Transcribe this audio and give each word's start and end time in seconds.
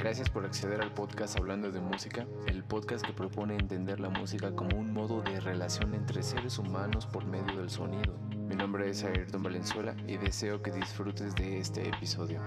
Gracias 0.00 0.30
por 0.30 0.46
acceder 0.46 0.80
al 0.80 0.94
podcast 0.94 1.36
Hablando 1.36 1.70
de 1.70 1.78
Música, 1.78 2.26
el 2.46 2.64
podcast 2.64 3.04
que 3.04 3.12
propone 3.12 3.54
entender 3.54 4.00
la 4.00 4.08
música 4.08 4.50
como 4.56 4.78
un 4.78 4.94
modo 4.94 5.20
de 5.20 5.38
relación 5.40 5.94
entre 5.94 6.22
seres 6.22 6.58
humanos 6.58 7.04
por 7.04 7.26
medio 7.26 7.58
del 7.58 7.68
sonido. 7.68 8.16
Mi 8.48 8.56
nombre 8.56 8.88
es 8.88 9.04
Ayrton 9.04 9.42
Valenzuela 9.42 9.94
y 10.06 10.16
deseo 10.16 10.62
que 10.62 10.72
disfrutes 10.72 11.34
de 11.34 11.58
este 11.60 11.86
episodio. 11.86 12.40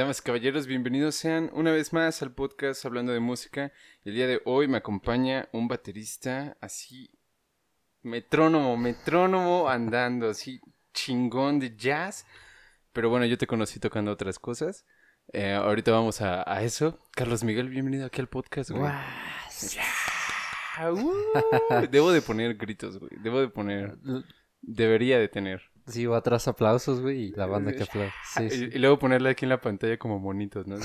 Damas 0.00 0.20
y 0.20 0.22
caballeros, 0.22 0.66
bienvenidos 0.66 1.14
sean 1.14 1.50
una 1.52 1.72
vez 1.72 1.92
más 1.92 2.22
al 2.22 2.32
podcast 2.32 2.86
Hablando 2.86 3.12
de 3.12 3.20
Música. 3.20 3.70
El 4.02 4.14
día 4.14 4.26
de 4.26 4.40
hoy 4.46 4.66
me 4.66 4.78
acompaña 4.78 5.50
un 5.52 5.68
baterista 5.68 6.56
así, 6.62 7.10
metrónomo, 8.00 8.78
metrónomo 8.78 9.68
andando, 9.68 10.30
así 10.30 10.58
chingón 10.94 11.58
de 11.58 11.76
jazz. 11.76 12.24
Pero 12.94 13.10
bueno, 13.10 13.26
yo 13.26 13.36
te 13.36 13.46
conocí 13.46 13.78
tocando 13.78 14.10
otras 14.10 14.38
cosas. 14.38 14.86
Eh, 15.34 15.52
ahorita 15.52 15.92
vamos 15.92 16.22
a, 16.22 16.62
eso. 16.62 16.98
Carlos 17.10 17.44
Miguel, 17.44 17.68
bienvenido 17.68 18.06
aquí 18.06 18.22
al 18.22 18.28
podcast, 18.30 18.70
güey. 18.70 18.90
Debo 21.90 22.10
de 22.10 22.22
poner 22.22 22.54
gritos, 22.54 22.98
güey. 22.98 23.12
Debo 23.22 23.38
de 23.42 23.48
poner... 23.48 23.98
Debería 24.62 25.18
de 25.18 25.28
tener. 25.28 25.69
Sí, 25.90 26.06
o 26.06 26.14
atrás 26.14 26.48
aplausos, 26.48 27.00
güey, 27.00 27.24
y 27.24 27.30
la 27.32 27.46
banda 27.46 27.72
que 27.72 27.82
aplaude. 27.82 28.12
Y, 28.74 28.78
luego 28.78 28.98
ponerle 28.98 29.30
aquí 29.30 29.44
en 29.44 29.50
la 29.50 29.60
pantalla 29.60 29.98
como 29.98 30.18
monitos, 30.18 30.66
¿no? 30.66 30.76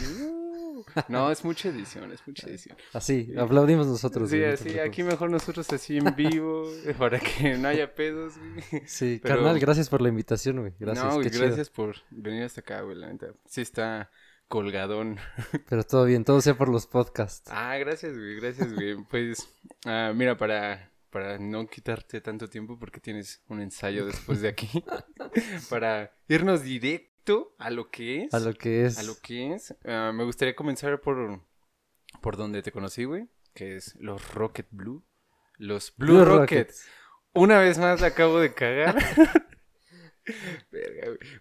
no, 1.08 1.32
es 1.32 1.44
mucha 1.44 1.70
edición, 1.70 2.12
es 2.12 2.26
mucha 2.28 2.48
edición. 2.48 2.78
Así, 2.94 3.34
aplaudimos 3.38 3.88
nosotros. 3.88 4.30
Sí, 4.30 4.44
así, 4.44 4.80
aquí 4.80 5.04
mejor 5.04 5.30
nosotros 5.30 5.72
así 5.72 5.98
en 5.98 6.16
vivo, 6.16 6.70
para 6.98 7.20
que 7.20 7.58
no 7.58 7.68
haya 7.68 7.94
pedos, 7.94 8.34
güey. 8.38 8.84
Sí, 8.86 9.20
carnal, 9.24 9.60
gracias 9.60 9.90
por 9.90 10.02
la 10.02 10.10
invitación, 10.10 10.60
güey. 10.60 10.74
Gracias, 10.80 11.06
No, 11.06 11.16
güey, 11.16 11.30
gracias 11.30 11.70
por 11.70 11.96
venir 12.10 12.44
hasta 12.44 12.62
acá, 12.62 12.82
güey, 12.82 12.98
la 12.98 13.08
neta. 13.08 13.28
Sí 13.46 13.62
está 13.62 14.10
colgadón. 14.48 15.18
Pero 15.70 15.84
todo 15.84 16.06
bien, 16.06 16.24
todo 16.24 16.42
sea 16.42 16.58
por 16.58 16.70
los 16.70 16.88
podcasts. 16.88 17.50
Ah, 17.52 17.78
gracias, 17.78 18.18
güey, 18.18 18.36
gracias, 18.40 18.74
güey. 18.74 18.96
Pues, 19.10 19.50
ah, 19.86 20.14
mira, 20.16 20.38
para 20.38 20.92
para 21.16 21.38
no 21.38 21.66
quitarte 21.66 22.20
tanto 22.20 22.50
tiempo 22.50 22.78
porque 22.78 23.00
tienes 23.00 23.42
un 23.48 23.62
ensayo 23.62 24.06
después 24.06 24.42
de 24.42 24.50
aquí, 24.50 24.68
para 25.70 26.14
irnos 26.28 26.62
directo 26.62 27.56
a 27.58 27.70
lo 27.70 27.90
que 27.90 28.24
es. 28.24 28.34
A 28.34 28.42
lo 28.42 28.54
que 28.54 28.84
es. 28.84 29.00
A 29.00 29.04
lo 29.04 29.16
que 29.22 29.54
es. 29.54 29.74
Ah, 29.86 30.12
me 30.14 30.26
gustaría 30.26 30.58
comenzar 30.58 31.00
por, 31.00 31.40
por 32.22 32.36
donde 32.36 32.62
te 32.62 32.74
conocí, 32.74 33.06
güey, 33.06 33.30
que 33.54 33.78
es 33.78 33.96
los 33.96 34.34
Rocket 34.34 34.68
Blue. 34.72 35.06
Los 35.58 35.96
Blue, 35.96 36.26
Rockets. 36.26 36.86
Una 37.32 37.60
vez 37.60 37.78
más 37.78 38.02
la 38.02 38.08
acabo 38.08 38.42
de 38.42 38.54
cagar. 38.54 39.02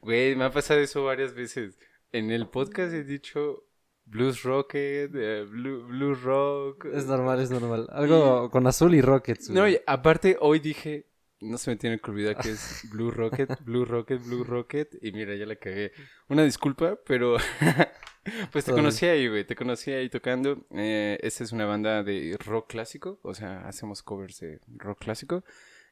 güey, 0.02 0.36
me 0.36 0.44
ha 0.44 0.52
pasado 0.52 0.78
eso 0.78 1.02
varias 1.02 1.34
veces. 1.34 1.80
En 2.12 2.30
el 2.30 2.46
podcast 2.46 2.94
he 2.94 3.02
dicho 3.02 3.66
Blues 4.06 4.42
Rocket, 4.42 5.10
eh, 5.14 5.44
Blue, 5.48 6.14
Rock. 6.14 6.86
Es 6.86 7.06
normal, 7.06 7.40
es 7.40 7.50
normal. 7.50 7.88
Algo 7.90 8.50
con 8.50 8.66
azul 8.66 8.94
y 8.94 9.00
Rockets. 9.00 9.50
No, 9.50 9.68
y 9.68 9.78
aparte 9.86 10.36
hoy 10.40 10.58
dije, 10.58 11.06
no 11.40 11.58
se 11.58 11.70
me 11.70 11.76
tiene 11.76 11.98
que 11.98 12.10
olvidar 12.10 12.36
que 12.36 12.50
es 12.50 12.88
Blue 12.90 13.10
Rocket, 13.10 13.62
Blue 13.64 13.84
Rocket, 13.84 14.22
Blue 14.22 14.44
Rocket. 14.44 14.96
Y 15.02 15.12
mira, 15.12 15.34
ya 15.34 15.46
la 15.46 15.56
cagué. 15.56 15.92
Una 16.28 16.44
disculpa, 16.44 16.98
pero 17.06 17.36
pues 18.52 18.64
te 18.64 18.72
conocí 18.72 19.06
ahí, 19.06 19.28
güey. 19.28 19.46
Te 19.46 19.56
conocí 19.56 19.90
ahí 19.92 20.08
tocando. 20.08 20.66
Eh, 20.70 21.18
esta 21.22 21.44
es 21.44 21.52
una 21.52 21.66
banda 21.66 22.02
de 22.02 22.36
rock 22.44 22.70
clásico, 22.70 23.20
o 23.22 23.34
sea, 23.34 23.66
hacemos 23.66 24.02
covers 24.02 24.40
de 24.40 24.60
rock 24.76 25.00
clásico. 25.00 25.44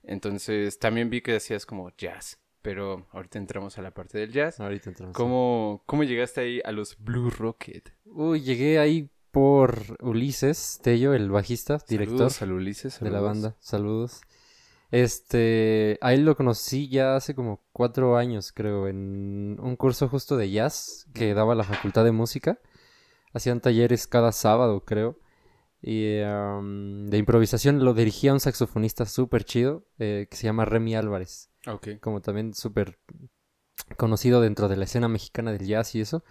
Entonces 0.03 0.79
también 0.79 1.11
vi 1.11 1.21
que 1.21 1.37
hacías 1.37 1.65
como 1.65 1.91
jazz. 1.97 2.41
Pero 2.62 3.06
ahorita 3.11 3.39
entramos 3.39 3.77
a 3.78 3.83
la 3.83 3.91
parte 3.91 4.19
del 4.19 4.33
jazz. 4.33 4.61
Ahorita 4.61 4.91
entramos. 4.91 5.17
¿Cómo, 5.17 5.83
cómo 5.87 6.05
llegaste 6.05 6.41
ahí 6.41 6.61
a 6.65 6.73
los 6.73 6.97
Blue 6.99 7.31
Rocket? 7.31 7.93
Uy, 8.05 8.41
llegué 8.41 8.78
ahí 8.78 9.11
por 9.33 9.97
Ulises 10.00 10.78
Tello, 10.83 11.15
el 11.15 11.31
bajista, 11.31 11.78
director. 11.89 12.31
Saludos 12.31 12.43
al 12.43 12.53
Ulises. 12.53 13.01
De 13.01 13.11
la 13.11 13.21
banda. 13.21 13.56
Saludos. 13.59 14.21
Este, 14.93 15.99
ahí 16.03 16.19
lo 16.19 16.37
conocí 16.37 16.89
ya 16.89 17.17
hace 17.17 17.34
como 17.34 17.65
cuatro 17.72 18.19
años, 18.19 18.53
creo, 18.53 18.89
en 18.89 19.56
un 19.59 19.75
curso 19.77 20.06
justo 20.09 20.37
de 20.37 20.51
jazz 20.51 21.09
que 21.15 21.33
daba 21.33 21.55
la 21.55 21.65
Facultad 21.65 22.05
de 22.05 22.12
Música. 22.12 22.61
Hacían 23.33 23.62
talleres 23.62 24.06
cada 24.06 24.33
sábado, 24.33 24.84
creo. 24.84 25.19
Y 25.81 26.05
de 26.19 27.17
improvisación 27.19 27.84
lo 27.84 27.95
dirigía 27.95 28.34
un 28.34 28.39
saxofonista 28.39 29.06
súper 29.06 29.45
chido 29.45 29.87
eh, 29.99 30.28
que 30.31 30.37
se 30.37 30.45
llama 30.45 30.67
Remy 30.67 30.95
Álvarez. 30.95 31.52
Como 32.00 32.21
también 32.21 32.55
súper 32.55 32.99
conocido 33.97 34.41
dentro 34.41 34.69
de 34.69 34.77
la 34.77 34.84
escena 34.84 35.09
mexicana 35.09 35.53
del 35.53 35.67
jazz 35.67 35.95
y 35.95 36.00
eso. 36.00 36.25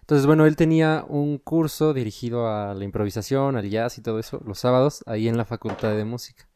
Entonces, 0.00 0.26
bueno, 0.26 0.46
él 0.46 0.56
tenía 0.56 1.04
un 1.08 1.38
curso 1.38 1.94
dirigido 1.94 2.48
a 2.48 2.74
la 2.74 2.84
improvisación, 2.84 3.56
al 3.56 3.68
jazz 3.68 3.98
y 3.98 4.02
todo 4.02 4.18
eso, 4.18 4.40
los 4.44 4.58
sábados, 4.58 5.02
ahí 5.06 5.28
en 5.28 5.36
la 5.36 5.44
Facultad 5.44 5.96
de 5.96 6.04
Música. 6.04 6.48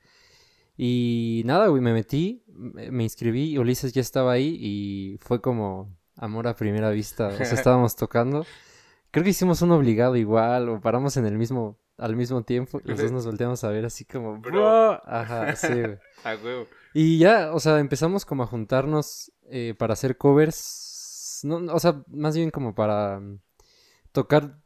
Y 0.76 1.42
nada, 1.44 1.68
güey, 1.68 1.82
me 1.82 1.92
metí, 1.92 2.42
me 2.46 3.02
inscribí, 3.02 3.58
Ulises 3.58 3.92
ya 3.92 4.00
estaba 4.00 4.32
ahí 4.32 4.56
y 4.58 5.18
fue 5.20 5.40
como 5.40 5.94
amor 6.16 6.48
a 6.48 6.56
primera 6.56 6.90
vista. 6.90 7.28
O 7.28 7.36
sea, 7.36 7.52
estábamos 7.52 7.96
tocando. 7.96 8.46
Creo 9.10 9.24
que 9.24 9.30
hicimos 9.30 9.60
un 9.62 9.72
obligado 9.72 10.16
igual, 10.16 10.68
o 10.68 10.80
paramos 10.80 11.16
en 11.16 11.26
el 11.26 11.36
mismo, 11.36 11.78
al 11.98 12.16
mismo 12.16 12.42
tiempo, 12.44 12.80
y 12.84 12.88
los 12.88 13.00
dos 13.00 13.12
nos 13.12 13.26
volteamos 13.26 13.62
a 13.64 13.68
ver 13.70 13.84
así 13.84 14.04
como, 14.04 14.38
bro. 14.38 15.02
Ajá, 15.04 15.54
sí, 15.56 15.68
güey. 15.68 15.98
a 16.24 16.36
huevo. 16.36 16.66
Y 16.92 17.18
ya, 17.18 17.52
o 17.52 17.60
sea, 17.60 17.78
empezamos 17.78 18.24
como 18.24 18.42
a 18.42 18.46
juntarnos 18.46 19.32
eh, 19.48 19.74
para 19.78 19.92
hacer 19.92 20.16
covers. 20.16 21.40
No, 21.44 21.56
o 21.72 21.78
sea, 21.78 22.02
más 22.08 22.36
bien 22.36 22.50
como 22.50 22.74
para 22.74 23.20
mm, 23.20 23.40
tocar 24.12 24.58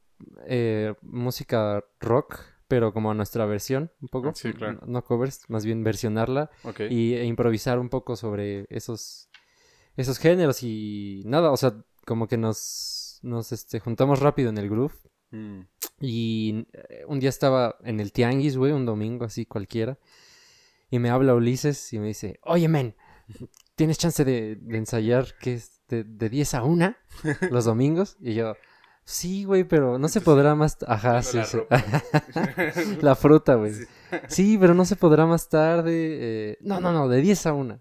eh, 0.46 0.94
música 1.02 1.84
rock, 2.00 2.40
pero 2.68 2.92
como 2.92 3.10
a 3.10 3.14
nuestra 3.14 3.46
versión, 3.46 3.92
un 4.00 4.08
poco. 4.08 4.32
Sí, 4.34 4.52
claro. 4.52 4.80
No, 4.86 5.04
covers, 5.04 5.48
más 5.48 5.64
bien 5.64 5.84
versionarla. 5.84 6.50
Y 6.90 7.14
e 7.14 7.24
improvisar 7.24 7.78
un 7.78 7.90
poco 7.90 8.16
sobre 8.16 8.66
esos, 8.70 9.28
esos 9.96 10.18
géneros 10.18 10.62
y 10.62 11.22
nada, 11.26 11.50
o 11.50 11.56
sea, 11.56 11.74
como 12.06 12.26
que 12.26 12.38
nos, 12.38 13.20
nos 13.22 13.52
este, 13.52 13.80
juntamos 13.80 14.20
rápido 14.20 14.48
en 14.50 14.58
el 14.58 14.68
groove. 14.68 14.94
Mm. 15.30 15.60
Y 16.00 16.66
eh, 16.72 17.04
un 17.06 17.20
día 17.20 17.28
estaba 17.28 17.76
en 17.84 18.00
el 18.00 18.12
Tianguis, 18.12 18.56
güey, 18.56 18.72
un 18.72 18.86
domingo 18.86 19.24
así 19.24 19.46
cualquiera. 19.46 19.98
Y 20.94 21.00
me 21.00 21.10
habla 21.10 21.34
Ulises 21.34 21.92
y 21.92 21.98
me 21.98 22.06
dice, 22.06 22.38
oye, 22.44 22.68
men, 22.68 22.94
¿tienes 23.74 23.98
chance 23.98 24.24
de, 24.24 24.60
ensayar 24.68 25.36
que 25.40 25.54
es 25.54 25.80
de, 25.88 26.04
de 26.04 26.28
10 26.28 26.54
a 26.54 26.62
1 26.62 26.94
los 27.50 27.64
domingos? 27.64 28.16
Y 28.20 28.34
yo, 28.34 28.54
sí, 29.02 29.42
güey, 29.42 29.64
pero 29.64 29.98
no 29.98 30.06
se 30.06 30.20
podrá 30.20 30.54
más... 30.54 30.78
Ajá, 30.86 31.20
sí, 31.22 31.38
la, 31.38 31.44
sí. 31.46 31.58
la 33.00 33.16
fruta, 33.16 33.56
güey. 33.56 33.72
Sí. 34.28 34.56
pero 34.56 34.72
no 34.72 34.84
se 34.84 34.94
podrá 34.94 35.26
más 35.26 35.48
tarde. 35.48 36.52
Eh, 36.52 36.58
no, 36.60 36.78
no, 36.78 36.92
no, 36.92 37.08
de 37.08 37.20
10 37.20 37.46
a 37.46 37.54
1. 37.54 37.80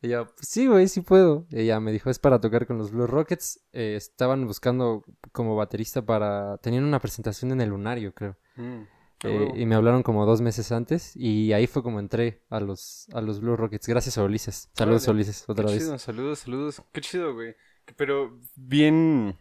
Y 0.00 0.08
yo, 0.08 0.28
sí, 0.40 0.66
güey, 0.66 0.88
sí 0.88 1.02
puedo. 1.02 1.46
Ella 1.50 1.80
me 1.80 1.92
dijo, 1.92 2.08
es 2.08 2.18
para 2.18 2.40
tocar 2.40 2.66
con 2.66 2.78
los 2.78 2.92
Blue 2.92 3.06
Rockets. 3.06 3.60
Eh, 3.72 3.96
estaban 3.96 4.46
buscando 4.46 5.04
como 5.32 5.54
baterista 5.54 6.00
para... 6.00 6.56
Tenían 6.62 6.84
una 6.84 6.98
presentación 6.98 7.52
en 7.52 7.60
el 7.60 7.68
Lunario, 7.68 8.14
creo. 8.14 8.38
Mm. 8.56 8.84
Eh, 9.24 9.52
y 9.56 9.66
me 9.66 9.74
hablaron 9.74 10.02
como 10.02 10.24
dos 10.26 10.40
meses 10.40 10.70
antes 10.70 11.16
y 11.16 11.52
ahí 11.52 11.66
fue 11.66 11.82
como 11.82 11.98
entré 11.98 12.42
a 12.50 12.60
los, 12.60 13.08
a 13.12 13.20
los 13.20 13.40
Blue 13.40 13.56
Rockets. 13.56 13.88
Gracias 13.88 14.16
a 14.18 14.24
Ulises. 14.24 14.70
Saludos 14.74 15.08
Ulises, 15.08 15.44
otra 15.48 15.64
Qué 15.66 15.72
vez. 15.72 15.82
Chido, 15.82 15.98
saludos, 15.98 16.38
saludos. 16.40 16.82
Qué 16.92 17.00
chido, 17.00 17.34
güey. 17.34 17.56
Pero 17.96 18.38
bien, 18.54 19.36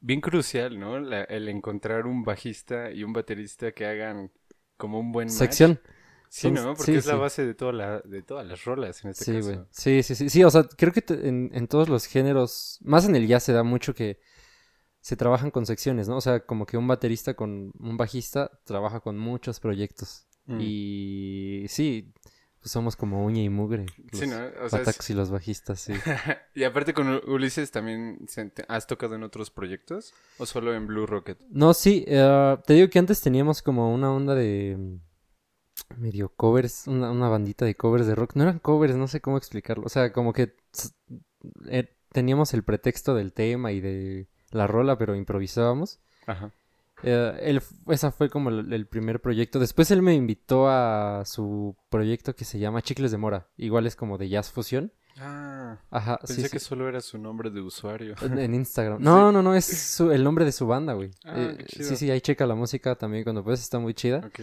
bien 0.00 0.20
crucial, 0.20 0.78
¿no? 0.78 0.96
el 0.96 1.48
encontrar 1.48 2.06
un 2.06 2.24
bajista 2.24 2.90
y 2.90 3.04
un 3.04 3.12
baterista 3.12 3.72
que 3.72 3.86
hagan 3.86 4.30
como 4.76 5.00
un 5.00 5.12
buen 5.12 5.28
Sección. 5.28 5.80
Sí, 6.30 6.50
¿no? 6.50 6.74
Porque 6.74 6.96
es 6.96 7.06
la 7.06 7.14
base 7.14 7.44
de, 7.46 7.54
toda 7.54 7.72
la, 7.72 8.00
de 8.00 8.22
todas 8.22 8.46
las 8.46 8.64
rolas 8.64 9.02
en 9.02 9.10
este 9.10 9.24
sí, 9.24 9.32
caso. 9.32 9.66
Sí, 9.70 10.02
sí, 10.02 10.14
sí. 10.14 10.28
Sí, 10.28 10.44
o 10.44 10.50
sea, 10.50 10.64
creo 10.64 10.92
que 10.92 11.02
en, 11.08 11.50
en 11.54 11.66
todos 11.68 11.88
los 11.88 12.04
géneros, 12.04 12.78
más 12.82 13.06
en 13.06 13.16
el 13.16 13.26
jazz 13.26 13.44
se 13.44 13.52
da 13.52 13.62
mucho 13.62 13.94
que 13.94 14.20
se 15.00 15.16
trabajan 15.16 15.50
con 15.50 15.66
secciones, 15.66 16.08
¿no? 16.08 16.16
O 16.16 16.20
sea, 16.20 16.40
como 16.40 16.66
que 16.66 16.76
un 16.76 16.86
baterista 16.86 17.34
con 17.34 17.72
un 17.78 17.96
bajista 17.96 18.50
trabaja 18.64 19.00
con 19.00 19.18
muchos 19.18 19.60
proyectos. 19.60 20.26
Mm. 20.46 20.58
Y 20.60 21.66
sí, 21.68 22.12
pues 22.58 22.72
somos 22.72 22.96
como 22.96 23.24
uña 23.24 23.42
y 23.42 23.48
mugre. 23.48 23.86
sí, 24.12 24.26
¿no? 24.26 24.36
O 24.62 24.68
sea, 24.68 24.82
y 25.08 25.12
los 25.12 25.30
bajistas, 25.30 25.80
sí. 25.80 25.92
y 26.54 26.64
aparte 26.64 26.92
con 26.92 27.20
Ulises 27.28 27.70
también, 27.70 28.26
¿has 28.66 28.86
tocado 28.86 29.14
en 29.14 29.22
otros 29.22 29.50
proyectos? 29.50 30.12
¿O 30.38 30.46
solo 30.46 30.74
en 30.74 30.86
Blue 30.86 31.06
Rocket? 31.06 31.38
No, 31.50 31.74
sí. 31.74 32.04
Eh, 32.06 32.56
te 32.66 32.74
digo 32.74 32.88
que 32.88 32.98
antes 32.98 33.20
teníamos 33.20 33.62
como 33.62 33.94
una 33.94 34.12
onda 34.12 34.34
de 34.34 34.76
mm, 34.76 36.00
medio 36.00 36.30
covers, 36.30 36.88
una, 36.88 37.10
una, 37.12 37.28
bandita 37.28 37.64
de 37.64 37.76
covers 37.76 38.06
de 38.06 38.16
rock. 38.16 38.34
No 38.34 38.42
eran 38.42 38.58
covers, 38.58 38.96
no 38.96 39.06
sé 39.06 39.20
cómo 39.20 39.36
explicarlo. 39.36 39.84
O 39.86 39.88
sea, 39.88 40.12
como 40.12 40.32
que 40.32 40.56
eh, 41.68 41.96
teníamos 42.12 42.54
el 42.54 42.64
pretexto 42.64 43.14
del 43.14 43.32
tema 43.32 43.70
y 43.70 43.80
de 43.80 44.28
la 44.50 44.66
rola, 44.66 44.96
pero 44.98 45.14
improvisábamos. 45.14 45.98
Ajá. 46.26 46.50
Eh, 47.04 47.38
él, 47.42 47.62
esa 47.88 48.10
fue 48.10 48.28
como 48.28 48.50
el, 48.50 48.72
el 48.72 48.86
primer 48.86 49.20
proyecto. 49.20 49.58
Después 49.60 49.90
él 49.90 50.02
me 50.02 50.14
invitó 50.14 50.68
a 50.68 51.22
su 51.26 51.76
proyecto 51.90 52.34
que 52.34 52.44
se 52.44 52.58
llama 52.58 52.82
Chicles 52.82 53.10
de 53.12 53.18
Mora. 53.18 53.46
Igual 53.56 53.86
es 53.86 53.94
como 53.94 54.18
de 54.18 54.28
jazz 54.28 54.50
fusión. 54.50 54.92
Ah, 55.20 55.78
Ajá, 55.90 56.18
pensé 56.18 56.42
sí, 56.42 56.48
que 56.48 56.60
sí. 56.60 56.66
solo 56.66 56.88
era 56.88 57.00
su 57.00 57.18
nombre 57.18 57.50
de 57.50 57.60
usuario. 57.60 58.14
En, 58.22 58.54
Instagram. 58.54 58.98
No, 59.02 59.32
no, 59.32 59.42
no, 59.42 59.54
es 59.54 59.64
su- 59.64 60.10
el 60.12 60.22
nombre 60.24 60.44
de 60.44 60.52
su 60.52 60.66
banda, 60.66 60.92
güey. 60.92 61.10
Ah, 61.24 61.34
Eh, 61.36 61.54
qué 61.58 61.64
chido. 61.64 61.88
sí, 61.88 61.96
sí, 61.96 62.10
ahí 62.10 62.20
checa 62.20 62.46
la 62.46 62.54
música 62.54 62.94
también 62.94 63.24
cuando 63.24 63.42
puedes, 63.42 63.60
está 63.60 63.78
muy 63.78 63.94
chida. 63.94 64.18
Ok. 64.26 64.40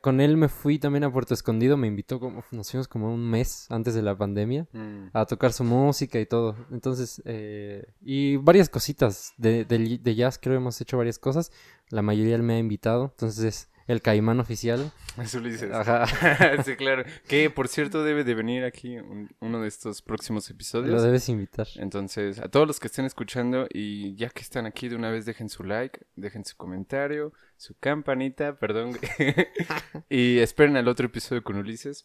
Con 0.00 0.20
él 0.20 0.36
me 0.36 0.48
fui 0.48 0.78
también 0.78 1.04
a 1.04 1.12
Puerto 1.12 1.34
Escondido, 1.34 1.76
me 1.76 1.86
invitó 1.86 2.20
como, 2.20 2.42
nos 2.50 2.70
fuimos 2.70 2.88
como 2.88 3.12
un 3.12 3.28
mes 3.28 3.66
antes 3.70 3.94
de 3.94 4.02
la 4.02 4.16
pandemia 4.16 4.66
Mm. 4.72 5.08
a 5.12 5.26
tocar 5.26 5.52
su 5.52 5.64
música 5.64 6.18
y 6.20 6.26
todo. 6.26 6.56
Entonces, 6.70 7.22
eh, 7.24 7.86
y 8.00 8.36
varias 8.36 8.68
cositas 8.68 9.32
de, 9.36 9.64
de, 9.64 9.98
de 10.02 10.14
jazz, 10.14 10.38
creo 10.40 10.56
hemos 10.56 10.80
hecho 10.80 10.96
varias 10.98 11.18
cosas. 11.18 11.50
La 11.90 12.02
mayoría 12.02 12.34
él 12.36 12.42
me 12.42 12.54
ha 12.54 12.58
invitado, 12.58 13.10
entonces 13.12 13.44
es 13.44 13.71
el 13.86 14.00
caimán 14.02 14.40
oficial. 14.40 14.92
Eso 15.20 15.40
lo 15.40 15.48
dices. 15.48 15.70
Ajá, 15.72 16.06
sí, 16.64 16.76
claro. 16.76 17.04
Que, 17.28 17.50
por 17.50 17.68
cierto, 17.68 18.02
debe 18.04 18.24
de 18.24 18.34
venir 18.34 18.64
aquí 18.64 18.98
un- 18.98 19.28
uno 19.40 19.60
de 19.60 19.68
estos 19.68 20.02
próximos 20.02 20.48
episodios. 20.50 20.90
lo 20.94 21.02
debes 21.02 21.28
invitar. 21.28 21.66
Entonces, 21.76 22.38
a 22.38 22.48
todos 22.48 22.66
los 22.66 22.80
que 22.80 22.86
estén 22.88 23.04
escuchando 23.04 23.66
y 23.72 24.14
ya 24.16 24.28
que 24.30 24.42
están 24.42 24.66
aquí 24.66 24.88
de 24.88 24.96
una 24.96 25.10
vez 25.10 25.26
dejen 25.26 25.48
su 25.48 25.64
like, 25.64 26.00
dejen 26.16 26.44
su 26.44 26.56
comentario, 26.56 27.32
su 27.56 27.74
campanita, 27.78 28.58
perdón. 28.58 28.96
y 30.08 30.38
esperen 30.38 30.76
al 30.76 30.88
otro 30.88 31.06
episodio 31.06 31.42
con 31.42 31.56
Ulises. 31.56 32.04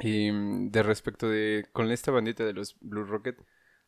Y 0.00 0.30
mm, 0.30 0.70
de 0.70 0.82
respecto 0.82 1.28
de 1.28 1.66
con 1.72 1.90
esta 1.90 2.10
bandita 2.12 2.44
de 2.44 2.52
los 2.52 2.76
Blue 2.80 3.04
Rocket, 3.04 3.36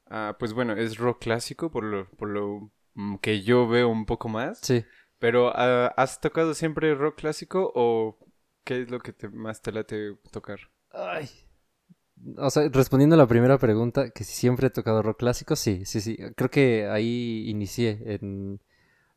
ah, 0.09 0.37
pues 0.39 0.53
bueno, 0.53 0.75
es 0.75 0.99
rock 0.99 1.23
clásico 1.23 1.71
por 1.71 1.85
lo, 1.85 2.11
por 2.11 2.29
lo 2.29 2.73
mm, 2.95 3.17
que 3.19 3.43
yo 3.43 3.69
veo 3.69 3.89
un 3.89 4.07
poco 4.07 4.29
más. 4.29 4.59
Sí. 4.61 4.85
Pero 5.21 5.53
ah, 5.55 5.95
¿has 5.97 6.21
tocado 6.21 6.55
siempre 6.55 6.95
rock 6.97 7.17
clásico 7.17 7.71
o 7.75 8.19
qué 8.65 8.83
es 8.83 8.91
lo 8.91 8.99
que 8.99 9.13
te, 9.13 9.29
más 9.29 9.63
te 9.63 9.71
late 9.71 10.17
tocar? 10.33 10.59
Ay. 10.91 11.29
O 12.37 12.51
sea, 12.51 12.69
respondiendo 12.71 13.15
a 13.15 13.19
la 13.19 13.27
primera 13.27 13.59
pregunta, 13.59 14.11
que 14.11 14.25
si 14.25 14.33
siempre 14.33 14.67
he 14.67 14.71
tocado 14.71 15.03
rock 15.03 15.21
clásico, 15.21 15.57
sí, 15.57 15.85
sí, 15.85 16.01
sí. 16.01 16.19
Creo 16.37 16.51
que 16.51 16.89
ahí 16.89 17.49
inicié. 17.49 18.03
En... 18.07 18.61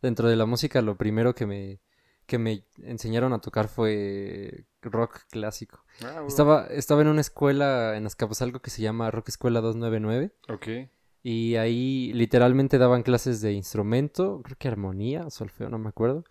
Dentro 0.01 0.27
de 0.27 0.35
la 0.35 0.45
música, 0.45 0.81
lo 0.81 0.97
primero 0.97 1.33
que 1.33 1.45
me, 1.45 1.79
que 2.25 2.37
me 2.37 2.65
enseñaron 2.83 3.31
a 3.31 3.39
tocar 3.39 3.69
fue 3.69 4.65
rock 4.81 5.21
clásico. 5.29 5.85
Ah, 6.01 6.11
bueno. 6.15 6.27
Estaba, 6.27 6.67
estaba 6.67 7.01
en 7.01 7.07
una 7.07 7.21
escuela 7.21 7.95
en 7.95 8.05
Azcapotzalco 8.05 8.59
que 8.61 8.69
se 8.69 8.81
llama 8.81 9.11
Rock 9.11 9.29
Escuela 9.29 9.61
299 9.61 10.33
Ok. 10.49 10.89
Y 11.23 11.55
ahí 11.55 12.11
literalmente 12.13 12.77
daban 12.77 13.01
clases 13.03 13.41
de 13.41 13.53
instrumento, 13.53 14.41
creo 14.43 14.57
que 14.59 14.67
armonía, 14.67 15.29
solfeo, 15.29 15.69
no 15.69 15.79
me 15.79 15.89
acuerdo, 15.89 16.23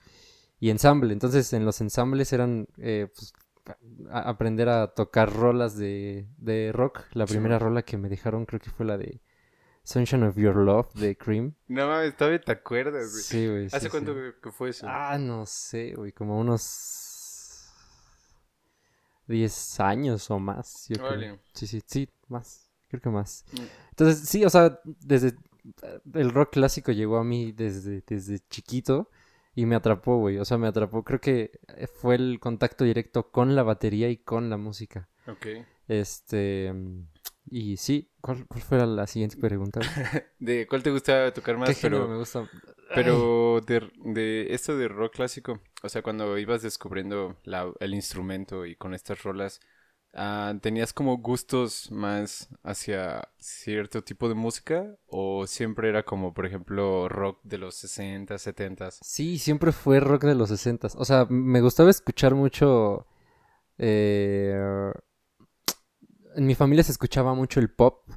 y 0.60 0.70
ensamble. 0.70 1.12
Entonces 1.12 1.52
en 1.54 1.64
los 1.64 1.80
ensambles 1.80 2.32
eran 2.32 2.68
eh, 2.78 3.08
pues, 3.14 3.32
a- 4.10 4.28
aprender 4.28 4.68
a 4.68 4.88
tocar 4.88 5.32
rolas 5.32 5.76
de, 5.78 6.28
de 6.36 6.70
rock. 6.72 7.04
La 7.12 7.26
Sí. 7.26 7.32
primera 7.34 7.58
rola 7.58 7.82
que 7.82 7.96
me 7.96 8.08
dejaron 8.08 8.44
creo 8.46 8.60
que 8.60 8.70
fue 8.70 8.84
la 8.86 8.98
de 8.98 9.20
Sunshine 9.84 10.24
of 10.24 10.36
Your 10.36 10.56
Love 10.56 10.92
de 10.94 11.16
Cream. 11.16 11.54
No 11.68 11.88
mames, 11.88 12.16
todavía 12.16 12.40
te 12.40 12.52
acuerdas, 12.52 13.10
güey. 13.10 13.22
Sí, 13.22 13.48
güey. 13.48 13.66
¿Hace 13.66 13.80
sí. 13.80 13.88
cuánto 13.88 14.14
que- 14.14 14.34
que 14.42 14.50
fue 14.52 14.70
eso? 14.70 14.86
Ah, 14.88 15.16
no 15.18 15.46
sé, 15.46 15.94
güey, 15.96 16.12
como 16.12 16.38
unos 16.38 17.70
10 19.26 19.80
años 19.80 20.30
o 20.30 20.38
más, 20.38 20.86
yo 20.88 20.96
creo. 20.96 21.38
Sí, 21.54 21.66
sí, 21.66 21.80
sí, 21.86 22.08
más, 22.28 22.61
creo 22.92 23.00
que 23.02 23.10
más. 23.10 23.44
Mm. 23.52 23.62
Entonces, 23.90 24.28
sí, 24.28 24.44
o 24.44 24.50
sea, 24.50 24.78
desde 24.84 25.34
el 26.14 26.30
rock 26.30 26.52
clásico 26.52 26.92
llegó 26.92 27.16
a 27.18 27.24
mí 27.24 27.52
desde, 27.52 28.02
desde 28.06 28.40
chiquito 28.50 29.10
y 29.54 29.66
me 29.66 29.76
atrapó, 29.76 30.18
güey, 30.18 30.38
o 30.38 30.44
sea, 30.44 30.58
me 30.58 30.68
atrapó, 30.68 31.04
creo 31.04 31.20
que 31.20 31.52
fue 32.00 32.14
el 32.16 32.38
contacto 32.40 32.84
directo 32.84 33.30
con 33.30 33.54
la 33.54 33.62
batería 33.62 34.08
y 34.10 34.16
con 34.18 34.50
la 34.50 34.56
música. 34.56 35.08
Ok. 35.26 35.46
Este, 35.88 36.72
mm, 36.72 37.06
y 37.50 37.76
sí, 37.76 38.10
¿cuál, 38.20 38.46
cuál 38.46 38.62
fue 38.62 38.86
la 38.86 39.06
siguiente 39.06 39.36
pregunta? 39.36 39.80
¿De 40.38 40.66
cuál 40.66 40.82
te 40.82 40.90
gusta 40.90 41.32
tocar 41.32 41.58
más? 41.58 41.70
¿Qué 41.74 41.82
Pero, 41.82 42.08
me 42.08 42.16
gusta? 42.16 42.48
pero 42.94 43.60
de, 43.60 43.90
de 44.04 44.54
esto 44.54 44.76
de 44.76 44.88
rock 44.88 45.14
clásico, 45.14 45.60
o 45.82 45.88
sea, 45.88 46.02
cuando 46.02 46.38
ibas 46.38 46.62
descubriendo 46.62 47.36
la- 47.44 47.72
el 47.80 47.94
instrumento 47.94 48.66
y 48.66 48.76
con 48.76 48.94
estas 48.94 49.22
rolas, 49.22 49.60
ah, 50.14 50.54
¿tenías 50.60 50.92
como 50.92 51.18
gustos 51.18 51.90
más 51.90 52.48
hacia 52.62 53.28
cierto 53.38 54.02
tipo 54.02 54.28
de 54.28 54.34
música? 54.34 54.96
¿O 55.06 55.46
siempre 55.46 55.88
era 55.88 56.04
como, 56.04 56.34
por 56.34 56.46
ejemplo, 56.46 57.08
rock 57.08 57.40
de 57.44 57.58
los 57.58 57.74
60, 57.76 58.38
70? 58.38 58.90
Sí, 58.90 59.38
siempre 59.38 59.72
fue 59.72 60.00
rock 60.00 60.24
de 60.24 60.34
los 60.34 60.48
60 60.50 60.88
O 60.96 61.04
sea, 61.04 61.26
me 61.28 61.60
gustaba 61.60 61.90
escuchar 61.90 62.34
mucho. 62.34 63.06
eh, 63.78 64.92
en 66.34 66.46
mi 66.46 66.54
familia 66.54 66.84
se 66.84 66.92
escuchaba 66.92 67.34
mucho 67.34 67.60
el 67.60 67.70
pop 67.70 68.08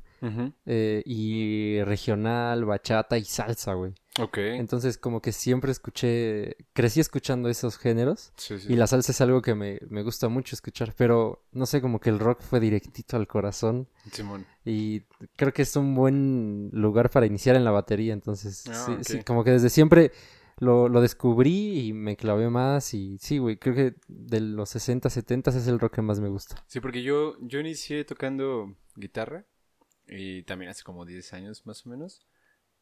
Eh, 0.65 1.03
y 1.05 1.81
regional, 1.83 2.65
bachata 2.65 3.17
y 3.17 3.25
salsa, 3.25 3.73
güey. 3.73 3.93
Ok. 4.19 4.37
Entonces, 4.37 4.97
como 4.97 5.21
que 5.21 5.31
siempre 5.33 5.71
escuché, 5.71 6.55
crecí 6.73 6.99
escuchando 7.01 7.49
esos 7.49 7.77
géneros 7.77 8.31
Sí, 8.37 8.57
sí. 8.59 8.71
y 8.71 8.75
la 8.77 8.87
salsa 8.87 9.11
es 9.11 9.19
algo 9.19 9.41
que 9.41 9.55
me, 9.55 9.79
me 9.89 10.03
gusta 10.03 10.29
mucho 10.29 10.55
escuchar, 10.55 10.93
pero 10.97 11.43
no 11.51 11.65
sé, 11.65 11.81
como 11.81 11.99
que 11.99 12.09
el 12.11 12.19
rock 12.19 12.41
fue 12.41 12.59
directito 12.61 13.17
al 13.17 13.27
corazón 13.27 13.89
Simón. 14.11 14.45
y 14.63 15.01
creo 15.35 15.51
que 15.53 15.63
es 15.63 15.75
un 15.75 15.93
buen 15.95 16.69
lugar 16.71 17.09
para 17.09 17.25
iniciar 17.25 17.57
en 17.57 17.65
la 17.65 17.71
batería, 17.71 18.13
entonces 18.13 18.63
Ah, 18.69 18.97
sí, 19.01 19.21
como 19.23 19.43
que 19.43 19.51
desde 19.51 19.69
siempre 19.69 20.13
lo, 20.59 20.87
lo 20.87 21.01
descubrí 21.01 21.79
y 21.87 21.91
me 21.91 22.15
clavé 22.15 22.49
más 22.49 22.93
y 22.93 23.17
sí, 23.17 23.37
güey, 23.39 23.57
creo 23.57 23.75
que 23.75 23.95
de 24.07 24.39
los 24.39 24.69
60, 24.69 25.09
70 25.09 25.49
es 25.49 25.67
el 25.67 25.77
rock 25.77 25.95
que 25.95 26.01
más 26.01 26.21
me 26.21 26.29
gusta. 26.29 26.63
Sí, 26.67 26.79
porque 26.79 27.03
yo, 27.03 27.35
yo 27.41 27.59
inicié 27.59 28.05
tocando 28.05 28.73
guitarra 28.95 29.43
y 30.07 30.43
también 30.43 30.71
hace 30.71 30.83
como 30.83 31.05
10 31.05 31.33
años 31.33 31.65
más 31.65 31.85
o 31.85 31.89
menos. 31.89 32.25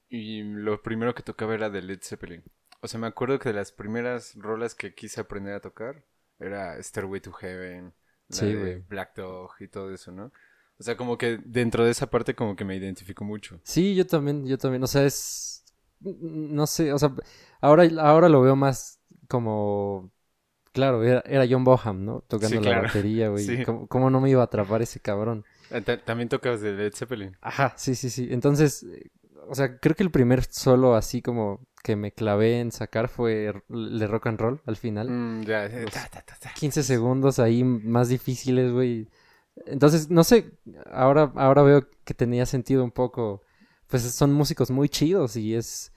Y 0.09 0.43
lo 0.43 0.81
primero 0.81 1.15
que 1.15 1.23
tocaba 1.23 1.53
era 1.55 1.69
de 1.69 1.81
Led 1.81 1.99
Zeppelin. 2.01 2.43
O 2.81 2.87
sea, 2.87 2.99
me 2.99 3.07
acuerdo 3.07 3.39
que 3.39 3.49
de 3.49 3.55
las 3.55 3.71
primeras 3.71 4.35
rolas 4.35 4.75
que 4.75 4.93
quise 4.93 5.21
aprender 5.21 5.53
a 5.53 5.61
tocar 5.61 6.03
era 6.39 6.81
Stairway 6.81 7.21
to 7.21 7.31
Heaven, 7.31 7.93
la 8.27 8.35
Sí, 8.37 8.45
de 8.45 8.55
güey. 8.55 8.79
Black 8.89 9.15
Dog 9.15 9.51
y 9.59 9.67
todo 9.67 9.93
eso, 9.93 10.11
¿no? 10.11 10.31
O 10.77 10.83
sea, 10.83 10.97
como 10.97 11.17
que 11.17 11.39
dentro 11.45 11.85
de 11.85 11.91
esa 11.91 12.07
parte 12.09 12.35
como 12.35 12.55
que 12.55 12.65
me 12.65 12.75
identifico 12.75 13.23
mucho. 13.23 13.59
Sí, 13.63 13.95
yo 13.95 14.05
también, 14.05 14.45
yo 14.45 14.57
también, 14.57 14.83
o 14.83 14.87
sea, 14.87 15.05
es, 15.05 15.63
no 16.01 16.67
sé, 16.67 16.91
o 16.91 16.99
sea, 16.99 17.13
ahora, 17.61 17.87
ahora 17.99 18.27
lo 18.27 18.41
veo 18.41 18.55
más 18.55 18.99
como, 19.29 20.11
claro, 20.73 21.03
era, 21.03 21.21
era 21.25 21.45
John 21.49 21.63
Boham, 21.63 22.03
¿no? 22.03 22.21
Tocando 22.27 22.61
Sí, 22.61 22.67
la 22.67 22.81
batería, 22.81 23.29
güey. 23.29 23.45
Sí. 23.45 23.63
¿Cómo, 23.63 23.87
cómo 23.87 24.09
no 24.09 24.19
me 24.19 24.29
iba 24.29 24.41
a 24.41 24.45
atrapar 24.45 24.81
ese 24.81 24.99
cabrón? 24.99 25.45
Ah, 25.73 25.81
ta- 25.81 25.97
También 25.97 26.29
tocabas 26.29 26.61
de 26.61 26.73
Led 26.73 26.93
Zeppelin. 26.93 27.35
Ajá, 27.41 27.73
sí, 27.77 27.95
sí, 27.95 28.09
sí. 28.09 28.27
Entonces, 28.31 28.83
eh, 28.83 29.09
o 29.49 29.55
sea, 29.55 29.77
creo 29.79 29.95
que 29.95 30.03
el 30.03 30.11
primer 30.11 30.43
solo 30.45 30.95
así 30.95 31.21
como 31.21 31.59
que 31.83 31.95
me 31.95 32.11
clavé 32.13 32.59
en 32.61 32.71
sacar 32.71 33.09
fue 33.09 33.51
el 33.69 33.99
de 33.99 34.07
rock 34.07 34.27
and 34.27 34.39
roll 34.39 34.61
al 34.65 34.77
final. 34.77 35.09
Mm, 35.09 35.41
ya, 35.43 35.67
Los- 35.67 35.91
ta, 35.91 36.07
ta, 36.09 36.21
ta, 36.21 36.35
ta. 36.39 36.53
15 36.55 36.83
segundos 36.83 37.39
ahí 37.39 37.63
más 37.63 38.07
difíciles, 38.09 38.71
güey. 38.71 39.09
Entonces, 39.65 40.09
no 40.09 40.23
sé, 40.23 40.51
ahora, 40.91 41.31
ahora 41.35 41.61
veo 41.63 41.87
que 42.05 42.13
tenía 42.13 42.45
sentido 42.45 42.83
un 42.83 42.91
poco. 42.91 43.41
Pues 43.87 44.01
son 44.03 44.31
músicos 44.33 44.71
muy 44.71 44.89
chidos 44.89 45.35
y 45.35 45.53
es 45.55 45.91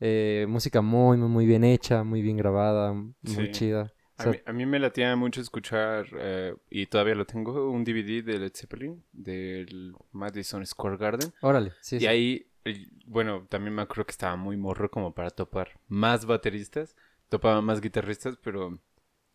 eh, 0.00 0.46
música 0.48 0.82
muy, 0.82 1.16
muy, 1.16 1.28
muy 1.28 1.46
bien 1.46 1.64
hecha, 1.64 2.04
muy 2.04 2.22
bien 2.22 2.36
grabada, 2.36 2.92
muy 2.92 3.12
Sí. 3.24 3.50
chida. 3.52 3.92
A 4.16 4.22
sea, 4.22 4.32
mí, 4.32 4.38
a 4.44 4.52
mí 4.52 4.66
me 4.66 4.78
latía 4.78 5.14
mucho 5.16 5.40
escuchar, 5.40 6.06
eh, 6.18 6.54
y 6.70 6.86
todavía 6.86 7.14
lo 7.14 7.26
tengo, 7.26 7.70
un 7.70 7.84
DVD 7.84 8.22
de 8.22 8.38
Led 8.38 8.52
Zeppelin, 8.54 9.02
del 9.12 9.94
Madison 10.12 10.64
Square 10.66 10.96
Garden. 10.98 11.32
órale, 11.40 11.74
sí, 11.80 11.98
Y 11.98 12.06
sí. 12.06 12.06
ahí, 12.06 12.46
bueno, 13.06 13.46
también 13.48 13.74
me 13.74 13.82
acuerdo 13.82 14.06
que 14.06 14.12
estaba 14.12 14.36
muy 14.36 14.56
morro 14.56 14.90
como 14.90 15.14
para 15.14 15.30
topar 15.30 15.80
más 15.88 16.26
bateristas, 16.26 16.96
topaba 17.28 17.60
más 17.62 17.80
guitarristas, 17.80 18.36
pero 18.42 18.78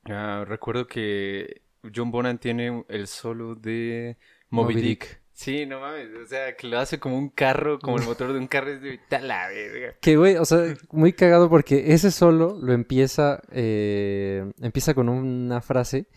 ah, 0.06 0.46
recuerdo 0.48 0.88
que 0.88 1.64
John 1.94 2.12
Bonham 2.12 2.38
tiene 2.38 2.86
el 2.90 3.08
solo 3.08 3.56
de 3.56 4.18
Moby, 4.50 4.76
Moby 4.76 4.82
Dick. 4.82 5.00
Dick. 5.10 5.22
Sí, 5.40 5.68
no 5.68 5.80
mames, 5.80 6.08
o 6.16 6.26
sea, 6.26 6.56
que 6.58 6.66
lo 6.66 6.80
hace 6.80 7.00
como 7.00 7.16
un 7.16 7.30
carro, 7.30 7.78
como 7.78 7.98
el 7.98 8.04
motor 8.18 8.34
de 8.34 8.40
un 8.40 8.48
carro, 8.48 8.72
es 8.72 8.82
de 8.82 9.00
"Ta 9.08 9.20
la 9.20 9.48
verga". 9.50 9.94
Que, 10.02 10.18
güey, 10.18 10.36
o 10.36 10.46
sea, 10.46 10.74
muy 10.92 11.14
cagado 11.14 11.48
porque 11.48 11.94
ese 11.94 12.10
solo 12.10 12.58
lo 12.60 12.74
empieza, 12.74 13.40
eh, 13.52 14.52
empieza 14.60 14.96
con 14.96 15.10
una 15.10 15.62
frase 15.62 16.08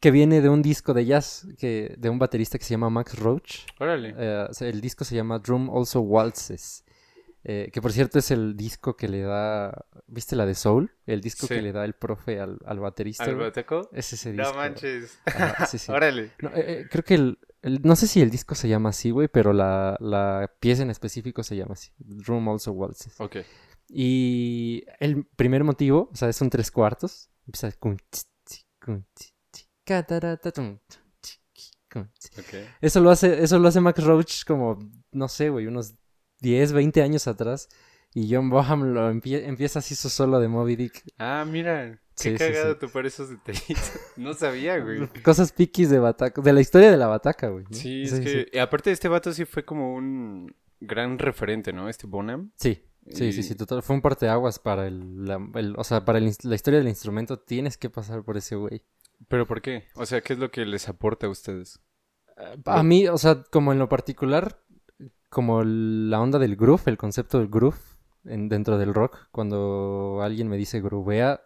que 0.00 0.10
viene 0.12 0.40
de 0.40 0.48
un 0.48 0.62
disco 0.62 0.94
de 0.94 1.04
jazz 1.04 1.46
que, 1.58 1.94
de 1.98 2.08
un 2.10 2.18
baterista 2.18 2.58
que 2.58 2.64
se 2.64 2.70
llama 2.74 2.90
Max 2.90 3.18
Roach. 3.18 3.66
Órale. 3.80 4.14
Eh, 4.16 4.46
o 4.48 4.54
sea, 4.54 4.68
el 4.68 4.80
disco 4.80 5.04
se 5.04 5.14
llama 5.16 5.38
Drum 5.40 5.68
Also 5.70 6.00
Waltzes. 6.00 6.84
eh, 7.44 7.70
que 7.72 7.82
por 7.82 7.92
cierto 7.92 8.18
es 8.20 8.30
el 8.30 8.56
disco 8.56 8.96
que 8.96 9.08
le 9.08 9.20
da. 9.22 9.84
¿Viste 10.06 10.36
la 10.36 10.46
de 10.46 10.54
Soul? 10.54 10.90
El 11.06 11.20
disco 11.20 11.46
Sí. 11.48 11.54
que 11.56 11.62
le 11.62 11.72
da 11.72 11.84
el 11.84 11.92
profe 11.94 12.38
al, 12.40 12.58
al 12.64 12.78
baterista. 12.80 13.24
¿Al 13.24 13.34
bateco? 13.36 13.88
Es 13.92 14.12
ese 14.12 14.30
disco. 14.32 14.48
No 14.48 14.54
manches. 14.56 15.18
Ajá, 15.26 15.66
sí, 15.66 15.78
sí. 15.78 15.90
Órale. 15.92 16.30
No, 16.40 16.48
eh, 16.50 16.52
eh, 16.82 16.86
creo 16.90 17.02
que 17.04 17.14
el- 17.14 17.38
No 17.62 17.94
sé 17.96 18.06
si 18.08 18.20
el 18.20 18.30
disco 18.30 18.54
se 18.54 18.68
llama 18.68 18.88
así, 18.88 19.10
güey, 19.10 19.28
pero 19.28 19.52
la, 19.52 19.96
la 20.00 20.52
pieza 20.60 20.82
en 20.82 20.90
específico 20.90 21.42
se 21.42 21.56
llama 21.56 21.74
así. 21.74 21.90
Drum 21.98 22.48
Also 22.48 22.72
Waltzes. 22.72 23.20
Ok. 23.20 23.36
Y 23.88 24.84
el 25.00 25.24
primer 25.36 25.64
motivo, 25.64 26.08
o 26.12 26.16
sea, 26.16 26.32
son 26.32 26.50
tres 26.50 26.70
cuartos. 26.70 27.30
Empieza 27.46 27.70
con... 27.78 27.96
tss, 28.10 28.26
tss, 28.44 28.66
con 28.80 29.06
tss, 29.14 29.34
tss, 29.50 29.68
catarata, 29.84 30.50
tum, 30.50 30.78
tum, 30.88 31.02
tss, 31.20 31.40
con 31.90 32.10
tss. 32.18 32.38
Ok. 32.38 32.54
Eso 32.80 33.00
lo 33.00 33.10
hace, 33.10 33.42
eso 33.42 33.58
lo 33.58 33.68
hace 33.68 33.80
Max 33.80 34.02
Roach 34.02 34.44
como, 34.44 34.78
no 35.12 35.28
sé, 35.28 35.50
güey, 35.50 35.66
unos 35.66 35.94
10, 36.40 36.72
20 36.72 37.02
años 37.02 37.26
atrás. 37.28 37.68
Y 38.14 38.34
John 38.34 38.50
Boham 38.50 38.92
lo 38.92 39.10
empie- 39.10 39.44
empieza 39.46 39.78
así 39.78 39.94
su 39.94 40.10
solo 40.10 40.38
de 40.40 40.48
Moby 40.48 40.76
Dick. 40.76 41.02
Ah, 41.18 41.44
mira. 41.46 42.01
Qué 42.16 42.22
Sí, 42.22 42.30
sí, 42.32 42.36
cagado 42.38 42.74
sí. 42.74 42.78
tú 42.80 42.88
para 42.90 43.08
esos 43.08 43.30
detallitos. 43.30 43.92
No 44.16 44.34
sabía, 44.34 44.78
güey. 44.78 45.06
Cosas 45.24 45.52
piquis 45.52 45.88
de 45.90 45.98
Bataca, 45.98 46.40
de 46.42 46.52
la 46.52 46.60
historia 46.60 46.90
de 46.90 46.96
la 46.96 47.06
Bataca, 47.06 47.48
güey. 47.48 47.64
¿no? 47.64 47.76
Sí, 47.76 48.02
es 48.02 48.20
que... 48.20 48.60
aparte 48.60 48.90
este 48.90 49.08
vato 49.08 49.32
sí 49.32 49.44
fue 49.44 49.64
como 49.64 49.94
un 49.94 50.54
gran 50.80 51.18
referente, 51.18 51.72
¿no? 51.72 51.88
Este 51.88 52.06
Bonham. 52.06 52.50
Sí, 52.56 52.82
sí, 53.08 53.32
sí, 53.32 53.40
Y- 53.40 53.42
sí, 53.42 53.54
total. 53.54 53.82
Fue 53.82 53.96
un 53.96 54.02
parteaguas 54.02 54.58
para 54.58 54.86
el, 54.86 55.24
la, 55.24 55.38
el- 55.54 55.74
o 55.78 55.84
sea, 55.84 56.04
para 56.04 56.18
el 56.18 56.30
la 56.42 56.54
historia 56.54 56.78
del 56.80 56.88
instrumento 56.88 57.38
tienes 57.38 57.76
que 57.78 57.88
pasar 57.90 58.22
por 58.24 58.36
ese 58.36 58.56
güey. 58.56 58.82
¿Pero 59.28 59.46
por 59.46 59.62
qué? 59.62 59.84
O 59.94 60.04
sea, 60.04 60.20
¿qué 60.20 60.32
es 60.32 60.38
lo 60.38 60.50
que 60.50 60.66
les 60.66 60.88
aporta 60.88 61.26
a 61.28 61.30
ustedes? 61.30 61.80
A 62.66 62.82
mí, 62.82 63.06
o 63.08 63.16
sea, 63.18 63.42
como 63.44 63.72
en 63.72 63.78
lo 63.78 63.88
particular, 63.88 64.58
como 65.30 65.62
la 65.64 66.20
onda 66.20 66.38
del 66.38 66.56
groove, 66.56 66.82
el 66.86 66.96
concepto 66.98 67.38
del 67.38 67.48
groove 67.48 67.76
en, 68.24 68.48
dentro 68.48 68.78
del 68.78 68.92
rock, 68.94 69.28
cuando 69.30 70.20
alguien 70.22 70.48
me 70.48 70.56
dice 70.56 70.80
groovea, 70.80 71.40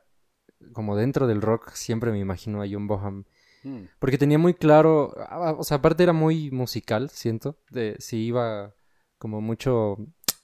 como 0.72 0.96
dentro 0.96 1.26
del 1.26 1.42
rock 1.42 1.72
siempre 1.74 2.12
me 2.12 2.18
imagino 2.18 2.62
a 2.62 2.66
John 2.70 2.86
Boham. 2.86 3.24
Mm, 3.62 3.84
Porque 3.98 4.18
tenía 4.18 4.38
muy 4.38 4.54
claro, 4.54 5.14
ah, 5.28 5.54
o 5.58 5.64
sea, 5.64 5.78
aparte 5.78 6.02
era 6.02 6.12
muy 6.12 6.50
musical, 6.50 7.10
siento, 7.10 7.58
de 7.70 7.96
si 7.98 8.18
iba 8.26 8.74
como 9.18 9.40
mucho 9.40 9.96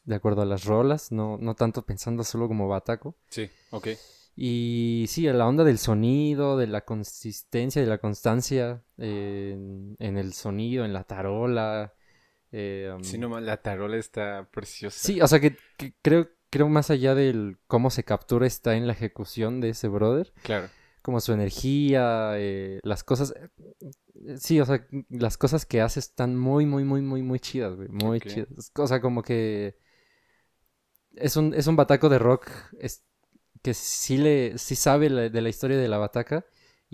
de 0.05 0.15
acuerdo 0.17 0.43
a 0.43 0.47
las 0.47 0.65
rolas, 0.65 1.13
no, 1.13 1.39
no 1.39 1.55
tanto 1.55 1.85
pensando 1.87 2.25
solo 2.25 2.49
como 2.49 2.69
bataco. 2.69 3.17
Sí, 3.29 3.49
ok. 3.71 3.89
Y 4.35 5.05
sí, 5.09 5.25
la 5.25 5.47
onda 5.47 5.63
del 5.63 5.79
sonido, 5.79 6.57
de 6.57 6.67
la 6.67 6.81
consistencia, 6.85 7.83
de 7.83 7.89
la 7.89 7.99
constancia 7.99 8.83
eh, 8.97 9.53
en, 9.55 9.97
en 9.99 10.17
el 10.19 10.33
sonido, 10.33 10.85
en 10.85 10.93
la 10.95 11.05
tarola. 11.05 11.93
eh, 12.51 12.91
um, 12.97 13.03
Sí, 13.03 13.19
nomás 13.19 13.43
la 13.43 13.59
tarola 13.63 13.97
está 13.99 14.49
preciosa. 14.51 14.99
sí, 14.99 15.21
o 15.21 15.29
sea 15.29 15.39
que, 15.41 15.57
que 15.77 15.95
creo, 16.03 16.29
creo 16.53 16.69
más 16.69 16.91
allá 16.91 17.17
del 17.17 17.59
cómo 17.67 17.91
se 17.91 18.05
captura 18.05 18.47
está 18.47 18.77
en 18.77 18.87
la 18.87 18.93
ejecución 18.93 19.61
de 19.61 19.71
ese 19.71 19.89
brother, 19.89 20.33
Claro. 20.45 20.69
como 21.03 21.19
su 21.21 21.33
energía, 21.33 22.35
eh, 22.37 22.79
las 22.85 23.03
cosas... 23.03 23.35
eh, 23.37 23.49
Sí, 24.39 24.61
o 24.61 24.65
sea, 24.67 24.87
las 25.11 25.37
cosas 25.37 25.67
que 25.67 25.81
hace 25.81 25.99
están 25.99 26.37
muy, 26.37 26.65
muy, 26.65 26.85
muy, 26.85 27.03
muy, 27.03 27.23
muy 27.23 27.41
chidas, 27.41 27.75
güey, 27.75 27.89
muy 27.89 28.21
chidas. 28.21 28.71
O 28.77 28.87
sea, 28.87 29.01
como 29.01 29.23
que 29.23 29.77
es 31.17 31.37
un, 31.37 31.55
es 31.55 31.67
un 31.67 31.75
bataco 31.77 32.09
de 32.09 32.19
rock 32.21 32.49
es, 32.79 33.03
que 33.63 33.75
sí 33.75 34.19
le 34.19 34.59
sí 34.59 34.77
sabe 34.77 35.11
la- 35.11 35.29
de 35.29 35.41
la 35.41 35.49
historia 35.49 35.77
de 35.77 35.89
la 35.89 35.99
bataca 35.99 36.45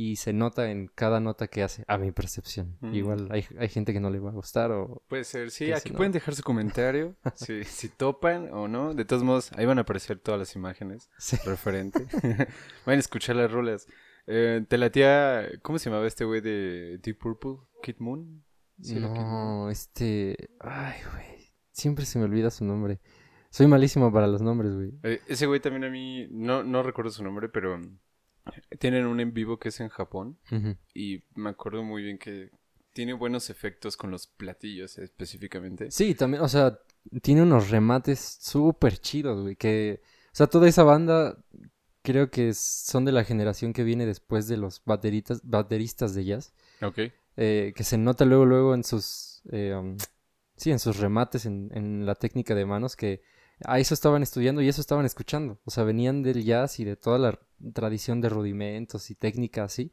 y 0.01 0.15
se 0.15 0.33
nota 0.33 0.71
en 0.71 0.87
cada 0.95 1.19
nota 1.19 1.49
que 1.49 1.65
hace, 1.65 1.83
a 1.89 1.99
mi 1.99 2.13
percepción. 2.13 2.77
Mm. 2.81 2.95
Igual 2.95 3.29
hay, 3.33 3.45
hay 3.59 3.69
gente 3.69 3.93
que 3.93 3.99
no 3.99 4.11
le 4.11 4.21
va 4.21 4.31
a 4.31 4.33
gustar 4.33 4.71
o... 4.71 5.03
Puede 5.09 5.25
ser, 5.25 5.51
sí. 5.51 5.73
Aquí 5.73 5.91
no- 5.91 5.97
pueden 5.97 6.13
dejar 6.13 6.37
su 6.37 6.45
comentario. 6.45 7.17
si, 7.35 7.65
si 7.65 7.89
topan 7.89 8.49
o 8.53 8.69
no. 8.69 8.95
De 8.95 9.05
todos 9.05 9.25
modos, 9.25 9.51
ahí 9.57 9.67
van 9.67 9.79
a 9.79 9.81
aparecer 9.81 10.21
todas 10.21 10.39
las 10.39 10.55
imágenes 10.55 11.11
Sí. 11.19 11.37
referente. 11.45 12.07
van 12.87 12.95
a 12.97 13.01
escuchar 13.01 13.35
las 13.35 13.51
rolas. 13.51 13.89
Eh, 14.29 14.65
te 14.69 14.79
latía. 14.79 15.49
¿Cómo 15.63 15.81
se 15.81 15.91
llamaba 15.91 16.07
este 16.07 16.25
güey 16.25 16.43
de 16.43 16.99
Deep 17.03 17.19
Purple? 17.19 17.57
Kid 17.83 17.97
Moon. 17.99 18.45
¿Sí 18.81 18.97
era 18.99 19.09
Kid 19.13 19.21
Moon? 19.21 19.65
no, 19.65 19.69
este... 19.71 20.37
Ay, 20.61 20.95
güey. 21.13 21.53
Siempre 21.73 22.05
se 22.07 22.21
me 22.21 22.27
olvida 22.27 22.51
su 22.51 22.65
nombre. 22.65 23.01
Soy 23.51 23.67
malísimo 23.67 24.13
para 24.13 24.29
los 24.29 24.43
nombres, 24.43 24.75
güey. 24.75 24.93
Eh, 25.03 25.21
ese 25.27 25.47
güey 25.47 25.59
también 25.59 25.83
a 25.83 25.91
mí. 25.91 26.29
No, 26.31 26.63
no 26.63 26.85
recuerdo 26.85 27.11
su 27.11 27.25
nombre, 27.25 27.49
pero. 27.49 27.81
Tienen 28.79 29.07
un 29.07 29.21
en 29.21 29.33
vivo 29.33 29.59
que 29.59 29.69
es 29.71 29.81
en 29.81 29.89
Japón. 29.89 30.39
Y 30.95 31.23
me 31.35 31.51
acuerdo 31.51 31.83
muy 31.83 32.03
bien 32.03 32.19
que. 32.19 32.51
Tiene 32.95 33.13
buenos 33.13 33.49
efectos 33.49 33.97
con 33.97 34.11
los 34.11 34.27
platillos 34.27 34.99
específicamente. 34.99 35.91
Sí, 35.93 36.17
también, 36.17 36.43
o 36.43 36.49
sea, 36.49 36.81
tiene 37.23 37.43
unos 37.43 37.71
remates 37.71 38.39
súper 38.41 38.99
chidos, 38.99 39.41
güey. 39.43 39.55
Que, 39.55 40.01
o 40.33 40.35
sea, 40.35 40.49
toda 40.49 40.67
esa 40.67 40.83
banda 40.83 41.39
creo 42.03 42.31
que 42.31 42.53
son 42.55 43.05
de 43.05 43.13
la 43.13 43.23
generación 43.23 43.73
que 43.73 43.85
viene 43.85 44.05
después 44.05 44.49
de 44.49 44.57
los 44.57 44.83
bateritas, 44.85 45.41
bateristas 45.45 46.15
de 46.15 46.25
jazz. 46.25 46.53
Ok. 46.83 46.99
eh, 47.39 47.73
que 47.77 47.85
se 47.85 47.97
nota 47.99 48.25
luego, 48.25 48.45
luego 48.45 48.75
en 48.75 48.83
sus, 48.83 49.43
eh, 49.53 49.73
um, 49.75 49.97
sí, 50.57 50.73
en 50.73 50.81
sus 50.81 50.97
remates, 50.99 51.47
en, 51.47 51.71
en 51.73 52.05
la 52.05 52.17
técnica 52.17 52.57
de 52.57 52.67
manos, 52.67 52.97
que 52.97 53.23
a 53.65 53.79
eso 53.79 53.95
estaban 53.95 54.25
estudiando 54.25 54.61
y 54.61 54.69
eso 54.69 54.81
estaban 54.81 55.07
escuchando. 55.07 55.61
O 55.65 55.71
sea, 55.71 55.85
venían 55.85 56.25
del 56.25 56.43
jazz 56.45 56.81
y 56.81 56.85
de 56.85 56.97
toda 56.97 57.19
la 57.19 57.39
tradición 57.75 58.21
de 58.21 58.29
rudimentos 58.29 59.11
y 59.11 59.15
técnica 59.15 59.65
así. 59.65 59.93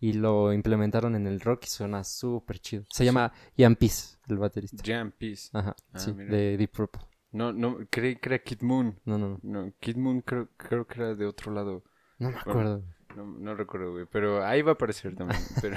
Y 0.00 0.12
lo 0.14 0.52
implementaron 0.52 1.14
en 1.16 1.26
el 1.26 1.40
rock 1.40 1.64
y 1.64 1.68
suena 1.68 2.04
súper 2.04 2.58
chido. 2.58 2.84
Se 2.90 3.04
llama 3.04 3.32
Ian 3.56 3.76
Peace, 3.76 4.16
el 4.28 4.38
baterista. 4.38 4.82
Jam 4.84 5.12
Peace. 5.12 5.48
Ajá, 5.52 5.74
Ah, 5.92 5.98
sí, 5.98 6.12
mira. 6.12 6.34
de 6.34 6.56
Deep 6.58 6.70
Purple. 6.72 7.02
No, 7.32 7.52
no, 7.52 7.78
creí 7.90 8.16
que 8.16 8.28
era 8.28 8.38
Kid 8.38 8.60
Moon. 8.62 9.00
No, 9.04 9.18
no, 9.18 9.40
no. 9.42 9.72
Kid 9.80 9.96
Moon 9.96 10.20
creo, 10.20 10.48
creo 10.56 10.86
que 10.86 11.00
era 11.00 11.14
de 11.14 11.26
otro 11.26 11.52
lado. 11.52 11.84
No 12.18 12.28
me 12.30 12.34
Bueno. 12.34 12.38
acuerdo. 12.50 12.84
No, 13.16 13.24
no 13.26 13.54
recuerdo, 13.54 13.92
güey. 13.92 14.06
Pero 14.10 14.44
ahí 14.44 14.60
va 14.62 14.72
a 14.72 14.74
aparecer 14.74 15.14
también. 15.14 15.40
Pero, 15.62 15.76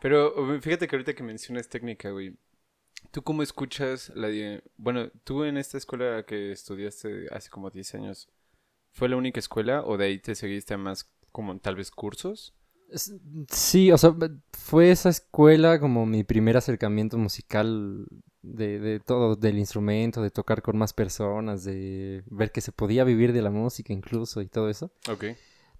pero 0.00 0.60
fíjate 0.60 0.86
que 0.86 0.96
ahorita 0.96 1.14
que 1.14 1.22
mencionas 1.22 1.68
técnica, 1.68 2.10
güey. 2.10 2.36
¿Tú 3.10 3.22
cómo 3.22 3.42
escuchas 3.42 4.10
la... 4.14 4.28
Bueno, 4.76 5.10
tú 5.24 5.44
en 5.44 5.56
esta 5.56 5.76
escuela 5.78 6.24
que 6.24 6.52
estudiaste 6.52 7.26
hace 7.32 7.50
como 7.50 7.70
10 7.70 7.94
años, 7.96 8.28
¿fue 8.92 9.08
la 9.08 9.16
única 9.16 9.40
escuela 9.40 9.82
o 9.84 9.96
de 9.96 10.06
ahí 10.06 10.18
te 10.18 10.34
seguiste 10.34 10.74
a 10.74 10.78
más 10.78 11.10
como 11.32 11.58
tal 11.58 11.76
vez 11.76 11.90
cursos? 11.90 12.54
Sí, 13.48 13.92
o 13.92 13.98
sea, 13.98 14.16
fue 14.52 14.90
esa 14.90 15.10
escuela 15.10 15.78
como 15.78 16.06
mi 16.06 16.24
primer 16.24 16.56
acercamiento 16.56 17.18
musical 17.18 18.06
de, 18.42 18.80
de 18.80 19.00
todo, 19.00 19.36
del 19.36 19.58
instrumento, 19.58 20.22
de 20.22 20.30
tocar 20.30 20.62
con 20.62 20.76
más 20.76 20.92
personas, 20.92 21.64
de 21.64 22.24
ver 22.26 22.50
que 22.50 22.60
se 22.60 22.72
podía 22.72 23.04
vivir 23.04 23.32
de 23.32 23.42
la 23.42 23.50
música 23.50 23.92
incluso 23.92 24.40
y 24.40 24.48
todo 24.48 24.68
eso. 24.68 24.90
Ok. 25.08 25.24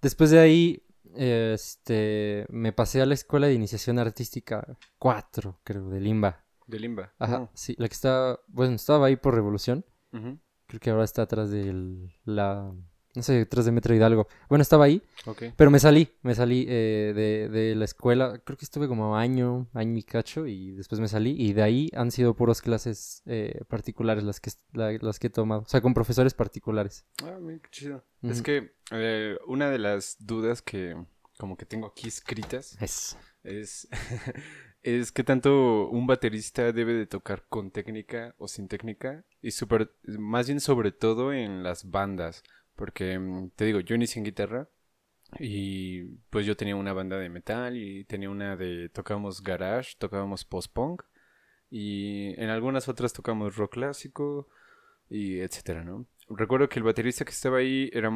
Después 0.01 0.31
de 0.31 0.39
ahí, 0.39 0.83
este, 1.15 2.45
me 2.49 2.71
pasé 2.71 3.01
a 3.01 3.05
la 3.05 3.13
escuela 3.13 3.47
de 3.47 3.53
iniciación 3.53 3.99
artística 3.99 4.77
4, 4.99 5.59
creo, 5.63 5.89
de 5.89 5.99
Limba. 5.99 6.43
De 6.67 6.79
Limba. 6.79 7.13
Ajá, 7.19 7.49
sí, 7.53 7.75
la 7.77 7.87
que 7.87 7.93
está, 7.93 8.39
bueno, 8.47 8.75
estaba 8.75 9.07
ahí 9.07 9.15
por 9.15 9.35
Revolución. 9.35 9.85
Creo 10.11 10.79
que 10.79 10.89
ahora 10.89 11.03
está 11.03 11.23
atrás 11.23 11.49
de 11.51 12.09
la, 12.23 12.71
no 13.15 13.21
sé, 13.23 13.41
atrás 13.41 13.65
de 13.65 13.71
Metro 13.71 13.93
Hidalgo. 13.95 14.27
Bueno, 14.49 14.61
estaba 14.61 14.85
ahí. 14.85 15.01
Pero 15.55 15.69
me 15.71 15.79
salí, 15.79 16.09
me 16.23 16.33
salí 16.35 16.65
eh, 16.67 17.13
de, 17.15 17.49
de 17.49 17.75
la 17.75 17.85
escuela, 17.85 18.39
creo 18.43 18.57
que 18.57 18.65
estuve 18.65 18.87
como 18.87 19.15
año, 19.15 19.67
año 19.73 19.97
y 19.97 20.03
cacho, 20.03 20.47
y 20.47 20.71
después 20.71 20.99
me 21.01 21.07
salí, 21.07 21.35
y 21.37 21.53
de 21.53 21.61
ahí 21.63 21.89
han 21.95 22.11
sido 22.11 22.35
puras 22.35 22.61
clases 22.61 23.21
eh, 23.25 23.61
particulares 23.67 24.23
las 24.23 24.39
que, 24.39 24.51
la- 24.73 24.91
las 25.01 25.19
que 25.19 25.27
he 25.27 25.29
tomado, 25.29 25.61
o 25.61 25.67
sea, 25.69 25.81
con 25.81 25.93
profesores 25.93 26.33
particulares. 26.33 27.05
Ah, 27.23 27.37
mira, 27.39 27.59
qué 27.59 27.69
chido. 27.71 28.03
Es 28.23 28.41
que 28.41 28.73
eh, 28.91 29.37
una 29.47 29.69
de 29.69 29.79
las 29.79 30.17
dudas 30.19 30.61
que 30.61 30.95
como 31.37 31.57
que 31.57 31.65
tengo 31.65 31.87
aquí 31.87 32.07
escritas 32.07 32.77
Es. 32.81 33.17
es, 33.43 33.87
es 34.83 35.11
qué 35.11 35.23
tanto 35.23 35.89
un 35.89 36.07
baterista 36.07 36.71
debe 36.71 36.93
de 36.93 37.07
tocar 37.07 37.43
con 37.49 37.71
técnica 37.71 38.35
o 38.37 38.47
sin 38.47 38.67
técnica 38.67 39.23
y 39.41 39.51
super, 39.51 39.91
más 40.19 40.47
bien 40.47 40.59
sobre 40.59 40.91
todo 40.91 41.33
en 41.33 41.63
las 41.63 41.89
bandas, 41.89 42.43
porque 42.81 43.19
mm, 43.19 43.51
te 43.55 43.65
digo, 43.65 43.79
yo 43.79 43.93
inicié 43.93 44.21
en 44.21 44.25
guitarra 44.25 44.67
y 45.39 46.03
pues 46.31 46.47
yo 46.47 46.57
tenía 46.57 46.75
una 46.75 46.93
banda 46.93 47.19
de 47.19 47.29
metal 47.29 47.77
y 47.77 48.05
tenía 48.05 48.31
una 48.31 48.57
de 48.57 48.89
tocábamos 48.89 49.43
garage, 49.43 49.93
tocábamos 49.99 50.45
post-punk 50.45 51.03
y 51.69 52.33
en 52.41 52.49
algunas 52.49 52.89
otras 52.89 53.13
tocamos 53.13 53.55
rock 53.55 53.73
clásico 53.73 54.47
y 55.11 55.41
etcétera, 55.41 55.83
¿no? 55.83 56.07
Recuerdo 56.35 56.69
que 56.69 56.79
el 56.79 56.83
baterista 56.83 57.25
que 57.25 57.31
estaba 57.31 57.57
ahí 57.57 57.89
era 57.93 58.11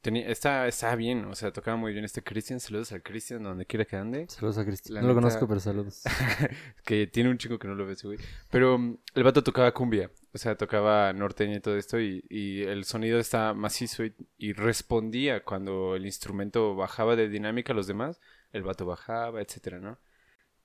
tenía 0.00 0.28
estaba, 0.28 0.66
estaba 0.66 0.96
bien, 0.96 1.24
o 1.26 1.34
sea, 1.34 1.52
tocaba 1.52 1.76
muy 1.76 1.92
bien 1.92 2.04
este 2.04 2.22
Christian, 2.22 2.60
saludos 2.60 2.92
al 2.92 3.02
Christian 3.02 3.42
donde 3.42 3.66
quiera 3.66 3.84
que 3.84 3.96
ande 3.96 4.26
Saludos 4.28 4.58
a 4.58 4.64
Cristian. 4.64 4.94
La 4.94 5.02
No 5.02 5.08
lo 5.08 5.14
conozco, 5.14 5.46
pero 5.46 5.60
saludos. 5.60 6.02
que 6.84 7.06
tiene 7.06 7.30
un 7.30 7.38
chico 7.38 7.58
que 7.58 7.68
no 7.68 7.74
lo 7.74 7.86
ve 7.86 7.96
güey. 8.02 8.18
Pero 8.50 8.78
mm, 8.78 8.98
el 9.14 9.22
vato 9.22 9.42
tocaba 9.42 9.72
cumbia, 9.72 10.10
o 10.32 10.38
sea, 10.38 10.56
tocaba 10.56 11.12
norteña 11.12 11.56
y 11.56 11.60
todo 11.60 11.76
esto, 11.76 12.00
y, 12.00 12.24
y 12.28 12.62
el 12.62 12.84
sonido 12.84 13.18
estaba 13.18 13.54
macizo 13.54 14.04
y, 14.04 14.14
y 14.38 14.52
respondía 14.52 15.44
cuando 15.44 15.96
el 15.96 16.06
instrumento 16.06 16.74
bajaba 16.74 17.16
de 17.16 17.28
dinámica 17.28 17.72
a 17.72 17.76
los 17.76 17.86
demás, 17.86 18.20
el 18.52 18.62
vato 18.62 18.86
bajaba, 18.86 19.40
etcétera, 19.40 19.78
¿no? 19.78 19.98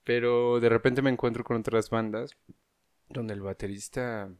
Pero 0.04 0.60
de 0.60 0.68
repente 0.68 1.02
me 1.02 1.10
encuentro 1.10 1.42
con 1.42 1.56
otras 1.56 1.90
bandas 1.90 2.36
donde 3.08 3.34
el 3.34 3.40
baterista, 3.40 4.30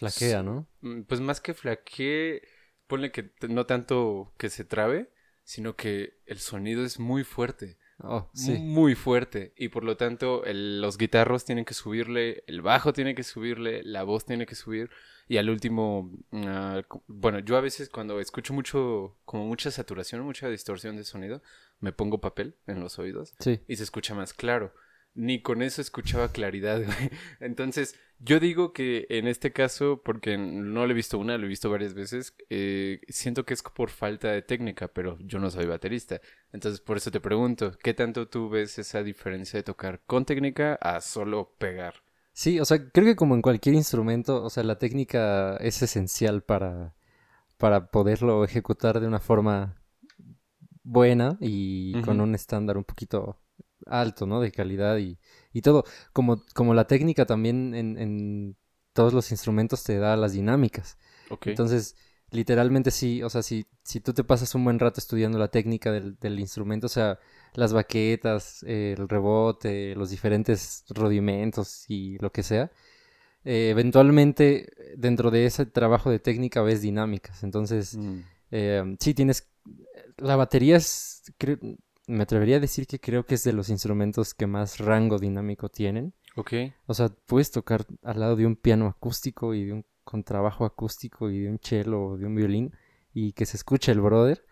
Flaquea, 0.00 0.42
¿no? 0.42 0.66
mm, 0.80 1.02
pues 1.02 1.20
más 1.20 1.40
que 1.40 1.54
flaquee, 1.54 2.42
ponle 2.86 3.12
que 3.12 3.30
no 3.48 3.66
tanto 3.66 4.32
que 4.38 4.50
se 4.50 4.64
trabe, 4.64 5.10
sino 5.44 5.76
que 5.76 6.18
el 6.26 6.38
sonido 6.38 6.84
es 6.84 6.98
muy 6.98 7.24
fuerte. 7.24 7.78
Oh, 8.02 8.30
sí. 8.32 8.52
muy 8.58 8.94
fuerte 8.94 9.52
y 9.58 9.68
por 9.68 9.84
lo 9.84 9.98
tanto 9.98 10.42
el- 10.46 10.80
los 10.80 10.96
guitarros 10.96 11.44
tienen 11.44 11.66
que 11.66 11.74
subirle, 11.74 12.44
el 12.46 12.62
bajo 12.62 12.94
tiene 12.94 13.14
que 13.14 13.22
subirle, 13.22 13.82
la 13.84 14.04
voz 14.04 14.24
tiene 14.24 14.46
que 14.46 14.54
subir 14.54 14.88
y 15.28 15.36
al 15.36 15.50
último, 15.50 16.10
ah, 16.32 16.80
bueno, 17.06 17.40
yo 17.40 17.58
a 17.58 17.60
veces 17.60 17.90
cuando 17.90 18.18
escucho 18.18 18.54
mucho, 18.54 19.18
como 19.26 19.44
mucha 19.46 19.70
saturación, 19.70 20.22
mucha 20.22 20.48
distorsión 20.48 20.96
de 20.96 21.04
sonido, 21.04 21.42
me 21.78 21.92
pongo 21.92 22.22
papel 22.22 22.56
en 22.66 22.80
los 22.80 22.98
oídos 22.98 23.34
Sí. 23.38 23.60
y 23.68 23.76
se 23.76 23.82
escucha 23.82 24.14
más 24.14 24.32
claro. 24.32 24.72
Ni 25.14 25.42
con 25.42 25.62
eso 25.62 25.80
escuchaba 25.80 26.32
claridad, 26.32 26.82
güey. 26.84 27.10
Entonces, 27.40 27.96
yo 28.18 28.38
digo 28.38 28.72
que 28.72 29.06
en 29.08 29.26
este 29.26 29.52
caso, 29.52 30.02
porque 30.04 30.36
no 30.36 30.84
lo 30.86 30.90
he 30.90 30.94
visto 30.94 31.18
una, 31.18 31.38
lo 31.38 31.46
he 31.46 31.48
visto 31.48 31.70
varias 31.70 31.94
veces, 31.94 32.34
eh, 32.50 33.00
siento 33.08 33.44
que 33.44 33.54
es 33.54 33.62
por 33.62 33.90
falta 33.90 34.28
de 34.28 34.42
técnica, 34.42 34.88
pero 34.88 35.18
yo 35.20 35.38
no 35.38 35.50
soy 35.50 35.66
baterista. 35.66 36.20
Entonces, 36.52 36.80
por 36.80 36.98
eso 36.98 37.10
te 37.10 37.20
pregunto, 37.20 37.72
¿qué 37.82 37.94
tanto 37.94 38.28
tú 38.28 38.48
ves 38.48 38.78
esa 38.78 39.02
diferencia 39.02 39.58
de 39.58 39.62
tocar 39.62 40.00
con 40.06 40.24
técnica 40.24 40.74
a 40.80 41.00
solo 41.00 41.54
pegar? 41.58 41.94
Sí, 42.32 42.60
o 42.60 42.64
sea, 42.64 42.90
creo 42.90 43.06
que 43.06 43.16
como 43.16 43.34
en 43.34 43.42
cualquier 43.42 43.74
instrumento, 43.74 44.42
o 44.42 44.50
sea, 44.50 44.62
la 44.62 44.78
técnica 44.78 45.56
es 45.56 45.82
esencial 45.82 46.42
para, 46.42 46.94
para 47.56 47.90
poderlo 47.90 48.44
ejecutar 48.44 49.00
de 49.00 49.06
una 49.06 49.20
forma 49.20 49.76
buena 50.82 51.36
y 51.40 52.00
con 52.02 52.20
un 52.20 52.34
estándar 52.34 52.76
un 52.76 52.84
poquito 52.84 53.38
alto, 53.86 54.26
¿no? 54.26 54.40
De 54.40 54.52
calidad 54.52 54.98
y, 54.98 55.18
y 55.52 55.62
todo. 55.62 55.84
Como, 56.12 56.42
como 56.54 56.74
la 56.74 56.86
técnica 56.86 57.26
también 57.26 57.74
en, 57.74 57.98
en 57.98 58.56
todos 58.92 59.12
los 59.12 59.30
instrumentos 59.30 59.84
te 59.84 59.98
da 59.98 60.16
las 60.16 60.32
dinámicas. 60.32 60.98
Entonces, 61.44 61.96
literalmente 62.30 62.90
sí, 62.90 63.22
o 63.22 63.30
sea, 63.30 63.42
si, 63.42 63.66
si 63.82 64.00
tú 64.00 64.12
te 64.12 64.24
pasas 64.24 64.54
un 64.54 64.64
buen 64.64 64.78
rato 64.78 65.00
estudiando 65.00 65.38
la 65.38 65.48
técnica 65.48 65.90
del, 65.92 66.16
del 66.18 66.38
instrumento, 66.40 66.86
o 66.86 66.90
sea, 66.90 67.18
las 67.54 67.72
baquetas, 67.72 68.62
eh, 68.66 68.94
el 68.98 69.08
rebote, 69.08 69.94
los 69.96 70.10
diferentes 70.10 70.84
rudimentos 70.90 71.84
y 71.88 72.18
lo 72.18 72.30
que 72.32 72.42
sea, 72.42 72.70
eh, 73.44 73.70
eventualmente 73.70 74.72
dentro 74.96 75.30
de 75.30 75.46
ese 75.46 75.66
trabajo 75.66 76.10
de 76.10 76.18
técnica 76.18 76.62
ves 76.62 76.82
dinámicas. 76.82 77.42
Entonces, 77.42 77.96
Mm, 77.96 78.20
eh, 78.50 78.96
sí 79.00 79.14
tienes... 79.14 79.48
La 80.18 80.36
batería 80.36 80.76
es... 80.76 81.22
creo- 81.38 81.58
me 82.10 82.22
atrevería 82.24 82.56
a 82.56 82.60
decir 82.60 82.86
que 82.86 82.98
creo 83.00 83.24
que 83.24 83.34
es 83.36 83.44
de 83.44 83.52
los 83.52 83.68
instrumentos 83.70 84.34
que 84.34 84.46
más 84.46 84.78
rango 84.78 85.18
dinámico 85.18 85.68
tienen. 85.68 86.12
ok. 86.36 86.52
O 86.86 86.94
sea, 86.94 87.08
puedes 87.26 87.50
tocar 87.50 87.86
al 88.02 88.20
lado 88.20 88.36
de 88.36 88.46
un 88.46 88.56
piano 88.56 88.86
acústico 88.86 89.54
y 89.54 89.64
de 89.64 89.72
un 89.72 89.84
contrabajo 90.04 90.64
acústico 90.64 91.30
y 91.30 91.40
de 91.40 91.50
un 91.50 91.58
cello 91.62 92.02
o 92.02 92.16
de 92.18 92.26
un 92.26 92.34
violín 92.34 92.74
y 93.14 93.32
que 93.32 93.46
se 93.46 93.56
escuche 93.56 93.92
el 93.92 94.00
brother 94.00 94.44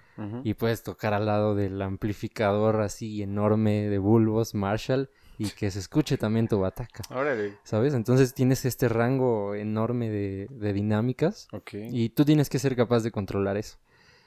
y 0.42 0.54
puedes 0.54 0.82
tocar 0.82 1.14
al 1.14 1.26
lado 1.26 1.54
del 1.54 1.80
amplificador 1.80 2.80
así 2.80 3.22
enorme 3.22 3.88
de 3.88 3.98
bulbos 3.98 4.52
Marshall 4.52 5.10
y 5.38 5.50
que 5.50 5.70
se 5.70 5.78
escuche 5.78 6.16
también 6.18 6.48
tu 6.48 6.58
bataca, 6.58 7.04
Órale. 7.14 7.58
¿sabes? 7.62 7.94
Entonces 7.94 8.34
tienes 8.34 8.64
este 8.64 8.88
rango 8.88 9.54
enorme 9.54 10.10
de, 10.10 10.48
de 10.50 10.72
dinámicas 10.72 11.46
Ok. 11.52 11.74
y 11.92 12.08
tú 12.08 12.24
tienes 12.24 12.48
que 12.48 12.58
ser 12.58 12.74
capaz 12.74 13.04
de 13.04 13.12
controlar 13.12 13.56
eso. 13.56 13.78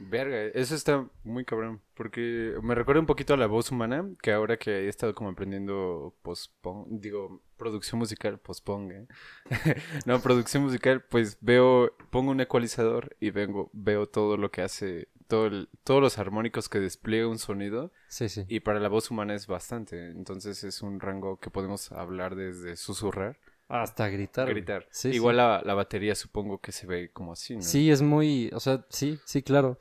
Verga, 0.10 0.46
eso 0.60 0.74
está 0.76 1.08
muy 1.24 1.46
cabrón, 1.46 1.82
porque 1.94 2.56
me 2.64 2.74
recuerda 2.76 3.00
un 3.02 3.06
poquito 3.06 3.34
a 3.34 3.38
la 3.38 3.48
voz 3.48 3.72
humana, 3.72 4.04
que 4.22 4.32
ahora 4.32 4.58
que 4.58 4.72
he 4.72 4.88
estado 4.90 5.14
como 5.14 5.30
aprendiendo 5.30 6.16
post-punk, 6.24 6.88
digo, 6.90 7.42
producción 7.58 8.00
musical, 8.00 8.40
post-punk, 8.40 8.92
¿eh? 8.94 9.08
no, 10.06 10.20
producción 10.22 10.64
musical, 10.64 11.02
pues 11.04 11.38
veo, 11.42 11.96
pongo 12.10 12.32
un 12.32 12.42
ecualizador 12.42 13.16
y 13.20 13.30
vengo, 13.32 13.70
veo 13.74 14.08
todo 14.08 14.38
lo 14.38 14.50
que 14.50 14.62
hace, 14.64 15.08
todo 15.28 15.46
el- 15.48 15.70
todos 15.84 16.02
los 16.02 16.18
armónicos 16.18 16.68
que 16.68 16.80
despliega 16.80 17.28
un 17.28 17.38
sonido, 17.38 17.92
Sí, 18.08 18.28
sí. 18.28 18.46
y 18.48 18.62
para 18.62 18.80
la 18.80 18.90
voz 18.90 19.12
humana 19.12 19.36
es 19.36 19.46
bastante, 19.48 20.10
entonces 20.10 20.64
es 20.64 20.82
un 20.82 21.00
rango 21.00 21.40
que 21.40 21.50
podemos 21.52 21.92
hablar 21.92 22.36
desde 22.36 22.76
susurrar, 22.76 23.40
Hasta 23.72 24.08
gritar. 24.10 24.46
güey. 24.46 24.56
gritar. 24.56 24.88
Sí, 24.92 25.10
sí. 25.10 25.16
Igual 25.16 25.38
La, 25.38 25.62
la 25.66 25.74
batería 25.74 26.14
supongo 26.16 26.60
que 26.60 26.72
se 26.72 26.86
ve 26.88 27.12
como 27.12 27.34
así, 27.34 27.56
¿no? 27.56 27.62
Sí, 27.62 27.90
es 27.90 28.02
muy, 28.02 28.50
o 28.54 28.60
sea, 28.60 28.86
sí, 28.90 29.20
sí, 29.26 29.42
claro. 29.42 29.80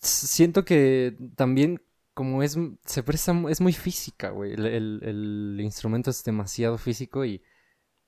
Siento 0.00 0.64
que 0.64 1.16
también 1.36 1.82
como 2.14 2.42
es, 2.42 2.56
se 2.84 3.02
presta, 3.02 3.34
es 3.48 3.60
muy 3.60 3.72
física, 3.72 4.30
güey. 4.30 4.52
El, 4.54 4.66
el- 4.66 5.00
el 5.02 5.60
instrumento 5.60 6.10
es 6.10 6.22
demasiado 6.24 6.78
físico 6.78 7.24
y 7.24 7.42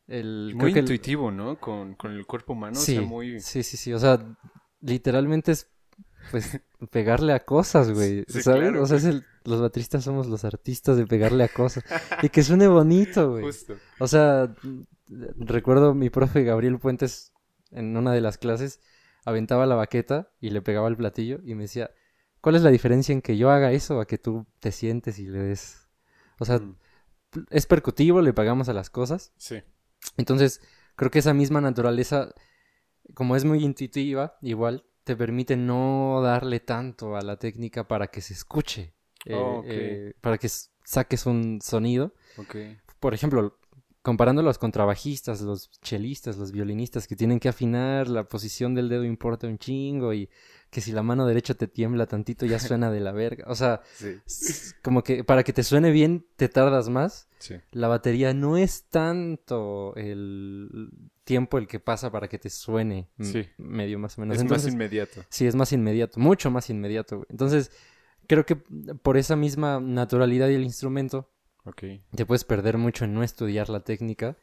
el... 0.07 0.53
Muy 0.55 0.73
el- 0.73 0.79
intuitivo, 0.79 1.31
¿no? 1.31 1.59
Con, 1.59 1.95
con 1.95 2.13
el 2.13 2.25
cuerpo 2.27 2.53
humano, 2.53 2.77
sí, 2.77 2.97
o 2.99 3.01
sea, 3.01 3.09
muy... 3.09 3.41
sí, 3.41 3.63
sí, 3.63 3.77
sí, 3.77 3.93
o 3.93 3.99
sea, 3.99 4.25
literalmente 4.81 5.53
es, 5.53 5.69
pues, 6.31 6.61
pegarle 6.91 7.33
a 7.33 7.45
cosas, 7.45 7.91
güey, 7.91 8.25
Sí, 8.29 8.43
¿sabes? 8.43 8.61
claro, 8.61 8.83
o 8.83 8.87
sea, 8.87 8.99
es 8.99 9.05
el- 9.05 9.25
los 9.47 9.61
bateristas 9.61 10.05
somos 10.05 10.27
los 10.27 10.45
artistas 10.45 10.97
de 10.97 11.07
pegarle 11.07 11.45
a 11.45 11.49
cosas 11.49 11.85
y 12.23 12.29
que 12.29 12.43
suene 12.43 12.69
bonito, 12.69 13.31
güey. 13.31 13.45
Justo. 13.45 13.77
O 13.99 14.07
sea, 14.07 14.55
recuerdo 15.09 15.95
mi 15.95 16.11
profe 16.11 16.45
Gabriel 16.45 16.79
Puentes 16.79 17.33
en 17.71 17.97
una 17.97 18.13
de 18.13 18.21
las 18.21 18.39
clases 18.39 18.81
aventaba 19.25 19.67
la 19.67 19.75
baqueta 19.75 20.31
y 20.41 20.51
le 20.51 20.63
pegaba 20.63 20.89
el 20.89 20.97
platillo 20.97 21.41
y 21.45 21.55
me 21.55 21.63
decía, 21.63 21.91
¿cuál 22.41 22.55
es 22.55 22.63
la 22.63 22.71
diferencia 22.71 23.13
en 23.13 23.23
que 23.23 23.37
yo 23.37 23.51
haga 23.51 23.73
eso 23.73 24.01
a 24.01 24.07
que 24.07 24.19
tú 24.19 24.47
te 24.61 24.73
sientes 24.73 25.19
y 25.19 25.27
le 25.27 25.39
des? 25.39 25.89
O 26.39 26.45
sea, 26.45 26.61
Mm, 27.37 27.45
es 27.51 27.67
percutivo, 27.67 28.23
le 28.23 28.33
pagamos 28.33 28.69
a 28.69 28.73
las 28.73 28.91
cosas. 28.91 29.33
Sí. 29.37 29.63
Entonces, 30.17 30.61
creo 30.95 31.11
que 31.11 31.19
esa 31.19 31.35
misma 31.35 31.61
naturaleza, 31.61 32.33
como 33.15 33.37
es 33.37 33.45
muy 33.45 33.65
intuitiva, 33.65 34.39
igual 34.43 34.85
te 35.05 35.17
permite 35.17 35.57
no 35.57 36.21
darle 36.23 36.61
tanto 36.61 37.17
a 37.17 37.23
la 37.23 37.39
técnica 37.39 37.87
para 37.87 38.09
que 38.09 38.21
se 38.21 38.35
escuche, 38.35 38.95
eh, 39.27 39.35
Oh, 39.35 39.63
eh, 39.67 40.15
para 40.21 40.39
que 40.39 40.49
saques 40.85 41.27
un 41.27 41.61
sonido 41.63 42.13
por 43.01 43.13
ejemplo, 43.15 43.59
comparando 44.03 44.41
los 44.43 44.57
contrabajistas, 44.59 45.41
los 45.41 45.71
chelistas, 45.83 46.37
los 46.37 46.53
violinistas 46.53 47.07
que 47.09 47.17
tienen 47.17 47.41
que 47.41 47.49
afinar, 47.49 48.09
la 48.09 48.25
posición 48.29 48.75
del 48.75 48.89
dedo 48.89 49.05
importa 49.05 49.47
un 49.49 49.59
chingo 49.59 50.15
y 50.15 50.29
que 50.71 50.81
si 50.81 50.93
la 50.93 51.03
mano 51.03 51.27
derecha 51.27 51.55
te 51.55 51.67
tiembla 51.67 52.07
tantito 52.07 52.47
ya 52.47 52.59
suena 52.79 52.91
de 52.91 53.01
la 53.01 53.13
verga. 53.13 53.45
O 53.49 53.55
sea, 53.57 53.81
Sí. 53.95 54.17
como 54.83 55.03
que 55.03 55.25
para 55.25 55.43
que 55.43 55.53
te 55.53 55.63
suene 55.65 55.91
bien 55.91 56.25
te 56.37 56.49
tardas 56.49 56.89
más. 56.89 57.29
Sí. 57.39 57.57
La 57.73 57.89
batería 57.89 58.33
no 58.33 58.57
es 58.57 58.85
tanto 58.89 59.95
el 59.97 60.91
tiempo 61.25 61.59
el 61.59 61.67
que 61.67 61.81
pasa 61.81 62.11
para 62.11 62.29
que 62.29 62.39
te 62.39 62.49
suene 62.51 63.09
Sí. 63.21 63.45
medio 63.59 63.99
más 63.99 64.17
o 64.19 64.21
menos. 64.21 64.37
Es 64.37 64.43
Entonces, 64.43 64.67
más 64.67 64.75
inmediato. 64.75 65.23
Sí, 65.29 65.47
es 65.47 65.55
más 65.57 65.73
inmediato, 65.73 66.21
mucho 66.21 66.51
más 66.51 66.71
inmediato. 66.71 67.17
güey. 67.17 67.27
Entonces, 67.31 67.71
creo 68.27 68.45
que 68.47 68.57
por 68.57 69.17
esa 69.17 69.37
misma 69.37 69.81
naturalidad 69.81 70.49
del 70.49 70.63
instrumento, 70.65 71.31
te 72.15 72.27
puedes 72.27 72.45
perder 72.45 72.79
mucho 72.79 73.05
en 73.05 73.15
no 73.15 73.23
estudiar 73.23 73.69
la 73.69 73.81
técnica. 73.81 74.37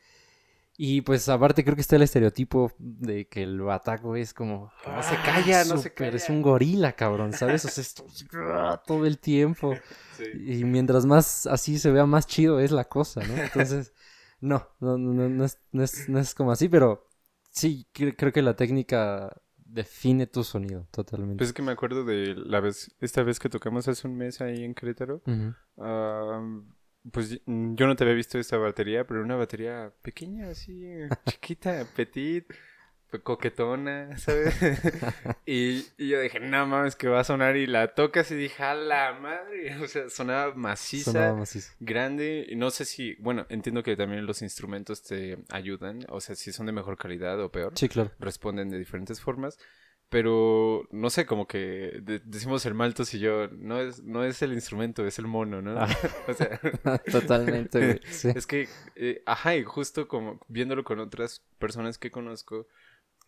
Y 0.76 1.02
pues 1.02 1.30
aparte 1.30 1.64
creo 1.64 1.76
que 1.76 1.82
está 1.82 1.98
el 1.98 2.02
estereotipo 2.02 2.72
de 2.80 3.28
que 3.28 3.44
el 3.44 3.62
bataco 3.62 4.16
es 4.16 4.34
como... 4.34 4.72
No 4.88 5.04
se 5.04 5.16
calla, 5.18 5.64
no 5.66 5.78
se 5.78 5.90
súper, 5.90 6.16
Es 6.16 6.24
calla. 6.24 6.36
un 6.36 6.42
gorila, 6.42 6.94
cabrón, 6.94 7.32
¿sabes? 7.34 7.64
O 7.66 7.68
sea, 7.70 7.82
esto- 7.84 8.06
todo 8.88 9.06
el 9.06 9.20
tiempo. 9.20 9.74
Sí. 10.18 10.26
Y 10.60 10.64
mientras 10.64 11.08
más 11.08 11.48
así 11.48 11.80
se 11.80 11.90
vea 11.92 12.06
más 12.06 12.28
chido 12.28 12.60
es 12.60 12.70
la 12.72 12.84
cosa, 12.86 13.22
¿no? 13.26 13.36
Entonces, 13.44 13.94
no, 14.40 14.68
no, 14.80 14.96
no, 14.98 15.12
no, 15.12 15.28
no 15.30 15.44
es, 15.46 15.60
no, 15.72 15.84
es, 15.84 16.08
no 16.08 16.20
es 16.20 16.36
como 16.36 16.52
así, 16.52 16.70
pero 16.70 17.08
sí, 17.50 17.88
cre- 17.94 18.14
creo 18.16 18.32
que 18.32 18.44
la 18.44 18.56
técnica 18.56 19.36
define 19.74 20.28
tu 20.28 20.44
sonido 20.44 20.88
totalmente. 20.92 21.38
Pues 21.38 21.50
es 21.50 21.54
que 21.54 21.62
me 21.62 21.72
acuerdo 21.72 22.04
de 22.06 22.36
la 22.36 22.60
vez, 22.60 22.96
esta 23.02 23.24
vez 23.24 23.40
que 23.40 23.50
tocamos 23.50 23.88
hace 23.88 24.08
un 24.08 24.16
mes 24.16 24.40
ahí 24.42 24.64
en 24.64 24.74
Querétaro. 24.74 25.22
Ah, 25.78 26.42
pues 27.12 27.42
yo 27.46 27.88
no 27.88 27.96
te 27.96 28.04
había 28.04 28.16
visto 28.16 28.38
esta 28.40 28.58
batería, 28.58 29.06
pero 29.06 29.22
una 29.22 29.36
batería 29.36 29.92
pequeña, 30.02 30.50
así, 30.50 30.84
chiquita, 31.28 31.86
petit, 31.96 32.46
pe- 32.48 32.56
coquetona, 33.22 34.18
¿sabes? 34.18 34.56
y, 35.46 35.86
y 35.98 36.08
yo 36.10 36.20
dije, 36.22 36.40
no 36.40 36.66
mames, 36.66 36.96
que 36.96 37.08
va 37.08 37.20
a 37.20 37.24
sonar. 37.24 37.58
Y 37.58 37.68
la 37.68 37.94
tocas 37.94 38.32
y 38.32 38.36
dije, 38.36 38.64
a 38.64 38.74
la 38.76 39.14
madre. 39.14 39.76
O 39.84 39.88
sea, 39.88 40.10
sonaba 40.10 40.54
maciza. 40.56 41.12
Sonaba 41.12 41.36
macizo. 41.40 41.74
grande 41.80 42.46
y 42.50 42.56
no 42.56 42.70
sé 42.72 42.86
si, 42.86 43.16
bueno, 43.16 43.46
entiendo 43.50 43.84
que 43.84 43.96
también 43.96 44.26
los 44.26 44.42
instrumentos 44.42 45.04
te 45.04 45.38
ayudan, 45.52 46.06
o 46.10 46.22
sea, 46.22 46.36
si 46.36 46.52
son 46.52 46.66
de 46.66 46.72
mejor 46.72 46.98
calidad 46.98 47.40
o 47.42 47.52
peor, 47.52 47.74
Sí, 47.76 47.90
claro. 47.90 48.12
responden 48.20 48.70
de 48.70 48.80
diferentes 48.80 49.20
formas, 49.22 49.58
pero 50.10 50.88
no 50.92 51.10
sé, 51.10 51.26
como 51.26 51.48
que 51.48 52.00
de- 52.04 52.22
decimos 52.24 52.66
el 52.68 52.76
maltos 52.76 53.14
y 53.16 53.20
yo, 53.20 53.48
no 53.50 53.80
es, 53.82 54.04
no 54.04 54.24
es 54.24 54.42
el 54.44 54.54
instrumento, 54.54 55.06
es 55.08 55.18
el 55.18 55.26
mono, 55.28 55.62
¿no? 55.62 55.76
Ah. 55.80 55.88
o 56.28 56.34
sea, 56.34 56.60
Totalmente. 57.12 58.00
Sí. 58.10 58.30
es 58.36 58.46
que, 58.48 58.68
eh, 58.96 59.22
ajá, 59.26 59.56
y 59.56 59.64
justo 59.64 60.08
como 60.08 60.40
viéndolo 60.48 60.84
con 60.84 61.00
otras 61.00 61.42
personas 61.60 61.98
que 61.98 62.12
conozco 62.12 62.68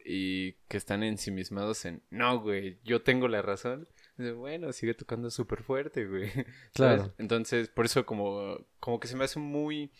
y 0.06 0.54
que 0.68 0.78
están 0.78 1.02
ensimismados 1.02 1.84
en, 1.86 2.04
no, 2.12 2.40
güey, 2.40 2.80
yo 2.84 3.02
tengo 3.02 3.28
la 3.28 3.42
razón. 3.42 3.88
Bueno, 4.18 4.72
sigue 4.72 4.94
tocando 4.94 5.32
súper 5.32 5.64
fuerte, 5.64 6.06
güey. 6.06 6.30
¿sabes? 6.76 7.02
Claro. 7.02 7.14
Entonces, 7.18 7.70
por 7.70 7.86
eso 7.86 8.06
como, 8.06 8.66
como 8.80 9.00
que 9.00 9.08
se 9.08 9.18
me 9.18 9.26
hace 9.26 9.40
muy, 9.40 9.92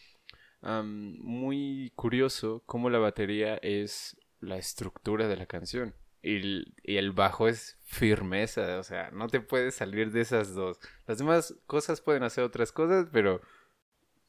muy 0.62 1.92
curioso 1.96 2.64
cómo 2.68 2.90
la 2.90 3.00
batería 3.00 3.56
es 3.58 4.16
la 4.40 4.58
estructura 4.58 5.28
de 5.28 5.38
la 5.38 5.48
canción. 5.48 5.96
Y 6.22 6.38
el, 6.38 6.74
y 6.84 6.98
el 6.98 7.12
bajo 7.12 7.48
es 7.48 7.78
firmeza, 7.84 8.80
o 8.80 8.84
sea, 8.84 9.12
no 9.12 9.28
te 9.28 9.42
puedes 9.42 9.76
salir 9.76 10.12
de 10.12 10.22
esas 10.22 10.56
dos. 10.56 10.80
Las 11.08 11.20
demás 11.20 11.56
cosas 11.68 12.02
pueden 12.02 12.24
hacer 12.24 12.44
otras 12.44 12.72
cosas, 12.72 13.08
pero 13.12 13.42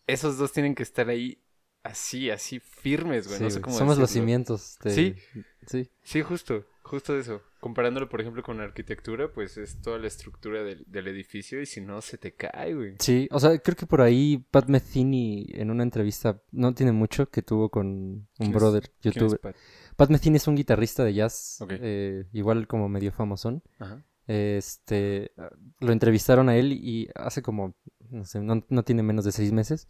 esos 0.07 0.37
dos 0.37 0.53
tienen 0.53 0.75
que 0.75 0.83
estar 0.83 1.09
ahí 1.09 1.43
así, 1.87 2.31
así 2.31 2.61
firmes, 2.61 3.27
güey. 3.27 3.39
Sí, 3.39 3.45
no 3.45 3.51
sé 3.51 3.55
güey. 3.57 3.63
cómo 3.65 3.77
Somos 3.79 3.99
los 3.99 4.11
cimientos. 4.11 4.79
de- 4.83 4.91
Sí. 4.91 5.15
Sí. 5.67 5.91
Sí, 6.03 6.23
justo, 6.23 6.65
justo 6.83 7.19
eso. 7.19 7.43
Comparándolo, 7.59 8.09
por 8.09 8.21
ejemplo, 8.21 8.45
con 8.45 8.59
la 8.59 8.63
arquitectura, 8.65 9.33
pues 9.33 9.57
es 9.59 9.81
toda 9.81 9.99
la 9.99 10.07
estructura 10.07 10.63
del, 10.63 10.85
del 10.87 11.09
edificio 11.09 11.61
y 11.61 11.67
si 11.67 11.81
no, 11.81 12.01
se 12.01 12.17
te 12.19 12.35
cae, 12.35 12.75
güey. 12.75 12.95
Sí, 13.01 13.27
o 13.33 13.41
sea, 13.41 13.59
creo 13.59 13.75
que 13.75 13.87
por 13.87 14.01
ahí 14.01 14.39
Pat 14.53 14.69
Metheny 14.69 15.47
en 15.55 15.73
una 15.73 15.83
entrevista, 15.83 16.41
no 16.53 16.73
tiene 16.75 16.93
mucho, 16.93 17.29
que 17.29 17.43
tuvo 17.43 17.69
con 17.71 17.87
un 17.89 18.29
¿Quién 18.37 18.51
es- 18.51 18.55
brother 18.55 18.91
¿Quién 19.01 19.11
es 19.11 19.21
youtuber. 19.21 19.41
Pat? 19.41 19.57
Pat 19.97 20.11
Metheny 20.11 20.37
es 20.37 20.47
un 20.47 20.55
guitarrista 20.55 21.03
de 21.03 21.15
jazz, 21.15 21.59
eh, 21.71 22.27
igual 22.33 22.69
como 22.69 22.89
medio 22.89 23.11
famosón. 23.11 23.65
Ajá. 23.81 24.05
Este, 24.29 25.33
lo 25.81 25.93
entrevistaron 25.93 26.49
a 26.49 26.57
él 26.57 26.73
y 26.73 27.09
hace 27.15 27.43
como, 27.43 27.75
no 28.11 28.25
sé, 28.25 28.41
no, 28.41 28.65
no 28.69 28.83
tiene 28.85 29.03
menos 29.03 29.25
de 29.25 29.33
seis 29.33 29.53
meses. 29.53 29.89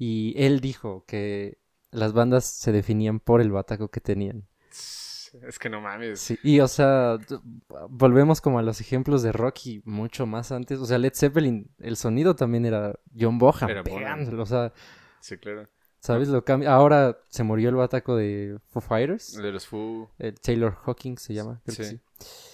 Y 0.00 0.32
él 0.38 0.60
dijo 0.60 1.04
que 1.06 1.58
las 1.90 2.14
bandas 2.14 2.46
se 2.46 2.72
definían 2.72 3.20
por 3.20 3.42
el 3.42 3.52
bataco 3.52 3.88
que 3.88 4.00
tenían. 4.00 4.46
Es 5.46 5.58
que 5.58 5.68
no 5.68 5.82
mames. 5.82 6.18
Sí, 6.20 6.38
y 6.42 6.60
o 6.60 6.68
sea, 6.68 7.18
volvemos 7.90 8.40
como 8.40 8.58
a 8.58 8.62
los 8.62 8.80
ejemplos 8.80 9.22
de 9.22 9.30
Rocky 9.30 9.82
mucho 9.84 10.24
más 10.24 10.52
antes. 10.52 10.78
O 10.78 10.86
sea, 10.86 10.96
Led 10.96 11.12
Zeppelin, 11.14 11.70
el 11.78 11.96
sonido 11.96 12.34
también 12.34 12.64
era 12.64 12.98
John 13.14 13.38
Bonham 13.38 13.68
Era 13.70 13.84
pegándolo, 13.84 14.42
O 14.42 14.46
sea, 14.46 14.72
Sí, 15.20 15.36
claro. 15.36 15.68
¿sabes? 16.00 16.28
Lo 16.28 16.44
cambia. 16.44 16.72
Ahora 16.72 17.18
se 17.28 17.42
murió 17.44 17.68
el 17.68 17.74
bataco 17.74 18.16
de 18.16 18.58
Foo 18.70 18.80
Fighters. 18.80 19.34
De 19.34 19.52
los 19.52 19.66
Foo. 19.66 20.10
El 20.18 20.40
Taylor 20.40 20.74
Hawking 20.74 21.16
se 21.18 21.34
llama, 21.34 21.60
creo 21.64 21.76
que 21.76 21.84
Sí. 21.84 22.00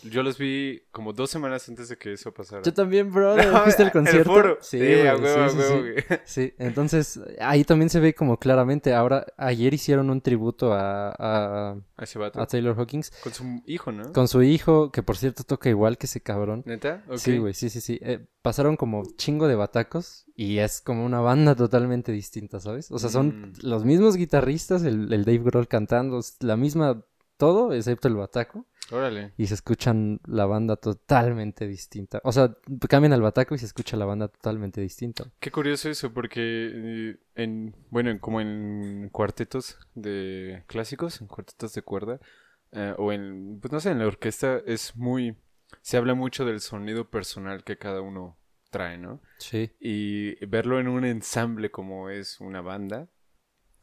Yo 0.03 0.23
los 0.23 0.39
vi 0.39 0.83
como 0.93 1.13
dos 1.13 1.31
semanas 1.31 1.69
antes 1.69 1.89
de 1.89 1.97
que 1.97 2.13
eso 2.13 2.33
pasara. 2.33 2.63
Yo 2.63 2.73
también, 2.73 3.13
brother. 3.13 3.47
No, 3.53 3.63
¿Fuiste 3.63 3.83
al 3.83 3.89
en 3.89 3.93
concierto? 3.93 4.19
El 4.19 4.25
foro. 4.43 4.59
Sí, 4.61 4.79
Sí, 4.79 4.85
güey, 4.85 5.07
a 5.09 5.17
huevo, 5.17 5.43
a 5.43 5.49
sí, 5.49 5.57
sí, 5.57 5.59
huevo, 5.63 5.75
sí. 5.77 5.81
güey. 5.91 6.21
Sí, 6.25 6.55
entonces 6.59 7.21
ahí 7.41 7.65
también 7.65 7.91
se 7.91 7.99
ve 8.01 8.15
como 8.15 8.39
claramente. 8.39 8.95
Ahora, 8.95 9.27
ayer 9.37 9.75
hicieron 9.75 10.11
un 10.11 10.21
tributo 10.21 10.73
a, 10.73 11.11
a, 11.19 11.77
A 11.97 12.05
ese 12.05 12.19
vato. 12.19 12.41
a 12.41 12.47
Taylor 12.47 12.77
Hawkins 12.79 13.11
Con 13.23 13.33
su 13.35 13.63
hijo, 13.67 13.91
¿no? 13.93 14.13
con 14.13 14.29
su 14.29 14.43
hijo, 14.43 14.93
que 14.93 15.03
por 15.03 15.17
cierto 15.17 15.43
toca 15.45 15.69
igual 15.71 15.99
que 15.99 16.07
ese 16.07 16.21
cabrón. 16.21 16.63
¿Neta? 16.67 17.03
Sí, 17.17 17.39
güey, 17.39 17.55
sí, 17.55 17.69
sí, 17.71 17.81
sí. 17.81 17.99
Eh, 18.03 18.25
pasaron 18.43 18.77
como 18.77 19.03
chingo 19.17 19.49
de 19.49 19.57
batacos 19.57 20.27
y 20.37 20.59
es 20.59 20.81
como 20.81 21.05
una 21.05 21.21
banda 21.21 21.57
totalmente 21.57 22.13
distinta, 22.13 22.61
¿sabes? 22.61 22.91
O 22.93 22.99
sea, 22.99 23.11
son 23.11 23.27
Mm. 23.27 23.53
los 23.63 23.85
mismos 23.85 24.17
guitarristas, 24.17 24.85
el, 24.85 25.13
el 25.13 25.25
Dave 25.25 25.39
Grohl 25.39 25.67
cantando, 25.67 26.21
la 26.41 26.57
misma 26.57 27.03
todo, 27.37 27.73
excepto 27.73 28.09
el 28.09 28.17
bataco, 28.17 28.67
Órale. 28.91 29.33
y 29.37 29.47
se 29.47 29.55
escuchan 29.55 30.21
la 30.27 30.47
banda 30.47 30.77
totalmente 30.77 31.67
distinta. 31.67 32.21
O 32.25 32.33
sea, 32.33 32.57
cambian 32.89 33.13
al 33.13 33.23
bataco 33.23 33.55
y 33.55 33.59
se 33.59 33.67
escucha 33.67 33.97
la 33.97 34.05
banda 34.05 34.29
totalmente 34.29 34.81
distinta. 34.81 35.25
Qué 35.41 35.51
curioso 35.51 35.89
eso, 35.91 36.13
porque 36.13 36.41
eh, 36.41 37.17
en, 37.35 37.75
bueno, 37.91 38.11
en- 38.11 38.19
como 38.19 38.41
en 38.41 39.09
cuartetos 39.11 39.79
de 39.95 40.65
clásicos, 40.67 41.21
en 41.21 41.27
cuartetos 41.27 41.75
de 41.75 41.83
cuerda, 41.83 42.21
eh, 42.73 42.95
o 42.99 43.13
en, 43.13 43.59
pues 43.61 43.73
no 43.73 43.81
sé, 43.81 43.91
en 43.91 43.99
la 43.99 44.07
orquesta 44.07 44.61
es 44.67 44.97
muy, 44.97 45.37
se 45.83 45.97
habla 45.97 46.15
mucho 46.15 46.45
del 46.45 46.61
sonido 46.61 47.11
personal 47.11 47.65
que 47.65 47.77
cada 47.79 48.01
uno 48.01 48.39
trae, 48.71 48.99
¿no? 48.99 49.21
Sí. 49.39 49.71
Y 49.81 50.45
verlo 50.47 50.79
en 50.81 50.89
un 50.89 51.05
ensamble 51.05 51.71
como 51.71 52.11
es 52.11 52.41
una 52.41 52.61
banda, 52.61 53.09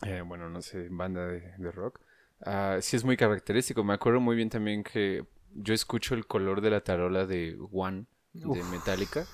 eh, 0.06 0.22
bueno, 0.26 0.50
no 0.50 0.62
sé, 0.62 0.88
banda 0.90 1.26
de, 1.28 1.54
de 1.58 1.72
rock, 1.72 2.02
ah, 2.46 2.78
sí 2.82 2.96
es 2.96 3.04
muy 3.04 3.18
característico. 3.18 3.84
Me 3.84 3.94
acuerdo 3.94 4.20
muy 4.20 4.36
bien 4.36 4.50
también 4.50 4.84
que 4.84 5.26
yo 5.54 5.74
escucho 5.74 6.16
el 6.16 6.26
color 6.26 6.62
de 6.62 6.70
la 6.72 6.82
tarola 6.82 7.26
de 7.26 7.58
One, 7.72 8.06
de. 8.34 8.64
Metallica, 8.64 9.26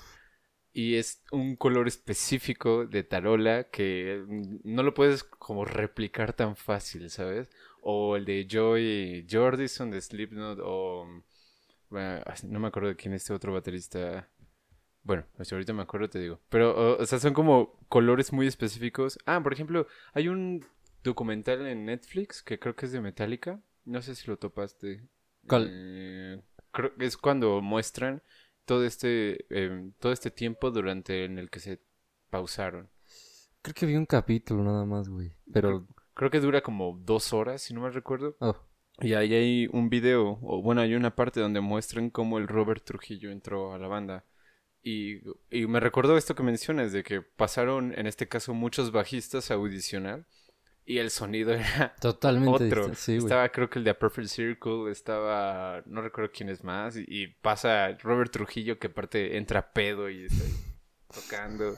y 0.72 0.96
es 0.96 1.22
un 1.32 1.56
color 1.56 1.88
específico 1.88 2.86
de 2.86 3.02
tarola 3.02 3.64
que 3.64 4.24
mm, 4.26 4.58
no 4.64 4.82
lo 4.82 4.94
puedes 4.94 5.24
como 5.24 5.64
replicar 5.64 6.32
tan 6.32 6.56
fácil, 6.56 7.10
¿sabes? 7.10 7.50
O 7.82 8.16
el 8.16 8.24
de 8.24 8.46
Joy 8.48 9.26
Jordison 9.30 9.90
de 9.90 10.00
Slipknot, 10.00 10.60
o... 10.62 11.06
bueno, 11.88 12.22
no 12.44 12.60
me 12.60 12.68
acuerdo 12.68 12.90
de 12.90 12.96
quién 12.96 13.14
es 13.14 13.22
este 13.22 13.32
otro 13.32 13.52
baterista. 13.52 14.28
Bueno, 15.02 15.24
si 15.40 15.54
ahorita 15.54 15.72
me 15.72 15.82
acuerdo 15.82 16.10
te 16.10 16.18
digo. 16.18 16.40
Pero, 16.50 16.72
o, 16.76 17.02
o 17.02 17.06
sea, 17.06 17.18
son 17.18 17.32
como 17.32 17.78
colores 17.88 18.32
muy 18.32 18.46
específicos. 18.46 19.18
Ah, 19.24 19.40
por 19.42 19.52
ejemplo, 19.54 19.86
hay 20.12 20.28
un 20.28 20.64
documental 21.02 21.66
en 21.66 21.86
Netflix 21.86 22.42
que 22.42 22.58
creo 22.58 22.76
que 22.76 22.86
es 22.86 22.92
de 22.92 23.00
Metallica. 23.00 23.60
No 23.84 24.02
sé 24.02 24.14
si 24.14 24.26
lo 24.28 24.36
topaste. 24.36 25.08
¿Cuál? 25.46 25.68
Eh, 25.70 26.42
creo 26.70 26.94
que 26.96 27.06
es 27.06 27.16
cuando 27.16 27.60
muestran 27.60 28.22
todo 28.64 28.84
este, 28.84 29.46
eh, 29.50 29.90
todo 29.98 30.12
este 30.12 30.30
tiempo 30.30 30.70
durante 30.70 31.24
en 31.24 31.38
el 31.38 31.50
que 31.50 31.60
se 31.60 31.80
pausaron. 32.30 32.88
Creo 33.62 33.74
que 33.74 33.86
vi 33.86 33.96
un 33.96 34.06
capítulo 34.06 34.62
nada 34.62 34.84
más, 34.84 35.08
güey. 35.08 35.32
Pero... 35.52 35.86
Creo 36.14 36.30
que 36.30 36.40
dura 36.40 36.60
como 36.60 37.00
dos 37.02 37.32
horas, 37.32 37.62
si 37.62 37.72
no 37.72 37.80
me 37.80 37.90
recuerdo. 37.90 38.36
Oh, 38.40 38.56
Y 39.00 39.14
ahí 39.14 39.32
hay 39.34 39.68
un 39.72 39.88
video, 39.88 40.38
o 40.42 40.60
bueno, 40.62 40.82
hay 40.82 40.94
una 40.94 41.14
parte 41.14 41.40
donde 41.40 41.60
muestran 41.60 42.10
cómo 42.10 42.36
el 42.38 42.46
Robert 42.46 42.84
Trujillo 42.84 43.30
entró 43.30 43.72
a 43.72 43.78
la 43.78 43.88
banda. 43.88 44.24
Y, 44.82 45.20
y 45.50 45.66
me 45.66 45.80
recordó 45.80 46.16
esto 46.16 46.34
que 46.34 46.42
mencionas, 46.42 46.92
de 46.92 47.02
que 47.02 47.22
pasaron, 47.22 47.94
en 47.98 48.06
este 48.06 48.28
caso, 48.28 48.54
muchos 48.54 48.92
bajistas 48.92 49.50
a 49.50 49.54
audicionar. 49.54 50.26
Y 50.84 50.98
el 50.98 51.10
sonido 51.10 51.52
era 51.54 51.94
totalmente 52.00 52.66
otro. 52.66 52.94
Sí, 52.94 53.16
estaba, 53.16 53.48
creo 53.50 53.70
que 53.70 53.78
el 53.78 53.84
de 53.84 53.90
A 53.90 53.98
Perfect 53.98 54.28
Circle, 54.28 54.90
estaba, 54.90 55.82
no 55.86 56.02
recuerdo 56.02 56.30
quién 56.34 56.48
es 56.48 56.64
más. 56.64 56.96
Y, 56.96 57.28
pasa 57.40 57.96
Robert 58.02 58.32
Trujillo, 58.32 58.78
que 58.78 58.88
aparte 58.88 59.36
entra 59.36 59.72
pedo 59.72 60.10
y 60.10 60.24
está 60.24 60.44
ahí 60.44 60.54
tocando. 61.14 61.76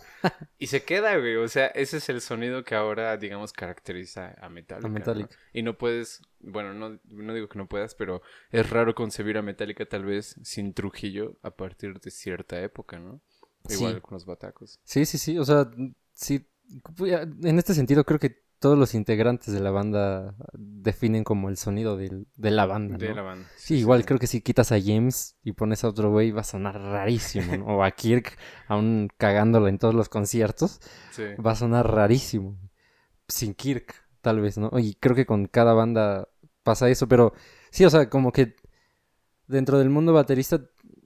y 0.58 0.66
se 0.66 0.84
queda, 0.84 1.16
güey. 1.16 1.36
O 1.36 1.48
sea, 1.48 1.66
ese 1.68 1.98
es 1.98 2.08
el 2.08 2.20
sonido 2.20 2.64
que 2.64 2.74
ahora, 2.74 3.16
digamos, 3.16 3.52
caracteriza 3.52 4.34
a 4.40 4.48
Metallica. 4.48 4.86
A 4.86 4.90
¿no? 4.90 4.94
Metallica. 4.94 5.36
Y 5.52 5.62
no 5.62 5.76
puedes, 5.76 6.22
bueno, 6.40 6.72
no, 6.72 6.98
no 7.04 7.34
digo 7.34 7.48
que 7.48 7.58
no 7.58 7.68
puedas, 7.68 7.94
pero 7.94 8.22
es 8.50 8.70
raro 8.70 8.94
concebir 8.94 9.36
a 9.36 9.42
Metallica 9.42 9.84
tal 9.86 10.04
vez 10.04 10.36
sin 10.42 10.74
Trujillo 10.74 11.38
a 11.42 11.50
partir 11.50 12.00
de 12.00 12.10
cierta 12.10 12.60
época, 12.62 12.98
¿no? 12.98 13.20
Sí. 13.68 13.74
Igual 13.74 14.02
con 14.02 14.14
los 14.14 14.24
batacos. 14.24 14.80
Sí, 14.84 15.04
sí, 15.04 15.18
sí. 15.18 15.38
O 15.38 15.44
sea, 15.44 15.70
sí. 16.12 16.48
En 16.98 17.58
este 17.58 17.74
sentido, 17.74 18.04
creo 18.04 18.18
que 18.18 18.42
todos 18.62 18.78
los 18.78 18.94
integrantes 18.94 19.52
de 19.52 19.60
la 19.60 19.70
banda 19.70 20.34
definen 20.54 21.24
como 21.24 21.50
el 21.50 21.56
sonido 21.58 21.96
del- 21.98 22.26
de 22.36 22.50
la 22.50 22.64
banda. 22.64 22.96
De 22.96 23.08
¿no? 23.10 23.16
la 23.16 23.22
banda. 23.22 23.48
Sí, 23.56 23.74
igual 23.76 24.06
creo 24.06 24.18
que 24.18 24.26
si 24.26 24.40
quitas 24.40 24.72
a 24.72 24.80
James 24.80 25.36
y 25.42 25.52
pones 25.52 25.84
a 25.84 25.88
otro 25.88 26.10
güey 26.10 26.30
va 26.30 26.40
a 26.42 26.44
sonar 26.44 26.80
rarísimo, 26.80 27.56
¿no? 27.58 27.66
O 27.66 27.84
a 27.84 27.90
Kirk 27.90 28.38
aún 28.68 29.08
cagándola 29.18 29.68
en 29.68 29.78
todos 29.78 29.94
los 29.94 30.08
conciertos, 30.08 30.80
Sí. 31.10 31.24
va 31.44 31.50
a 31.50 31.56
sonar 31.56 31.90
rarísimo. 31.92 32.56
Sin 33.28 33.52
Kirk, 33.54 33.94
tal 34.22 34.40
vez, 34.40 34.56
¿no? 34.56 34.70
Y 34.78 34.94
creo 34.94 35.14
que 35.16 35.26
con 35.26 35.46
cada 35.46 35.74
banda 35.74 36.28
pasa 36.62 36.88
eso, 36.88 37.08
pero 37.08 37.34
sí, 37.70 37.84
o 37.84 37.90
sea, 37.90 38.08
como 38.08 38.32
que 38.32 38.54
dentro 39.48 39.78
del 39.78 39.90
mundo 39.90 40.12
baterista, 40.12 40.60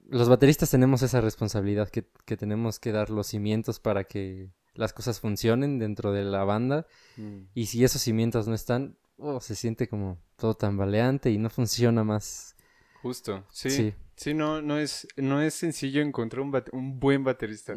los 0.09 0.29
bateristas 0.29 0.71
tenemos 0.71 1.03
esa 1.03 1.21
responsabilidad 1.21 1.88
que, 1.88 2.07
que 2.27 2.37
tenemos 2.37 2.79
que 2.79 2.92
dar 2.92 3.11
los 3.11 3.27
cimientos 3.29 3.81
para 3.81 4.05
que 4.05 4.51
las 4.76 4.92
cosas 4.92 5.20
funcionen 5.20 5.78
dentro 5.78 6.12
de 6.12 6.24
la 6.24 6.44
banda 6.44 6.86
Mm. 7.16 7.42
y 7.54 7.66
si 7.66 7.82
esos 7.84 8.02
cimientos 8.02 8.46
no 8.48 8.54
están, 8.54 8.96
oh, 9.18 9.40
se 9.40 9.54
siente 9.54 9.88
como 9.88 10.18
todo 10.36 10.54
tambaleante 10.54 11.30
y 11.30 11.38
no 11.38 11.48
funciona 11.50 12.04
más. 12.04 12.54
Justo, 13.02 13.44
sí. 13.50 13.70
Sí, 13.70 13.94
Sí. 14.16 14.34
no, 14.34 14.62
no 14.62 14.78
es, 14.78 15.06
no 15.16 15.40
es 15.42 15.54
sencillo 15.54 16.00
encontrar 16.02 16.40
un, 16.42 16.50
bate- 16.52 16.70
un 16.72 16.98
buen 16.98 17.22
baterista. 17.24 17.74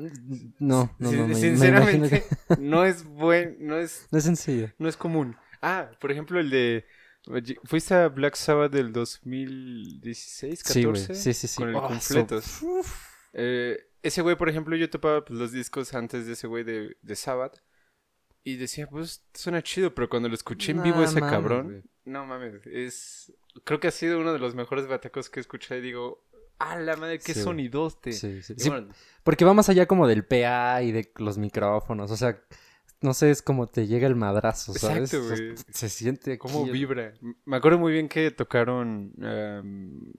No, 0.60 0.90
no, 0.98 1.12
no. 1.12 1.28
me 1.28 1.36
sinceramente, 1.36 2.10
que- 2.10 2.56
no 2.60 2.86
es 2.86 3.04
buen, 3.04 3.58
no 3.60 3.78
es, 3.78 4.08
No 4.12 4.18
es 4.18 4.24
sencillo. 4.24 4.72
no 4.78 4.88
es 4.90 4.96
común. 4.98 5.36
Ah, 5.62 5.92
por 6.00 6.12
ejemplo, 6.12 6.40
el 6.40 6.50
de, 6.50 6.86
¿fuiste 7.66 7.94
a 7.94 8.08
Black 8.08 8.36
Sabbath 8.36 8.72
del 8.72 8.92
2016, 8.94 10.64
14? 10.64 11.16
Sí. 11.16 11.22
Sí, 11.22 11.34
sí, 11.34 11.48
sí. 11.48 11.56
Con 11.58 11.70
el 11.70 11.76
Oh, 11.76 11.88
completos. 11.88 12.44
so- 12.46 12.82
Eh, 13.34 13.78
ese 14.04 14.22
güey, 14.22 14.36
por 14.36 14.50
ejemplo, 14.50 14.76
yo 14.76 14.90
topaba 14.90 15.24
pues, 15.26 15.40
los 15.40 15.52
discos 15.52 15.94
antes 15.94 16.26
de 16.28 16.34
ese 16.34 16.48
güey 16.48 16.64
de, 16.64 16.98
de 17.02 17.16
Sabbath. 17.16 17.62
Y 18.44 18.56
decía, 18.56 18.88
pues 18.88 19.26
suena 19.34 19.62
chido, 19.62 19.94
pero 19.94 20.10
cuando 20.10 20.30
lo 20.30 20.34
escuché 20.36 20.72
en 20.72 20.82
vivo 20.82 20.98
Nah, 20.98 21.04
ese 21.04 21.20
mames, 21.20 21.32
cabrón, 21.36 21.84
no 22.06 22.26
mames, 22.26 22.66
es. 22.66 23.34
Creo 23.66 23.80
que 23.80 23.90
ha 23.90 23.92
sido 23.92 24.20
uno 24.20 24.32
de 24.32 24.40
los 24.40 24.56
mejores 24.56 24.88
batacos 24.88 25.30
que 25.30 25.40
he 25.40 25.42
escuchado 25.42 25.80
y 25.80 25.84
digo, 25.84 26.24
¡ah, 26.58 26.78
la 26.78 26.96
madre, 26.96 27.20
qué 27.20 27.34
Sí, 27.34 27.42
sonidote! 27.42 28.14
Sí, 28.14 28.42
sí. 28.42 28.54
Y 28.58 28.62
Sí, 28.62 28.70
bueno, 28.70 28.88
porque 29.24 29.44
va 29.44 29.54
más 29.54 29.68
allá 29.70 29.86
como 29.88 30.08
del 30.08 30.26
PA 30.26 30.82
y 30.82 30.92
de 30.94 31.12
los 31.18 31.38
micrófonos. 31.38 32.10
O 32.12 32.18
sea, 32.18 32.42
no 33.02 33.14
sé, 33.14 33.30
es 33.30 33.42
como 33.42 33.68
te 33.68 33.88
llega 33.88 34.08
el 34.08 34.16
madrazo, 34.16 34.74
¿sabes? 34.74 35.14
Exacto, 35.14 35.26
O 35.26 35.36
sea, 35.36 35.46
güey. 35.46 35.58
Se 35.72 35.90
siente 35.90 36.38
¿Cómo 36.38 36.66
el- 36.66 36.72
vibra? 36.72 37.14
Me 37.46 37.58
acuerdo 37.58 37.78
muy 37.78 37.92
bien 37.92 38.08
que 38.08 38.32
tocaron 38.32 39.14
um, 39.18 40.12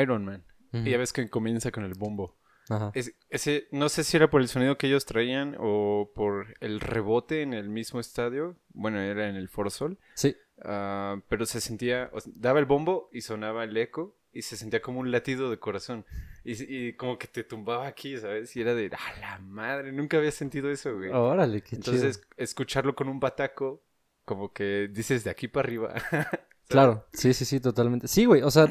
Iron 0.00 0.24
Man. 0.24 0.44
Y 0.72 0.90
ya 0.90 0.98
ves 0.98 1.12
que 1.14 1.28
comienza 1.30 1.70
con 1.70 1.84
el 1.84 1.94
bombo. 1.94 2.36
Ajá. 2.70 2.90
Es- 2.94 3.14
ese, 3.30 3.68
no 3.72 3.88
sé 3.88 4.04
si 4.04 4.16
era 4.16 4.28
por 4.30 4.40
el 4.40 4.48
sonido 4.48 4.76
que 4.78 4.86
ellos 4.86 5.04
traían 5.06 5.56
o 5.58 6.10
por 6.14 6.56
el 6.60 6.80
rebote 6.80 7.42
en 7.42 7.54
el 7.54 7.68
mismo 7.68 8.00
estadio. 8.00 8.56
Bueno, 8.70 9.00
era 9.00 9.28
en 9.28 9.36
el 9.36 9.48
Foro 9.48 9.70
Sol. 9.70 9.98
Sí. 10.14 10.36
Ah, 10.62 11.20
pero 11.28 11.46
se 11.46 11.60
sentía, 11.60 12.10
o 12.12 12.20
sea, 12.20 12.32
daba 12.36 12.58
el 12.58 12.64
bombo 12.66 13.08
y 13.12 13.20
sonaba 13.20 13.64
el 13.64 13.76
eco 13.76 14.16
y 14.32 14.42
se 14.42 14.56
sentía 14.56 14.82
como 14.82 15.00
un 15.00 15.10
latido 15.10 15.50
de 15.50 15.58
corazón. 15.58 16.04
Y, 16.44 16.52
y 16.88 16.92
como 16.94 17.18
que 17.18 17.26
te 17.26 17.44
tumbaba 17.44 17.86
aquí, 17.86 18.16
¿sabes? 18.18 18.54
Y 18.56 18.60
era 18.60 18.74
de, 18.74 18.86
¡a 18.86 19.20
la 19.20 19.38
madre! 19.38 19.92
Nunca 19.92 20.16
había 20.18 20.30
sentido 20.30 20.70
eso, 20.70 20.96
güey. 20.96 21.10
Órale, 21.10 21.62
qué 21.62 21.76
Entonces, 21.76 22.22
escucharlo 22.36 22.94
con 22.94 23.08
un 23.08 23.20
bataco, 23.20 23.82
como 24.24 24.52
que 24.52 24.88
dices 24.92 25.24
de 25.24 25.30
aquí 25.30 25.48
para 25.48 25.66
arriba. 25.66 25.94
Claro, 26.68 27.06
sí, 27.14 27.32
sí, 27.32 27.46
sí, 27.46 27.60
totalmente. 27.60 28.08
Sí, 28.08 28.26
güey, 28.26 28.42
o 28.42 28.50
sea, 28.50 28.68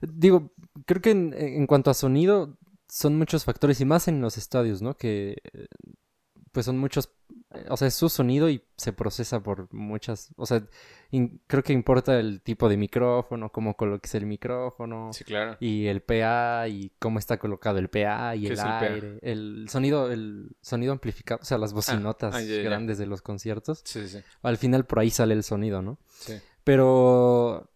digo, 0.00 0.50
creo 0.86 1.00
que 1.00 1.10
en, 1.12 1.32
en 1.34 1.68
cuanto 1.68 1.88
a 1.88 1.94
sonido, 1.94 2.58
son 2.88 3.16
muchos 3.18 3.44
factores 3.44 3.80
y 3.80 3.84
más 3.84 4.08
en 4.08 4.20
los 4.20 4.38
estadios, 4.38 4.82
¿no? 4.82 4.96
Que 4.96 5.36
pues 6.52 6.66
son 6.66 6.78
muchos, 6.78 7.10
o 7.68 7.76
sea, 7.76 7.88
es 7.88 7.94
su 7.94 8.08
sonido 8.08 8.48
y 8.50 8.64
se 8.76 8.92
procesa 8.92 9.40
por 9.42 9.72
muchas, 9.72 10.30
o 10.36 10.46
sea, 10.46 10.66
creo 11.46 11.62
que 11.62 11.72
importa 11.72 12.18
el 12.18 12.40
tipo 12.40 12.68
de 12.68 12.76
micrófono, 12.76 13.50
cómo 13.52 13.76
coloques 13.76 14.14
el 14.14 14.26
micrófono. 14.26 15.12
Sí, 15.12 15.24
claro. 15.24 15.56
Y 15.60 15.86
el 15.86 16.00
PA 16.00 16.66
y 16.68 16.92
cómo 16.98 17.18
está 17.18 17.38
colocado 17.38 17.78
el 17.78 17.88
PA 17.88 18.34
y 18.36 18.46
el 18.46 18.58
aire. 18.58 19.18
El, 19.22 19.68
sonido, 19.68 20.10
el 20.10 20.56
sonido 20.60 20.92
amplificado, 20.92 21.40
o 21.42 21.44
sea, 21.44 21.58
las 21.58 21.72
ah, 21.72 21.74
bocinotas 21.74 22.34
ah, 22.34 22.40
grandes 22.40 22.98
de 22.98 23.06
los 23.06 23.22
conciertos. 23.22 23.82
Sí, 23.84 24.08
sí. 24.08 24.18
Al 24.42 24.56
final 24.56 24.86
por 24.86 25.00
ahí 25.00 25.10
sale 25.10 25.34
el 25.34 25.44
sonido, 25.44 25.82
¿no? 25.82 25.98
Sí. 26.08 26.34
Pero 26.64 27.70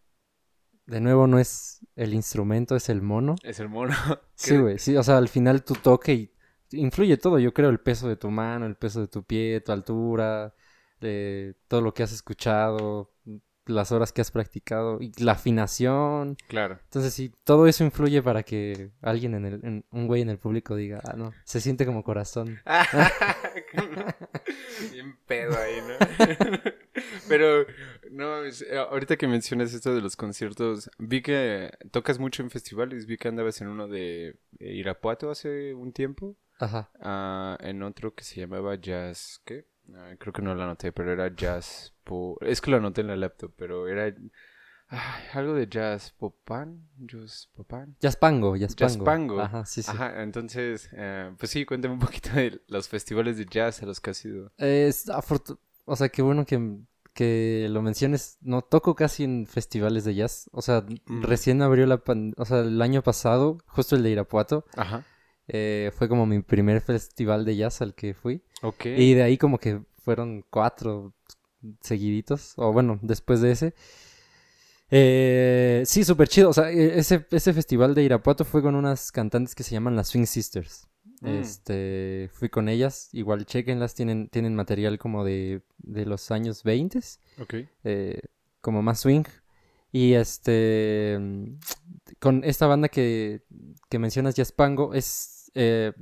de 0.86 1.00
nuevo 1.00 1.26
no 1.26 1.38
es 1.38 1.80
el 1.96 2.14
instrumento, 2.14 2.76
es 2.76 2.88
el 2.88 3.02
mono. 3.02 3.36
Es 3.42 3.60
el 3.60 3.68
mono. 3.68 3.94
sí, 4.34 4.56
güey, 4.56 4.78
sí, 4.78 4.96
o 4.96 5.02
sea, 5.02 5.18
al 5.18 5.28
final 5.28 5.64
tu 5.64 5.74
toque 5.74 6.12
y 6.12 6.32
influye 6.72 7.16
todo, 7.16 7.38
yo 7.38 7.52
creo, 7.52 7.70
el 7.70 7.80
peso 7.80 8.08
de 8.08 8.16
tu 8.16 8.30
mano, 8.30 8.66
el 8.66 8.76
peso 8.76 9.00
de 9.00 9.08
tu 9.08 9.24
pie, 9.24 9.60
tu 9.60 9.72
altura, 9.72 10.54
eh, 11.00 11.54
todo 11.68 11.80
lo 11.80 11.94
que 11.94 12.02
has 12.02 12.12
escuchado, 12.12 13.12
las 13.66 13.92
horas 13.92 14.12
que 14.12 14.20
has 14.20 14.30
practicado 14.30 14.98
y 15.00 15.12
la 15.22 15.32
afinación. 15.32 16.36
Claro. 16.48 16.78
Entonces, 16.84 17.14
sí, 17.14 17.32
todo 17.44 17.66
eso 17.66 17.84
influye 17.84 18.22
para 18.22 18.42
que 18.42 18.90
alguien 19.00 19.34
en 19.34 19.44
el, 19.44 19.84
un 19.90 20.06
güey 20.06 20.22
en 20.22 20.30
el 20.30 20.38
público 20.38 20.74
diga, 20.74 21.00
ah, 21.04 21.14
no, 21.16 21.32
se 21.44 21.60
siente 21.60 21.86
como 21.86 22.02
corazón. 22.02 22.58
Bien 24.92 25.16
pedo 25.26 25.56
ahí, 25.56 25.80
¿no? 25.86 25.94
Pero, 27.28 27.66
no, 28.12 28.44
eh, 28.44 28.52
ahorita 28.90 29.16
que 29.16 29.26
mencionas 29.26 29.72
esto 29.72 29.94
de 29.94 30.00
los 30.00 30.16
conciertos, 30.16 30.90
vi 30.98 31.22
que 31.22 31.70
tocas 31.90 32.18
mucho 32.18 32.42
en 32.42 32.50
festivales, 32.50 33.06
vi 33.06 33.16
que 33.16 33.28
andabas 33.28 33.60
en 33.60 33.68
uno 33.68 33.88
de 33.88 34.36
Irapuato 34.60 35.30
hace 35.30 35.74
un 35.74 35.92
tiempo. 35.92 36.36
Ajá. 36.58 36.90
Ah, 37.00 37.58
en 37.60 37.82
otro 37.82 38.14
que 38.14 38.24
se 38.24 38.40
llamaba 38.40 38.76
Jazz, 38.76 39.40
¿qué? 39.44 39.66
Ah, 39.94 40.14
creo 40.18 40.32
que 40.32 40.42
no 40.42 40.54
lo 40.54 40.62
anoté, 40.62 40.92
pero 40.92 41.12
era 41.12 41.34
Jazz 41.34 41.92
Es 42.40 42.60
que 42.60 42.70
lo 42.70 42.76
anoté 42.76 43.00
en 43.00 43.08
la 43.08 43.16
laptop, 43.16 43.52
pero 43.56 43.88
era... 43.88 44.14
algo 45.32 45.54
de 45.54 45.68
Jazz 45.68 46.12
Popan, 46.12 46.88
Jazz 46.98 47.48
Popan. 47.54 47.96
Jazz 48.00 48.16
Pango, 48.16 48.56
Jazz 48.56 48.74
Pango. 48.74 48.88
Jazz 48.88 49.04
Pango. 49.04 49.40
Ajá, 49.40 49.64
sí, 49.64 49.82
sí. 49.82 49.90
Ajá, 49.90 50.22
entonces, 50.22 50.88
eh, 50.92 51.34
pues 51.38 51.50
sí, 51.50 51.64
cuéntame 51.64 51.94
un 51.94 52.00
poquito 52.00 52.30
de 52.30 52.60
los 52.68 52.88
festivales 52.88 53.38
de 53.38 53.46
jazz 53.46 53.82
a 53.82 53.86
los 53.86 54.00
que 54.00 54.10
has 54.10 54.24
ido. 54.24 54.52
Es 54.58 55.10
O 55.84 55.96
sea, 55.96 56.08
qué 56.10 56.22
bueno 56.22 56.44
que, 56.44 56.60
que 57.14 57.66
lo 57.70 57.82
menciones. 57.82 58.38
No 58.40 58.62
toco 58.62 58.94
casi 58.94 59.24
en 59.24 59.46
festivales 59.46 60.04
de 60.04 60.14
jazz. 60.14 60.48
O 60.52 60.62
sea, 60.62 60.84
mm. 61.06 61.22
recién 61.22 61.62
abrió 61.62 61.86
la... 61.86 62.02
O 62.36 62.44
sea, 62.44 62.60
el 62.60 62.80
año 62.82 63.02
pasado, 63.02 63.58
justo 63.66 63.96
el 63.96 64.02
de 64.02 64.10
Irapuato. 64.10 64.64
Ajá. 64.76 65.04
Eh, 65.48 65.90
fue 65.96 66.08
como 66.08 66.26
mi 66.26 66.40
primer 66.40 66.80
festival 66.80 67.44
de 67.44 67.56
jazz 67.56 67.82
al 67.82 67.94
que 67.94 68.14
fui. 68.14 68.42
Ok. 68.62 68.86
Y 68.86 69.14
de 69.14 69.22
ahí 69.22 69.38
como 69.38 69.58
que 69.58 69.82
fueron 70.02 70.44
cuatro 70.50 71.14
seguiditos, 71.80 72.54
o 72.56 72.72
bueno, 72.72 72.98
después 73.02 73.40
de 73.40 73.52
ese. 73.52 73.74
Eh, 74.90 75.82
sí, 75.86 76.04
súper 76.04 76.28
chido. 76.28 76.50
O 76.50 76.52
sea, 76.52 76.70
e, 76.70 76.98
ese, 76.98 77.26
ese 77.30 77.52
festival 77.52 77.94
de 77.94 78.02
Irapuato 78.02 78.44
fue 78.44 78.62
con 78.62 78.74
unas 78.74 79.10
cantantes 79.12 79.54
que 79.54 79.62
se 79.62 79.72
llaman 79.72 79.96
las 79.96 80.08
Swing 80.08 80.26
Sisters. 80.26 80.88
Mm. 81.22 81.28
Este, 81.28 82.30
fui 82.32 82.48
con 82.48 82.68
ellas, 82.68 83.08
igual 83.12 83.46
chequenlas, 83.46 83.94
tienen, 83.94 84.28
tienen 84.28 84.56
material 84.56 84.98
como 84.98 85.24
de, 85.24 85.62
de 85.78 86.04
los 86.04 86.30
años 86.32 86.64
20. 86.64 86.98
Ok. 87.40 87.54
Eh, 87.84 88.20
como 88.60 88.82
más 88.82 89.00
swing. 89.00 89.24
Y 89.92 90.14
este, 90.14 91.18
con 92.18 92.42
esta 92.44 92.66
banda 92.66 92.88
que, 92.88 93.42
que 93.88 93.98
mencionas, 93.98 94.34
Pango 94.52 94.94
es... 94.94 95.50
Eh, 95.54 95.92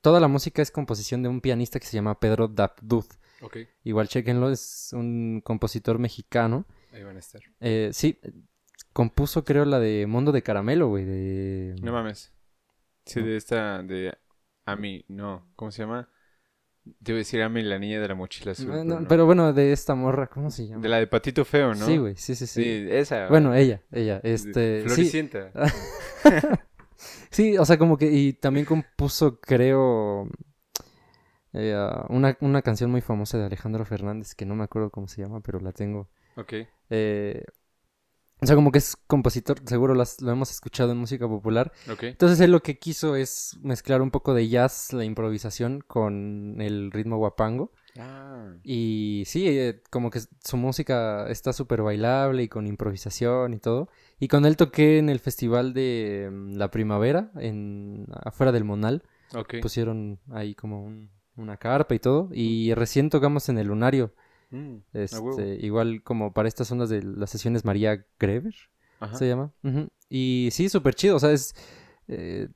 toda 0.00 0.20
la 0.20 0.28
música 0.28 0.62
es 0.62 0.70
composición 0.70 1.22
de 1.22 1.28
un 1.28 1.40
pianista 1.40 1.80
que 1.80 1.86
se 1.86 1.96
llama 1.96 2.20
Pedro 2.20 2.48
Dabduz. 2.48 3.08
Okay. 3.40 3.66
Igual 3.82 4.08
chequenlo, 4.08 4.50
es 4.50 4.90
un 4.92 5.40
compositor 5.42 5.98
mexicano. 5.98 6.64
Ahí 6.92 7.02
van 7.02 7.16
a 7.16 7.18
estar. 7.18 7.40
Eh, 7.60 7.90
sí, 7.92 8.20
compuso 8.92 9.44
creo 9.44 9.64
la 9.64 9.80
de 9.80 10.06
Mundo 10.06 10.30
de 10.30 10.42
Caramelo, 10.42 10.88
güey, 10.88 11.04
de... 11.04 11.74
No 11.82 11.92
mames. 11.92 12.30
Sí, 13.04 13.22
de 13.22 13.36
esta, 13.36 13.82
de... 13.82 14.16
A 14.64 14.76
mí, 14.76 15.04
no, 15.08 15.50
¿cómo 15.56 15.70
se 15.70 15.82
llama? 15.82 16.08
Debo 16.84 17.18
decir 17.18 17.42
a 17.42 17.48
mí 17.48 17.62
la 17.62 17.78
niña 17.78 18.00
de 18.00 18.08
la 18.08 18.14
mochila 18.14 18.52
azul. 18.52 19.06
pero, 19.08 19.26
bueno, 19.26 19.52
de 19.52 19.72
esta 19.72 19.94
morra, 19.94 20.26
¿cómo 20.28 20.50
se 20.50 20.66
llama? 20.66 20.82
De 20.82 20.88
la 20.88 20.98
de 20.98 21.06
Patito 21.06 21.44
Feo, 21.44 21.74
¿no? 21.74 21.86
Sí, 21.86 21.96
güey, 21.96 22.16
sí, 22.16 22.34
sí, 22.34 22.46
sí. 22.46 22.62
Sí, 22.62 22.86
esa. 22.90 23.28
Bueno, 23.28 23.54
ella, 23.54 23.82
ella, 23.92 24.20
este... 24.22 24.82
Floricienta. 24.82 25.52
Sí. 27.30 27.56
o 27.58 27.64
sea, 27.64 27.78
como 27.78 27.96
que... 27.96 28.12
Y 28.12 28.34
también 28.34 28.66
compuso, 28.66 29.40
creo... 29.40 30.28
Eh, 31.54 31.74
una, 32.08 32.36
una 32.40 32.62
canción 32.62 32.90
muy 32.90 33.00
famosa 33.00 33.38
de 33.38 33.46
Alejandro 33.46 33.84
Fernández, 33.84 34.34
que 34.34 34.46
no 34.46 34.54
me 34.54 34.64
acuerdo 34.64 34.90
cómo 34.90 35.08
se 35.08 35.22
llama, 35.22 35.40
pero 35.40 35.58
la 35.60 35.72
tengo. 35.72 36.08
Ok. 36.36 36.54
Eh, 36.90 37.42
o 38.42 38.46
sea, 38.46 38.56
como 38.56 38.72
que 38.72 38.78
es 38.78 38.96
compositor, 39.06 39.60
seguro 39.66 39.94
lo 39.94 40.32
hemos 40.32 40.50
escuchado 40.50 40.90
en 40.90 40.98
música 40.98 41.28
popular. 41.28 41.70
Okay. 41.88 42.08
Entonces 42.08 42.40
él 42.40 42.50
lo 42.50 42.60
que 42.60 42.76
quiso 42.76 43.14
es 43.14 43.56
mezclar 43.62 44.02
un 44.02 44.10
poco 44.10 44.34
de 44.34 44.48
jazz, 44.48 44.92
la 44.92 45.04
improvisación, 45.04 45.84
con 45.86 46.60
el 46.60 46.90
ritmo 46.90 47.18
guapango. 47.18 47.70
Ah. 47.96 48.52
Y 48.64 49.22
sí, 49.26 49.46
eh, 49.46 49.80
como 49.90 50.10
que 50.10 50.18
su 50.42 50.56
música 50.56 51.28
está 51.28 51.52
súper 51.52 51.82
bailable 51.82 52.42
y 52.42 52.48
con 52.48 52.66
improvisación 52.66 53.54
y 53.54 53.58
todo. 53.58 53.88
Y 54.18 54.26
con 54.26 54.44
él 54.44 54.56
toqué 54.56 54.98
en 54.98 55.08
el 55.08 55.20
festival 55.20 55.72
de 55.72 56.28
mm, 56.28 56.56
la 56.56 56.68
primavera, 56.72 57.30
en 57.36 58.06
afuera 58.24 58.50
del 58.50 58.64
Monal. 58.64 59.04
Okay. 59.32 59.60
Pusieron 59.60 60.18
ahí 60.32 60.56
como 60.56 60.92
una 61.36 61.58
carpa 61.58 61.94
y 61.94 62.00
todo. 62.00 62.28
Y 62.32 62.74
recién 62.74 63.08
tocamos 63.08 63.48
en 63.48 63.58
el 63.58 63.68
Lunario. 63.68 64.12
Mm, 64.52 64.76
este, 64.92 65.56
igual 65.60 66.02
como 66.02 66.34
para 66.34 66.46
estas 66.46 66.70
ondas 66.70 66.90
de 66.90 67.02
las 67.02 67.30
sesiones 67.30 67.64
María 67.64 68.06
Grever, 68.20 68.54
se 69.14 69.26
llama. 69.26 69.52
Y 70.08 70.50
sí, 70.52 70.68
súper 70.68 70.94
chido, 70.94 71.16
o 71.16 71.18
sea, 71.18 71.32
es 71.32 71.54
eh, 72.06 72.48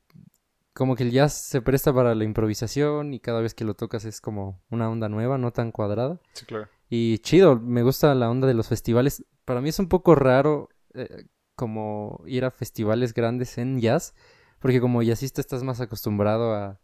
como 0.74 0.94
que 0.94 1.04
el 1.04 1.10
jazz 1.10 1.32
se 1.32 1.62
presta 1.62 1.92
para 1.92 2.14
la 2.14 2.24
improvisación 2.24 3.14
y 3.14 3.20
cada 3.20 3.40
vez 3.40 3.54
que 3.54 3.64
lo 3.64 3.74
tocas 3.74 4.04
es 4.04 4.20
como 4.20 4.62
una 4.70 4.90
onda 4.90 5.08
nueva, 5.08 5.38
no 5.38 5.52
tan 5.52 5.72
cuadrada. 5.72 6.20
Sí, 6.34 6.44
claro. 6.44 6.68
Y 6.90 7.18
chido, 7.18 7.58
me 7.58 7.82
gusta 7.82 8.14
la 8.14 8.30
onda 8.30 8.46
de 8.46 8.54
los 8.54 8.68
festivales. 8.68 9.24
Para 9.46 9.62
mí 9.62 9.70
es 9.70 9.78
un 9.78 9.88
poco 9.88 10.14
raro 10.14 10.68
eh, 10.92 11.26
como 11.54 12.22
ir 12.26 12.44
a 12.44 12.50
festivales 12.50 13.14
grandes 13.14 13.56
en 13.56 13.80
jazz, 13.80 14.14
porque 14.60 14.80
como 14.80 15.02
jazzista 15.02 15.40
estás 15.40 15.62
más 15.62 15.80
acostumbrado 15.80 16.54
a 16.54 16.78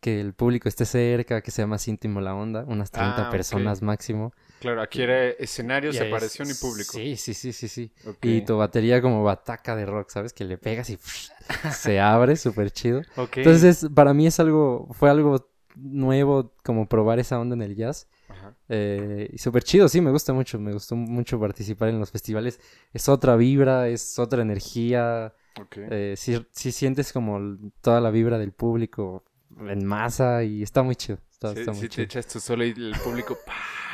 que 0.00 0.20
el 0.20 0.34
público 0.34 0.68
esté 0.68 0.84
cerca, 0.84 1.42
que 1.42 1.50
sea 1.50 1.66
más 1.66 1.86
íntimo 1.86 2.20
la 2.20 2.34
onda, 2.34 2.64
unas 2.66 2.90
30 2.90 3.26
ah, 3.26 3.30
personas 3.30 3.82
máximo. 3.82 4.32
Claro, 4.62 4.80
aquí 4.80 5.02
era 5.02 5.30
escenario, 5.30 5.92
separación 5.92 6.48
y 6.48 6.54
público. 6.54 6.92
Sí, 6.92 7.16
sí, 7.16 7.34
sí, 7.34 7.52
sí, 7.52 7.66
sí. 7.66 7.92
Y 8.22 8.42
tu 8.42 8.56
batería 8.56 9.02
como 9.02 9.24
bataca 9.24 9.74
de 9.74 9.84
rock, 9.86 10.10
¿sabes? 10.10 10.32
Que 10.32 10.44
le 10.44 10.56
pegas 10.56 10.88
y 10.88 10.98
se 11.72 11.98
abre, 11.98 12.36
súper 12.36 12.70
chido. 12.70 13.02
Entonces, 13.34 13.88
para 13.92 14.14
mí 14.14 14.28
es 14.28 14.38
algo, 14.38 14.86
fue 14.92 15.10
algo 15.10 15.50
nuevo 15.74 16.54
como 16.62 16.88
probar 16.88 17.18
esa 17.18 17.40
onda 17.40 17.56
en 17.56 17.62
el 17.62 17.74
jazz. 17.74 18.08
Ajá. 18.28 18.54
Eh, 18.68 19.30
y 19.32 19.38
súper 19.38 19.64
chido, 19.64 19.88
sí, 19.88 20.00
me 20.00 20.12
gusta 20.12 20.32
mucho, 20.32 20.60
me 20.60 20.72
gustó 20.72 20.94
mucho 20.94 21.40
participar 21.40 21.88
en 21.88 21.98
los 21.98 22.12
festivales. 22.12 22.60
Es 22.92 23.08
otra 23.08 23.34
vibra, 23.34 23.88
es 23.88 24.16
otra 24.20 24.42
energía. 24.42 25.34
Eh, 25.74 26.14
sí, 26.16 26.70
sientes 26.70 27.12
como 27.12 27.58
toda 27.80 28.00
la 28.00 28.10
vibra 28.12 28.38
del 28.38 28.52
público 28.52 29.24
en 29.58 29.84
masa 29.84 30.44
y 30.44 30.62
está 30.62 30.84
muy 30.84 30.94
chido. 30.94 31.18
Está, 31.32 31.52
sí, 31.52 31.64
sí 31.74 31.88
te 31.88 32.02
echas 32.02 32.28
tú 32.28 32.38
solo 32.38 32.64
y 32.64 32.70
el 32.70 32.94
público... 33.02 33.36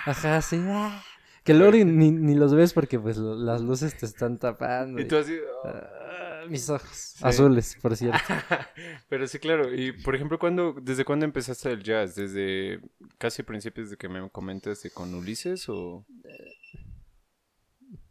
Ajá, 0.08 0.40
sí. 0.40 0.58
Ah. 0.66 1.02
Que 1.44 1.52
luego 1.52 1.72
ni, 1.84 2.10
ni, 2.10 2.34
los 2.34 2.54
ves 2.54 2.72
porque 2.72 2.98
pues 2.98 3.18
las 3.18 3.60
luces 3.60 3.94
te 3.96 4.06
están 4.06 4.38
tapando. 4.38 5.00
Y, 5.00 5.06
tú 5.06 5.16
así... 5.16 5.36
Ah, 5.64 6.44
mis 6.48 6.68
ojos. 6.70 7.16
Azules, 7.20 7.76
por 7.82 7.94
cierto. 7.94 8.18
Pero 9.08 9.26
sí, 9.26 9.38
claro. 9.38 9.74
Y 9.74 9.92
por 9.92 10.14
ejemplo, 10.14 10.38
¿cuándo, 10.38 10.74
¿desde 10.80 11.04
cuándo 11.04 11.26
empezaste 11.26 11.70
el 11.72 11.82
jazz? 11.82 12.14
¿Desde 12.14 12.80
casi 13.18 13.42
principios 13.42 13.90
de 13.90 13.96
que 13.96 14.08
me 14.08 14.28
comentaste 14.30 14.90
con 14.90 15.14
Ulises 15.14 15.68
o...? 15.68 16.06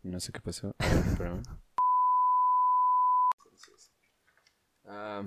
No 0.03 0.19
sé 0.19 0.31
qué 0.31 0.39
pasó. 0.39 0.75
Ah, 4.87 5.21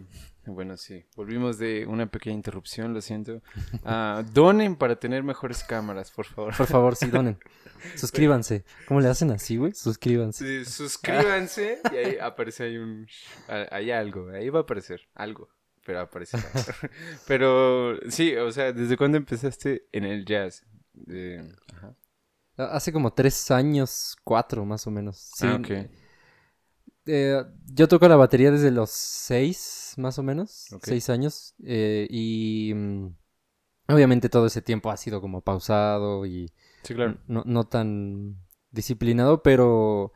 Bueno, 0.46 0.76
sí. 0.76 1.04
Volvimos 1.14 1.58
de 1.58 1.86
una 1.86 2.06
pequeña 2.10 2.34
interrupción, 2.34 2.94
lo 2.94 3.00
siento. 3.00 3.42
Ah, 3.84 4.24
donen 4.32 4.74
para 4.74 4.96
tener 4.96 5.22
mejores 5.22 5.62
cámaras, 5.62 6.10
por 6.10 6.26
favor. 6.26 6.56
Por 6.56 6.66
favor, 6.66 6.96
sí, 6.96 7.08
donen. 7.08 7.38
Suscríbanse. 7.96 8.64
¿Cómo 8.88 9.00
le 9.00 9.08
hacen 9.08 9.30
así, 9.30 9.56
güey? 9.56 9.72
Suscríbanse. 9.72 10.64
Sí, 10.64 10.70
suscríbanse 10.70 11.80
y 11.92 11.96
ahí 11.96 12.16
aparece 12.18 12.64
ahí 12.64 12.78
un... 12.78 13.06
Hay 13.70 13.90
algo, 13.90 14.30
ahí 14.30 14.48
va 14.48 14.60
a 14.60 14.62
aparecer 14.62 15.02
algo, 15.14 15.48
pero 15.84 16.00
aparece. 16.00 16.38
pero 17.26 17.98
sí, 18.08 18.34
o 18.36 18.50
sea, 18.50 18.72
¿desde 18.72 18.96
cuándo 18.96 19.18
empezaste 19.18 19.86
en 19.92 20.04
el 20.04 20.24
jazz? 20.24 20.64
Ajá. 21.74 21.94
Hace 22.56 22.92
como 22.92 23.12
tres 23.12 23.50
años, 23.50 24.16
cuatro 24.24 24.64
más 24.64 24.86
o 24.86 24.90
menos. 24.90 25.16
Sí. 25.34 25.46
Ah, 25.46 25.56
ok. 25.56 25.90
Eh, 27.06 27.42
yo 27.66 27.88
toco 27.88 28.08
la 28.08 28.16
batería 28.16 28.50
desde 28.50 28.70
los 28.70 28.90
seis, 28.90 29.94
más 29.96 30.18
o 30.18 30.22
menos. 30.22 30.68
Seis 30.82 31.10
años. 31.10 31.54
Eh, 31.64 32.06
y 32.10 32.72
mm, 32.74 33.06
obviamente 33.88 34.28
todo 34.28 34.46
ese 34.46 34.62
tiempo 34.62 34.90
ha 34.90 34.96
sido 34.96 35.20
como 35.20 35.42
pausado 35.42 36.26
y 36.26 36.52
sí, 36.82 36.94
claro. 36.94 37.18
no, 37.26 37.42
no 37.46 37.64
tan 37.64 38.36
disciplinado, 38.70 39.42
pero 39.42 40.12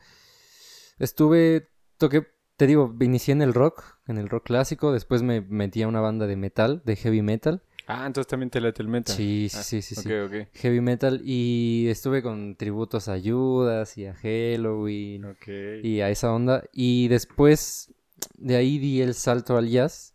estuve, 0.99 1.71
toqué, 1.99 2.27
te 2.57 2.67
digo, 2.67 2.95
inicié 3.01 3.33
en 3.33 3.43
el 3.43 3.55
rock, 3.55 3.99
en 4.07 4.19
el 4.19 4.29
rock 4.29 4.47
clásico, 4.47 4.93
después 4.93 5.23
me 5.23 5.41
metí 5.41 5.83
a 5.83 5.89
una 5.89 6.01
banda 6.01 6.27
de 6.27 6.37
metal, 6.37 6.83
de 6.85 6.97
heavy 6.97 7.23
metal. 7.23 7.63
Ah, 7.87 8.07
entonces 8.07 8.29
también 8.29 8.51
te 8.51 8.61
late 8.61 8.83
el 8.83 8.89
metal. 8.89 9.15
Sí, 9.15 9.49
sí, 9.51 9.83
sí, 9.83 9.95
sí. 9.95 10.13
Ok. 10.13 10.49
Heavy 10.55 10.81
metal. 10.81 11.21
Y 11.25 11.87
estuve 11.89 12.23
con 12.23 12.57
tributos 12.57 13.09
a 13.09 13.21
Judas 13.21 13.99
y 13.99 14.07
a 14.07 14.15
Halloween. 14.15 15.27
Ok. 15.27 15.49
Y 15.83 16.01
a 16.01 16.09
esa 16.09 16.33
onda. 16.33 16.65
Y 16.73 17.09
después 17.09 17.93
de 18.39 18.57
ahí 18.57 18.79
di 18.79 19.03
el 19.03 19.15
salto 19.15 19.57
al 19.57 19.69
jazz. 19.69 20.15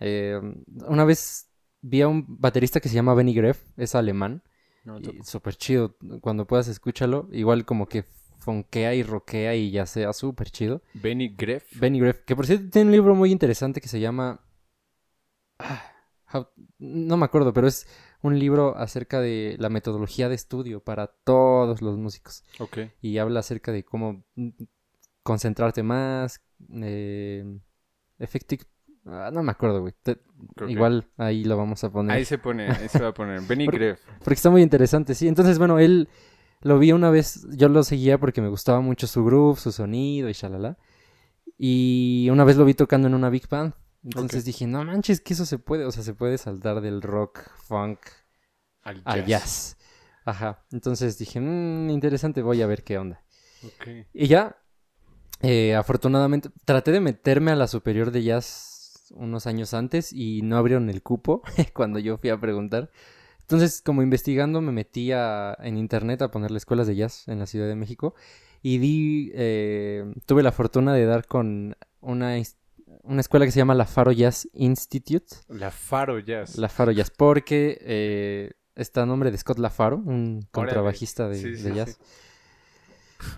Eh, 0.00 0.40
una 0.86 1.04
vez 1.04 1.48
vi 1.82 2.00
a 2.00 2.08
un 2.08 2.24
baterista 2.26 2.80
que 2.80 2.88
se 2.88 2.94
llama 2.94 3.14
Benny 3.14 3.34
Greff, 3.34 3.62
es 3.76 3.94
alemán. 3.94 4.42
No, 4.84 4.98
súper 5.22 5.56
chido. 5.56 5.96
Cuando 6.20 6.46
puedas, 6.46 6.68
escúchalo. 6.68 7.28
Igual 7.32 7.64
como 7.64 7.86
que 7.86 8.04
fonkea 8.38 8.94
y 8.94 9.02
rockea 9.02 9.54
y 9.54 9.70
ya 9.70 9.86
sea 9.86 10.12
súper 10.12 10.50
chido. 10.50 10.82
Benny 10.94 11.28
Greff. 11.28 11.64
Benny 11.78 12.00
Greff. 12.00 12.20
Que 12.24 12.36
por 12.36 12.46
cierto 12.46 12.68
tiene 12.70 12.88
un 12.88 12.92
libro 12.92 13.14
muy 13.14 13.30
interesante 13.30 13.80
que 13.80 13.88
se 13.88 14.00
llama... 14.00 14.40
Ah, 15.58 15.93
no 16.78 17.16
me 17.16 17.24
acuerdo, 17.24 17.52
pero 17.52 17.66
es 17.66 17.86
un 18.22 18.38
libro 18.38 18.76
acerca 18.76 19.20
de 19.20 19.56
la 19.58 19.68
metodología 19.68 20.28
de 20.28 20.34
estudio 20.34 20.80
para 20.80 21.08
todos 21.08 21.82
los 21.82 21.96
músicos. 21.96 22.44
Ok. 22.58 22.78
Y 23.00 23.18
habla 23.18 23.40
acerca 23.40 23.72
de 23.72 23.84
cómo 23.84 24.24
concentrarte 25.22 25.82
más, 25.82 26.42
eh, 26.72 27.58
ah, 29.06 29.30
no 29.32 29.42
me 29.42 29.52
acuerdo, 29.52 29.80
güey. 29.80 29.94
Igual 30.68 31.06
ahí 31.16 31.44
lo 31.44 31.56
vamos 31.56 31.84
a 31.84 31.90
poner. 31.90 32.16
Ahí 32.16 32.24
se 32.24 32.38
pone, 32.38 32.68
ahí 32.68 32.88
se 32.88 33.00
va 33.00 33.08
a 33.08 33.14
poner. 33.14 33.40
Benny 33.48 33.66
porque, 33.66 33.96
porque 34.18 34.34
está 34.34 34.50
muy 34.50 34.62
interesante, 34.62 35.14
sí. 35.14 35.28
Entonces, 35.28 35.58
bueno, 35.58 35.78
él 35.78 36.08
lo 36.60 36.78
vi 36.78 36.92
una 36.92 37.10
vez, 37.10 37.46
yo 37.56 37.68
lo 37.68 37.82
seguía 37.82 38.18
porque 38.18 38.40
me 38.40 38.48
gustaba 38.48 38.80
mucho 38.80 39.06
su 39.06 39.24
groove, 39.24 39.60
su 39.60 39.72
sonido 39.72 40.28
y 40.28 40.32
shalala. 40.32 40.78
Y 41.58 42.28
una 42.30 42.44
vez 42.44 42.56
lo 42.56 42.64
vi 42.64 42.74
tocando 42.74 43.08
en 43.08 43.14
una 43.14 43.30
big 43.30 43.48
band. 43.48 43.74
Entonces 44.04 44.44
dije, 44.44 44.66
no 44.66 44.84
manches, 44.84 45.20
que 45.20 45.32
eso 45.32 45.46
se 45.46 45.58
puede, 45.58 45.86
o 45.86 45.90
sea, 45.90 46.02
se 46.02 46.14
puede 46.14 46.36
saltar 46.36 46.80
del 46.82 47.00
rock, 47.00 47.50
funk 47.56 48.00
al 48.82 49.24
jazz. 49.24 49.78
Ajá. 50.24 50.64
Entonces 50.72 51.18
dije, 51.18 51.40
mmm, 51.40 51.90
interesante, 51.90 52.42
voy 52.42 52.62
a 52.62 52.66
ver 52.66 52.84
qué 52.84 52.98
onda. 52.98 53.22
Okay. 53.76 54.06
Y 54.12 54.26
ya, 54.26 54.56
eh, 55.40 55.74
afortunadamente, 55.74 56.50
traté 56.64 56.92
de 56.92 57.00
meterme 57.00 57.50
a 57.50 57.56
la 57.56 57.66
superior 57.66 58.10
de 58.10 58.22
jazz 58.22 59.04
unos 59.10 59.46
años 59.46 59.74
antes 59.74 60.12
y 60.12 60.42
no 60.42 60.56
abrieron 60.56 60.90
el 60.90 61.02
cupo 61.02 61.42
cuando 61.74 61.98
yo 61.98 62.18
fui 62.18 62.30
a 62.30 62.40
preguntar. 62.40 62.90
Entonces, 63.40 63.82
como 63.82 64.02
investigando, 64.02 64.60
me 64.60 64.72
metí 64.72 65.12
en 65.12 65.76
internet 65.76 66.22
a 66.22 66.30
ponerle 66.30 66.58
escuelas 66.58 66.86
de 66.86 66.96
jazz 66.96 67.28
en 67.28 67.38
la 67.38 67.46
Ciudad 67.46 67.68
de 67.68 67.74
México 67.74 68.14
y 68.62 68.78
di, 68.78 69.32
eh, 69.34 70.14
tuve 70.24 70.42
la 70.42 70.52
fortuna 70.52 70.94
de 70.94 71.04
dar 71.04 71.26
con 71.26 71.76
una 72.00 72.38
una 73.04 73.20
escuela 73.20 73.44
que 73.44 73.52
se 73.52 73.58
llama 73.58 73.74
la 73.74 73.86
Faro 73.86 74.12
Jazz 74.12 74.48
Institute. 74.52 75.26
La 75.48 75.70
Faro 75.70 76.18
Jazz. 76.18 76.56
La 76.56 76.68
Faro 76.68 76.92
Jazz, 76.92 77.10
porque 77.10 77.78
eh, 77.80 78.52
está 78.74 79.02
a 79.02 79.06
nombre 79.06 79.30
de 79.30 79.38
Scott 79.38 79.58
LaFaro, 79.58 79.96
un 79.96 80.46
contrabajista 80.50 81.28
de, 81.28 81.72
jazz. 81.74 81.98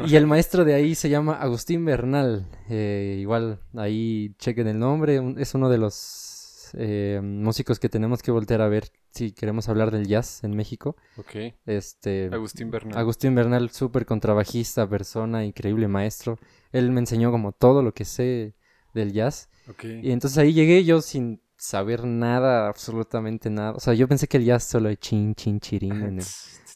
Y 0.06 0.16
el 0.16 0.26
maestro 0.26 0.64
de 0.64 0.74
ahí 0.74 0.94
se 0.94 1.08
llama 1.08 1.34
Agustín 1.34 1.84
Bernal. 1.84 2.46
Eh, 2.68 3.18
igual 3.20 3.60
ahí 3.76 4.34
chequen 4.38 4.66
el 4.66 4.78
nombre. 4.78 5.20
Es 5.36 5.54
uno 5.54 5.68
de 5.68 5.78
los 5.78 6.70
eh, 6.74 7.20
músicos 7.22 7.78
que 7.78 7.88
tenemos 7.88 8.22
que 8.22 8.30
voltear 8.30 8.62
a 8.62 8.68
ver 8.68 8.90
si 9.12 9.32
queremos 9.32 9.68
hablar 9.68 9.90
del 9.90 10.06
jazz 10.06 10.42
en 10.42 10.56
México. 10.56 10.96
Ok. 11.16 11.54
Este, 11.66 12.30
Agustín 12.32 12.70
Bernal. 12.70 12.98
Agustín 12.98 13.34
Bernal, 13.34 13.70
súper 13.70 14.06
contrabajista, 14.06 14.88
persona, 14.88 15.44
increíble 15.44 15.86
maestro. 15.88 16.38
Él 16.72 16.90
me 16.90 17.00
enseñó 17.00 17.30
como 17.30 17.52
todo 17.52 17.82
lo 17.82 17.94
que 17.94 18.04
sé 18.04 18.54
del 18.96 19.12
jazz. 19.12 19.48
Y 19.82 20.10
entonces 20.10 20.38
ahí 20.38 20.52
llegué 20.52 20.84
yo 20.84 21.00
sin 21.00 21.40
saber 21.56 22.04
nada, 22.04 22.68
absolutamente 22.68 23.50
nada. 23.50 23.72
O 23.72 23.80
sea, 23.80 23.94
yo 23.94 24.08
pensé 24.08 24.28
que 24.28 24.36
el 24.38 24.44
jazz 24.44 24.64
solo 24.64 24.88
es 24.88 24.98
chin, 24.98 25.34
chin, 25.34 25.60
chirín. 25.60 26.02
En 26.02 26.18
el... 26.18 26.24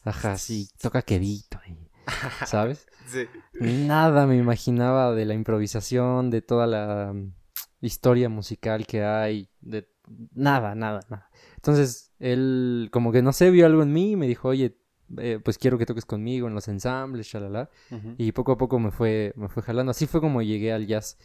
Ajá, 0.03 0.37
sí, 0.37 0.69
toca 0.81 1.01
quedito. 1.01 1.59
¿Sabes? 2.45 2.87
sí. 3.07 3.27
Nada 3.59 4.25
me 4.25 4.37
imaginaba 4.37 5.13
de 5.13 5.25
la 5.25 5.33
improvisación, 5.33 6.29
de 6.29 6.41
toda 6.41 6.65
la 6.67 7.13
mm, 7.13 7.33
historia 7.81 8.29
musical 8.29 8.87
que 8.87 9.03
hay, 9.03 9.49
de 9.61 9.87
nada, 10.33 10.75
nada, 10.75 11.01
nada. 11.09 11.29
Entonces, 11.55 12.11
él 12.19 12.89
como 12.91 13.11
que 13.11 13.21
no 13.21 13.33
sé, 13.33 13.51
vio 13.51 13.65
algo 13.65 13.83
en 13.83 13.93
mí 13.93 14.11
y 14.11 14.15
me 14.15 14.27
dijo, 14.27 14.49
oye, 14.49 14.77
eh, 15.17 15.39
pues 15.43 15.57
quiero 15.57 15.77
que 15.77 15.85
toques 15.85 16.05
conmigo 16.05 16.47
en 16.47 16.55
los 16.55 16.67
ensambles, 16.67 17.27
shalala. 17.27 17.69
Y 18.17 18.31
poco 18.31 18.53
a 18.53 18.57
poco 18.57 18.79
me 18.79 18.91
fue, 18.91 19.33
me 19.35 19.49
fue 19.49 19.63
jalando. 19.63 19.91
Así 19.91 20.07
fue 20.07 20.21
como 20.21 20.41
llegué 20.41 20.73
al 20.73 20.87
jazz. 20.87 21.17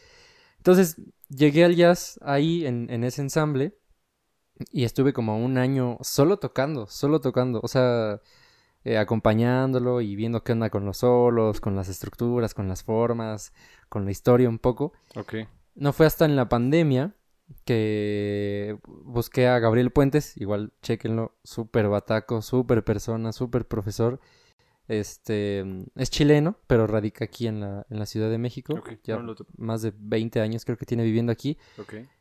Entonces 0.67 0.97
llegué 1.29 1.65
al 1.65 1.77
jazz 1.77 2.19
ahí 2.23 2.67
en, 2.67 3.05
ese 3.05 3.23
ensamble 3.23 3.79
y 4.73 4.83
estuve 4.83 5.13
como 5.13 5.39
un 5.39 5.59
año 5.59 5.97
solo 6.01 6.39
tocando, 6.39 6.89
solo 6.89 7.21
tocando, 7.21 7.61
o 7.63 7.69
sea, 7.69 8.21
eh, 8.83 8.99
acompañándolo 8.99 10.01
y 10.01 10.17
viendo 10.17 10.43
qué 10.43 10.51
onda 10.51 10.69
con 10.69 10.85
los 10.85 10.97
solos, 10.97 11.61
con 11.61 11.77
las 11.77 11.89
estructuras, 11.89 12.53
con 12.53 12.67
las 12.67 12.83
formas, 12.83 13.53
con 13.89 14.05
la 14.07 14.11
historia 14.11 14.49
un 14.49 14.59
poco. 14.59 14.93
Ok. 15.15 15.35
No 15.77 15.93
fue 15.93 16.05
hasta 16.05 16.25
en 16.25 16.35
la 16.35 16.49
pandemia 16.49 17.15
que 17.65 18.77
busqué 19.05 19.47
a 19.47 19.61
Gabriel 19.61 19.93
Puentes, 19.93 20.37
igual 20.37 20.73
chequenlo, 20.83 21.37
súper 21.45 21.87
bataco, 21.89 22.43
súper 22.43 22.83
persona, 22.83 23.33
súper 23.33 23.69
profesor. 23.69 24.19
Este 24.89 25.65
es 25.97 26.11
chileno, 26.11 26.59
pero 26.67 26.87
radica 26.87 27.25
aquí 27.25 27.47
en 27.47 27.61
la, 27.61 27.87
en 27.91 27.99
la 27.99 28.07
Ciudad 28.07 28.31
de 28.31 28.39
México. 28.39 28.83
Ya 29.05 29.19
más 29.57 29.83
de 29.83 29.93
20 29.97 30.41
años 30.41 30.65
creo 30.65 30.77
que 30.77 30.87
tiene 30.87 31.05
viviendo 31.05 31.33
aquí. 31.33 31.59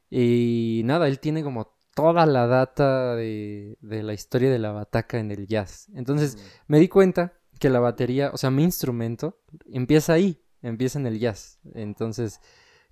Y 0.10 0.82
nada, 0.86 1.08
él 1.08 1.20
tiene 1.20 1.44
como 1.44 1.76
toda 1.94 2.26
la 2.26 2.48
data 2.48 3.16
de, 3.16 3.78
de, 3.82 4.04
la 4.04 4.14
historia 4.14 4.52
de 4.52 4.60
la 4.60 4.72
bataca 4.72 5.20
en 5.20 5.32
el 5.32 5.48
jazz. 5.48 5.88
Entonces 5.96 6.36
mm. 6.36 6.40
me 6.68 6.80
di 6.80 6.88
cuenta 6.90 7.34
que 7.60 7.70
la 7.70 7.80
batería, 7.80 8.32
o 8.34 8.38
sea, 8.38 8.52
mi 8.52 8.64
instrumento, 8.64 9.40
empieza 9.72 10.14
ahí, 10.14 10.42
empieza 10.62 11.00
en 11.00 11.08
el 11.08 11.20
jazz. 11.20 11.60
Entonces 11.74 12.42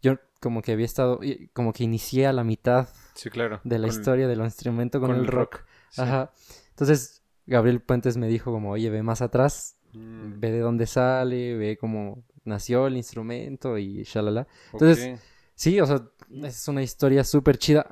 yo 0.02 0.18
como 0.40 0.62
que 0.62 0.74
había 0.74 0.86
estado, 0.86 1.20
como 1.54 1.74
que 1.74 1.84
inicié 1.84 2.28
a 2.28 2.34
la 2.34 2.44
mitad 2.44 2.90
sí, 3.16 3.30
claro. 3.30 3.62
de 3.64 3.80
la 3.80 3.88
historia 3.88 4.28
del 4.28 4.42
instrumento 4.42 5.00
con, 5.00 5.12
el 5.12 5.28
rock. 5.28 5.62
Ajá. 5.98 6.32
Entonces 6.72 7.23
Gabriel 7.46 7.82
Puentes 7.82 8.18
me 8.18 8.28
dijo 8.28 8.52
como, 8.52 8.72
oye, 8.72 8.90
ve 8.90 9.04
más 9.04 9.22
atrás, 9.22 9.78
mm. 9.94 10.40
ve 10.40 10.52
de 10.52 10.60
dónde 10.60 10.86
sale, 10.86 11.56
ve 11.56 11.78
cómo 11.78 12.24
nació 12.46 12.88
el 12.88 12.98
instrumento 12.98 13.78
y 13.78 14.04
shalala. 14.04 14.48
Entonces, 14.72 15.20
sí, 15.56 15.80
o 15.80 15.86
sea, 15.86 16.04
es 16.44 16.68
una 16.68 16.84
historia 16.84 17.24
súper 17.24 17.58
chida. 17.58 17.86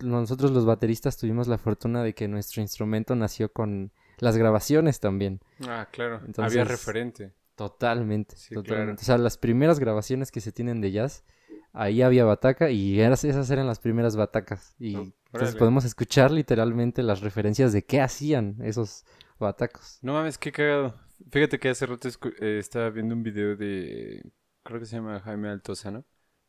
Nosotros 0.00 0.50
los 0.50 0.64
bateristas 0.64 1.16
tuvimos 1.16 1.48
la 1.48 1.58
fortuna 1.58 2.02
de 2.02 2.14
que 2.14 2.28
nuestro 2.28 2.60
instrumento 2.62 3.14
nació 3.14 3.52
con 3.52 3.92
las 4.18 4.36
grabaciones 4.36 5.00
también. 5.00 5.40
Ah, 5.66 5.88
claro. 5.90 6.20
Había 6.38 6.64
referente. 6.64 7.34
Totalmente, 7.54 8.36
totalmente. 8.52 9.02
O 9.02 9.04
sea, 9.04 9.18
las 9.18 9.36
primeras 9.36 9.78
grabaciones 9.78 10.32
que 10.32 10.40
se 10.40 10.52
tienen 10.52 10.80
de 10.80 10.90
jazz 10.90 11.24
ahí 11.72 12.02
había 12.02 12.24
bataca 12.24 12.70
y 12.70 13.00
esas 13.00 13.50
eran 13.50 13.66
las 13.66 13.78
primeras 13.78 14.16
batacas. 14.16 14.74
Y 14.78 14.94
entonces 15.32 15.56
podemos 15.56 15.84
escuchar 15.84 16.30
literalmente 16.30 17.02
las 17.02 17.20
referencias 17.20 17.72
de 17.72 17.84
qué 17.84 18.00
hacían 18.00 18.56
esos 18.62 19.04
batacos. 19.38 19.98
No 20.02 20.12
mames, 20.14 20.38
qué 20.38 20.52
cagado. 20.52 20.94
Fíjate 21.30 21.58
que 21.58 21.68
hace 21.68 21.86
rato 21.86 22.08
eh, 22.40 22.58
estaba 22.58 22.90
viendo 22.90 23.14
un 23.14 23.22
video 23.22 23.56
de, 23.56 24.22
creo 24.62 24.80
que 24.80 24.86
se 24.86 24.96
llama 24.96 25.20
Jaime 25.20 25.48
Altozano, 25.48 26.04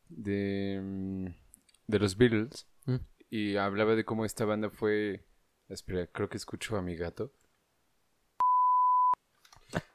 de, 0.09 0.79
mm, 0.81 1.27
de 1.87 1.99
los 1.99 2.17
Beatles. 2.17 2.67
Mm. 2.85 2.95
Y 3.29 3.55
hablaba 3.57 3.95
de 3.95 4.05
cómo 4.05 4.25
esta 4.25 4.45
banda 4.45 4.69
fue... 4.69 5.25
Espera, 5.69 6.05
creo 6.07 6.29
que 6.29 6.37
escucho 6.37 6.75
a 6.75 6.81
mi 6.81 6.95
gato. 6.95 7.31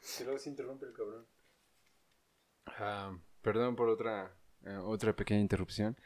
Se 0.01 0.24
luego 0.24 0.39
se 0.39 0.49
interrumpe 0.49 0.87
el 0.87 0.93
cabrón. 0.93 1.26
Ah, 2.66 3.16
perdón 3.43 3.76
por 3.76 3.89
otra 3.89 4.38
eh, 4.64 4.76
otra 4.84 5.14
pequeña 5.14 5.40
interrupción. 5.40 5.96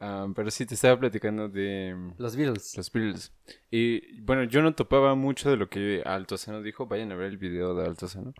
Ah, 0.00 0.26
pero 0.34 0.50
sí, 0.50 0.66
te 0.66 0.74
estaba 0.74 0.98
platicando 0.98 1.48
de 1.48 1.94
mm, 1.96 2.14
Los 2.18 2.36
Beatles. 2.36 2.76
los 2.76 2.92
Beatles. 2.92 3.32
Y 3.70 4.20
bueno, 4.20 4.44
yo 4.44 4.62
no 4.62 4.74
topaba 4.74 5.14
mucho 5.14 5.50
de 5.50 5.56
lo 5.56 5.68
que 5.68 6.02
Altozano 6.04 6.62
dijo. 6.62 6.86
Vayan 6.86 7.12
a 7.12 7.16
ver 7.16 7.28
el 7.28 7.38
video 7.38 7.74
de 7.74 7.86
Altozano. 7.86 8.34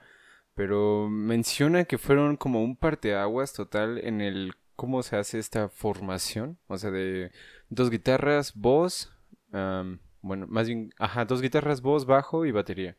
Pero 0.54 1.08
menciona 1.08 1.84
que 1.84 1.98
fueron 1.98 2.36
como 2.36 2.62
un 2.62 2.76
parteaguas 2.76 3.52
total 3.52 3.98
en 3.98 4.20
el 4.20 4.54
cómo 4.76 5.02
se 5.02 5.16
hace 5.16 5.38
esta 5.38 5.68
formación. 5.68 6.58
O 6.66 6.78
sea, 6.78 6.90
de 6.90 7.32
dos 7.70 7.90
guitarras, 7.90 8.54
voz. 8.54 9.12
am, 9.52 10.00
bueno, 10.22 10.46
más 10.48 10.68
bien, 10.68 10.90
ajá, 10.98 11.24
dos 11.24 11.42
guitarras, 11.42 11.82
voz, 11.82 12.06
bajo 12.06 12.46
y 12.46 12.52
batería. 12.52 12.96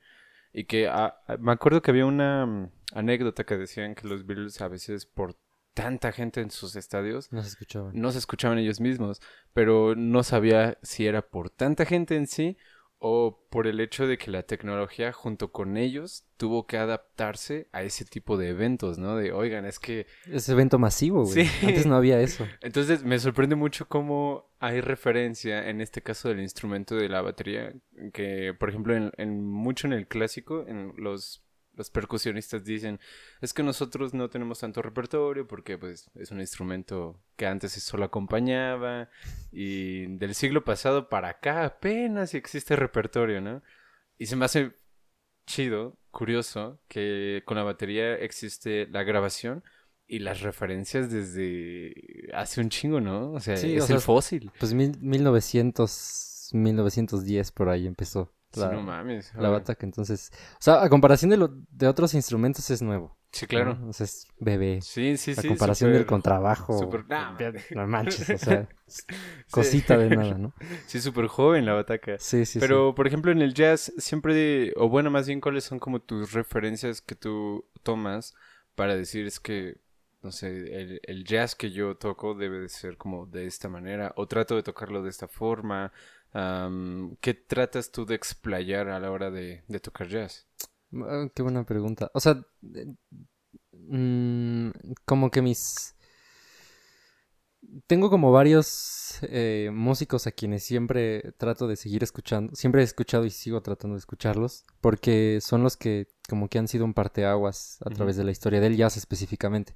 Y 0.54 0.66
que 0.66 0.88
ah, 0.88 1.18
ah, 1.28 1.38
me 1.38 1.52
acuerdo 1.52 1.82
que 1.82 1.92
había 1.92 2.06
una 2.06 2.46
mm, 2.46 2.72
anécdota 2.94 3.46
que 3.46 3.58
decían 3.58 3.96
que 3.96 4.08
los 4.08 4.26
Beatles 4.26 4.62
a 4.62 4.68
veces 4.70 5.06
por 5.06 5.36
tanta 5.76 6.12
gente 6.12 6.42
en 6.42 6.50
sus 6.50 6.76
estadios 6.76 7.32
No 7.32 7.44
se 7.44 7.50
escuchaban. 7.50 7.92
no 7.94 8.12
se 8.12 8.18
escuchaban 8.18 8.58
ellos 8.58 8.80
mismos, 8.80 9.22
pero 9.54 9.94
no 9.96 10.24
sabía 10.24 10.80
si 10.82 11.06
era 11.06 11.22
por 11.22 11.52
tanta 11.52 11.86
gente 11.86 12.16
en 12.16 12.26
sí 12.26 12.58
o 12.98 13.46
por 13.52 13.68
el 13.68 13.82
hecho 13.82 14.08
de 14.08 14.18
que 14.18 14.32
la 14.32 14.44
tecnología 14.44 15.12
junto 15.12 15.52
con 15.52 15.76
ellos 15.78 16.26
tuvo 16.38 16.66
que 16.66 16.78
adaptarse 16.78 17.68
a 17.72 17.84
ese 17.84 18.06
tipo 18.06 18.38
de 18.38 18.50
eventos, 18.50 18.98
¿no? 18.98 19.18
De, 19.18 19.32
oigan, 19.34 19.66
es 19.66 19.78
que... 19.80 20.08
Es 20.32 20.48
evento 20.50 20.80
masivo, 20.80 21.24
güey. 21.26 21.46
Sí. 21.46 21.68
Antes 21.68 21.86
no 21.86 21.96
había 21.98 22.20
eso. 22.22 22.48
Entonces 22.62 23.04
me 23.04 23.20
sorprende 23.20 23.56
mucho 23.56 23.88
cómo 23.88 24.50
hay 24.60 24.82
referencia 24.82 25.70
en 25.70 25.82
este 25.82 26.02
caso 26.02 26.30
del 26.30 26.40
instrumento 26.40 26.96
de 26.96 27.10
la 27.10 27.22
batería, 27.22 27.74
que 28.14 28.56
por 28.58 28.70
ejemplo 28.70 28.96
en, 28.96 29.12
en- 29.18 29.46
mucho 29.46 29.86
en 29.88 29.94
el 29.94 30.08
clásico, 30.08 30.66
en 30.66 30.94
los... 30.98 31.44
Los 31.76 31.90
percusionistas 31.90 32.64
dicen, 32.64 33.00
es 33.42 33.54
que 33.54 33.64
nosotros 33.64 34.14
no 34.14 34.30
tenemos 34.30 34.60
tanto 34.60 34.82
repertorio 34.82 35.46
porque 35.48 35.78
pues 35.78 36.10
es 36.16 36.32
un 36.32 36.40
instrumento 36.40 37.22
que 37.36 37.48
antes 37.48 37.74
solo 37.74 38.06
acompañaba 38.06 39.10
y 39.52 40.06
del 40.18 40.36
siglo 40.36 40.64
pasado 40.64 41.10
para 41.10 41.30
acá 41.30 41.66
apenas 41.66 42.34
existe 42.34 42.76
repertorio, 42.76 43.42
¿no? 43.42 43.62
Y 44.18 44.28
se 44.28 44.36
me 44.36 44.46
hace 44.46 44.74
chido, 45.46 45.98
curioso, 46.12 46.80
que 46.88 47.44
con 47.46 47.58
la 47.58 47.64
batería 47.64 48.16
existe 48.16 48.88
la 48.88 49.04
grabación 49.04 49.64
y 50.08 50.20
las 50.20 50.42
referencias 50.42 51.12
desde 51.12 51.94
hace 52.34 52.62
un 52.62 52.70
chingo, 52.70 53.02
¿no? 53.02 53.34
O 53.34 53.40
sea, 53.40 53.58
Sí, 53.58 53.76
es 53.76 53.84
o 53.84 53.88
sea, 53.88 53.96
el 53.98 54.02
fósil. 54.02 54.52
Pues 54.60 54.74
mil, 54.74 54.98
1900, 55.00 56.52
1910 56.54 57.52
por 57.52 57.70
ahí 57.70 57.88
empezó 57.88 58.35
Sí, 58.56 58.62
la, 58.62 58.72
no 58.72 58.82
mames. 58.82 59.34
la 59.36 59.50
ah, 59.50 59.52
bataca. 59.52 59.86
Entonces, 59.86 60.32
o 60.54 60.62
sea, 60.62 60.84
a 60.84 60.90
comparación 60.90 61.30
de, 61.30 61.38
lo, 61.38 61.50
de 61.70 61.88
otros 61.88 62.14
instrumentos 62.14 62.70
es 62.70 62.82
nuevo. 62.82 63.18
Sí, 63.36 63.48
claro. 63.48 63.76
¿no? 63.76 63.90
O 63.90 63.94
sea, 63.94 64.06
es 64.06 64.28
bebé. 64.40 64.80
Sí, 64.82 65.18
sí, 65.18 65.32
a 65.32 65.36
sí. 65.36 65.50
comparación 65.50 65.92
del 65.92 66.06
contrabajo. 66.06 66.90
nah, 67.10 67.38
No 67.76 67.86
manches, 67.86 68.30
o 68.30 68.38
sea, 68.38 68.70
Sí. 68.88 69.04
cosita 69.52 69.98
de 69.98 70.16
nada, 70.16 70.38
¿no? 70.38 70.54
Sí, 70.88 71.02
súper 71.02 71.28
joven 71.28 71.66
la 71.66 71.74
bataca. 71.74 72.16
Sí, 72.18 72.46
sí, 72.46 72.60
Pero, 72.60 72.96
por 72.96 73.08
ejemplo, 73.08 73.34
en 73.34 73.42
el 73.42 73.54
jazz, 73.54 73.92
siempre, 73.98 74.72
o 74.78 74.88
bueno, 74.88 75.12
más 75.12 75.28
bien, 75.28 75.42
¿cuáles 75.42 75.66
son 75.66 75.80
como 75.80 76.02
tus 76.02 76.32
referencias 76.32 77.02
que 77.02 77.16
tú 77.16 77.66
tomas 77.84 78.34
para 78.74 78.96
decir 78.96 79.26
es 79.26 79.42
que, 79.42 79.82
no 80.22 80.32
sé, 80.32 80.48
el, 80.82 81.02
el 81.04 81.26
jazz 81.26 81.56
que 81.56 81.72
yo 81.72 81.98
toco 81.98 82.36
debe 82.36 82.60
de 82.62 82.70
ser 82.70 82.96
como 82.96 83.26
de 83.26 83.48
esta 83.48 83.68
manera, 83.68 84.14
o 84.16 84.28
trato 84.28 84.56
de 84.56 84.64
tocarlo 84.64 85.04
de 85.04 85.10
esta 85.10 85.28
forma? 85.28 85.92
¿Qué 87.22 87.34
tratas 87.34 87.92
tú 87.92 88.06
de 88.06 88.16
explayar 88.16 88.90
a 88.90 89.00
la 89.00 89.10
hora 89.10 89.32
de, 89.32 89.64
de 89.68 89.80
tocar 89.80 90.10
jazz? 90.10 90.48
Ah, 90.94 91.28
Qué 91.34 91.42
buena 91.42 91.66
pregunta. 91.66 92.12
O 92.14 92.20
sea, 92.20 92.46
eh, 92.74 92.94
mm, 93.72 94.70
como 95.06 95.32
que 95.32 95.42
mis... 95.42 95.96
Tengo 97.88 98.10
como 98.10 98.32
varios 98.32 99.20
eh, 99.24 99.70
músicos 99.74 100.28
a 100.28 100.32
quienes 100.32 100.64
siempre 100.64 101.34
trato 101.38 101.68
de 101.68 101.78
seguir 101.78 102.04
escuchando. 102.04 102.54
Siempre 102.56 102.82
he 102.82 102.84
escuchado 102.84 103.26
y 103.26 103.32
sigo 103.32 103.62
tratando 103.62 103.96
de 103.96 104.00
escucharlos. 104.00 104.66
Porque 104.82 105.40
son 105.42 105.64
los 105.64 105.76
que 105.78 106.08
como 106.30 106.48
que 106.48 106.60
han 106.60 106.68
sido 106.68 106.86
un 106.86 106.94
parteaguas 106.94 107.78
a 107.86 107.90
través 107.90 108.18
de 108.18 108.24
la 108.24 108.32
historia 108.32 108.60
del 108.60 108.76
jazz 108.76 108.98
específicamente. 108.98 109.76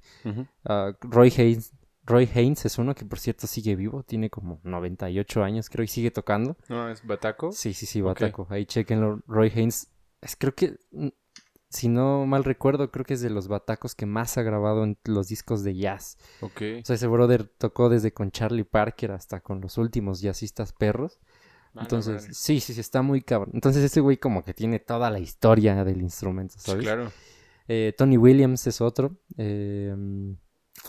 Ah, 0.64 0.92
Roy 1.00 1.32
Haynes. 1.36 1.72
Roy 2.04 2.28
Haynes 2.34 2.64
es 2.64 2.78
uno 2.78 2.94
que 2.94 3.04
por 3.04 3.18
cierto 3.18 3.46
sigue 3.46 3.76
vivo, 3.76 4.02
tiene 4.02 4.30
como 4.30 4.60
98 4.64 5.42
años 5.44 5.68
creo 5.70 5.84
y 5.84 5.88
sigue 5.88 6.10
tocando. 6.10 6.56
¿No 6.68 6.88
es 6.90 7.04
bataco? 7.06 7.52
Sí, 7.52 7.72
sí, 7.74 7.86
sí. 7.86 8.00
Bataco. 8.00 8.46
Ahí 8.50 8.66
chequenlo. 8.66 9.20
Roy 9.26 9.52
Haynes. 9.54 9.88
Es, 10.20 10.36
creo 10.36 10.54
que, 10.54 10.76
mm, 10.92 11.08
si 11.68 11.88
no 11.88 12.26
mal 12.26 12.42
recuerdo, 12.44 12.90
creo 12.90 13.04
que 13.04 13.14
es 13.14 13.20
de 13.20 13.30
los 13.30 13.46
batacos 13.48 13.94
que 13.94 14.06
más 14.06 14.36
ha 14.38 14.42
grabado 14.42 14.82
en 14.84 14.98
los 15.04 15.28
discos 15.28 15.62
de 15.62 15.76
jazz. 15.76 16.18
Ok. 16.40 16.62
O 16.82 16.84
sea, 16.84 16.96
ese 16.96 17.06
brother 17.06 17.44
tocó 17.44 17.88
desde 17.88 18.12
con 18.12 18.30
Charlie 18.30 18.64
Parker 18.64 19.12
hasta 19.12 19.40
con 19.40 19.60
los 19.60 19.78
últimos 19.78 20.20
jazzistas 20.20 20.72
perros. 20.72 21.20
A 21.72 21.76
la 21.76 21.82
Entonces, 21.82 22.36
sí, 22.36 22.58
sí, 22.58 22.74
sí, 22.74 22.80
está 22.80 23.02
muy 23.02 23.22
cabrón. 23.22 23.50
Entonces, 23.54 23.84
ese 23.84 24.00
güey 24.00 24.16
como 24.16 24.42
que 24.42 24.52
tiene 24.54 24.80
toda 24.80 25.10
la 25.10 25.20
historia 25.20 25.84
del 25.84 26.02
instrumento, 26.02 26.56
Sí, 26.58 26.74
claro. 26.78 27.12
Eh, 27.68 27.94
Tony 27.96 28.16
Williams 28.16 28.66
es 28.66 28.80
otro. 28.80 29.16
eh, 29.36 29.94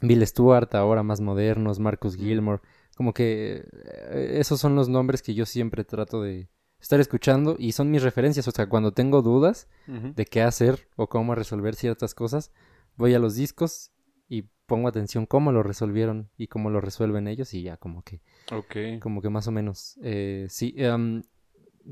Bill 0.02 0.26
Stewart, 0.26 0.74
ahora 0.76 1.04
más 1.04 1.22
modernos. 1.22 1.80
Marcus 1.80 2.16
Gilmore. 2.18 2.62
Como 2.96 3.14
que 3.14 3.64
eh, 3.84 4.38
esos 4.40 4.60
son 4.60 4.76
los 4.76 4.90
nombres 4.90 5.22
que 5.22 5.34
yo 5.34 5.46
siempre 5.46 5.84
trato 5.84 6.22
de 6.22 6.50
estar 6.80 7.00
escuchando 7.00 7.56
y 7.60 7.72
son 7.74 7.92
mis 7.92 8.02
referencias. 8.04 8.48
O 8.48 8.52
sea, 8.52 8.68
cuando 8.68 8.92
tengo 8.92 9.22
dudas 9.22 9.68
de 9.88 10.26
qué 10.26 10.42
hacer 10.42 10.88
o 10.96 11.08
cómo 11.08 11.36
resolver 11.36 11.76
ciertas 11.76 12.14
cosas, 12.16 12.52
voy 12.96 13.14
a 13.14 13.20
los 13.20 13.36
discos 13.36 13.92
y 14.28 14.44
pongo 14.66 14.88
atención 14.88 15.26
cómo 15.26 15.52
lo 15.52 15.64
resolvieron 15.64 16.30
y 16.38 16.48
cómo 16.48 16.70
lo 16.70 16.80
resuelven 16.82 17.28
ellos 17.28 17.54
y 17.54 17.62
ya 17.64 17.78
como 17.78 18.04
que, 18.04 18.22
Ok. 18.52 19.02
como 19.02 19.22
que 19.22 19.30
más 19.30 19.48
o 19.48 19.52
menos. 19.52 19.98
eh, 20.02 20.48
sí, 20.50 20.74
em, 20.78 21.22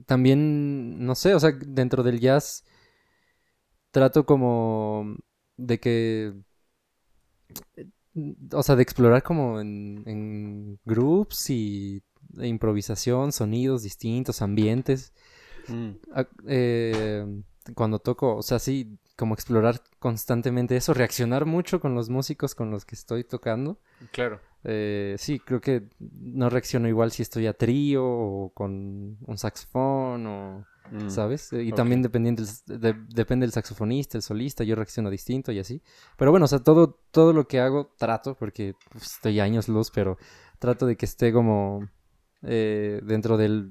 también, 0.05 1.05
no 1.05 1.15
sé, 1.15 1.33
o 1.35 1.39
sea, 1.39 1.51
dentro 1.51 2.03
del 2.03 2.19
jazz 2.19 2.63
trato 3.91 4.25
como 4.25 5.15
de 5.57 5.79
que, 5.79 6.33
o 8.53 8.63
sea, 8.63 8.75
de 8.75 8.83
explorar 8.83 9.23
como 9.23 9.59
en, 9.59 10.03
en 10.05 10.79
groups 10.85 11.49
y 11.49 12.01
de 12.29 12.47
improvisación, 12.47 13.31
sonidos 13.31 13.83
distintos, 13.83 14.41
ambientes. 14.41 15.13
Mm, 15.67 15.91
a- 16.13 16.27
eh, 16.47 17.25
cuando 17.75 17.99
toco, 17.99 18.35
o 18.35 18.41
sea, 18.41 18.59
sí, 18.59 18.97
como 19.15 19.33
explorar 19.33 19.81
constantemente 19.99 20.75
eso, 20.75 20.93
reaccionar 20.93 21.45
mucho 21.45 21.79
con 21.79 21.93
los 21.95 22.09
músicos 22.09 22.55
con 22.55 22.71
los 22.71 22.85
que 22.85 22.95
estoy 22.95 23.23
tocando. 23.23 23.79
Claro. 24.11 24.39
Eh, 24.63 25.15
sí, 25.17 25.39
creo 25.39 25.61
que 25.61 25.83
no 25.99 26.49
reacciono 26.49 26.87
igual 26.87 27.11
si 27.11 27.21
estoy 27.21 27.47
a 27.47 27.53
trío 27.53 28.03
o 28.05 28.51
con 28.53 29.17
un 29.25 29.37
saxofón 29.37 30.27
o, 30.27 30.65
Mm, 30.91 31.09
¿sabes? 31.09 31.53
Eh, 31.53 31.63
Y 31.63 31.71
también 31.71 32.01
dependiendo 32.01 32.43
del- 32.65 32.79
de- 32.81 32.95
depende 33.13 33.45
del 33.45 33.53
saxofonista, 33.53 34.17
el 34.17 34.23
solista, 34.23 34.63
yo 34.63 34.75
reacciono 34.75 35.09
distinto 35.11 35.51
y 35.51 35.59
así. 35.59 35.81
Pero 36.17 36.31
bueno, 36.31 36.45
o 36.45 36.47
sea, 36.47 36.59
todo, 36.59 36.99
todo 37.11 37.31
lo 37.31 37.47
que 37.47 37.59
hago 37.59 37.93
trato, 37.97 38.35
porque 38.35 38.75
pues, 38.91 39.03
estoy 39.13 39.39
años 39.39 39.67
luz, 39.67 39.91
pero 39.91 40.17
trato 40.57 40.85
de 40.87 40.95
que 40.97 41.05
esté 41.05 41.31
como 41.31 41.87
eh, 42.41 43.01
dentro 43.03 43.37
de 43.37 43.69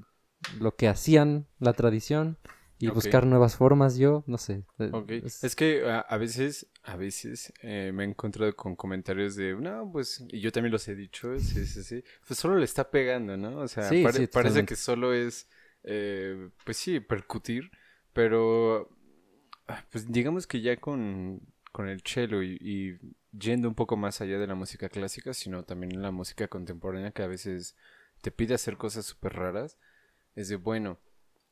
lo 0.59 0.75
que 0.75 0.87
hacían 0.87 1.47
la 1.59 1.73
tradición 1.73 2.37
y 2.79 2.89
buscar 2.89 3.25
nuevas 3.25 3.55
formas 3.55 3.97
yo, 3.97 4.23
no 4.27 4.37
sé. 4.37 4.63
eh, 4.79 4.93
Ok. 4.93 5.11
es- 5.21 5.43
Es 5.43 5.55
que 5.55 5.85
a, 5.89 5.99
a 5.99 6.17
veces, 6.17 6.67
a 6.83 6.95
veces 6.95 7.53
eh, 7.61 7.91
me 7.93 8.03
he 8.03 8.07
encontrado 8.07 8.55
con 8.55 8.75
comentarios 8.75 9.35
de, 9.35 9.55
no, 9.55 9.91
pues, 9.91 10.23
y 10.29 10.39
yo 10.39 10.51
también 10.51 10.71
los 10.71 10.87
he 10.87 10.95
dicho, 10.95 11.39
sí, 11.39 11.65
sí, 11.67 11.83
sí, 11.83 12.03
pues 12.27 12.39
solo 12.39 12.57
le 12.57 12.65
está 12.65 12.89
pegando, 12.89 13.37
¿no? 13.37 13.59
O 13.59 13.67
sea, 13.67 13.95
Sí, 13.95 14.01
pare- 14.01 14.23
sí, 14.23 14.27
parece 14.27 14.65
que 14.65 14.75
solo 14.75 15.13
es, 15.13 15.47
eh, 15.83 16.49
pues 16.65 16.77
sí, 16.77 16.99
percutir, 16.99 17.71
pero, 18.13 18.89
ah, 19.67 19.85
pues 19.91 20.11
digamos 20.11 20.47
que 20.47 20.61
ya 20.61 20.77
con, 20.77 21.41
con 21.71 21.89
el 21.89 22.01
cello 22.03 22.41
y, 22.43 22.57
y 22.61 22.99
yendo 23.37 23.67
un 23.69 23.75
poco 23.75 23.97
más 23.97 24.21
allá 24.21 24.39
de 24.39 24.47
la 24.47 24.55
música 24.55 24.89
clásica, 24.89 25.33
sino 25.33 25.63
también 25.65 25.93
en 25.93 26.01
la 26.01 26.11
música 26.11 26.47
contemporánea 26.47 27.11
que 27.11 27.23
a 27.23 27.27
veces 27.27 27.75
te 28.21 28.31
pide 28.31 28.55
hacer 28.55 28.77
cosas 28.77 29.05
súper 29.05 29.33
raras, 29.33 29.77
es 30.35 30.49
de, 30.49 30.55
bueno, 30.57 30.99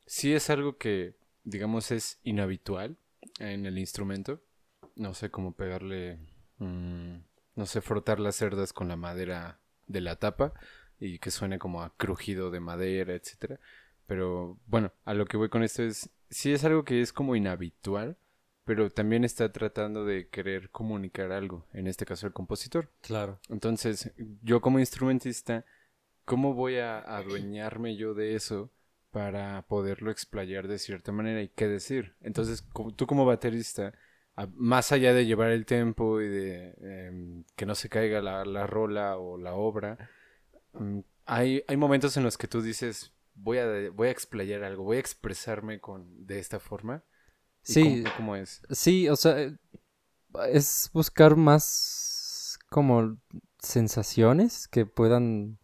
sí 0.08 0.34
es 0.34 0.50
algo 0.50 0.78
que, 0.78 1.16
digamos, 1.44 1.92
es 1.92 2.20
inhabitual 2.24 2.98
en 3.40 3.66
el 3.66 3.78
instrumento. 3.78 4.42
No 4.96 5.14
sé 5.14 5.30
cómo 5.30 5.54
pegarle, 5.54 6.20
mm, 6.58 7.18
no 7.56 7.66
sé, 7.66 7.82
frotar 7.82 8.20
las 8.20 8.36
cerdas 8.36 8.74
con 8.74 8.88
la 8.88 8.96
madera 8.96 9.60
de 9.86 10.02
la 10.02 10.16
tapa 10.16 10.54
y 11.00 11.20
que 11.20 11.30
suene 11.30 11.60
como 11.60 11.84
a 11.84 11.96
crujido 11.96 12.50
de 12.50 12.60
madera, 12.60 13.14
etcétera. 13.14 13.60
Pero 14.08 14.58
bueno, 14.66 14.92
a 15.06 15.14
lo 15.14 15.26
que 15.26 15.38
voy 15.38 15.50
con 15.50 15.62
esto 15.62 15.84
es, 15.84 16.10
sí 16.30 16.54
es 16.54 16.64
algo 16.64 16.84
que 16.84 17.02
es 17.02 17.14
como 17.14 17.36
inhabitual, 17.36 18.18
pero 18.64 18.90
también 18.90 19.24
está 19.24 19.52
tratando 19.52 20.06
de 20.06 20.30
querer 20.30 20.70
comunicar 20.72 21.32
algo, 21.32 21.68
en 21.74 21.88
este 21.88 22.06
caso 22.06 22.28
el 22.28 22.34
compositor. 22.34 22.92
Claro. 23.02 23.40
Entonces, 23.50 24.12
yo 24.42 24.62
como 24.62 24.80
instrumentista, 24.80 25.66
¿cómo 26.26 26.54
voy 26.54 26.78
a 26.78 27.00
adueñarme 27.00 27.96
yo 27.96 28.14
de 28.14 28.36
eso 28.36 28.72
para 29.12 29.64
poderlo 29.68 30.12
explayar 30.12 30.68
de 30.68 30.80
cierta 30.80 31.12
manera 31.12 31.42
y 31.42 31.50
qué 31.50 31.68
decir? 31.68 32.16
Entonces, 32.22 32.66
tú 32.96 33.08
como 33.08 33.26
baterista, 33.26 33.94
más 34.56 34.92
allá 34.92 35.14
de 35.14 35.26
llevar 35.26 35.52
el 35.52 35.66
tempo 35.66 36.22
y 36.22 36.28
de 36.30 36.76
em, 36.82 37.44
que 37.56 37.66
no 37.66 37.76
se 37.76 37.90
caiga 37.90 38.22
la, 38.22 38.46
la 38.46 38.68
rola 38.68 39.18
o 39.18 39.38
la 39.38 39.54
obra, 39.56 39.98
mm, 40.74 41.00
hay, 41.26 41.64
hay 41.68 41.78
momentos 41.78 42.18
en 42.18 42.24
los 42.24 42.38
que 42.38 42.48
tú 42.48 42.62
dices, 42.62 43.14
voy 43.36 43.60
a, 43.60 43.92
voy 43.92 44.10
a 44.10 44.12
explayar 44.12 44.64
algo, 44.64 44.84
voy 44.84 44.98
a 44.98 45.02
expresarme 45.02 45.80
con, 45.80 46.26
de 46.28 46.40
esta 46.40 46.60
forma. 46.60 47.04
¿Y 47.68 47.76
Sí, 47.76 47.78
¿Cómo, 47.78 48.04
cómo 48.16 48.36
es? 48.36 48.64
sí, 48.70 49.10
o 49.10 49.16
sea, 49.16 49.42
eh, 49.42 49.58
es 50.50 50.90
buscar 50.94 51.36
más 51.36 52.58
como 52.70 53.18
sensaciones 53.60 54.68
que 54.68 54.86
puedan 54.86 55.60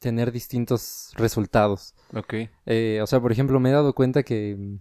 tener 0.00 0.32
distintos 0.32 1.12
resultados. 1.14 1.94
Ok. 2.14 2.34
Eh, 2.66 2.98
o 3.02 3.06
sea, 3.06 3.20
por 3.20 3.30
ejemplo, 3.30 3.60
me 3.60 3.68
he 3.70 3.72
dado 3.72 3.94
cuenta 3.94 4.24
que 4.24 4.56
mm, 4.58 4.78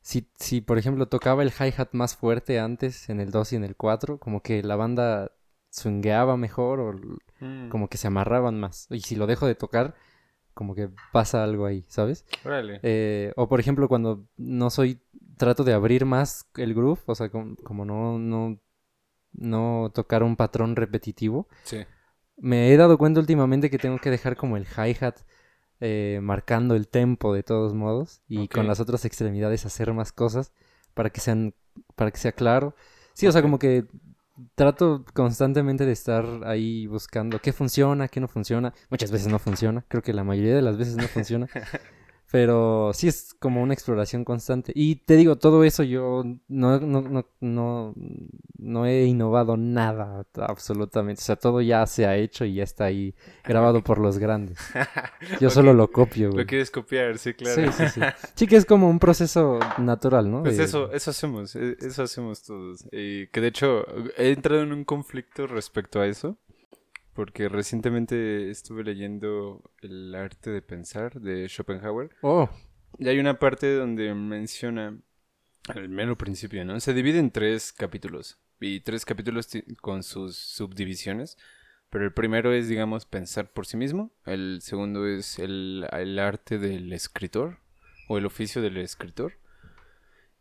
si, 0.00 0.28
si, 0.38 0.60
por 0.60 0.78
ejemplo, 0.78 1.06
tocaba 1.08 1.42
el 1.42 1.50
hi-hat 1.50 1.88
más 1.92 2.14
fuerte 2.16 2.60
antes 2.60 3.08
en 3.08 3.20
el 3.20 3.30
2 3.32 3.52
y 3.52 3.56
en 3.56 3.64
el 3.64 3.74
4, 3.74 4.18
como 4.18 4.42
que 4.42 4.62
la 4.62 4.76
banda 4.76 5.32
swingueaba 5.70 6.36
mejor 6.36 6.80
o 6.80 6.94
Mm, 7.40 7.68
como 7.68 7.86
que 7.88 7.98
se 7.98 8.08
amarraban 8.08 8.58
más. 8.58 8.88
Y 8.90 8.98
si 9.00 9.14
lo 9.14 9.28
dejo 9.28 9.46
de 9.46 9.54
tocar, 9.54 9.94
como 10.54 10.74
que 10.74 10.90
pasa 11.12 11.44
algo 11.44 11.66
ahí, 11.66 11.84
¿sabes? 11.88 12.24
Órale. 12.44 12.80
Eh, 12.82 13.32
o 13.36 13.48
por 13.48 13.60
ejemplo, 13.60 13.86
cuando 13.86 14.26
no 14.36 14.70
soy, 14.70 14.98
trato 15.36 15.62
de 15.62 15.72
abrir 15.72 16.04
más 16.04 16.48
el 16.56 16.74
groove, 16.74 17.00
o 17.06 17.14
sea, 17.14 17.28
com- 17.28 17.54
como, 17.62 17.84
no, 17.84 18.18
no, 18.18 18.58
no 19.32 19.92
tocar 19.94 20.24
un 20.24 20.34
patrón 20.34 20.74
repetitivo. 20.74 21.46
Sí. 21.62 21.84
Me 22.40 22.72
he 22.72 22.76
dado 22.76 22.98
cuenta 22.98 23.20
últimamente 23.20 23.70
que 23.70 23.78
tengo 23.78 23.98
que 23.98 24.10
dejar 24.10 24.36
como 24.36 24.56
el 24.56 24.66
hi-hat 24.66 25.16
eh, 25.80 26.20
marcando 26.22 26.74
el 26.74 26.88
tempo 26.88 27.34
de 27.34 27.42
todos 27.42 27.74
modos 27.74 28.22
y 28.28 28.48
con 28.48 28.66
las 28.66 28.80
otras 28.80 29.04
extremidades 29.04 29.66
hacer 29.66 29.92
más 29.92 30.12
cosas 30.12 30.52
para 30.94 31.10
que 31.10 31.20
sean, 31.20 31.54
para 31.94 32.10
que 32.10 32.18
sea 32.18 32.32
claro. 32.32 32.74
Sí, 33.14 33.26
o 33.26 33.32
sea, 33.32 33.42
como 33.42 33.58
que 33.58 33.86
trato 34.54 35.04
constantemente 35.14 35.84
de 35.86 35.92
estar 35.92 36.24
ahí 36.44 36.86
buscando 36.86 37.40
qué 37.40 37.52
funciona, 37.52 38.08
qué 38.08 38.20
no 38.20 38.28
funciona. 38.28 38.72
Muchas 38.90 39.10
veces 39.10 39.28
no 39.28 39.38
funciona, 39.38 39.84
creo 39.88 40.02
que 40.02 40.12
la 40.12 40.24
mayoría 40.24 40.54
de 40.54 40.62
las 40.62 40.76
veces 40.76 40.96
no 40.96 41.08
funciona. 41.08 41.48
Pero 42.30 42.90
sí 42.92 43.08
es 43.08 43.34
como 43.38 43.62
una 43.62 43.72
exploración 43.72 44.22
constante. 44.24 44.72
Y 44.74 44.96
te 44.96 45.16
digo, 45.16 45.36
todo 45.36 45.64
eso 45.64 45.82
yo 45.82 46.24
no, 46.48 46.78
no, 46.78 47.00
no, 47.00 47.24
no, 47.40 47.94
no 48.58 48.86
he 48.86 49.06
innovado 49.06 49.56
nada 49.56 50.26
absolutamente. 50.36 51.22
O 51.22 51.24
sea, 51.24 51.36
todo 51.36 51.62
ya 51.62 51.86
se 51.86 52.04
ha 52.06 52.16
hecho 52.16 52.44
y 52.44 52.54
ya 52.54 52.64
está 52.64 52.84
ahí 52.84 53.14
grabado 53.44 53.82
por 53.82 53.98
los 53.98 54.18
grandes. 54.18 54.58
Yo 55.40 55.48
solo 55.48 55.72
lo 55.72 55.90
copio, 55.90 56.30
güey. 56.30 56.44
Lo 56.44 56.46
quieres 56.46 56.70
copiar, 56.70 57.16
sí, 57.18 57.32
claro. 57.32 57.72
Sí, 57.72 57.72
sí, 57.72 57.88
sí. 57.94 58.00
Sí 58.34 58.46
que 58.46 58.56
es 58.56 58.66
como 58.66 58.90
un 58.90 58.98
proceso 58.98 59.58
natural, 59.78 60.30
¿no? 60.30 60.42
Pues 60.42 60.58
De- 60.58 60.64
eso, 60.64 60.92
eso 60.92 61.10
hacemos, 61.10 61.56
e- 61.56 61.76
eso 61.80 62.02
hacemos 62.02 62.42
todos. 62.42 62.84
Y 62.92 63.28
que 63.28 63.40
de 63.40 63.48
hecho 63.48 63.86
he 64.18 64.32
entrado 64.32 64.62
en 64.62 64.72
un 64.72 64.84
conflicto 64.84 65.46
respecto 65.46 66.00
a 66.00 66.06
eso, 66.06 66.36
porque 67.18 67.48
recientemente 67.48 68.48
estuve 68.48 68.84
leyendo 68.84 69.72
El 69.82 70.14
arte 70.14 70.50
de 70.50 70.62
pensar 70.62 71.20
de 71.20 71.48
Schopenhauer, 71.48 72.10
Oh, 72.22 72.48
y 72.96 73.08
hay 73.08 73.18
una 73.18 73.40
parte 73.40 73.74
donde 73.74 74.14
menciona, 74.14 74.96
al 75.66 75.88
mero 75.88 76.16
principio, 76.16 76.64
¿no? 76.64 76.78
Se 76.78 76.94
divide 76.94 77.18
en 77.18 77.32
tres 77.32 77.72
capítulos, 77.72 78.38
y 78.60 78.82
tres 78.82 79.04
capítulos 79.04 79.48
con 79.80 80.04
sus 80.04 80.36
subdivisiones, 80.36 81.36
pero 81.90 82.04
el 82.04 82.12
primero 82.12 82.52
es, 82.52 82.68
digamos, 82.68 83.04
pensar 83.04 83.50
por 83.50 83.66
sí 83.66 83.76
mismo, 83.76 84.12
el 84.24 84.60
segundo 84.62 85.04
es 85.08 85.40
el, 85.40 85.88
el 85.90 86.20
arte 86.20 86.58
del 86.60 86.92
escritor, 86.92 87.58
o 88.08 88.16
el 88.18 88.26
oficio 88.26 88.62
del 88.62 88.76
escritor, 88.76 89.32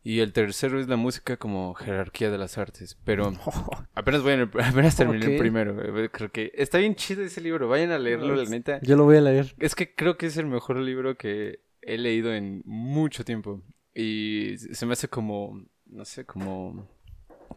y 0.08 0.22
el 0.22 0.32
tercero 0.32 0.80
es 0.80 0.88
la 0.88 0.96
música 0.96 1.36
como 1.36 1.74
jerarquía 1.74 2.32
de 2.32 2.38
las 2.38 2.58
artes, 2.58 2.98
pero 3.04 3.34
apenas 3.94 4.24
voy 4.24 4.36
en 4.36 4.40
el, 4.40 4.50
apenas 4.64 4.96
terminé 4.96 5.34
el 5.34 5.38
primero, 5.38 5.84
eh, 5.84 6.10
creo 6.10 6.32
que 6.32 6.50
está 6.54 6.78
bien 6.78 6.96
chido 6.96 7.24
ese 7.24 7.42
libro, 7.42 7.68
vayan 7.68 7.92
a 7.92 8.00
leerlo, 8.00 8.34
la 8.34 8.46
neta. 8.46 8.80
yo 8.84 8.96
lo 8.96 9.04
voy 9.04 9.18
a 9.18 9.22
leer. 9.22 9.54
Es 9.60 9.76
que 9.76 9.94
creo 9.94 10.16
que 10.16 10.28
es 10.28 10.38
el 10.38 10.46
mejor 10.46 10.78
libro 10.78 11.18
que 11.18 11.60
he 11.82 11.98
leído 11.98 12.34
en 12.34 12.62
mucho 12.64 13.26
tiempo. 13.26 13.62
Y 13.94 14.58
se 14.58 14.86
me 14.86 14.94
hace 14.94 15.10
como, 15.10 15.66
no 15.86 16.06
sé, 16.06 16.24
como, 16.24 16.88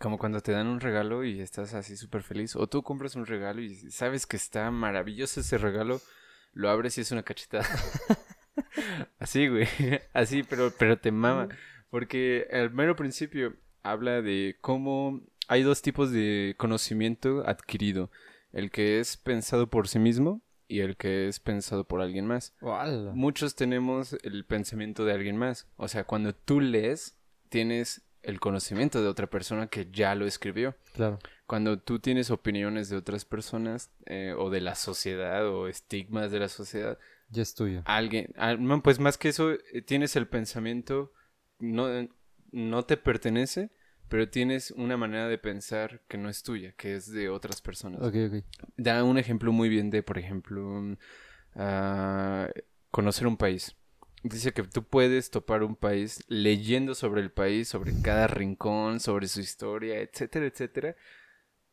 como 0.00 0.18
cuando 0.18 0.40
te 0.40 0.50
dan 0.50 0.66
un 0.66 0.80
regalo 0.80 1.22
y 1.22 1.38
estás 1.38 1.74
así 1.74 1.96
súper 1.96 2.24
feliz. 2.24 2.56
O 2.56 2.66
tú 2.66 2.82
compras 2.82 3.14
un 3.14 3.26
regalo 3.26 3.60
y 3.60 3.76
sabes 3.92 4.26
que 4.26 4.36
está 4.36 4.72
maravilloso 4.72 5.38
ese 5.38 5.56
regalo, 5.56 6.00
lo 6.52 6.68
abres 6.68 6.98
y 6.98 7.02
es 7.02 7.12
una 7.12 7.22
cachetada. 7.22 7.68
así, 9.20 9.46
güey. 9.46 9.68
Así, 10.12 10.42
pero, 10.42 10.72
pero 10.76 10.98
te 10.98 11.12
mama. 11.12 11.48
Porque 11.90 12.46
al 12.52 12.70
mero 12.72 12.96
principio 12.96 13.54
habla 13.82 14.22
de 14.22 14.56
cómo 14.60 15.20
hay 15.48 15.62
dos 15.62 15.82
tipos 15.82 16.12
de 16.12 16.54
conocimiento 16.58 17.42
adquirido. 17.46 18.10
El 18.52 18.70
que 18.70 19.00
es 19.00 19.16
pensado 19.16 19.68
por 19.68 19.88
sí 19.88 19.98
mismo 19.98 20.42
y 20.68 20.80
el 20.80 20.96
que 20.96 21.28
es 21.28 21.40
pensado 21.40 21.84
por 21.84 22.00
alguien 22.00 22.26
más. 22.26 22.54
¡Wala! 22.60 23.12
Muchos 23.14 23.54
tenemos 23.56 24.16
el 24.22 24.44
pensamiento 24.44 25.04
de 25.04 25.12
alguien 25.12 25.36
más. 25.36 25.68
O 25.76 25.88
sea, 25.88 26.04
cuando 26.04 26.32
tú 26.34 26.60
lees, 26.60 27.16
tienes 27.48 28.02
el 28.22 28.38
conocimiento 28.38 29.02
de 29.02 29.08
otra 29.08 29.28
persona 29.28 29.66
que 29.68 29.88
ya 29.90 30.14
lo 30.14 30.26
escribió. 30.26 30.76
Claro. 30.94 31.18
Cuando 31.46 31.78
tú 31.80 31.98
tienes 31.98 32.30
opiniones 32.30 32.88
de 32.88 32.96
otras 32.96 33.24
personas 33.24 33.90
eh, 34.06 34.34
o 34.36 34.50
de 34.50 34.60
la 34.60 34.74
sociedad 34.76 35.48
o 35.48 35.66
estigmas 35.68 36.30
de 36.30 36.38
la 36.38 36.48
sociedad, 36.48 36.98
Ya 37.30 37.42
es 37.42 37.54
tuyo. 37.54 37.82
alguien, 37.86 38.32
no, 38.58 38.82
pues 38.82 39.00
más 39.00 39.16
que 39.18 39.30
eso, 39.30 39.52
eh, 39.52 39.82
tienes 39.84 40.14
el 40.16 40.28
pensamiento, 40.28 41.12
no, 41.60 42.08
no 42.52 42.84
te 42.84 42.96
pertenece, 42.96 43.70
pero 44.08 44.28
tienes 44.28 44.72
una 44.72 44.96
manera 44.96 45.28
de 45.28 45.38
pensar 45.38 46.02
que 46.08 46.18
no 46.18 46.28
es 46.28 46.42
tuya, 46.42 46.72
que 46.72 46.96
es 46.96 47.10
de 47.10 47.28
otras 47.28 47.62
personas. 47.62 48.00
Ok, 48.02 48.14
ok. 48.26 48.44
Da 48.76 49.04
un 49.04 49.18
ejemplo 49.18 49.52
muy 49.52 49.68
bien 49.68 49.90
de, 49.90 50.02
por 50.02 50.18
ejemplo, 50.18 50.96
ah, 51.54 52.48
conocer 52.90 53.26
un 53.26 53.36
país. 53.36 53.76
Dice 54.22 54.52
que 54.52 54.64
tú 54.64 54.84
puedes 54.84 55.30
topar 55.30 55.62
un 55.62 55.76
país 55.76 56.22
leyendo 56.28 56.94
sobre 56.94 57.22
el 57.22 57.30
país, 57.30 57.68
sobre 57.68 57.92
cada 58.02 58.26
rincón, 58.26 59.00
sobre 59.00 59.28
su 59.28 59.40
historia, 59.40 60.00
etcétera, 60.00 60.46
etcétera. 60.46 60.96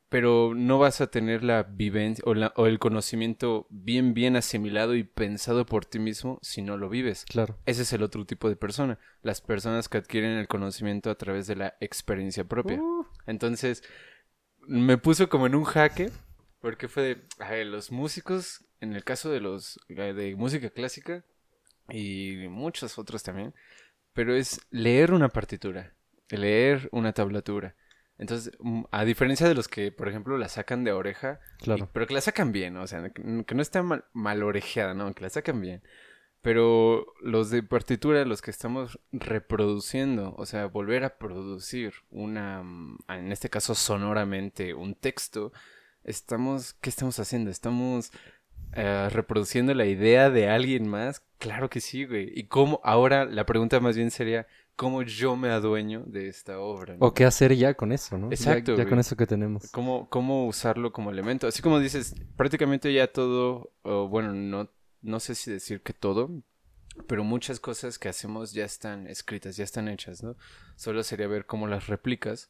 Pero 0.09 0.53
no 0.55 0.79
vas 0.79 1.01
a 1.01 1.07
tener 1.07 1.43
la 1.43 1.63
vivencia 1.63 2.23
o, 2.25 2.33
la- 2.33 2.53
o 2.55 2.67
el 2.67 2.79
conocimiento 2.79 3.67
bien, 3.69 4.13
bien 4.13 4.37
asimilado 4.37 4.95
y 4.95 5.03
pensado 5.03 5.65
por 5.65 5.83
ti 5.85 5.99
mismo 5.99 6.39
si 6.41 6.61
no 6.61 6.77
lo 6.77 6.87
vives. 6.89 7.25
Claro. 7.27 7.57
Ese 7.65 7.81
es 7.81 7.91
el 7.91 8.03
otro 8.03 8.25
tipo 8.25 8.47
de 8.49 8.55
persona. 8.55 8.99
Las 9.21 9.41
personas 9.41 9.89
que 9.89 9.97
adquieren 9.97 10.37
el 10.37 10.47
conocimiento 10.47 11.09
a 11.09 11.15
través 11.15 11.45
de 11.47 11.57
la 11.57 11.75
experiencia 11.81 12.45
propia. 12.45 12.81
Uh, 12.81 13.05
Entonces, 13.25 13.83
me 14.61 14.97
puso 14.97 15.27
como 15.27 15.47
en 15.47 15.55
un 15.55 15.65
jaque, 15.65 16.09
porque 16.61 16.87
fue 16.87 17.03
de, 17.03 17.21
a 17.39 17.51
ver, 17.51 17.67
los 17.67 17.91
músicos, 17.91 18.65
en 18.79 18.93
el 18.93 19.03
caso 19.03 19.29
de 19.29 19.41
los 19.41 19.79
de 19.89 20.35
música 20.37 20.69
clásica 20.69 21.25
y 21.89 22.47
muchos 22.49 22.97
otros 22.97 23.23
también, 23.23 23.53
pero 24.13 24.35
es 24.35 24.61
leer 24.71 25.13
una 25.13 25.29
partitura, 25.29 25.93
leer 26.29 26.87
una 26.91 27.13
tablatura. 27.13 27.75
Entonces, 28.19 28.51
mm, 28.59 28.83
a 28.91 29.05
diferencia 29.05 29.47
de 29.47 29.53
los 29.55 29.67
que, 29.67 29.91
por 29.91 30.07
ejemplo, 30.09 30.37
la 30.37 30.49
sacan 30.49 30.83
de 30.83 30.91
oreja, 30.91 31.39
claro. 31.59 31.85
y- 31.85 31.89
pero 31.93 32.07
que 32.07 32.13
la 32.15 32.21
sacan 32.21 32.51
bien, 32.51 32.77
o 32.77 32.87
sea, 32.87 33.09
que, 33.09 33.43
que 33.45 33.55
no 33.55 33.61
está 33.61 33.83
mal, 33.83 34.05
mal 34.13 34.41
orejeada, 34.43 34.93
no, 34.93 35.13
que 35.13 35.21
la 35.23 35.29
sacan 35.29 35.61
bien. 35.61 35.83
Pero 36.41 37.05
los 37.21 37.49
de 37.49 37.61
partitura, 37.63 38.23
los 38.25 38.41
que 38.41 38.51
estamos 38.51 38.99
reproduciendo, 39.11 40.33
o 40.37 40.45
sea, 40.45 40.65
volver 40.67 41.03
a 41.03 41.17
producir 41.17 41.93
una, 42.09 42.63
mm, 42.63 42.97
en 43.09 43.31
este 43.31 43.49
caso 43.49 43.75
sonoramente, 43.75 44.73
un 44.73 44.95
texto, 44.95 45.51
estamos, 46.03 46.73
¿qué 46.81 46.89
estamos 46.89 47.19
haciendo? 47.19 47.51
Estamos 47.51 48.11
eh, 48.73 49.09
reproduciendo 49.11 49.73
la 49.73 49.85
idea 49.85 50.29
de 50.29 50.49
alguien 50.49 50.87
más. 50.87 51.21
Claro 51.39 51.69
que 51.69 51.79
sí, 51.81 52.05
güey. 52.05 52.31
Y 52.37 52.43
cómo, 52.47 52.79
ahora 52.83 53.25
la 53.25 53.45
pregunta 53.45 53.79
más 53.79 53.95
bien 53.95 54.11
sería, 54.11 54.45
¿cómo 54.77 55.01
yo 55.01 55.35
me 55.35 55.49
adueño 55.49 56.03
de 56.05 56.29
esta 56.29 56.59
obra? 56.59 56.95
¿no? 56.95 57.05
O 57.07 57.13
qué 57.13 57.25
hacer 57.25 57.53
ya 57.55 57.73
con 57.73 57.91
eso, 57.91 58.17
¿no? 58.17 58.31
Exacto, 58.31 58.77
Ya, 58.77 58.87
con 58.87 58.99
eso 58.99 59.17
que 59.17 59.27
tenemos. 59.27 59.69
cómo, 59.71 60.07
cómo 60.09 60.47
usarlo 60.47 60.93
como 60.93 61.11
elemento. 61.11 61.47
Así 61.47 61.61
como 61.61 61.79
dices, 61.79 62.15
prácticamente 62.37 62.93
ya 62.93 63.11
todo, 63.11 63.73
bueno, 63.83 64.31
no, 64.33 64.69
no 65.01 65.19
sé 65.19 65.35
si 65.35 65.51
decir 65.51 65.81
que 65.81 65.91
todo, 65.91 66.29
pero 67.07 67.23
muchas 67.23 67.59
cosas 67.59 67.99
que 67.99 68.07
hacemos 68.07 68.53
ya 68.53 68.63
están 68.65 69.07
escritas, 69.07 69.57
ya 69.57 69.63
están 69.63 69.87
hechas, 69.89 70.23
¿no? 70.23 70.35
Solo 70.77 71.03
sería 71.03 71.27
ver 71.27 71.45
cómo 71.45 71.67
las 71.67 71.87
replicas 71.87 72.49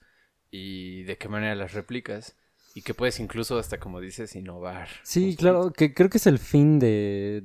y 0.52 1.04
de 1.04 1.18
qué 1.18 1.30
manera 1.30 1.56
las 1.56 1.74
replicas 1.74 2.36
y 2.76 2.82
que 2.82 2.94
puedes 2.94 3.20
incluso 3.20 3.58
hasta, 3.58 3.80
como 3.80 4.00
dices, 4.00 4.36
innovar. 4.36 4.90
Sí, 5.04 5.36
claro, 5.36 5.72
que 5.72 5.94
creo 5.94 6.10
que 6.10 6.18
es 6.20 6.28
el 6.28 6.40
fin 6.40 6.78
de 6.78 7.44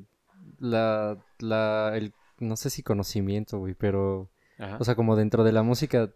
la, 0.59 1.17
la, 1.39 1.93
el, 1.95 2.13
no 2.39 2.57
sé 2.57 2.69
si 2.69 2.83
conocimiento, 2.83 3.59
güey, 3.59 3.75
pero. 3.75 4.29
Ajá. 4.59 4.77
o 4.81 4.85
sea, 4.85 4.95
como 4.95 5.17
dentro 5.17 5.45
de 5.45 5.53
la 5.53 5.63
música, 5.63 6.13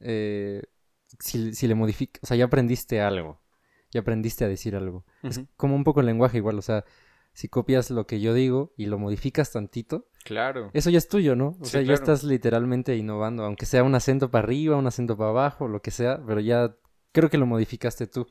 eh, 0.00 0.62
si, 1.18 1.54
si 1.54 1.66
le 1.68 1.74
modificas, 1.74 2.22
o 2.22 2.26
sea, 2.26 2.36
ya 2.36 2.44
aprendiste 2.46 3.00
algo, 3.00 3.40
ya 3.90 4.00
aprendiste 4.00 4.44
a 4.44 4.48
decir 4.48 4.76
algo. 4.76 5.04
Es 5.22 5.40
como 5.56 5.74
un 5.74 5.84
poco 5.84 6.00
el 6.00 6.06
lenguaje 6.06 6.38
igual, 6.38 6.58
o 6.58 6.62
sea, 6.62 6.84
si 7.32 7.48
copias 7.48 7.90
lo 7.90 8.06
que 8.06 8.20
yo 8.20 8.34
digo 8.34 8.72
y 8.76 8.86
lo 8.86 8.98
modificas 8.98 9.52
tantito, 9.52 10.08
Claro. 10.24 10.70
eso 10.74 10.90
ya 10.90 10.98
es 10.98 11.08
tuyo, 11.08 11.34
¿no? 11.36 11.56
O 11.60 11.64
Sí, 11.64 11.70
sea, 11.72 11.82
ya 11.82 11.94
estás 11.94 12.24
literalmente 12.24 12.96
innovando, 12.96 13.44
aunque 13.44 13.66
sea 13.66 13.82
un 13.84 13.94
acento 13.94 14.30
para 14.30 14.44
arriba, 14.44 14.76
un 14.76 14.86
acento 14.86 15.16
para 15.16 15.30
abajo, 15.30 15.68
lo 15.68 15.80
que 15.82 15.90
sea, 15.90 16.20
pero 16.26 16.40
ya 16.40 16.76
creo 17.12 17.30
que 17.30 17.38
lo 17.38 17.46
modificaste 17.46 18.06
tú. 18.06 18.26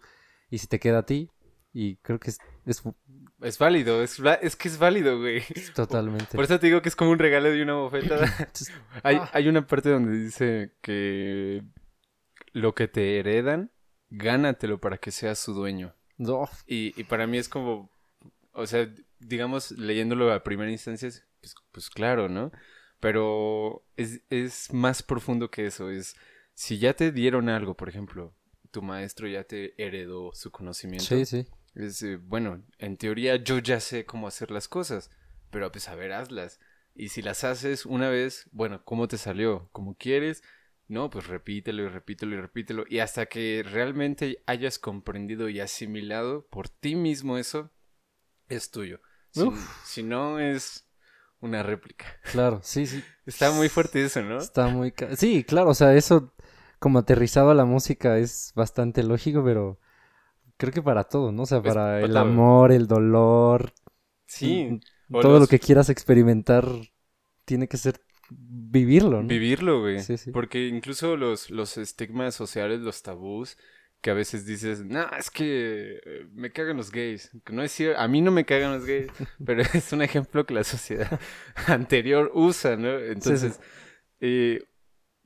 Y 0.49 0.57
si 0.59 0.67
te 0.67 0.79
queda 0.79 0.99
a 0.99 1.05
ti, 1.05 1.29
y 1.73 1.97
creo 1.97 2.19
que 2.19 2.29
es, 2.31 2.39
es 2.65 2.81
Es 3.41 3.57
válido, 3.57 4.03
es, 4.03 4.19
es 4.41 4.55
que 4.55 4.67
es 4.67 4.77
válido, 4.77 5.17
güey. 5.19 5.41
Totalmente. 5.75 6.35
Por 6.35 6.43
eso 6.43 6.59
te 6.59 6.67
digo 6.67 6.81
que 6.81 6.89
es 6.89 6.95
como 6.95 7.11
un 7.11 7.19
regalo 7.19 7.49
de 7.49 7.61
una 7.63 7.75
bofetada. 7.75 8.27
Hay, 9.03 9.15
ah, 9.15 9.29
hay 9.33 9.47
una 9.47 9.65
parte 9.65 9.89
donde 9.89 10.17
dice 10.17 10.73
que 10.81 11.63
lo 12.51 12.75
que 12.75 12.87
te 12.87 13.19
heredan, 13.19 13.71
gánatelo 14.09 14.81
para 14.81 14.97
que 14.97 15.11
seas 15.11 15.39
su 15.39 15.53
dueño. 15.53 15.95
no, 16.17 16.49
Y, 16.67 16.99
y 16.99 17.05
para 17.05 17.27
mí 17.27 17.37
es 17.37 17.47
como, 17.47 17.91
o 18.51 18.67
sea, 18.67 18.93
digamos, 19.19 19.71
leyéndolo 19.71 20.33
a 20.33 20.43
primera 20.43 20.71
instancia, 20.71 21.07
es, 21.07 21.25
pues, 21.39 21.55
pues 21.71 21.89
claro, 21.89 22.27
¿no? 22.27 22.51
Pero 22.99 23.85
es, 23.95 24.21
es 24.29 24.73
más 24.73 25.01
profundo 25.01 25.49
que 25.49 25.65
eso. 25.65 25.89
Es, 25.89 26.15
si 26.55 26.77
ya 26.77 26.93
te 26.93 27.13
dieron 27.13 27.47
algo, 27.47 27.77
por 27.77 27.87
ejemplo, 27.87 28.35
tu 28.71 28.81
maestro 28.81 29.27
ya 29.27 29.45
te 29.45 29.81
heredó 29.81 30.31
su 30.33 30.51
conocimiento. 30.51 31.05
sí, 31.05 31.25
sí. 31.25 31.47
Es, 31.75 32.01
eh, 32.03 32.17
bueno, 32.17 32.63
en 32.77 32.97
teoría 32.97 33.35
yo 33.37 33.59
ya 33.59 33.79
sé 33.79 34.05
cómo 34.05 34.27
hacer 34.27 34.51
las 34.51 34.67
cosas, 34.67 35.11
pero 35.49 35.71
pues 35.71 35.87
a 35.87 35.95
ver, 35.95 36.13
hazlas. 36.13 36.59
Y 36.95 37.09
si 37.09 37.21
las 37.21 37.43
haces 37.43 37.85
una 37.85 38.09
vez, 38.09 38.49
bueno, 38.51 38.83
¿cómo 38.83 39.07
te 39.07 39.17
salió? 39.17 39.69
¿Cómo 39.71 39.95
quieres? 39.95 40.43
No, 40.87 41.09
pues 41.09 41.27
repítelo 41.27 41.83
y 41.83 41.87
repítelo 41.87 42.35
y 42.35 42.41
repítelo. 42.41 42.83
Y 42.89 42.99
hasta 42.99 43.27
que 43.27 43.63
realmente 43.63 44.43
hayas 44.47 44.79
comprendido 44.79 45.47
y 45.47 45.59
asimilado 45.59 46.47
por 46.47 46.67
ti 46.67 46.95
mismo 46.95 47.37
eso, 47.37 47.71
es 48.47 48.71
tuyo. 48.71 48.99
Si, 49.31 49.43
si 49.85 50.03
no, 50.03 50.39
es 50.39 50.87
una 51.39 51.63
réplica. 51.63 52.05
Claro, 52.31 52.59
sí, 52.63 52.87
sí. 52.87 53.03
Está 53.25 53.51
muy 53.51 53.69
fuerte 53.69 54.03
eso, 54.03 54.21
¿no? 54.23 54.39
Está 54.39 54.67
muy... 54.67 54.93
Sí, 55.15 55.43
claro, 55.43 55.69
o 55.69 55.75
sea, 55.75 55.93
eso 55.95 56.33
como 56.79 56.99
aterrizado 56.99 57.51
a 57.51 57.55
la 57.55 57.65
música 57.65 58.17
es 58.17 58.51
bastante 58.55 59.03
lógico, 59.03 59.43
pero 59.43 59.79
creo 60.59 60.73
que 60.73 60.83
para 60.83 61.05
todo, 61.05 61.31
¿no? 61.31 61.43
O 61.43 61.45
sea, 61.47 61.63
para 61.63 62.01
el 62.01 62.09
todo. 62.09 62.19
amor, 62.19 62.71
el 62.71 62.87
dolor, 62.87 63.73
Sí. 64.29 64.79
Todo 65.09 65.39
lo 65.39 65.47
que 65.47 65.59
quieras 65.59 65.89
experimentar 65.89 66.65
tiene 67.45 67.67
que 67.67 67.77
ser 67.77 67.99
vivirlo, 68.29 69.23
¿no? 69.23 69.27
Vivirlo, 69.27 69.81
güey. 69.81 70.01
Sí, 70.01 70.17
sí. 70.17 70.31
Porque 70.31 70.67
incluso 70.67 71.17
los, 71.17 71.49
los 71.49 71.79
estigmas 71.79 72.35
sociales, 72.35 72.81
los 72.81 73.01
tabús, 73.01 73.57
que 74.01 74.11
a 74.11 74.13
veces 74.13 74.45
dices, 74.45 74.85
no, 74.85 75.09
es 75.17 75.31
que 75.31 75.99
eh, 76.05 76.27
me 76.33 76.51
cagan 76.51 76.77
los 76.77 76.91
gays. 76.91 77.31
Que 77.43 77.53
no 77.53 77.63
es 77.63 77.71
cierto, 77.71 77.99
a 77.99 78.07
mí 78.07 78.21
no 78.21 78.31
me 78.31 78.45
cagan 78.45 78.73
los 78.73 78.85
gays, 78.85 79.11
pero 79.43 79.63
es 79.73 79.91
un 79.93 80.03
ejemplo 80.03 80.45
que 80.45 80.53
la 80.53 80.63
sociedad 80.63 81.19
anterior 81.67 82.31
usa, 82.35 82.77
¿no? 82.77 82.99
Entonces, 82.99 83.59
eh, 84.19 84.61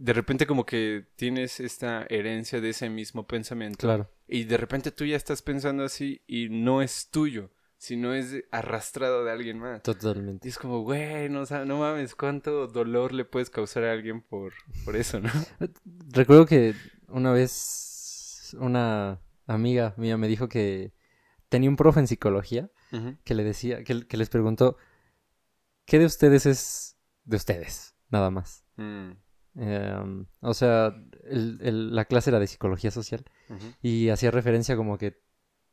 de 0.04 0.12
repente 0.14 0.46
como 0.46 0.66
que 0.66 1.06
tienes 1.16 1.62
esta 1.62 2.06
herencia 2.10 2.60
de 2.60 2.70
ese 2.72 2.90
mismo 2.90 3.26
pensamiento. 3.26 3.78
Claro, 3.88 4.10
Y 4.28 4.44
de 4.44 4.58
repente 4.58 4.92
tú 4.92 5.06
ya 5.06 5.16
estás 5.16 5.42
pensando 5.42 5.84
así 5.86 6.22
y 6.28 6.50
no 6.50 6.82
es 6.82 7.10
tuyo, 7.10 7.52
sino 7.78 8.14
es 8.14 8.44
arrastrado 8.52 9.24
de 9.24 9.32
alguien 9.32 9.60
más. 9.60 9.80
Y 9.80 9.84
totalmente. 9.84 10.50
es 10.50 10.58
como, 10.58 10.82
güey, 10.82 11.30
no, 11.30 11.46
sa- 11.46 11.64
no 11.64 11.80
mames, 11.80 12.16
cuánto 12.16 12.68
dolor 12.68 13.14
le 13.14 13.24
puedes 13.24 13.50
causar 13.50 13.86
a 13.86 13.94
alguien 13.94 14.22
por, 14.22 14.52
por 14.84 14.98
eso, 14.98 15.22
¿no? 15.22 15.30
Recuerdo 16.12 16.46
que 16.46 16.74
una 17.08 17.32
vez 17.32 18.56
una 18.60 19.22
amiga 19.48 19.94
mía 19.98 20.18
me 20.18 20.28
dijo 20.28 20.50
que 20.50 20.92
tenía 21.48 21.70
un 21.70 21.78
profe 21.78 22.02
en 22.02 22.08
psicología 22.08 22.70
que 23.24 23.34
le 23.36 23.44
decía, 23.46 23.84
que, 23.86 24.06
que 24.06 24.18
les 24.18 24.30
preguntó, 24.30 24.78
¿qué 25.86 25.98
de 25.98 26.06
ustedes 26.06 26.46
es 26.46 26.98
de 27.24 27.38
ustedes? 27.38 27.96
Nada 28.10 28.30
más. 28.30 28.64
Mm, 28.76 29.12
Em, 29.56 30.26
o 30.42 30.54
sea, 30.54 30.96
el- 31.26 31.60
el- 31.62 31.96
la 31.96 32.06
clase 32.06 32.30
era 32.32 32.40
de 32.40 32.48
psicología 32.48 32.90
social 32.92 33.24
y 33.82 34.10
hacía 34.10 34.32
referencia 34.32 34.76
como 34.76 34.98
que 34.98 35.22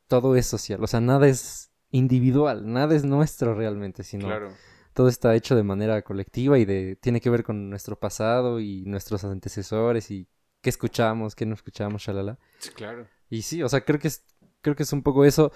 todo 0.07 0.35
es 0.35 0.45
social, 0.45 0.83
o 0.83 0.87
sea, 0.87 0.99
nada 1.01 1.27
es 1.27 1.71
individual, 1.89 2.71
nada 2.71 2.95
es 2.95 3.03
nuestro 3.03 3.53
realmente, 3.55 4.03
sino 4.03 4.27
Claro. 4.27 4.53
todo 4.93 5.07
está 5.07 5.35
hecho 5.35 5.55
de 5.55 5.63
manera 5.63 6.01
colectiva 6.03 6.59
y 6.59 6.65
de 6.65 6.95
tiene 6.97 7.21
que 7.21 7.29
ver 7.29 7.43
con 7.43 7.69
nuestro 7.69 7.97
pasado 7.99 8.59
y 8.59 8.83
nuestros 8.85 9.23
antecesores 9.23 10.11
y 10.11 10.27
qué 10.61 10.69
escuchamos, 10.69 11.33
qué 11.35 11.45
no 11.45 11.55
escuchamos, 11.55 12.03
shalala. 12.03 12.37
Sí, 12.59 12.69
claro. 12.71 13.07
Y 13.29 13.41
sí, 13.41 13.63
o 13.63 13.69
sea, 13.69 13.81
creo 13.81 13.99
que 13.99 14.09
es 14.09 14.23
creo 14.61 14.75
que 14.75 14.83
es 14.83 14.93
un 14.93 15.01
poco 15.01 15.25
eso, 15.25 15.51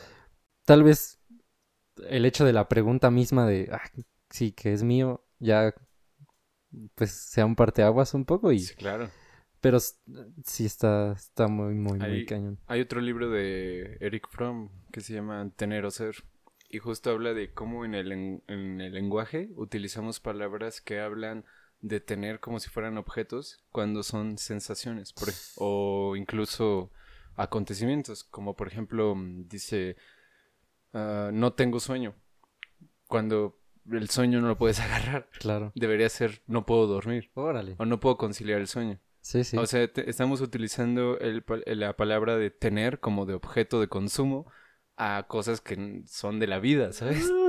tal 0.65 0.83
vez 0.83 1.19
el 2.09 2.25
hecho 2.25 2.43
de 2.43 2.53
la 2.53 2.67
pregunta 2.67 3.11
misma 3.11 3.45
de 3.45 3.69
ah, 3.71 3.81
sí, 4.29 4.51
que 4.51 4.73
es 4.73 4.83
mío, 4.83 5.23
ya 5.39 5.73
pues 6.95 7.11
sea 7.11 7.45
un 7.45 7.55
parteaguas 7.55 8.13
un 8.13 8.25
poco 8.25 8.51
y 8.51 8.59
Sí, 8.59 8.75
claro. 8.75 9.09
pero 9.61 9.79
sí 9.79 10.65
está 10.65 11.13
está 11.13 11.47
muy 11.47 11.73
muy 11.73 11.99
muy 11.99 12.25
cañón. 12.25 12.59
Hay 12.67 12.81
otro 12.81 13.01
libro 13.01 13.29
de 13.29 13.97
Eric 14.01 14.27
Fromm 14.29 14.69
que 14.91 15.01
se 15.01 15.13
llama 15.13 15.49
Tener 15.55 15.85
o 15.85 15.91
Ser. 15.91 16.15
Y 16.69 16.79
justo 16.79 17.11
habla 17.11 17.33
de 17.33 17.53
cómo 17.53 17.85
en 17.85 17.93
el, 17.95 18.11
en 18.11 18.81
el 18.81 18.93
lenguaje 18.93 19.49
utilizamos 19.55 20.19
palabras 20.19 20.81
que 20.81 20.99
hablan 20.99 21.45
de 21.81 21.99
tener 21.99 22.39
como 22.39 22.59
si 22.59 22.69
fueran 22.69 22.97
objetos 22.97 23.63
cuando 23.71 24.01
son 24.03 24.37
sensaciones. 24.37 25.13
por 25.13 25.29
o 25.57 26.15
incluso 26.15 26.91
acontecimientos. 27.35 28.23
Como 28.23 28.55
por 28.55 28.67
ejemplo, 28.67 29.13
mm, 29.15 29.47
dice, 29.47 29.95
ah, 30.93 31.29
no 31.31 31.53
tengo 31.53 31.79
sueño. 31.79 32.15
Cuando 33.07 33.57
el 33.91 34.09
sueño 34.09 34.41
no 34.41 34.47
lo 34.47 34.57
puedes 34.57 34.79
agarrar. 34.81 35.29
Claro. 35.39 35.71
Debería 35.75 36.09
ser, 36.09 36.41
no 36.47 36.65
puedo 36.65 36.87
dormir. 36.87 37.31
Órale. 37.33 37.75
O 37.77 37.85
no 37.85 37.99
puedo 37.99 38.17
conciliar 38.17 38.59
el 38.59 38.67
sueño. 38.67 38.99
Sí, 39.21 39.43
sí. 39.43 39.57
O 39.57 39.65
sea, 39.65 39.91
te- 39.91 40.09
estamos 40.09 40.41
utilizando 40.41 41.17
el 41.19 41.43
pa- 41.43 41.59
la 41.65 41.95
palabra 41.97 42.37
de 42.37 42.51
tener 42.51 42.99
como 42.99 43.25
de 43.25 43.33
objeto 43.33 43.79
de 43.79 43.87
consumo 43.87 44.51
a 44.97 45.25
cosas 45.27 45.61
que 45.61 46.03
son 46.05 46.39
de 46.39 46.47
la 46.47 46.59
vida, 46.59 46.93
¿sabes? 46.93 47.25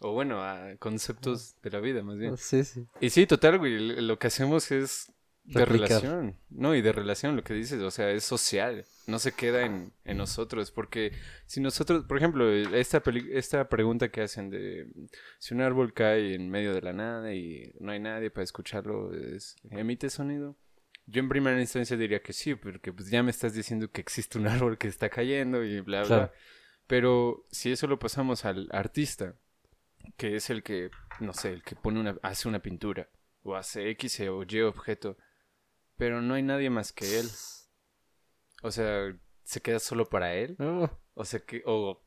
O 0.00 0.12
bueno, 0.12 0.42
a 0.42 0.74
conceptos 0.80 1.54
de 1.62 1.70
la 1.70 1.78
vida, 1.78 2.02
más 2.02 2.18
bien. 2.18 2.36
Sí, 2.36 2.64
sí. 2.64 2.84
Y 3.00 3.10
sí, 3.10 3.26
total, 3.28 3.58
güey, 3.58 3.78
lo 4.02 4.18
que 4.18 4.26
hacemos 4.26 4.70
es 4.72 5.10
de 5.44 5.64
Replicar. 5.66 6.02
relación, 6.02 6.38
¿no? 6.50 6.74
Y 6.74 6.82
de 6.82 6.92
relación, 6.92 7.36
lo 7.36 7.44
que 7.44 7.54
dices, 7.54 7.80
o 7.82 7.90
sea, 7.90 8.10
es 8.10 8.24
social, 8.24 8.84
no 9.06 9.18
se 9.18 9.32
queda 9.32 9.64
en, 9.66 9.92
en 10.04 10.16
nosotros, 10.16 10.70
porque 10.70 11.12
si 11.46 11.60
nosotros, 11.60 12.04
por 12.06 12.16
ejemplo, 12.16 12.50
esta, 12.50 13.02
peli- 13.02 13.28
esta 13.32 13.68
pregunta 13.68 14.10
que 14.10 14.22
hacen 14.22 14.48
de 14.50 14.86
si 15.38 15.54
un 15.54 15.60
árbol 15.60 15.92
cae 15.92 16.34
en 16.34 16.50
medio 16.50 16.72
de 16.74 16.80
la 16.82 16.92
nada 16.94 17.34
y 17.34 17.72
no 17.78 17.92
hay 17.92 18.00
nadie 18.00 18.30
para 18.30 18.44
escucharlo, 18.44 19.12
es- 19.14 19.56
¿emite 19.70 20.08
sonido? 20.10 20.56
Yo 21.06 21.20
en 21.20 21.28
primera 21.28 21.60
instancia 21.60 21.96
diría 21.98 22.22
que 22.22 22.32
sí, 22.32 22.54
porque 22.54 22.90
pues 22.92 23.10
ya 23.10 23.22
me 23.22 23.30
estás 23.30 23.52
diciendo 23.52 23.90
que 23.90 24.00
existe 24.00 24.38
un 24.38 24.46
árbol 24.48 24.78
que 24.78 24.88
está 24.88 25.10
cayendo 25.10 25.62
y 25.62 25.80
bla, 25.80 26.04
bla. 26.04 26.32
Pero 26.86 27.46
si 27.50 27.70
eso 27.72 27.86
lo 27.86 27.98
pasamos 27.98 28.44
al 28.46 28.68
artista, 28.72 29.36
que 30.16 30.36
es 30.36 30.50
el 30.50 30.62
que, 30.62 30.90
no 31.20 31.32
sé, 31.32 31.52
el 31.52 31.62
que 31.62 31.76
pone 31.76 32.00
una, 32.00 32.16
hace 32.22 32.48
una 32.48 32.60
pintura, 32.60 33.08
o 33.42 33.54
hace 33.56 33.90
X 33.90 34.20
o 34.20 34.42
Y 34.48 34.60
objeto, 34.62 35.16
pero 35.96 36.20
no 36.22 36.34
hay 36.34 36.42
nadie 36.42 36.70
más 36.70 36.92
que 36.92 37.18
él. 37.20 37.28
O 38.62 38.70
sea, 38.70 39.14
se 39.44 39.60
queda 39.60 39.78
solo 39.78 40.06
para 40.06 40.34
él. 40.34 40.56
O 41.14 41.24
sea, 41.24 41.40
que, 41.40 41.62
o 41.66 42.00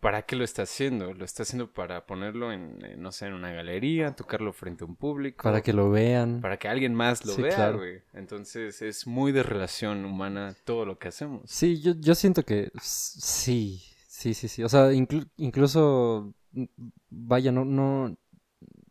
¿para 0.00 0.22
qué 0.22 0.36
lo 0.36 0.44
está 0.44 0.62
haciendo? 0.62 1.12
Lo 1.12 1.24
está 1.24 1.42
haciendo 1.42 1.72
para 1.72 2.06
ponerlo 2.06 2.52
en, 2.52 2.84
en, 2.84 3.00
no 3.02 3.10
sé, 3.12 3.26
en 3.26 3.34
una 3.34 3.52
galería, 3.52 4.14
tocarlo 4.14 4.52
frente 4.52 4.84
a 4.84 4.86
un 4.86 4.96
público. 4.96 5.42
para 5.42 5.60
que 5.62 5.72
lo 5.72 5.90
vean. 5.90 6.40
para 6.40 6.56
que 6.58 6.68
alguien 6.68 6.94
más 6.94 7.24
lo 7.24 7.32
Sí, 7.34 7.42
vea, 7.42 7.54
claro. 7.56 7.78
güey. 7.78 8.02
Entonces 8.12 8.80
es 8.82 9.06
muy 9.06 9.32
de 9.32 9.42
relación 9.42 10.04
humana 10.04 10.54
todo 10.64 10.84
lo 10.86 10.98
que 10.98 11.08
hacemos. 11.08 11.42
Sí, 11.50 11.80
yo, 11.80 11.92
yo 11.98 12.14
siento 12.14 12.44
que 12.44 12.70
sí, 12.80 13.82
sí, 14.06 14.34
sí, 14.34 14.48
sí. 14.48 14.62
O 14.62 14.68
sea, 14.68 14.92
inclu- 14.92 15.28
incluso, 15.36 16.32
mm, 16.52 16.64
vaya, 17.10 17.50
no, 17.52 17.64
no, 17.64 18.16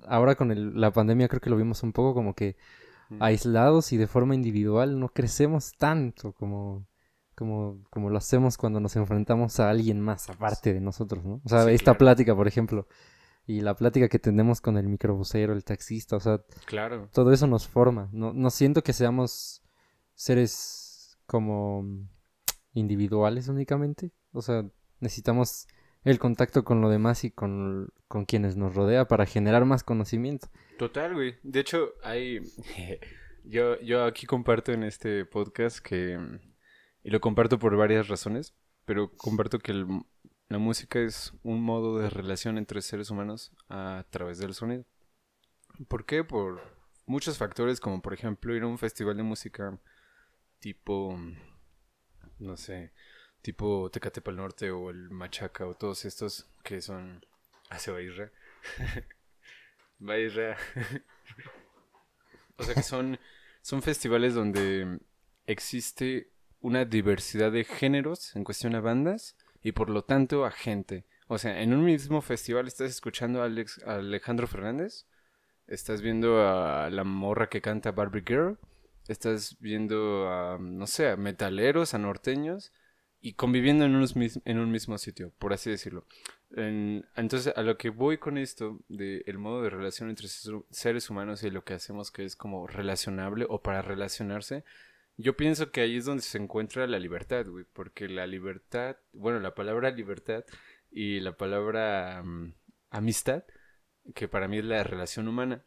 ahora 0.06 0.36
con 0.36 0.52
el- 0.52 0.80
la 0.80 0.92
pandemia 0.92 1.28
creo 1.30 1.42
que 1.42 1.50
lo 1.50 1.58
vimos 1.58 1.84
un 1.84 1.94
poco 1.94 2.14
como 2.14 2.34
que. 2.36 2.58
Aislados 3.20 3.92
y 3.94 3.98
de 3.98 4.08
forma 4.08 4.36
individual 4.36 5.00
no 5.00 5.10
crecemos 5.10 5.74
tanto 5.78 6.34
como, 6.34 6.86
como, 7.36 7.84
como 7.90 8.10
lo 8.10 8.18
hacemos 8.18 8.58
cuando 8.58 8.80
nos 8.80 8.96
enfrentamos 8.96 9.60
a 9.60 9.70
alguien 9.70 10.00
más 10.02 10.30
aparte 10.30 10.74
de 10.74 10.82
nosotros, 10.82 11.24
¿no? 11.26 11.42
O 11.44 11.50
sea, 11.50 11.64
Sí, 11.66 11.72
esta 11.72 11.86
claro. 11.92 11.98
plática, 12.00 12.36
por 12.36 12.48
ejemplo, 12.48 12.88
y 13.46 13.62
la 13.62 13.76
plática 13.76 14.08
que 14.08 14.20
tenemos 14.20 14.62
con 14.62 14.78
el 14.78 14.88
microbusero, 14.88 15.54
el 15.54 15.64
taxista, 15.64 16.16
o 16.16 16.20
sea, 16.20 16.42
Claro. 16.66 17.10
todo 17.14 17.32
eso 17.34 17.46
nos 17.48 17.68
forma. 17.68 18.10
No, 18.14 18.34
no 18.34 18.50
siento 18.50 18.84
que 18.84 18.94
seamos 18.94 19.62
seres 20.16 21.18
como 21.26 21.86
individuales 22.74 23.48
únicamente. 23.48 24.12
O 24.32 24.42
sea, 24.42 24.66
necesitamos 25.00 25.68
el 26.04 26.20
contacto 26.20 26.64
con 26.64 26.82
lo 26.82 26.90
demás 26.90 27.24
y 27.24 27.32
con, 27.32 27.90
con 28.08 28.26
quienes 28.26 28.56
nos 28.58 28.76
rodea 28.76 29.08
para 29.08 29.26
generar 29.26 29.66
más 29.66 29.84
conocimiento. 29.84 30.48
Total, 30.78 31.14
güey. 31.14 31.36
De 31.44 31.60
hecho, 31.60 31.94
hay... 32.04 32.40
yo, 33.44 33.80
yo 33.82 34.06
aquí 34.06 34.26
comparto 34.26 34.72
en 34.72 34.84
este 34.84 35.26
podcast 35.26 35.80
que... 35.80 36.20
Y 37.04 37.10
lo 37.10 37.20
comparto 37.20 37.60
por 37.60 37.76
varias 37.76 38.08
razones, 38.08 38.56
pero 38.86 39.12
comparto 39.16 39.60
que 39.60 39.72
el- 39.72 39.88
la 40.50 40.58
música 40.58 41.00
es 41.00 41.34
un 41.44 41.62
modo 41.64 41.98
de 42.00 42.10
relación 42.10 42.58
entre 42.58 42.82
seres 42.82 43.10
humanos 43.10 43.52
a 43.70 44.06
través 44.10 44.38
del 44.40 44.54
sonido. 44.54 44.86
¿Por 45.88 46.06
qué? 46.06 46.24
Por 46.24 46.62
muchos 47.06 47.38
factores, 47.38 47.80
como 47.80 48.02
por 48.02 48.14
ejemplo 48.14 48.56
ir 48.56 48.64
a 48.64 48.68
un 48.68 48.78
festival 48.78 49.18
de 49.18 49.24
música 49.24 49.80
tipo... 50.60 51.18
No 52.40 52.58
sé, 52.58 52.92
tipo 53.44 53.92
Tecate 53.92 54.22
Pal 54.22 54.38
Norte 54.38 54.72
o 54.72 54.90
el 54.90 55.12
Machaca 55.12 55.68
o 55.68 55.76
todos 55.76 56.06
estos 56.06 56.48
que 56.64 56.82
son 56.82 57.24
Ah, 57.70 57.78
se 57.78 57.92
o 62.58 62.64
sea 62.64 62.76
que 62.76 62.84
son, 62.84 63.20
son 63.62 63.82
festivales 63.82 64.34
donde 64.34 65.00
existe 65.46 66.30
una 66.62 66.86
diversidad 66.86 67.52
de 67.52 67.64
géneros 67.64 68.36
en 68.36 68.44
cuestión 68.44 68.76
a 68.76 68.82
bandas 68.82 69.36
y 69.62 69.74
por 69.74 69.90
lo 69.90 70.04
tanto 70.04 70.46
a 70.46 70.52
gente. 70.52 71.06
O 71.28 71.38
sea, 71.38 71.62
en 71.62 71.74
un 71.74 71.84
mismo 71.84 72.22
festival 72.22 72.68
estás 72.68 72.92
escuchando 72.92 73.42
a, 73.42 73.46
Alex, 73.46 73.82
a 73.86 73.96
Alejandro 73.96 74.46
Fernández, 74.48 75.08
estás 75.68 76.02
viendo 76.02 76.48
a 76.48 76.90
la 76.90 77.04
morra 77.04 77.50
que 77.50 77.62
canta 77.62 77.92
Barbie 77.92 78.24
Girl, 78.26 78.60
estás 79.08 79.58
viendo 79.60 80.30
a, 80.30 80.58
no 80.60 80.86
sé, 80.86 81.10
a 81.10 81.18
metaleros, 81.18 81.94
a 81.94 81.98
norteños, 81.98 82.72
y 83.26 83.36
conviviendo 83.36 83.86
en, 83.86 83.96
unos 83.96 84.16
en 84.18 84.60
un 84.60 84.70
mismo 84.70 84.98
sitio, 84.98 85.32
por 85.40 85.54
así 85.54 85.70
decirlo. 85.70 86.06
entonces, 86.52 87.54
a 87.56 87.62
lo 87.62 87.78
que 87.78 87.90
voy 87.90 88.18
con 88.18 88.38
esto, 88.38 88.82
del 88.90 89.24
el 89.26 89.38
modo 89.38 89.64
de 89.64 89.70
relación 89.70 90.10
entre 90.10 90.28
seres 90.28 91.10
humanos 91.10 91.42
y 91.44 91.50
lo 91.50 91.64
que 91.64 91.74
hacemos 91.74 92.12
que 92.12 92.26
es 92.26 92.36
como 92.36 92.68
relacionable 92.68 93.46
o 93.48 93.62
para 93.62 93.82
relacionarse, 93.82 94.66
yo 95.16 95.38
pienso 95.38 95.72
que 95.72 95.80
ahí 95.80 95.96
es 95.96 96.04
donde 96.04 96.22
se 96.22 96.38
encuentra 96.38 96.86
la 96.86 97.00
libertad, 97.00 97.46
güey, 97.48 97.64
porque 97.72 98.10
la 98.10 98.28
libertad, 98.28 98.98
bueno, 99.14 99.40
la 99.40 99.56
palabra 99.56 99.90
libertad 99.92 100.44
y 100.92 101.22
la 101.22 101.38
palabra 101.38 102.24
mm, 102.24 102.54
amistad, 102.90 103.46
que 104.16 104.28
para 104.28 104.50
mí 104.50 104.58
es 104.58 104.66
la 104.66 104.84
relación 104.84 105.30
humana, 105.30 105.64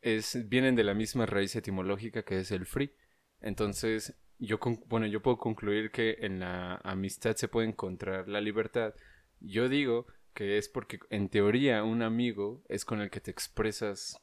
es, 0.00 0.48
vienen 0.48 0.74
de 0.74 0.84
la 0.84 0.94
misma 0.94 1.26
raíz 1.26 1.54
etimológica 1.54 2.22
que 2.22 2.38
es 2.38 2.50
el 2.50 2.64
free. 2.64 2.94
Entonces, 3.42 4.14
yo, 4.38 4.58
bueno, 4.88 5.06
yo 5.06 5.22
puedo 5.22 5.38
concluir 5.38 5.90
que 5.90 6.18
en 6.20 6.40
la 6.40 6.76
amistad 6.84 7.36
se 7.36 7.48
puede 7.48 7.68
encontrar 7.68 8.28
la 8.28 8.40
libertad. 8.40 8.94
Yo 9.40 9.68
digo 9.68 10.06
que 10.32 10.58
es 10.58 10.68
porque 10.68 10.98
en 11.10 11.28
teoría 11.28 11.84
un 11.84 12.02
amigo 12.02 12.62
es 12.68 12.84
con 12.84 13.00
el 13.00 13.10
que 13.10 13.20
te 13.20 13.30
expresas 13.30 14.20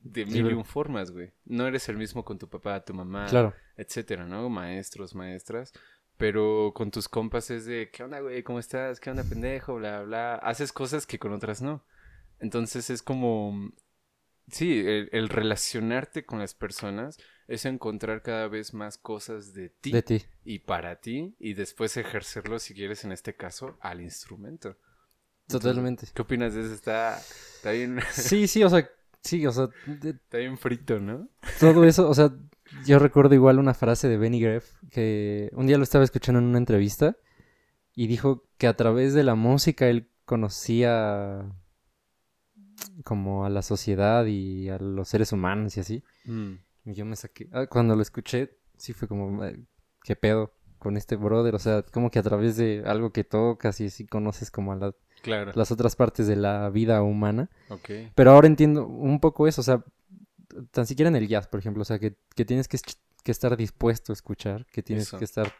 de 0.00 0.26
mil 0.26 0.50
y 0.50 0.54
un 0.54 0.64
formas, 0.64 1.10
güey. 1.10 1.32
No 1.44 1.66
eres 1.66 1.88
el 1.88 1.96
mismo 1.96 2.24
con 2.24 2.38
tu 2.38 2.48
papá, 2.48 2.84
tu 2.84 2.94
mamá, 2.94 3.26
etcétera, 3.76 4.26
¿no? 4.26 4.48
Maestros, 4.48 5.14
maestras. 5.14 5.72
Pero 6.16 6.72
con 6.74 6.90
tus 6.90 7.08
compas 7.08 7.50
es 7.50 7.66
de, 7.66 7.90
¿qué 7.90 8.04
onda, 8.04 8.20
güey? 8.20 8.42
¿Cómo 8.42 8.58
estás? 8.58 9.00
¿Qué 9.00 9.10
onda, 9.10 9.24
pendejo? 9.24 9.74
Bla, 9.76 10.02
bla. 10.02 10.36
Haces 10.36 10.72
cosas 10.72 11.06
que 11.06 11.18
con 11.18 11.32
otras 11.32 11.60
no. 11.60 11.84
Entonces 12.38 12.90
es 12.90 13.02
como, 13.02 13.72
sí, 14.48 14.84
el, 14.86 15.28
relacionarte 15.28 16.24
con 16.24 16.38
las 16.38 16.54
personas 16.54 17.18
es 17.48 17.64
encontrar 17.64 18.22
cada 18.22 18.48
vez 18.48 18.74
más 18.74 18.98
cosas 18.98 19.52
de 19.52 19.68
ti, 19.68 19.92
de 19.92 20.02
ti 20.02 20.22
y 20.44 20.60
para 20.60 21.00
ti 21.00 21.34
y 21.38 21.54
después 21.54 21.96
ejercerlo, 21.96 22.58
si 22.58 22.74
quieres, 22.74 23.04
en 23.04 23.12
este 23.12 23.34
caso, 23.34 23.76
al 23.80 24.00
instrumento. 24.00 24.76
Totalmente. 25.46 26.06
¿Qué 26.14 26.22
opinas 26.22 26.54
de 26.54 26.62
eso? 26.62 26.72
Está, 26.74 27.18
está 27.18 27.72
bien. 27.72 28.00
Sí, 28.12 28.46
sí, 28.46 28.62
o 28.64 28.70
sea, 28.70 28.88
sí, 29.22 29.46
o 29.46 29.52
sea. 29.52 29.68
Está 30.02 30.38
bien 30.38 30.56
frito, 30.56 30.98
¿no? 30.98 31.28
Todo 31.60 31.84
eso, 31.84 32.08
o 32.08 32.14
sea, 32.14 32.32
yo 32.86 32.98
recuerdo 32.98 33.34
igual 33.34 33.58
una 33.58 33.74
frase 33.74 34.08
de 34.08 34.16
Benny 34.16 34.40
Greff 34.40 34.72
que 34.90 35.50
un 35.52 35.66
día 35.66 35.76
lo 35.76 35.84
estaba 35.84 36.04
escuchando 36.04 36.38
en 36.38 36.46
una 36.46 36.58
entrevista 36.58 37.16
y 37.94 38.06
dijo 38.06 38.44
que 38.58 38.66
a 38.66 38.74
través 38.74 39.12
de 39.14 39.22
la 39.22 39.34
música 39.34 39.88
él 39.88 40.08
conocía 40.24 41.52
como 43.04 43.44
a 43.44 43.50
la 43.50 43.62
sociedad 43.62 44.24
y 44.26 44.68
a 44.68 44.78
los 44.78 45.08
seres 45.08 45.32
humanos 45.32 45.76
y 45.76 45.80
así. 45.80 46.04
Mm. 46.24 46.54
Y 46.84 46.94
yo 46.94 47.04
me 47.04 47.16
saqué. 47.16 47.48
Ah, 47.52 47.66
cuando 47.66 47.96
lo 47.96 48.02
escuché, 48.02 48.58
sí 48.76 48.92
fue 48.92 49.08
como, 49.08 49.40
¿qué 50.02 50.16
pedo 50.16 50.54
con 50.78 50.96
este 50.96 51.16
brother? 51.16 51.54
O 51.54 51.58
sea, 51.58 51.82
como 51.82 52.10
que 52.10 52.18
a 52.18 52.22
través 52.22 52.56
de 52.56 52.82
algo 52.86 53.12
que 53.12 53.24
tocas 53.24 53.80
y 53.80 53.86
así 53.86 54.06
conoces 54.06 54.50
como 54.50 54.72
a 54.72 54.76
la, 54.76 54.94
las 55.54 55.70
otras 55.72 55.96
partes 55.96 56.26
de 56.26 56.36
la 56.36 56.68
vida 56.70 57.02
humana. 57.02 57.50
Pero 58.14 58.30
ahora 58.30 58.46
entiendo 58.46 58.86
un 58.86 59.20
poco 59.20 59.48
eso, 59.48 59.62
o 59.62 59.64
sea, 59.64 59.82
tan 60.70 60.86
siquiera 60.86 61.08
en 61.08 61.16
el 61.16 61.28
jazz, 61.28 61.46
por 61.46 61.60
ejemplo, 61.60 61.82
o 61.82 61.84
sea, 61.84 61.98
que, 61.98 62.16
que 62.34 62.44
tienes 62.44 62.68
que, 62.68 62.78
que, 63.22 63.32
estar 63.32 63.56
dispuesto 63.56 64.12
a 64.12 64.14
escuchar, 64.14 64.66
que 64.66 64.82
tienes 64.82 65.10
que 65.10 65.24
estar 65.24 65.52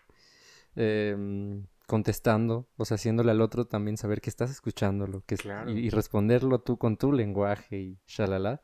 eh, 0.77 1.63
contestando, 1.87 2.69
o 2.77 2.85
sea, 2.85 2.97
haciéndole 2.97 3.31
al 3.31 3.41
otro 3.41 3.67
también 3.67 3.97
saber 3.97 4.21
que 4.21 4.31
estás 4.31 4.51
escuchándolo 4.51 5.23
que 5.27 5.37
y, 5.69 5.91
responderlo 5.91 6.61
tú 6.61 6.79
con 6.79 6.97
tu 6.97 7.13
lenguaje 7.13 7.79
y 7.79 7.99
shalala. 8.07 8.61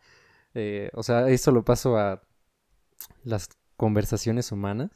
Eh, 0.54 0.90
o 0.94 1.02
sea, 1.02 1.28
eso 1.28 1.52
lo 1.52 1.64
paso 1.64 1.96
a 1.96 2.22
las 3.24 3.48
conversaciones 3.76 4.52
humanas 4.52 4.90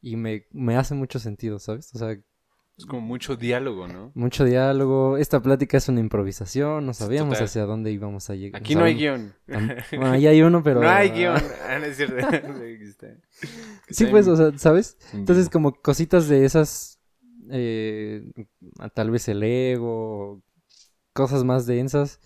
y 0.00 0.16
me, 0.16 0.46
me 0.52 0.76
hace 0.76 0.94
mucho 0.94 1.18
sentido, 1.18 1.58
¿sabes? 1.58 1.94
O 1.94 1.98
sea, 1.98 2.16
es 2.78 2.86
como 2.86 3.02
mucho 3.02 3.36
diálogo, 3.36 3.86
¿no? 3.86 4.12
Mucho 4.14 4.44
diálogo. 4.44 5.18
Esta 5.18 5.40
plática 5.40 5.76
es 5.76 5.88
una 5.88 6.00
improvisación, 6.00 6.86
no 6.86 6.94
sabíamos 6.94 7.40
hacia 7.40 7.64
dónde 7.64 7.92
íbamos 7.92 8.30
a 8.30 8.34
llegar. 8.34 8.60
Aquí 8.60 8.74
no, 8.74 8.84
hay 8.84 8.94
guion. 8.94 9.34
Bueno, 9.46 10.12
ahí 10.12 10.26
hay 10.26 10.42
uno, 10.42 10.62
pero... 10.62 10.80
No 10.80 10.88
hay 10.88 11.10
guion. 11.10 11.36
Ah, 11.68 11.76
es 11.78 11.96
cierto. 11.96 12.26
sí, 13.90 14.06
pues, 14.06 14.26
o 14.26 14.36
sea, 14.36 14.58
¿sabes? 14.58 14.96
Entonces, 15.12 15.48
como 15.50 15.72
cositas 15.72 16.28
de 16.28 16.44
esas, 16.44 16.98
eh, 17.50 18.24
tal 18.94 19.10
vez 19.10 19.28
el 19.28 19.42
ego, 19.42 20.42
cosas 21.12 21.44
más 21.44 21.66
densas 21.66 22.20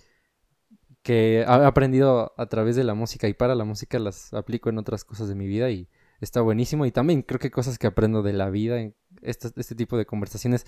que 1.07 1.43
he 1.43 1.45
aprendido 1.45 2.35
a 2.37 2.47
través 2.47 2.75
de 2.75 2.83
la 2.83 2.95
música 2.95 3.29
y 3.29 3.33
para 3.33 3.55
la 3.55 3.63
música 3.63 4.01
las 4.01 4.35
aplico 4.35 4.71
en 4.71 4.79
otras 4.79 5.05
cosas 5.05 5.29
de 5.29 5.37
mi 5.37 5.47
vida 5.47 5.71
y 5.71 5.89
está 6.21 6.41
buenísimo. 6.41 6.85
Y 6.85 6.91
también 6.91 7.23
creo 7.23 7.39
que 7.39 7.53
cosas 7.53 7.79
que 7.79 7.87
aprendo 7.87 8.25
de 8.25 8.33
la 8.33 8.51
vida, 8.51 8.81
en 8.81 8.97
este, 9.23 9.51
este 9.55 9.77
tipo 9.77 9.97
de 9.97 10.05
conversaciones, 10.05 10.67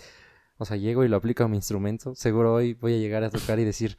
o 0.56 0.64
sea, 0.64 0.76
llego 0.76 1.02
y 1.02 1.08
lo 1.08 1.16
aplico 1.16 1.42
a 1.42 1.48
mi 1.48 1.56
instrumento. 1.56 2.14
Seguro 2.14 2.54
hoy 2.54 2.74
voy 2.74 2.94
a 2.94 2.98
llegar 2.98 3.24
a 3.24 3.30
tocar 3.30 3.58
y 3.58 3.64
decir, 3.64 3.98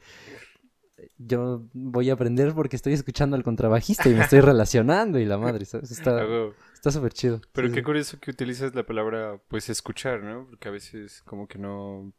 yo 1.18 1.68
voy 1.74 2.08
a 2.08 2.14
aprender 2.14 2.54
porque 2.54 2.76
estoy 2.76 2.94
escuchando 2.94 3.36
al 3.36 3.42
contrabajista 3.42 4.08
y 4.08 4.14
me 4.14 4.22
estoy 4.22 4.40
relacionando 4.40 5.18
y 5.18 5.26
la 5.26 5.36
madre, 5.36 5.66
¿sabes? 5.66 5.90
Está 5.90 6.24
súper 6.90 7.12
chido. 7.12 7.42
Pero 7.52 7.70
qué 7.70 7.82
curioso 7.82 8.18
que 8.18 8.30
utilizas 8.30 8.74
la 8.74 8.86
palabra, 8.86 9.42
pues, 9.48 9.68
escuchar, 9.68 10.22
¿no? 10.22 10.46
Porque 10.48 10.68
a 10.68 10.72
veces 10.72 11.20
como 11.26 11.46
que 11.46 11.58
no, 11.58 12.14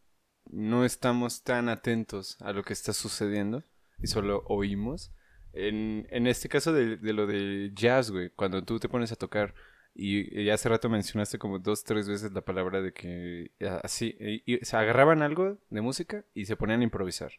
no 0.52 0.86
estamos 0.86 1.42
tan 1.42 1.70
atentos 1.70 2.38
a 2.40 2.54
lo 2.54 2.62
que 2.62 2.74
está 2.74 2.94
sucediendo 2.94 3.64
y 4.02 4.08
solo 4.08 4.44
oímos. 4.48 5.12
En, 5.54 6.08
en 6.10 6.28
este 6.28 6.48
caso 6.48 6.72
de, 6.72 6.98
de 6.98 7.14
lo 7.14 7.28
de 7.28 7.72
jazz, 7.74 8.12
güey, 8.12 8.30
cuando 8.30 8.64
tú 8.64 8.80
te 8.80 8.88
pones 8.88 9.12
a 9.12 9.16
tocar 9.16 9.54
y, 9.94 10.50
hace 10.50 10.70
rato 10.70 10.90
mencionaste 10.90 11.38
como 11.38 11.60
dos, 11.60 11.84
tres 11.84 12.08
veces 12.08 12.32
la 12.32 12.42
palabra 12.42 12.82
de 12.82 12.94
que 12.94 13.52
así, 13.84 14.16
y, 14.46 14.58
se 14.64 14.78
agarraban 14.78 15.22
algo 15.22 15.58
de 15.70 15.82
música 15.82 16.24
y 16.34 16.46
se 16.46 16.56
ponían 16.56 16.82
a 16.82 16.84
improvisar. 16.84 17.34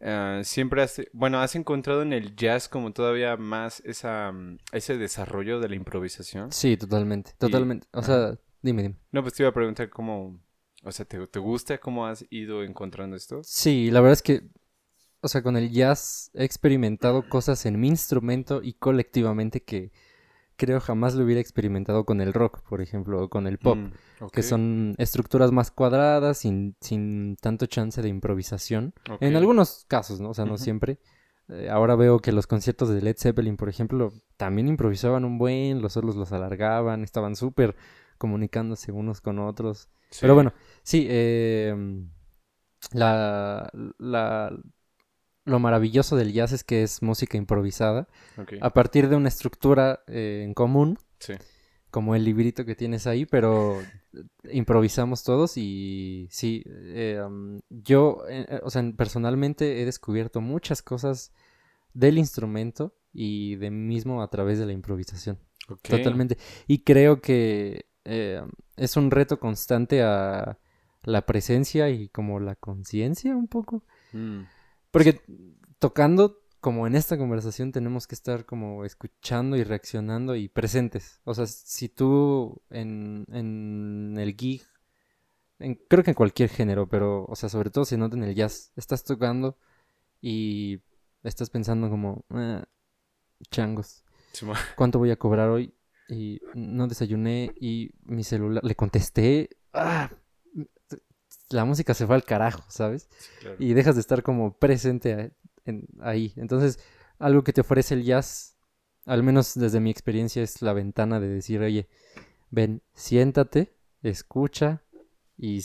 Ah, 0.00 0.40
siempre 0.44 0.82
has, 0.82 1.02
bueno, 1.12 1.40
has 1.40 1.56
encontrado 1.56 2.02
en 2.02 2.12
el 2.12 2.34
jazz 2.34 2.68
como 2.68 2.92
todavía 2.92 3.36
más 3.36 3.80
esa, 3.84 4.32
mm, 4.32 4.58
ese 4.72 4.96
desarrollo 4.96 5.60
de 5.60 5.68
la 5.68 5.74
improvisación. 5.74 6.52
Sí, 6.52 6.76
totalmente, 6.76 7.32
totalmente. 7.36 7.86
o 7.92 8.02
sea, 8.02 8.38
dime, 8.62 8.82
dime. 8.82 8.96
No, 9.12 9.22
pues 9.22 9.34
te 9.34 9.42
iba 9.42 9.50
a 9.50 9.54
preguntar 9.54 9.90
cómo, 9.90 10.40
o 10.84 10.92
sea, 10.92 11.04
¿te, 11.04 11.26
¿te 11.26 11.38
gusta 11.38 11.76
cómo 11.78 12.06
has 12.06 12.24
ido 12.30 12.62
encontrando 12.62 13.14
esto? 13.14 13.42
Sí, 13.42 13.90
la 13.90 14.00
verdad 14.00 14.14
es 14.14 14.22
que 14.22 14.42
o 15.20 15.28
sea, 15.28 15.42
con 15.42 15.56
el 15.56 15.70
jazz 15.70 16.30
he 16.34 16.44
experimentado 16.44 17.28
cosas 17.28 17.66
en 17.66 17.78
mi 17.78 17.88
instrumento 17.88 18.60
y 18.62 18.74
colectivamente 18.74 19.62
que 19.62 19.92
creo 20.56 20.78
jamás 20.78 21.14
lo 21.14 21.24
hubiera 21.24 21.40
experimentado 21.40 22.04
con 22.04 22.20
el 22.20 22.34
rock, 22.34 22.60
por 22.68 22.82
ejemplo, 22.82 23.22
o 23.22 23.30
con 23.30 23.46
el 23.46 23.58
pop, 23.58 23.78
mm, 23.78 24.26
que 24.30 24.42
son 24.42 24.94
estructuras 24.98 25.52
más 25.52 25.70
cuadradas, 25.70 26.38
sin, 26.38 26.76
sin 26.82 27.36
tanto 27.40 27.64
chance 27.64 28.02
de 28.02 28.08
improvisación. 28.08 28.92
En 29.20 29.36
algunos 29.36 29.86
casos, 29.88 30.20
¿no? 30.20 30.30
O 30.30 30.34
sea, 30.34 30.44
no 30.44 30.58
siempre. 30.58 30.98
Eh, 31.48 31.70
ahora 31.70 31.96
veo 31.96 32.18
que 32.20 32.32
los 32.32 32.46
conciertos 32.46 32.90
de 32.90 33.00
Led 33.00 33.16
Zeppelin, 33.16 33.56
por 33.56 33.70
ejemplo, 33.70 34.12
también 34.36 34.68
improvisaban 34.68 35.24
un 35.24 35.38
buen, 35.38 35.80
los 35.80 35.94
solos 35.94 36.14
los 36.14 36.30
alargaban, 36.30 37.04
estaban 37.04 37.36
súper 37.36 37.74
comunicándose 38.18 38.92
unos 38.92 39.22
con 39.22 39.38
otros. 39.38 39.88
Pero 40.20 40.34
bueno, 40.34 40.52
sí, 40.82 41.06
eh, 41.08 41.74
la, 42.92 43.70
la, 43.98 44.52
lo 45.44 45.58
maravilloso 45.58 46.16
del 46.16 46.32
jazz 46.32 46.52
es 46.52 46.64
que 46.64 46.82
es 46.82 47.02
música 47.02 47.36
improvisada. 47.36 48.08
A 48.60 48.70
partir 48.70 49.08
de 49.08 49.16
una 49.16 49.28
estructura 49.28 50.02
eh, 50.06 50.42
en 50.44 50.54
común. 50.54 50.98
Como 51.90 52.14
el 52.14 52.24
librito 52.24 52.64
que 52.64 52.76
tienes 52.76 53.08
ahí, 53.08 53.26
pero 53.26 53.82
improvisamos 54.52 55.24
todos 55.24 55.56
y 55.56 56.28
sí, 56.30 56.62
eh, 56.64 57.20
yo, 57.68 58.22
eh, 58.28 58.60
o 58.62 58.70
sea, 58.70 58.84
personalmente 58.96 59.82
he 59.82 59.84
descubierto 59.84 60.40
muchas 60.40 60.82
cosas 60.82 61.32
del 61.92 62.18
instrumento 62.18 62.94
y 63.12 63.56
de 63.56 63.72
mí 63.72 63.94
mismo 63.94 64.22
a 64.22 64.30
través 64.30 64.60
de 64.60 64.66
la 64.66 64.72
improvisación. 64.72 65.40
Totalmente. 65.82 66.38
Y 66.68 66.84
creo 66.84 67.20
que 67.20 67.86
es 68.04 68.96
un 68.96 69.10
reto 69.10 69.40
constante 69.40 70.02
a 70.02 70.60
la 71.02 71.26
presencia 71.26 71.90
y 71.90 72.08
como 72.08 72.38
la 72.38 72.54
conciencia 72.54 73.34
un 73.34 73.48
poco. 73.48 73.82
Mm. 74.12 74.42
Porque 74.90 75.20
tocando, 75.78 76.38
como 76.60 76.86
en 76.86 76.94
esta 76.96 77.16
conversación, 77.18 77.72
tenemos 77.72 78.06
que 78.06 78.14
estar 78.14 78.44
como 78.44 78.84
escuchando 78.84 79.56
y 79.56 79.64
reaccionando 79.64 80.36
y 80.36 80.48
presentes. 80.48 81.20
O 81.24 81.34
sea, 81.34 81.46
si 81.46 81.88
tú 81.88 82.60
en, 82.70 83.26
en 83.32 84.16
el 84.18 84.34
gig 84.36 84.62
en- 85.58 85.74
creo 85.88 86.02
que 86.04 86.10
en 86.10 86.14
cualquier 86.14 86.48
género, 86.50 86.88
pero, 86.88 87.24
o 87.26 87.36
sea, 87.36 87.48
sobre 87.48 87.70
todo 87.70 87.84
se 87.84 87.98
nota 87.98 88.16
en 88.16 88.24
el 88.24 88.34
jazz. 88.34 88.72
Estás 88.76 89.04
tocando 89.04 89.56
y 90.22 90.80
estás 91.24 91.50
pensando 91.50 91.90
como, 91.90 92.24
"Ah, 92.30 92.64
changos. 93.50 94.04
¿cuánto 94.76 94.98
voy 94.98 95.10
a 95.10 95.16
cobrar 95.18 95.50
hoy? 95.50 95.74
Y 96.08 96.40
no 96.54 96.88
desayuné 96.88 97.52
y 97.60 97.92
mi 98.04 98.24
celular, 98.24 98.64
le 98.64 98.74
contesté, 98.74 99.50
ah, 99.74 100.10
la 101.50 101.64
música 101.64 101.94
se 101.94 102.06
fue 102.06 102.14
al 102.16 102.24
carajo, 102.24 102.62
¿sabes? 102.68 103.08
Sí, 103.18 103.28
claro. 103.40 103.56
y 103.58 103.72
dejas 103.74 103.94
de 103.96 104.00
estar 104.00 104.22
como 104.22 104.56
presente 104.58 105.12
a- 105.14 105.30
en- 105.64 105.86
ahí. 106.00 106.32
Entonces, 106.36 106.78
algo 107.18 107.44
que 107.44 107.52
te 107.52 107.60
ofrece 107.60 107.94
el 107.94 108.04
jazz, 108.04 108.56
al 109.06 109.22
menos 109.22 109.54
desde 109.54 109.80
mi 109.80 109.90
experiencia, 109.90 110.42
es 110.42 110.62
la 110.62 110.72
ventana 110.72 111.20
de 111.20 111.28
decir, 111.28 111.60
oye, 111.60 111.88
ven, 112.50 112.82
siéntate, 112.94 113.74
escucha 114.02 114.82
y 115.36 115.62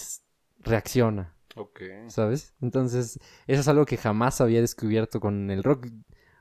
reacciona, 0.60 1.36
Ok. 1.56 1.82
¿sabes? 2.08 2.54
Entonces, 2.62 3.20
eso 3.48 3.62
es 3.62 3.68
algo 3.68 3.86
que 3.86 3.98
jamás 3.98 4.42
había 4.42 4.62
descubierto 4.62 5.20
con 5.20 5.50
el 5.52 5.64
rock. 5.64 5.88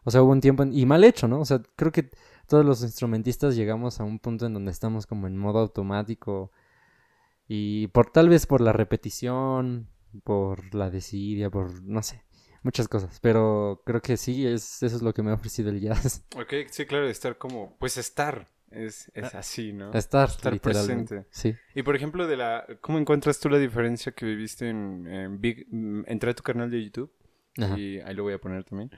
O 0.04 0.10
sea, 0.10 0.22
hubo 0.22 0.32
un 0.32 0.40
tiempo, 0.40 0.62
en- 0.62 0.72
y 0.72 0.84
mal 0.86 1.04
hecho, 1.04 1.28
¿no? 1.28 1.40
O 1.40 1.44
sea, 1.44 1.62
creo 1.76 1.92
que 1.92 2.10
todos 2.46 2.64
los 2.64 2.82
instrumentistas 2.82 3.56
llegamos 3.56 4.00
a 4.00 4.04
un 4.04 4.18
punto 4.18 4.46
en 4.46 4.54
donde 4.54 4.70
estamos 4.70 5.06
como 5.06 5.26
en 5.26 5.36
modo 5.36 5.58
automático 5.60 6.50
y 7.48 7.88
por 7.88 8.10
tal 8.10 8.28
vez 8.28 8.46
por 8.46 8.60
la 8.60 8.72
repetición, 8.72 9.88
por 10.24 10.74
la 10.74 10.90
desidia, 10.90 11.50
por 11.50 11.82
no 11.82 12.02
sé, 12.02 12.22
muchas 12.62 12.88
cosas, 12.88 13.18
pero 13.20 13.82
creo 13.84 14.00
que 14.00 14.16
sí, 14.16 14.46
es, 14.46 14.82
eso 14.82 14.96
es 14.96 15.02
lo 15.02 15.12
que 15.12 15.22
me 15.22 15.30
ha 15.30 15.34
ofrecido 15.34 15.70
el 15.70 15.80
jazz. 15.80 16.24
Ok, 16.36 16.52
sí, 16.70 16.86
claro, 16.86 17.06
estar 17.08 17.36
como, 17.38 17.76
pues 17.78 17.96
estar, 17.98 18.48
es, 18.70 19.10
es 19.14 19.34
así, 19.34 19.72
¿no? 19.72 19.92
Estar, 19.92 20.28
Estar 20.28 20.58
presente. 20.60 21.26
Sí. 21.30 21.54
Y 21.74 21.82
por 21.82 21.94
ejemplo, 21.96 22.26
de 22.26 22.36
la, 22.36 22.66
¿cómo 22.80 22.98
encuentras 22.98 23.38
tú 23.40 23.48
la 23.48 23.58
diferencia 23.58 24.12
que 24.12 24.26
viviste 24.26 24.68
en, 24.68 25.06
en 25.06 25.40
Big? 25.40 25.66
mm, 25.70 26.04
Entré 26.06 26.30
a 26.30 26.34
tu 26.34 26.42
canal 26.42 26.70
de 26.70 26.82
YouTube 26.84 27.12
Ajá. 27.58 27.78
y 27.78 28.00
ahí 28.00 28.14
lo 28.14 28.22
voy 28.24 28.32
a 28.34 28.38
poner 28.40 28.64
también. 28.64 28.90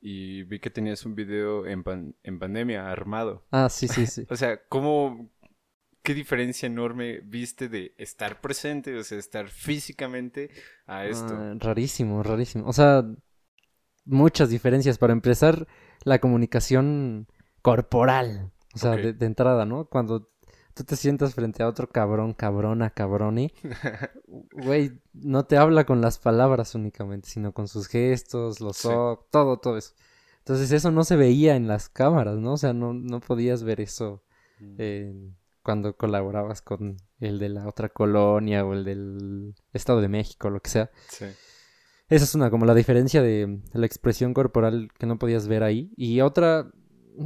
Y 0.00 0.42
vi 0.44 0.60
que 0.60 0.70
tenías 0.70 1.04
un 1.06 1.14
video 1.16 1.66
en, 1.66 1.82
pan- 1.82 2.14
en 2.22 2.38
pandemia 2.38 2.88
armado. 2.92 3.44
Ah, 3.50 3.68
sí, 3.68 3.88
sí, 3.88 4.06
sí. 4.06 4.26
O 4.30 4.36
sea, 4.36 4.60
¿cómo, 4.68 5.28
qué 6.06 6.14
diferencia 6.14 6.66
enorme 6.68 7.20
viste 7.24 7.68
de 7.68 7.92
estar 7.98 8.40
presente, 8.40 8.96
o 8.96 9.02
sea, 9.02 9.18
estar 9.18 9.48
físicamente 9.48 10.50
a 10.86 11.04
esto? 11.04 11.34
Ah, 11.34 11.54
rarísimo, 11.58 12.22
rarísimo. 12.22 12.64
O 12.68 12.72
sea, 12.72 13.04
muchas 14.04 14.48
diferencias. 14.50 14.98
Para 14.98 15.12
empezar, 15.12 15.66
la 16.04 16.20
comunicación 16.20 17.26
corporal. 17.60 18.52
O 18.72 18.78
sea, 18.78 18.92
de, 18.92 19.12
de 19.14 19.26
entrada, 19.26 19.64
¿no? 19.64 19.86
Cuando 19.86 20.28
tú 20.74 20.84
te 20.84 20.94
sientas 20.94 21.34
frente 21.34 21.64
a 21.64 21.68
otro 21.68 21.88
cabrón, 21.88 22.34
cabrona, 22.34 22.90
cabroni, 22.90 23.52
güey, 24.52 25.00
no 25.12 25.44
te 25.44 25.56
habla 25.56 25.84
con 25.86 26.00
las 26.00 26.18
palabras 26.20 26.76
únicamente, 26.76 27.28
sino 27.28 27.52
con 27.52 27.66
sus 27.66 27.88
gestos, 27.88 28.60
los 28.60 28.76
Sí. 28.76 28.88
ojos, 28.88 29.26
todo, 29.30 29.56
todo 29.58 29.76
eso. 29.76 29.94
Entonces 30.38 30.70
eso 30.70 30.92
no 30.92 31.02
se 31.02 31.16
veía 31.16 31.56
en 31.56 31.66
las 31.66 31.88
cámaras, 31.88 32.36
¿no? 32.36 32.52
O 32.52 32.56
sea, 32.58 32.72
no, 32.72 32.94
no 32.94 33.18
podías 33.18 33.64
ver 33.64 33.80
eso 33.80 34.22
eh, 34.78 35.12
cuando 35.66 35.96
colaborabas 35.96 36.62
con 36.62 36.96
el 37.18 37.40
de 37.40 37.48
la 37.48 37.66
otra 37.66 37.88
colonia 37.88 38.64
o 38.64 38.72
el 38.72 38.84
del 38.84 39.56
Estado 39.72 40.00
de 40.00 40.06
México, 40.06 40.48
lo 40.48 40.60
que 40.60 40.70
sea. 40.70 40.92
Sí. 41.08 41.24
Esa 42.08 42.24
es 42.24 42.36
una, 42.36 42.50
como 42.50 42.66
la 42.66 42.74
diferencia 42.74 43.20
de 43.20 43.58
la 43.72 43.84
expresión 43.84 44.32
corporal 44.32 44.90
que 44.96 45.06
no 45.06 45.18
podías 45.18 45.48
ver 45.48 45.64
ahí. 45.64 45.92
Y 45.96 46.20
otra, 46.20 46.70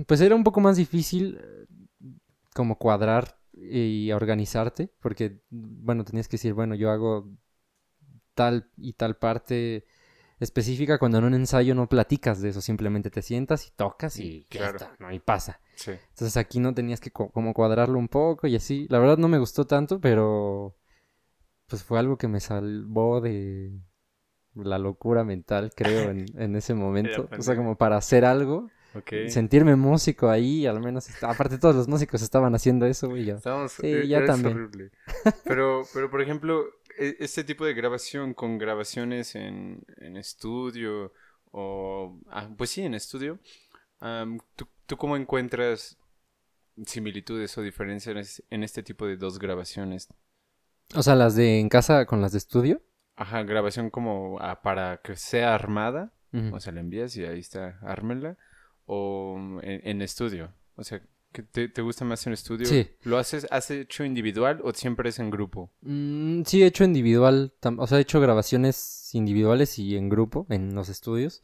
pues 0.06 0.22
era 0.22 0.34
un 0.34 0.42
poco 0.42 0.60
más 0.60 0.78
difícil 0.78 1.38
eh, 1.38 1.66
como 2.54 2.78
cuadrar 2.78 3.36
y 3.52 4.10
organizarte, 4.10 4.90
porque, 5.00 5.42
bueno, 5.50 6.06
tenías 6.06 6.26
que 6.26 6.38
decir, 6.38 6.54
bueno, 6.54 6.74
yo 6.74 6.90
hago 6.90 7.28
tal 8.32 8.70
y 8.78 8.94
tal 8.94 9.18
parte 9.18 9.84
específica 10.40 10.98
cuando 10.98 11.18
en 11.18 11.24
un 11.24 11.34
ensayo 11.34 11.74
no 11.74 11.88
platicas 11.88 12.40
de 12.40 12.48
eso, 12.48 12.60
simplemente 12.60 13.10
te 13.10 13.22
sientas 13.22 13.66
y 13.66 13.70
tocas 13.70 14.18
y 14.18 14.40
ya 14.50 14.58
Claro. 14.58 14.76
está, 14.78 14.96
¿no? 14.98 15.12
Y 15.12 15.20
pasa. 15.20 15.60
Sí. 15.76 15.92
Entonces 15.92 16.36
aquí 16.36 16.58
no 16.60 16.74
tenías 16.74 17.00
que 17.00 17.10
co- 17.10 17.30
como 17.30 17.54
cuadrarlo 17.54 17.98
un 17.98 18.08
poco 18.08 18.46
y 18.46 18.56
así. 18.56 18.86
La 18.90 18.98
verdad 18.98 19.18
no 19.18 19.28
me 19.28 19.38
gustó 19.38 19.66
tanto, 19.66 20.00
pero 20.00 20.74
pues 21.66 21.84
fue 21.84 21.98
algo 22.00 22.16
que 22.18 22.26
me 22.26 22.40
salvó 22.40 23.20
de 23.20 23.70
la 24.54 24.78
locura 24.78 25.22
mental, 25.24 25.70
creo, 25.76 26.10
en, 26.10 26.24
en 26.42 26.56
ese 26.56 26.74
momento. 26.74 27.28
O 27.38 27.42
sea, 27.42 27.54
como 27.54 27.76
para 27.76 27.96
hacer 27.96 28.24
algo, 28.24 28.68
sentirme 29.28 29.76
músico 29.76 30.28
ahí, 30.30 30.66
al 30.66 30.80
menos. 30.80 31.06
Aparte 31.22 31.58
todos 31.58 31.76
los 31.76 31.86
músicos 31.86 32.22
estaban 32.22 32.54
haciendo 32.54 32.86
eso, 32.86 33.08
güey. 33.08 33.26
yo, 33.26 33.36
Estamos, 33.36 33.72
Sí, 33.72 33.86
e- 33.86 34.08
ya 34.08 34.24
también. 34.24 34.54
horrible. 34.56 34.90
Pero, 35.44 35.82
pero, 35.94 36.10
por 36.10 36.20
ejemplo, 36.22 36.64
este 37.00 37.44
tipo 37.44 37.64
de 37.64 37.74
grabación 37.74 38.34
con 38.34 38.58
grabaciones 38.58 39.34
en, 39.34 39.82
en 39.96 40.16
estudio 40.16 41.12
o... 41.50 42.18
ah, 42.30 42.48
pues 42.56 42.70
sí, 42.70 42.82
en 42.82 42.94
estudio. 42.94 43.38
am, 44.00 44.38
¿tú, 44.56 44.68
tú 44.86 44.96
cómo 44.96 45.16
encuentras 45.16 45.98
similitudes 46.86 47.56
o 47.58 47.62
diferencias 47.62 48.42
en 48.50 48.62
este 48.62 48.82
tipo 48.82 49.06
de 49.06 49.16
dos 49.16 49.38
grabaciones? 49.38 50.08
O 50.94 51.02
sea, 51.02 51.14
las 51.14 51.34
de 51.36 51.60
en 51.60 51.68
casa 51.68 52.06
con 52.06 52.20
las 52.20 52.32
de 52.32 52.38
estudio. 52.38 52.82
Ajá, 53.16 53.42
grabación 53.42 53.90
como 53.90 54.38
ah, 54.40 54.62
para 54.62 54.98
que 54.98 55.16
sea 55.16 55.54
armada, 55.54 56.12
o 56.52 56.60
sea, 56.60 56.72
la 56.72 56.80
envías 56.80 57.16
y 57.16 57.24
ahí 57.24 57.40
está, 57.40 57.78
ármela, 57.82 58.36
o 58.86 59.36
en, 59.62 59.80
en 59.86 60.02
estudio. 60.02 60.54
O 60.76 60.84
sea, 60.84 61.02
¿qué 61.32 61.42
te, 61.42 61.68
te 61.68 61.82
gusta 61.82 62.04
más 62.04 62.26
en 62.26 62.32
estudio? 62.32 62.66
Sí. 62.66 62.88
¿Lo 63.02 63.18
haces, 63.18 63.46
has 63.50 63.70
hecho 63.70 64.04
individual 64.04 64.60
o 64.64 64.72
siempre 64.72 65.08
es 65.10 65.18
en 65.18 65.30
grupo? 65.30 65.70
Mm, 65.82 66.42
sí, 66.44 66.62
he 66.62 66.66
hecho 66.66 66.84
individual, 66.84 67.52
o 67.78 67.86
sea, 67.86 67.98
he 67.98 68.02
hecho 68.02 68.20
grabaciones 68.20 69.10
individuales 69.14 69.78
y 69.78 69.96
en 69.96 70.08
grupo, 70.08 70.46
en 70.50 70.74
los 70.74 70.88
estudios. 70.88 71.40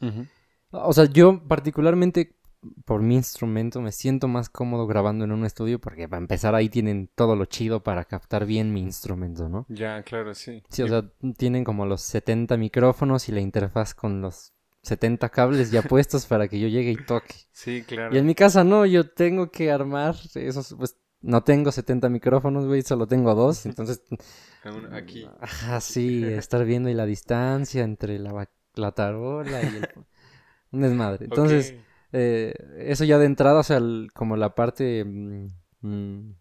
O 0.71 0.93
sea, 0.93 1.05
yo 1.05 1.47
particularmente 1.47 2.37
por 2.85 3.01
mi 3.01 3.15
instrumento 3.15 3.81
me 3.81 3.91
siento 3.91 4.27
más 4.27 4.49
cómodo 4.49 4.87
grabando 4.87 5.25
en 5.25 5.31
un 5.31 5.45
estudio 5.45 5.79
porque 5.79 6.07
para 6.09 6.19
empezar 6.19 6.55
ahí 6.55 6.69
tienen 6.69 7.09
todo 7.13 7.35
lo 7.35 7.45
chido 7.45 7.83
para 7.83 8.05
captar 8.05 8.45
bien 8.45 8.73
mi 8.73 8.81
instrumento, 8.81 9.47
¿no? 9.47 9.65
Ya, 9.69 10.01
claro, 10.03 10.33
sí. 10.33 10.63
Sí, 10.69 10.83
o 10.83 10.87
sea, 10.87 11.03
tienen 11.37 11.63
como 11.63 11.85
los 11.85 12.01
70 12.01 12.57
micrófonos 12.57 13.29
y 13.29 13.31
la 13.31 13.41
interfaz 13.41 13.93
con 13.93 14.21
los 14.21 14.53
70 14.87 15.29
cables 15.29 15.71
ya 15.71 15.81
puestos 15.81 16.25
para 16.25 16.47
que 16.47 16.59
yo 16.59 16.67
llegue 16.67 16.91
y 16.91 16.95
toque. 16.97 17.35
sí, 17.51 17.83
claro. 17.85 18.15
Y 18.15 18.17
en 18.17 18.25
mi 18.25 18.35
casa 18.35 18.63
no, 18.63 18.85
yo 18.85 19.09
tengo 19.09 19.51
que 19.51 19.71
armar 19.71 20.15
esos, 20.35 20.73
pues 20.77 20.97
no 21.21 21.43
tengo 21.43 21.71
70 21.71 22.09
micrófonos, 22.09 22.65
güey, 22.65 22.81
solo 22.81 23.07
tengo 23.07 23.33
dos, 23.35 23.65
entonces 23.65 24.01
Aquí. 24.91 25.27
Ajá, 25.39 25.79
sí, 25.81 26.25
estar 26.25 26.65
viendo 26.65 26.89
y 26.89 26.93
la 26.93 27.05
distancia 27.05 27.83
entre 27.83 28.19
la, 28.19 28.49
la 28.75 28.91
tarola 28.93 29.61
y 29.63 29.67
el... 29.67 29.87
Un 30.71 30.81
desmadre. 30.81 31.23
Entonces, 31.25 31.75
eh, 32.11 32.53
eso 32.79 33.05
ya 33.05 33.17
de 33.17 33.25
entrada, 33.25 33.59
o 33.61 33.63
sea, 33.63 33.77
el- 33.77 34.09
como 34.13 34.35
la 34.35 34.53
parte 34.53 35.05
mm, 35.05 35.47
mm, 35.81 36.35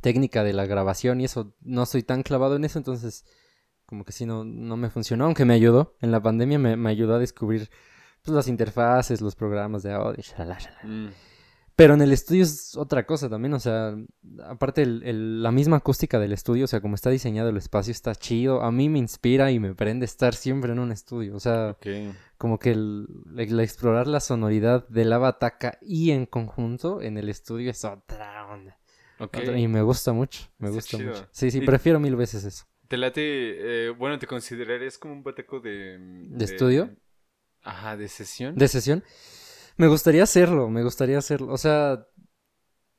técnica 0.00 0.44
de 0.44 0.52
la 0.52 0.66
grabación 0.66 1.20
y 1.20 1.24
eso, 1.24 1.54
no 1.60 1.84
soy 1.86 2.04
tan 2.04 2.22
clavado 2.22 2.54
en 2.56 2.64
eso, 2.64 2.78
entonces 2.78 3.24
como 3.90 4.04
que 4.06 4.12
sí 4.12 4.24
no, 4.24 4.42
no 4.44 4.78
me 4.78 4.88
funcionó, 4.88 5.26
aunque 5.26 5.44
me 5.44 5.52
ayudó. 5.52 5.94
En 6.00 6.10
la 6.12 6.22
pandemia 6.22 6.58
me, 6.58 6.76
me 6.76 6.88
ayudó 6.88 7.16
a 7.16 7.18
descubrir 7.18 7.68
pues, 8.24 8.34
las 8.34 8.48
interfaces, 8.48 9.20
los 9.20 9.34
programas 9.36 9.82
de 9.82 9.92
audio, 9.92 10.22
shalala, 10.22 10.58
shalala. 10.58 10.80
Mm, 10.84 11.08
Pero 11.76 11.94
en 11.94 12.02
el 12.02 12.12
estudio 12.12 12.42
es 12.42 12.76
otra 12.76 13.06
cosa 13.06 13.30
también, 13.30 13.54
o 13.54 13.58
sea, 13.60 13.96
aparte 14.46 14.82
el- 14.82 15.02
el- 15.02 15.42
la 15.42 15.50
misma 15.50 15.78
acústica 15.78 16.18
del 16.18 16.32
estudio, 16.32 16.64
o 16.64 16.68
sea, 16.68 16.82
como 16.82 16.94
está 16.94 17.08
diseñado 17.08 17.48
el 17.48 17.56
espacio 17.56 17.90
está 17.90 18.14
chido, 18.14 18.60
a 18.62 18.70
mí 18.70 18.90
me 18.90 18.98
inspira 18.98 19.50
y 19.50 19.58
me 19.58 19.74
prende 19.74 20.04
estar 20.04 20.34
siempre 20.34 20.72
en 20.72 20.78
un 20.78 20.92
estudio, 20.92 21.34
o 21.34 21.40
sea, 21.40 21.78
como 22.36 22.58
que 22.58 22.72
el, 22.72 23.06
el 23.36 23.60
explorar 23.60 24.06
la 24.08 24.20
sonoridad 24.20 24.86
de 24.88 25.06
la 25.06 25.16
bataca 25.16 25.78
y 25.80 26.10
en 26.10 26.26
conjunto 26.26 27.00
en 27.00 27.16
el 27.16 27.30
estudio 27.30 27.70
es 27.70 27.82
otra 27.84 28.46
onda. 28.52 28.76
Otra- 29.18 29.58
y 29.58 29.66
me 29.68 29.80
gusta 29.82 30.12
mucho, 30.12 30.48
me 30.58 30.68
Está 30.68 30.74
gusta 30.76 30.96
chido. 30.98 31.10
mucho. 31.12 31.26
Sí, 31.30 31.50
sí, 31.50 31.58
Y- 31.58 31.66
prefiero 31.66 31.98
mil 31.98 32.14
veces 32.16 32.44
eso. 32.44 32.64
¿Te 32.90 32.96
late, 32.96 33.86
eh, 33.86 33.90
bueno, 33.90 34.18
te 34.18 34.26
considerarías 34.26 34.98
como 34.98 35.14
un 35.14 35.22
bateco 35.22 35.60
de... 35.60 35.96
¿De 36.00 36.44
estudio? 36.44 36.90
Ajá, 37.62 37.96
de 37.96 38.08
sesión. 38.08 38.56
¿De 38.56 38.66
sesión? 38.66 39.04
Me 39.76 39.86
gustaría 39.86 40.24
hacerlo, 40.24 40.68
me 40.68 40.82
gustaría 40.82 41.16
hacerlo. 41.18 41.52
O 41.52 41.56
sea, 41.56 42.04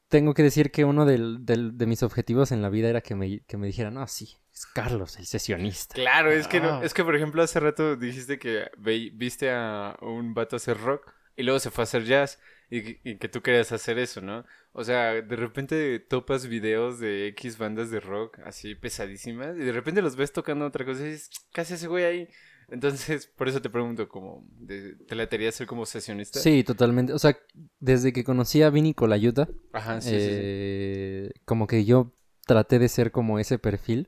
tengo 0.08 0.34
que 0.34 0.44
decir 0.44 0.72
que 0.72 0.86
uno 0.86 1.06
del- 1.06 1.46
del- 1.46 1.78
de 1.78 1.86
mis 1.88 2.04
objetivos 2.04 2.54
en 2.54 2.62
la 2.62 2.70
vida 2.70 2.88
era 2.88 3.02
que 3.02 3.16
me, 3.16 3.42
que 3.42 3.58
me 3.58 3.68
dijeran, 3.68 3.96
no, 3.96 4.08
sí, 4.08 4.38
es 4.54 4.66
Carlos, 4.66 5.18
el 5.18 5.26
sesionista. 5.26 5.96
Claro, 5.96 6.32
es 6.32 6.48
que, 6.48 6.62
no- 6.62 6.82
es 6.82 6.94
que 6.94 7.04
por 7.04 7.16
ejemplo 7.18 7.44
hace 7.44 7.60
rato 7.60 7.98
dijiste 7.98 8.40
que 8.40 8.70
ve- 8.78 9.12
viste 9.14 9.52
a 9.52 9.98
un 10.02 10.34
vato 10.34 10.56
hacer 10.56 10.78
rock 10.80 11.14
y 11.36 11.44
luego 11.44 11.60
se 11.60 11.70
fue 11.70 11.82
a 11.82 11.84
hacer 11.84 12.06
jazz 12.06 12.40
y, 12.72 12.84
que- 12.84 13.02
y 13.04 13.18
que 13.18 13.30
tú 13.30 13.44
querías 13.44 13.72
hacer 13.74 14.00
eso, 14.00 14.22
¿no? 14.22 14.46
O 14.74 14.84
sea, 14.86 15.22
de 15.22 15.38
repente 15.38 16.00
topas 16.00 16.48
videos 16.48 17.00
de 17.00 17.28
X 17.30 17.60
bandas 17.60 17.92
de 17.92 18.00
rock 18.00 18.40
así 18.46 18.76
pesadísimas 18.76 19.58
y 19.58 19.62
de 19.62 19.74
repente 19.74 20.02
los 20.02 20.16
ves 20.16 20.34
tocando 20.34 20.66
otra 20.66 20.86
cosa 20.86 21.02
y 21.04 21.12
dices, 21.12 21.30
casi 21.54 21.76
ese 21.76 21.88
güey 21.88 22.06
ahí. 22.06 22.30
Entonces, 22.70 23.28
por 23.28 23.50
eso 23.50 23.62
te 23.62 23.70
pregunto, 23.70 24.10
como, 24.10 24.46
de- 24.60 24.96
¿te 25.08 25.16
latería 25.16 25.52
ser 25.52 25.68
como 25.68 25.86
sesionista? 25.86 26.40
Sí, 26.40 26.64
totalmente. 26.64 27.14
O 27.14 27.20
sea, 27.20 27.38
desde 27.80 28.14
que 28.14 28.24
conocí 28.24 28.62
a 28.62 28.70
Vini 28.70 28.94
Colayuta, 28.94 29.50
Ajá, 29.74 30.00
sí, 30.02 30.20
sí, 30.20 30.34
sí. 30.34 30.42
eh, 30.42 31.32
como 31.46 31.68
que 31.68 31.86
yo 31.86 32.14
traté 32.46 32.80
de 32.80 32.90
ser 32.90 33.12
como 33.12 33.40
ese 33.40 33.60
perfil 33.60 34.08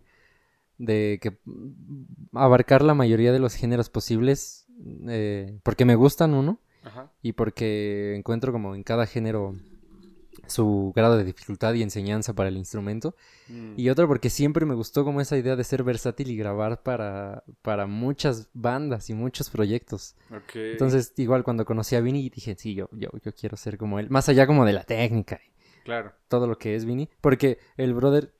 de 0.79 1.19
que 1.21 1.31
mm, 1.45 2.37
abarcar 2.37 2.83
la 2.83 2.93
mayoría 2.95 3.31
de 3.33 3.39
los 3.39 3.55
géneros 3.55 3.89
posibles, 3.89 4.65
eh, 5.09 5.59
porque 5.63 5.85
me 5.85 5.95
gustan 5.95 6.33
uno 6.33 6.59
Ajá. 6.83 7.11
y 7.21 7.33
porque 7.33 8.15
encuentro 8.15 8.51
como 8.51 8.75
en 8.75 8.83
cada 8.83 9.05
género 9.05 9.55
su 10.47 10.91
grado 10.95 11.15
de 11.17 11.23
dificultad 11.23 11.73
y 11.73 11.83
enseñanza 11.83 12.33
para 12.33 12.49
el 12.49 12.57
instrumento. 12.57 13.15
Mm, 13.47 13.73
Y 13.77 13.89
otro 13.89 14.07
porque 14.07 14.29
siempre 14.29 14.65
me 14.65 14.75
gustó 14.75 15.05
como 15.05 15.21
esa 15.21 15.37
idea 15.37 15.55
de 15.55 15.63
ser 15.63 15.83
versátil 15.83 16.29
y 16.31 16.35
grabar 16.37 16.83
para, 16.83 17.43
para 17.61 17.85
muchas 17.87 18.49
bandas 18.53 19.09
y 19.09 19.13
muchos 19.13 19.49
proyectos. 19.49 20.15
Entonces, 20.53 21.13
igual 21.17 21.43
cuando 21.43 21.65
conocí 21.65 21.95
a 21.95 22.01
Vini 22.01 22.29
dije, 22.29 22.55
sí, 22.57 22.73
yo, 22.75 22.89
yo, 22.91 23.09
yo 23.23 23.33
quiero 23.33 23.55
ser 23.57 23.77
como 23.77 23.99
él. 23.99 24.09
Más 24.09 24.27
allá 24.27 24.45
como 24.47 24.65
de 24.65 24.73
la 24.73 24.83
técnica 24.83 25.39
Claro. 25.85 26.11
todo 26.27 26.47
lo 26.47 26.57
que 26.57 26.75
es 26.75 26.83
Vini. 26.85 27.09
Porque 27.21 27.59
el 27.77 27.93
brother... 27.93 28.33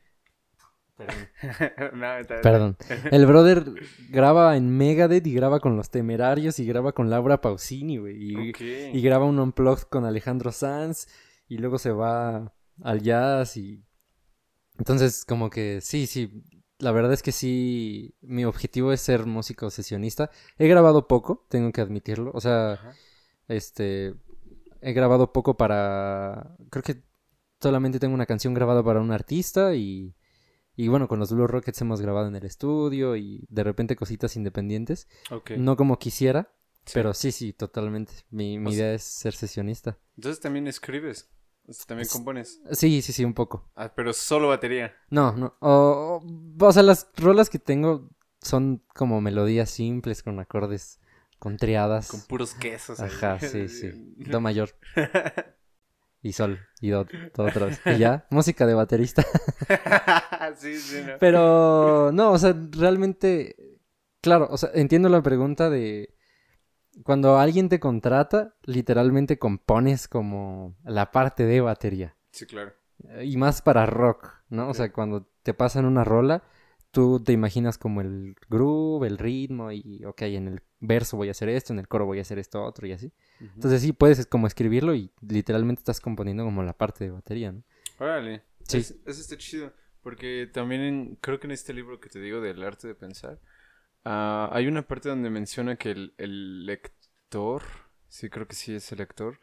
No, 1.94 2.18
está- 2.18 2.42
Perdón. 2.42 2.78
El 3.12 3.26
brother 3.26 3.66
graba 4.10 4.56
en 4.58 4.70
Megadeth 4.76 5.26
y 5.28 5.34
graba 5.34 5.60
con 5.60 5.76
Los 5.76 5.90
Temerarios 5.90 6.60
y 6.60 6.66
graba 6.66 6.92
con 6.94 7.10
Laura 7.10 7.42
Pausini, 7.42 7.98
güey. 7.98 8.16
Y, 8.32 8.50
Ok. 8.52 8.62
y 8.94 9.02
graba 9.02 9.26
un 9.26 9.40
unplugged 9.40 9.84
con 9.84 10.06
Alejandro 10.06 10.52
Sanz 10.52 11.08
y 11.48 11.58
luego 11.58 11.78
se 11.80 11.92
va 11.92 12.54
al 12.84 13.02
jazz 13.02 13.58
y... 13.58 13.84
Entonces, 14.78 15.24
como 15.26 15.50
que 15.50 15.82
sí, 15.82 16.08
sí, 16.08 16.44
la 16.80 16.92
verdad 16.92 17.14
es 17.14 17.22
que 17.22 17.32
sí, 17.32 18.16
mi 18.22 18.44
objetivo 18.46 18.92
es 18.92 19.02
ser 19.02 19.26
músico 19.26 19.70
sesionista. 19.70 20.32
He 20.58 20.68
grabado 20.68 21.08
poco, 21.08 21.46
tengo 21.50 21.72
que 21.72 21.82
admitirlo. 21.82 22.32
O 22.34 22.42
sea, 22.42 22.74
Ajá. 22.74 22.94
este, 23.48 24.16
he 24.82 24.94
grabado 24.94 25.32
poco 25.32 25.58
para... 25.58 26.56
Creo 26.72 26.82
que 26.84 27.04
solamente 27.62 28.00
tengo 28.00 28.16
una 28.16 28.26
canción 28.26 28.54
grabada 28.54 28.84
para 28.84 29.00
un 29.02 29.12
artista 29.12 29.76
y... 29.76 30.14
Y 30.76 30.88
bueno, 30.88 31.08
con 31.08 31.20
los 31.20 31.32
Blue 31.32 31.48
Rockets 31.48 31.82
hemos 31.82 32.02
grabado 32.02 32.28
en 32.28 32.36
el 32.36 32.46
estudio 32.46 33.16
y 33.16 33.46
de 33.50 33.64
repente 33.64 33.96
cositas 33.96 34.36
independientes. 34.36 35.08
Ok. 35.32 35.52
No 35.52 35.78
como 35.78 36.00
quisiera, 36.00 36.52
Sí. 36.86 36.92
pero 36.96 37.14
sí, 37.14 37.32
sí, 37.32 37.54
totalmente. 37.54 38.12
Mi, 38.32 38.58
mi 38.58 38.68
O 38.70 38.72
sea- 38.72 38.80
idea 38.86 38.94
es 38.96 39.04
ser 39.04 39.34
sesionista. 39.34 39.98
Entonces 40.18 40.40
también 40.42 40.68
escribes. 40.68 41.30
También 41.88 42.08
Es- 42.08 42.12
compones. 42.12 42.60
Sí, 42.72 43.02
sí, 43.02 43.14
sí, 43.14 43.24
un 43.24 43.34
poco. 43.34 43.70
Ah, 43.76 43.94
pero 43.96 44.12
solo 44.14 44.50
batería. 44.50 44.94
No, 45.10 45.32
no. 45.38 45.56
O, 45.60 46.22
o- 46.22 46.66
o 46.66 46.72
sea, 46.74 46.84
las 46.84 47.08
rolas 47.16 47.50
que 47.50 47.60
tengo 47.60 48.10
son 48.42 48.84
como 48.96 49.22
melodías 49.22 49.70
simples 49.70 50.24
con 50.24 50.40
acordes 50.40 51.00
con 51.40 51.56
triadas. 51.58 52.10
Con 52.10 52.22
puros 52.22 52.54
quesos. 52.56 53.00
ahí. 53.00 53.10
Ajá, 53.10 53.40
sí, 53.40 53.70
sí. 53.70 53.92
Do 54.18 54.42
mayor 54.42 54.72
y 56.24 56.32
sol 56.34 56.58
y 56.82 56.90
do, 56.90 57.06
vez. 57.06 57.82
Y 57.86 57.98
ya, 58.00 58.26
música 58.32 58.66
de 58.66 58.74
baterista. 58.74 59.24
sí, 60.56 60.76
sí, 60.78 61.04
no. 61.06 61.14
Pero 61.20 62.12
no, 62.14 62.32
o 62.32 62.38
sea, 62.40 62.56
realmente, 62.72 63.56
claro, 64.22 64.48
o 64.50 64.58
sea, 64.58 64.72
entiendo 64.74 65.10
la 65.10 65.22
pregunta 65.22 65.70
de 65.70 66.16
cuando 67.04 67.38
alguien 67.38 67.70
te 67.70 67.80
contrata, 67.80 68.56
literalmente 68.64 69.38
compones 69.40 70.08
como 70.08 70.76
la 70.84 71.12
parte 71.12 71.46
de 71.46 71.62
batería. 71.62 72.16
Sí, 72.32 72.46
claro. 72.46 72.74
Y 73.22 73.38
más 73.38 73.62
para 73.62 73.86
rock, 73.86 74.30
¿no? 74.50 74.70
O 74.70 74.74
Sí. 74.74 74.78
sea, 74.80 74.92
cuando 74.94 75.28
te 75.44 75.54
pasan 75.54 75.86
una 75.86 76.04
rola, 76.04 76.44
tú 76.92 77.20
te 77.22 77.34
imaginas 77.34 77.78
como 77.78 78.02
el 78.02 78.36
groove, 78.50 79.08
el 79.08 79.18
ritmo 79.18 79.72
y, 79.72 80.06
ok, 80.06 80.22
en 80.24 80.48
el 80.48 80.62
verso 80.86 81.18
voy 81.18 81.30
a 81.30 81.32
hacer 81.32 81.50
esto, 81.50 81.74
en 81.74 81.80
el 81.80 81.88
coro 81.88 82.06
voy 82.06 82.20
a 82.20 82.22
hacer 82.22 82.38
esto 82.40 82.64
otro 82.64 82.86
y 82.86 82.92
así. 82.92 83.12
Entonces 83.40 83.82
sí, 83.82 83.94
puedes 83.94 84.26
como 84.28 84.48
escribirlo 84.48 84.94
y 84.94 85.12
literalmente 85.28 85.80
estás 85.80 86.00
componiendo 86.00 86.44
como 86.44 86.62
la 86.64 86.74
parte 86.74 87.04
de 87.06 87.12
batería, 87.12 87.52
¿no? 87.52 87.64
Órale. 88.00 88.44
Sí. 88.68 88.78
Es- 88.80 88.92
eso 89.06 89.22
está 89.22 89.38
chido. 89.38 89.74
Porque 90.02 90.50
también 90.52 90.82
en- 90.82 91.16
creo 91.16 91.40
que 91.40 91.48
en 91.48 91.52
este 91.52 91.74
libro 91.74 92.00
que 92.02 92.10
te 92.10 92.20
digo 92.20 92.42
del 92.42 92.62
arte 92.64 92.88
de 92.90 92.96
pensar, 92.96 93.40
ah, 94.04 94.50
hay 94.52 94.68
una 94.68 94.86
parte 94.86 95.08
donde 95.08 95.30
menciona 95.30 95.78
que 95.78 95.92
el, 95.92 96.14
el 96.18 96.66
lector, 96.66 97.64
sí, 98.10 98.30
creo 98.30 98.46
que 98.48 98.56
sí 98.56 98.76
es 98.76 98.92
el 98.92 98.98
lector, 98.98 99.40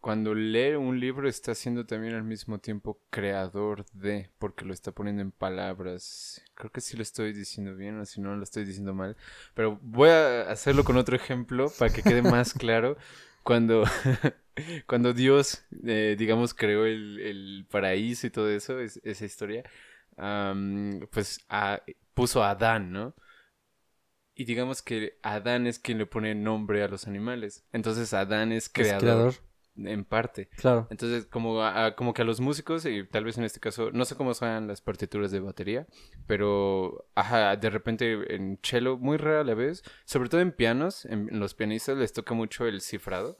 cuando 0.00 0.34
lee 0.34 0.74
un 0.74 0.98
libro 0.98 1.28
está 1.28 1.54
siendo 1.54 1.84
también 1.84 2.14
al 2.14 2.22
mismo 2.24 2.58
tiempo 2.58 2.98
creador 3.10 3.84
de, 3.92 4.30
porque 4.38 4.64
lo 4.64 4.72
está 4.72 4.92
poniendo 4.92 5.20
en 5.22 5.32
palabras. 5.32 6.42
Creo 6.54 6.70
que 6.70 6.80
sí 6.80 6.96
lo 6.96 7.02
estoy 7.02 7.32
diciendo 7.34 7.76
bien 7.76 7.98
o 7.98 8.06
si 8.06 8.20
no 8.20 8.34
lo 8.34 8.42
estoy 8.42 8.64
diciendo 8.64 8.94
mal. 8.94 9.16
Pero 9.54 9.78
voy 9.82 10.08
a 10.08 10.50
hacerlo 10.50 10.82
con 10.84 10.96
otro 10.96 11.14
ejemplo 11.16 11.70
para 11.78 11.92
que 11.92 12.02
quede 12.02 12.22
más 12.22 12.54
claro. 12.54 12.96
Cuando, 13.42 13.84
cuando 14.86 15.12
Dios, 15.12 15.64
eh, 15.84 16.14
digamos, 16.18 16.54
creó 16.54 16.86
el, 16.86 17.18
el 17.20 17.66
paraíso 17.70 18.26
y 18.26 18.30
todo 18.30 18.48
eso, 18.50 18.78
es- 18.80 19.00
esa 19.04 19.24
historia, 19.24 19.64
pues 21.10 21.40
a- 21.48 21.82
puso 22.14 22.42
a 22.42 22.50
Adán, 22.50 22.92
¿no? 22.92 23.14
Y 24.42 24.44
digamos 24.44 24.82
que 24.82 25.20
Adán 25.22 25.68
es 25.68 25.78
quien 25.78 25.98
le 25.98 26.06
pone 26.06 26.34
nombre 26.34 26.82
a 26.82 26.88
los 26.88 27.06
animales. 27.06 27.62
Entonces 27.72 28.12
Adán 28.12 28.50
es 28.50 28.68
creador, 28.68 29.34
en 29.76 30.04
parte. 30.04 30.48
claro. 30.56 30.86
Entonces, 30.90 31.26
como 31.26 31.62
a, 31.62 31.94
como 31.96 32.12
que 32.14 32.22
a 32.22 32.24
los 32.24 32.40
músicos, 32.40 32.84
y 32.84 33.04
tal 33.04 33.24
vez 33.24 33.38
en 33.38 33.44
este 33.44 33.58
caso, 33.60 33.90
no 33.92 34.04
sé 34.04 34.14
cómo 34.16 34.34
son 34.34 34.66
las 34.68 34.80
partituras 34.82 35.30
de 35.30 35.40
batería, 35.40 35.86
pero 36.26 37.06
ajá, 37.14 37.56
de 37.56 37.70
repente 37.70 38.34
en 38.34 38.58
cello, 38.62 38.98
muy 38.98 39.16
rara 39.16 39.40
a 39.40 39.44
la 39.44 39.54
vez, 39.54 39.82
sobre 40.04 40.28
todo 40.28 40.40
en 40.40 40.52
pianos, 40.52 41.04
en, 41.06 41.28
en 41.30 41.40
los 41.40 41.54
pianistas 41.54 41.96
les 41.98 42.12
toca 42.12 42.34
mucho 42.34 42.66
el 42.66 42.80
cifrado 42.80 43.38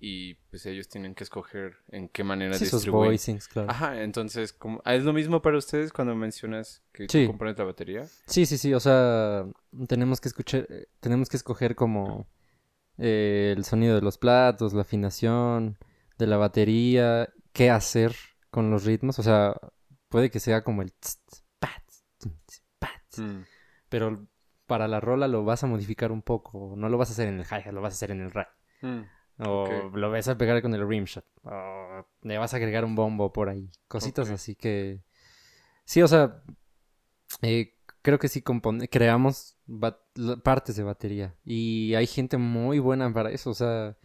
y 0.00 0.34
pues 0.50 0.66
ellos 0.66 0.88
tienen 0.88 1.14
que 1.14 1.24
escoger 1.24 1.76
en 1.88 2.08
qué 2.08 2.24
manera 2.24 2.54
Sí, 2.58 2.64
esos 2.64 2.80
distribuir. 2.82 3.10
voicings, 3.10 3.48
claro. 3.48 3.70
Ajá, 3.70 4.02
entonces, 4.02 4.52
como, 4.52 4.80
ah, 4.84 4.94
¿es 4.94 5.04
lo 5.04 5.12
mismo 5.12 5.42
para 5.42 5.56
ustedes 5.58 5.92
cuando 5.92 6.14
mencionas 6.14 6.82
que 6.92 7.06
Sí. 7.08 7.26
compones 7.26 7.58
la 7.58 7.64
batería? 7.64 8.06
Sí, 8.26 8.46
sí, 8.46 8.58
sí, 8.58 8.72
o 8.74 8.80
sea, 8.80 9.46
tenemos 9.88 10.20
que 10.20 10.28
escuchar, 10.28 10.66
eh, 10.70 10.86
tenemos 11.00 11.28
que 11.28 11.36
escoger 11.36 11.74
como 11.74 12.26
eh, 12.98 13.54
el 13.56 13.64
sonido 13.64 13.94
de 13.96 14.02
los 14.02 14.18
platos, 14.18 14.74
la 14.74 14.82
afinación 14.82 15.78
de 16.18 16.26
la 16.26 16.36
batería, 16.36 17.28
qué 17.52 17.70
hacer 17.70 18.14
con 18.50 18.70
los 18.70 18.84
ritmos, 18.84 19.18
o 19.18 19.22
sea, 19.22 19.54
puede 20.08 20.30
que 20.30 20.40
sea 20.40 20.62
como 20.64 20.82
el 20.82 20.92
tss, 20.92 21.18
tss, 21.26 21.44
pa, 21.58 21.70
tss, 21.86 22.04
tss, 22.46 22.62
pa, 22.78 22.90
tss, 23.10 23.18
Mm, 23.20 23.42
pero 23.88 24.26
para 24.66 24.88
la 24.88 25.00
rola 25.00 25.28
lo 25.28 25.44
vas 25.44 25.62
a 25.64 25.66
modificar 25.66 26.12
un 26.12 26.22
poco, 26.22 26.74
no 26.76 26.88
lo 26.88 26.98
vas 26.98 27.10
a 27.10 27.12
hacer 27.12 27.28
en 27.28 27.38
el 27.40 27.46
hi-hat, 27.46 27.72
lo 27.72 27.80
vas 27.82 27.94
a 27.94 27.96
hacer 27.96 28.10
en 28.10 28.20
el 28.22 28.30
rap. 28.30 28.48
mm, 28.82 29.00
O 29.38 29.90
lo 29.94 30.10
vas 30.10 30.28
a 30.28 30.38
pegar 30.38 30.62
con 30.62 30.74
el 30.74 30.86
rimshot. 30.88 31.24
O 31.44 32.06
le 32.22 32.38
vas 32.38 32.54
a 32.54 32.56
agregar 32.58 32.84
un 32.84 32.94
bombo 32.94 33.32
por 33.32 33.48
ahí. 33.48 33.70
Cositas 33.88 34.30
así 34.30 34.54
que... 34.54 35.02
Sí, 35.84 36.02
o 36.02 36.08
sea... 36.08 36.42
eh, 37.42 37.73
creo 38.04 38.20
que 38.20 38.28
sí 38.28 38.40
compone... 38.42 38.88
creamos 38.88 39.56
partes 40.44 40.76
de 40.76 40.84
batería. 40.84 41.34
Y 41.44 41.94
hay 41.94 42.06
gente 42.06 42.36
muy 42.36 42.78
buena 42.78 43.12
para 43.12 43.32
eso. 43.32 43.50
O 43.50 43.54
sea... 43.54 43.96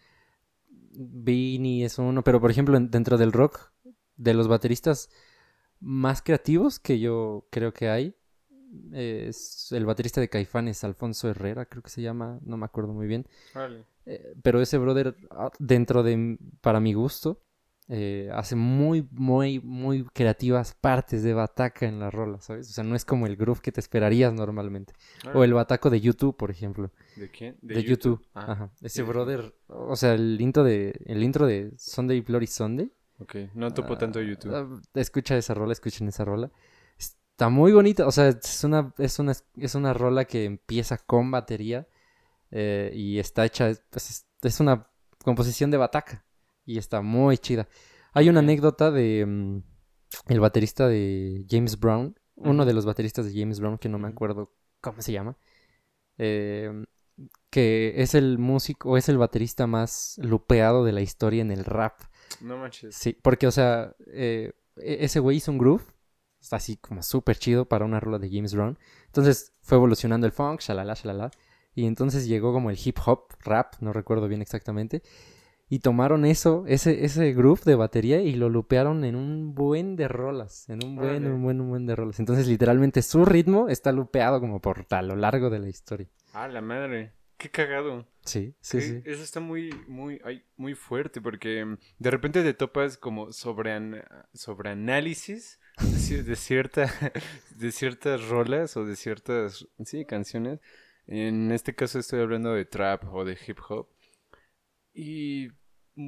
Vini 0.92 1.84
es 1.84 1.98
uno. 2.00 2.24
Pero 2.24 2.40
por 2.40 2.50
ejemplo, 2.50 2.76
en- 2.76 2.90
dentro 2.90 3.16
del 3.16 3.30
rock, 3.32 3.70
de 4.16 4.34
los 4.34 4.48
bateristas 4.48 5.08
más 5.78 6.20
creativos 6.20 6.80
que 6.80 6.98
yo 6.98 7.46
creo 7.50 7.72
que 7.72 7.88
hay, 7.88 8.16
es 8.92 9.70
el 9.72 9.86
baterista 9.86 10.20
de 10.20 10.28
Caifanes, 10.28 10.84
Alfonso 10.84 11.28
Herrera, 11.28 11.66
creo 11.66 11.82
que 11.82 11.90
se 11.90 12.02
llama, 12.02 12.38
no 12.42 12.56
me 12.56 12.66
acuerdo 12.66 12.92
muy 12.92 13.06
bien. 13.06 13.26
Eh, 14.06 14.34
pero 14.42 14.60
ese 14.60 14.78
brother, 14.78 15.16
ah, 15.30 15.50
dentro 15.58 16.02
de, 16.02 16.38
para 16.60 16.80
mi 16.80 16.92
gusto, 16.92 17.40
eh, 17.92 18.30
hace 18.32 18.54
muy, 18.54 19.08
muy, 19.10 19.58
muy 19.58 20.04
creativas 20.04 20.76
partes 20.80 21.24
de 21.24 21.34
bataca 21.34 21.86
en 21.86 21.98
la 21.98 22.08
rola, 22.08 22.40
¿sabes? 22.40 22.70
O 22.70 22.72
sea, 22.72 22.84
no 22.84 22.94
es 22.94 23.04
como 23.04 23.26
el 23.26 23.34
groove 23.34 23.60
que 23.60 23.72
te 23.72 23.80
esperarías 23.80 24.32
normalmente. 24.32 24.92
O 25.34 25.42
el 25.42 25.52
bataco 25.54 25.90
de 25.90 26.00
YouTube, 26.00 26.36
por 26.36 26.52
ejemplo. 26.52 26.92
¿De 27.16 27.28
quién? 27.28 27.56
De, 27.62 27.82
YouTube. 27.82 28.24
Ah, 28.32 28.52
Ajá. 28.52 28.70
Ese 28.80 29.02
brother, 29.02 29.56
o 29.66 29.96
sea, 29.96 30.14
el 30.14 30.40
intro 30.40 30.62
de, 30.62 30.94
el 31.04 31.24
intro 31.24 31.46
de 31.46 31.72
Sunday 31.78 32.20
Bloody 32.20 32.46
Sunday. 32.46 32.92
ok. 33.18 33.34
No 33.54 33.74
topo 33.74 33.98
tanto 33.98 34.20
YouTube. 34.20 34.54
Ah, 34.54 34.68
escucha 34.94 35.36
esa 35.36 35.54
rola, 35.54 35.72
escuchen 35.72 36.06
esa 36.06 36.24
rola. 36.24 36.48
Está 36.96 37.48
muy 37.48 37.72
bonita, 37.72 38.06
o 38.06 38.12
sea, 38.12 38.28
es 38.28 38.62
una, 38.62 38.94
es 38.98 39.18
una, 39.18 39.32
es 39.56 39.74
una 39.74 39.94
rola 39.94 40.26
que 40.26 40.44
empieza 40.44 40.96
con 40.96 41.32
batería 41.32 41.88
eh, 42.52 42.92
y 42.94 43.18
está 43.18 43.44
hecha, 43.44 43.72
pues, 43.90 44.10
es, 44.10 44.26
es 44.42 44.60
una 44.60 44.86
composición 45.24 45.72
de 45.72 45.76
bataca 45.76 46.24
y 46.70 46.78
está 46.78 47.02
muy 47.02 47.38
chida. 47.38 47.68
Hay 48.12 48.28
una 48.28 48.40
anécdota 48.40 48.90
de 48.90 49.24
mm, 49.26 49.62
el 50.28 50.40
baterista 50.40 50.88
de 50.88 51.44
James 51.48 51.78
Brown, 51.78 52.14
uno 52.36 52.64
de 52.64 52.72
los 52.72 52.86
bateristas 52.86 53.26
de 53.26 53.38
James 53.38 53.60
Brown, 53.60 53.78
que 53.78 53.88
no 53.88 53.98
me 53.98 54.08
acuerdo 54.08 54.52
cómo 54.80 55.02
se 55.02 55.12
llama, 55.12 55.36
eh, 56.18 56.84
que 57.50 57.94
es 57.96 58.14
el 58.14 58.38
músico, 58.38 58.90
o 58.90 58.96
es 58.96 59.08
el 59.08 59.18
baterista 59.18 59.66
más 59.66 60.18
lupeado 60.22 60.84
de 60.84 60.92
la 60.92 61.00
historia 61.02 61.42
en 61.42 61.50
el 61.50 61.64
rap. 61.64 62.00
No 62.40 62.56
manches. 62.56 62.94
Sí, 62.94 63.16
porque, 63.20 63.46
o 63.46 63.50
sea, 63.50 63.94
eh, 64.06 64.52
e- 64.76 65.04
ese 65.04 65.20
güey 65.20 65.36
hizo 65.38 65.50
un 65.50 65.58
groove, 65.58 65.82
está 66.40 66.56
así 66.56 66.76
como 66.76 67.02
súper 67.02 67.36
chido 67.38 67.66
para 67.66 67.84
una 67.84 68.00
rola 68.00 68.18
de 68.18 68.30
James 68.30 68.54
Brown. 68.54 68.78
Entonces 69.06 69.52
fue 69.62 69.76
evolucionando 69.76 70.26
el 70.26 70.32
funk, 70.32 70.60
shalala, 70.60 70.94
shalala. 70.94 71.30
Y 71.74 71.86
entonces 71.86 72.26
llegó 72.26 72.52
como 72.52 72.70
el 72.70 72.78
hip 72.82 72.98
hop, 73.04 73.34
rap, 73.40 73.74
no 73.80 73.92
recuerdo 73.92 74.28
bien 74.28 74.42
exactamente. 74.42 75.02
Y 75.72 75.78
tomaron 75.78 76.24
eso, 76.24 76.64
ese, 76.66 77.04
ese 77.04 77.32
groove 77.32 77.62
de 77.64 77.76
batería 77.76 78.20
y 78.20 78.34
lo 78.34 78.48
lupearon 78.48 79.04
en 79.04 79.14
un 79.14 79.54
buen 79.54 79.94
de 79.94 80.08
rolas. 80.08 80.68
En 80.68 80.84
un 80.84 80.96
buen, 80.96 81.26
un 81.28 81.42
buen, 81.44 81.60
un 81.60 81.70
buen 81.70 81.86
de 81.86 81.94
rolas. 81.94 82.18
Entonces, 82.18 82.48
literalmente, 82.48 83.02
su 83.02 83.24
ritmo 83.24 83.68
está 83.68 83.92
lupeado 83.92 84.40
como 84.40 84.60
por 84.60 84.84
a 84.90 85.00
lo 85.02 85.14
largo 85.14 85.48
de 85.48 85.60
la 85.60 85.68
historia. 85.68 86.08
Ah, 86.32 86.48
la 86.48 86.60
madre. 86.60 87.12
Qué 87.36 87.50
cagado. 87.50 88.04
Sí, 88.24 88.54
sí, 88.60 88.78
Qué- 88.78 88.82
sí. 88.82 89.02
Eso 89.04 89.22
está 89.22 89.38
muy, 89.38 89.70
muy, 89.86 90.20
ay, 90.24 90.42
muy 90.56 90.74
fuerte 90.74 91.20
porque 91.20 91.64
mm, 91.64 91.78
de 92.00 92.10
repente 92.10 92.42
te 92.42 92.52
topas 92.52 92.98
como 92.98 93.32
sobre, 93.32 93.72
an- 93.72 94.02
sobre 94.34 94.70
análisis 94.70 95.58
de 95.78 96.36
cierta, 96.36 96.90
de 97.56 97.70
ciertas 97.72 98.28
rolas 98.28 98.76
o 98.76 98.84
de 98.84 98.96
ciertas, 98.96 99.66
sí, 99.84 100.04
canciones. 100.04 100.58
En 101.06 101.52
este 101.52 101.74
caso 101.76 102.00
estoy 102.00 102.20
hablando 102.20 102.52
de 102.52 102.64
trap 102.64 103.04
o 103.14 103.24
de 103.24 103.38
hip 103.46 103.58
hop. 103.68 103.86
Y 104.92 105.48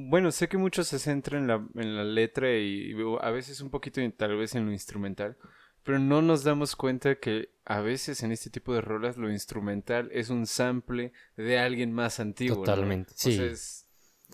bueno, 0.09 0.31
sé 0.31 0.47
que 0.47 0.57
mucho 0.57 0.83
se 0.83 0.99
centra 0.99 1.37
en 1.37 1.47
la, 1.47 1.65
en 1.75 1.95
la 1.95 2.03
letra 2.03 2.55
y 2.57 2.93
a 3.21 3.29
veces 3.31 3.61
un 3.61 3.69
poquito 3.69 4.01
en- 4.01 4.11
tal 4.11 4.35
vez 4.37 4.55
en 4.55 4.65
lo 4.65 4.71
instrumental, 4.71 5.37
pero 5.83 5.99
no 5.99 6.21
nos 6.21 6.43
damos 6.43 6.75
cuenta 6.75 7.15
que 7.15 7.49
a 7.65 7.81
veces 7.81 8.23
en 8.23 8.31
este 8.31 8.49
tipo 8.49 8.73
de 8.73 8.81
rolas 8.81 9.17
lo 9.17 9.31
instrumental 9.31 10.09
es 10.11 10.29
un 10.29 10.47
sample 10.47 11.11
de 11.37 11.59
alguien 11.59 11.91
más 11.93 12.19
antiguo. 12.19 12.55
¿no? 12.57 12.65
Totalmente, 12.65 13.13
O 13.13 13.17
sí. 13.17 13.31
sea, 13.31 13.45
es- 13.45 13.85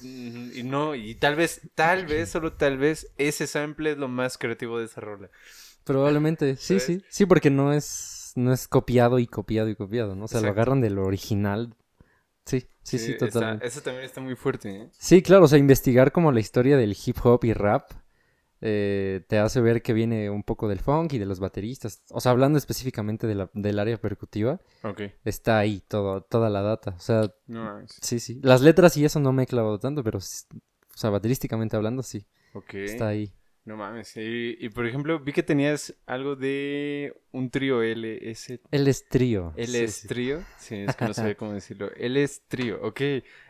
y 0.01 0.63
no, 0.63 0.95
y 0.95 1.15
tal 1.15 1.35
vez, 1.35 1.61
tal 1.75 2.05
vez, 2.05 2.29
solo 2.33 2.53
tal 2.53 2.77
vez, 2.77 3.11
ese 3.17 3.47
sample 3.47 3.91
es 3.91 3.97
lo 3.97 4.07
más 4.07 4.37
creativo 4.37 4.79
de 4.79 4.85
esa 4.85 5.01
rola. 5.01 5.29
Probablemente, 5.83 6.55
sí, 6.55 6.79
¿Sabes? 6.79 6.83
sí. 6.83 7.03
Sí, 7.09 7.25
porque 7.25 7.49
no 7.49 7.73
es, 7.73 8.31
no 8.35 8.53
es 8.53 8.67
copiado 8.67 9.19
y 9.19 9.27
copiado 9.27 9.69
y 9.69 9.75
copiado, 9.75 10.15
¿no? 10.15 10.25
O 10.25 10.27
sea, 10.27 10.39
lo 10.41 10.49
agarran 10.49 10.81
del 10.81 10.99
original. 10.99 11.75
Sí, 12.89 12.97
sí, 12.99 13.05
sí, 13.05 13.11
está- 13.13 13.27
totalmente. 13.29 13.67
eso 13.67 13.81
también 13.81 14.05
está 14.05 14.21
muy 14.21 14.35
fuerte, 14.35 14.69
¿eh? 14.69 14.89
Sí, 14.97 15.21
claro, 15.21 15.45
o 15.45 15.47
sea, 15.47 15.57
investigar 15.59 16.11
como 16.11 16.31
la 16.31 16.39
historia 16.39 16.77
del 16.77 16.95
hip 17.05 17.17
hop 17.23 17.43
y 17.45 17.53
rap 17.53 17.91
eh, 18.61 19.23
te 19.29 19.37
hace 19.39 19.61
ver 19.61 19.81
que 19.81 19.93
viene 19.93 20.29
un 20.29 20.43
poco 20.43 20.67
del 20.67 20.79
funk 20.79 21.13
y 21.13 21.17
de 21.17 21.25
los 21.25 21.39
bateristas. 21.39 22.01
O 22.09 22.19
sea, 22.19 22.31
hablando 22.33 22.57
específicamente 22.57 23.25
de 23.25 23.35
la- 23.35 23.49
del 23.53 23.79
área 23.79 23.97
percutiva, 24.01 24.59
está 25.23 25.59
ahí 25.59 25.81
todo, 25.87 26.21
toda 26.23 26.49
la 26.49 26.61
data. 26.61 26.91
O 26.97 26.99
sea, 26.99 27.31
sí, 28.01 28.19
sí. 28.19 28.39
Las 28.43 28.61
letras 28.61 28.97
y 28.97 29.05
eso 29.05 29.19
no 29.21 29.31
me 29.31 29.43
he 29.43 29.47
clavado 29.47 29.79
tanto, 29.79 30.03
pero, 30.03 30.17
o 30.19 30.97
sea, 30.97 31.09
baterísticamente 31.09 31.77
hablando, 31.77 32.03
sí, 32.03 32.25
está 32.83 33.07
ahí. 33.07 33.31
No 33.69 33.77
mames. 33.77 34.17
Y, 34.17 34.57
y, 34.59 34.69
por 34.69 34.87
ejemplo, 34.87 35.19
vi 35.19 35.31
que 35.31 35.43
tenías 35.43 35.93
algo 36.07 36.35
de 36.35 37.13
un 37.31 37.49
trío 37.51 37.83
LS. 37.83 38.59
Él 38.71 38.87
es 38.87 39.07
trío. 39.07 39.53
¿Él 39.55 39.75
sí, 39.75 39.85
es 39.85 40.01
sí. 40.01 40.07
trío? 40.07 40.39
Sí, 40.55 40.75
es 40.75 40.95
que 40.95 41.05
no 41.05 41.13
sabía 41.13 41.35
cómo 41.35 41.53
decirlo. 41.53 41.91
Él 41.95 42.17
es 42.17 42.41
trío, 42.47 42.79
ok. 42.81 43.01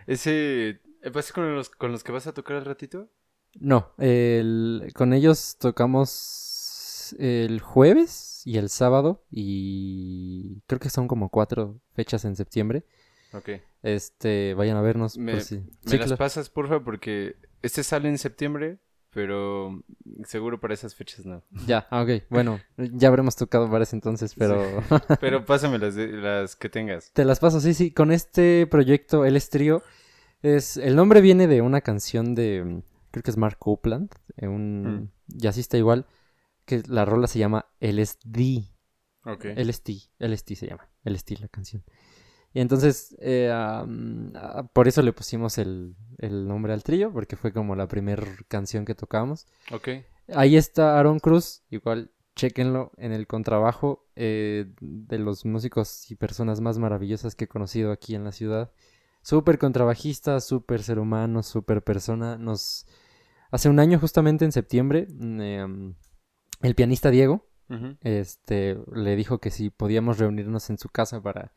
Ese. 0.07 0.81
¿Vas 1.13 1.31
con 1.31 1.55
los, 1.55 1.69
con 1.69 1.91
los 1.93 2.03
que 2.03 2.11
vas 2.11 2.27
a 2.27 2.33
tocar 2.33 2.57
al 2.57 2.65
ratito? 2.65 3.09
No, 3.59 3.91
el- 3.97 4.91
con 4.95 5.13
ellos 5.13 5.57
tocamos 5.59 7.15
el 7.19 7.59
jueves 7.61 8.41
y 8.45 8.57
el 8.57 8.69
sábado 8.69 9.23
y 9.31 10.61
creo 10.67 10.79
que 10.79 10.89
son 10.89 11.07
como 11.07 11.29
cuatro 11.29 11.79
fechas 11.95 12.25
en 12.25 12.35
septiembre. 12.35 12.85
Ok. 13.33 13.49
Este, 13.83 14.53
vayan 14.55 14.77
a 14.77 14.81
vernos 14.81 15.17
Me, 15.17 15.31
por 15.31 15.41
si. 15.41 15.63
me 15.83 15.91
Sí, 15.91 15.97
las 15.97 16.07
claro. 16.07 16.13
pasas, 16.13 16.49
porfa, 16.49 16.83
porque 16.83 17.35
este 17.61 17.83
sale 17.83 18.09
en 18.09 18.17
septiembre, 18.17 18.77
pero 19.11 19.83
seguro 20.25 20.59
para 20.59 20.73
esas 20.73 20.95
fechas 20.95 21.25
no. 21.25 21.43
Ya, 21.67 21.87
ah, 21.89 22.01
ok. 22.03 22.23
Bueno, 22.29 22.59
ya 22.77 23.07
habremos 23.07 23.35
tocado 23.35 23.67
varias 23.67 23.93
entonces, 23.93 24.33
pero 24.35 24.83
Pero 25.21 25.45
pásame 25.45 25.77
las, 25.79 25.95
de- 25.95 26.07
las 26.13 26.55
que 26.55 26.69
tengas. 26.69 27.11
te 27.13 27.25
las 27.25 27.39
paso. 27.39 27.59
Sí, 27.59 27.73
sí, 27.73 27.91
con 27.91 28.11
este 28.11 28.67
proyecto, 28.67 29.25
El 29.25 29.35
Estrío, 29.35 29.81
es, 30.41 30.77
el 30.77 30.95
nombre 30.95 31.21
viene 31.21 31.47
de 31.47 31.61
una 31.61 31.81
canción 31.81 32.35
de, 32.35 32.81
creo 33.11 33.23
que 33.23 33.31
es 33.31 33.37
Mark 33.37 33.57
Copeland, 33.59 34.09
eh, 34.37 34.47
un 34.47 34.83
Mm. 34.83 35.09
jazzista 35.27 35.77
igual, 35.77 36.05
que 36.65 36.81
la 36.87 37.03
rola 37.05 37.27
se 37.27 37.39
llama 37.39 37.65
LSD. 37.79 38.63
Ok. 39.25 39.45
LSD, 39.45 40.09
LSD 40.19 40.55
se 40.55 40.67
llama, 40.67 40.87
LSD 41.03 41.39
la 41.41 41.47
canción. 41.49 41.83
Y 42.53 42.61
entonces, 42.61 43.15
eh, 43.19 43.53
por 44.73 44.87
eso 44.87 45.01
le 45.01 45.13
pusimos 45.13 45.57
el, 45.57 45.95
el 46.17 46.47
nombre 46.47 46.73
al 46.73 46.83
trío, 46.83 47.11
porque 47.11 47.35
fue 47.35 47.53
como 47.53 47.75
la 47.75 47.87
primera 47.87 48.23
canción 48.47 48.85
que 48.85 48.95
tocamos. 48.95 49.47
Ok. 49.71 49.89
Ahí 50.33 50.57
está 50.57 50.99
Aaron 50.99 51.19
Cruz, 51.19 51.63
igual 51.69 52.11
chequenlo 52.39 52.91
en 52.97 53.11
el 53.11 53.27
contrabajo, 53.27 54.07
eh, 54.15 54.71
de 54.79 55.19
los 55.19 55.45
músicos 55.45 56.09
y 56.09 56.15
personas 56.15 56.61
más 56.61 56.77
maravillosas 56.77 57.35
que 57.35 57.45
he 57.45 57.47
conocido 57.47 57.91
aquí 57.91 58.15
en 58.15 58.23
la 58.23 58.31
ciudad. 58.31 58.71
Súper 59.21 59.59
contrabajista, 59.59 60.39
súper 60.39 60.81
ser 60.81 60.99
humano, 60.99 61.43
súper 61.43 61.83
persona. 61.83 62.37
Nos... 62.37 62.85
Hace 63.51 63.67
un 63.67 63.79
año, 63.79 63.99
justamente 63.99 64.45
en 64.45 64.53
septiembre, 64.53 65.07
em, 65.09 65.95
el 66.61 66.75
pianista 66.75 67.11
Diego, 67.11 67.45
este, 68.01 68.77
le 68.93 69.15
dijo 69.15 69.39
que 69.39 69.51
si 69.51 69.69
podíamos 69.69 70.17
reunirnos 70.17 70.69
en 70.71 70.79
su 70.79 70.89
casa 70.89 71.21
para, 71.21 71.53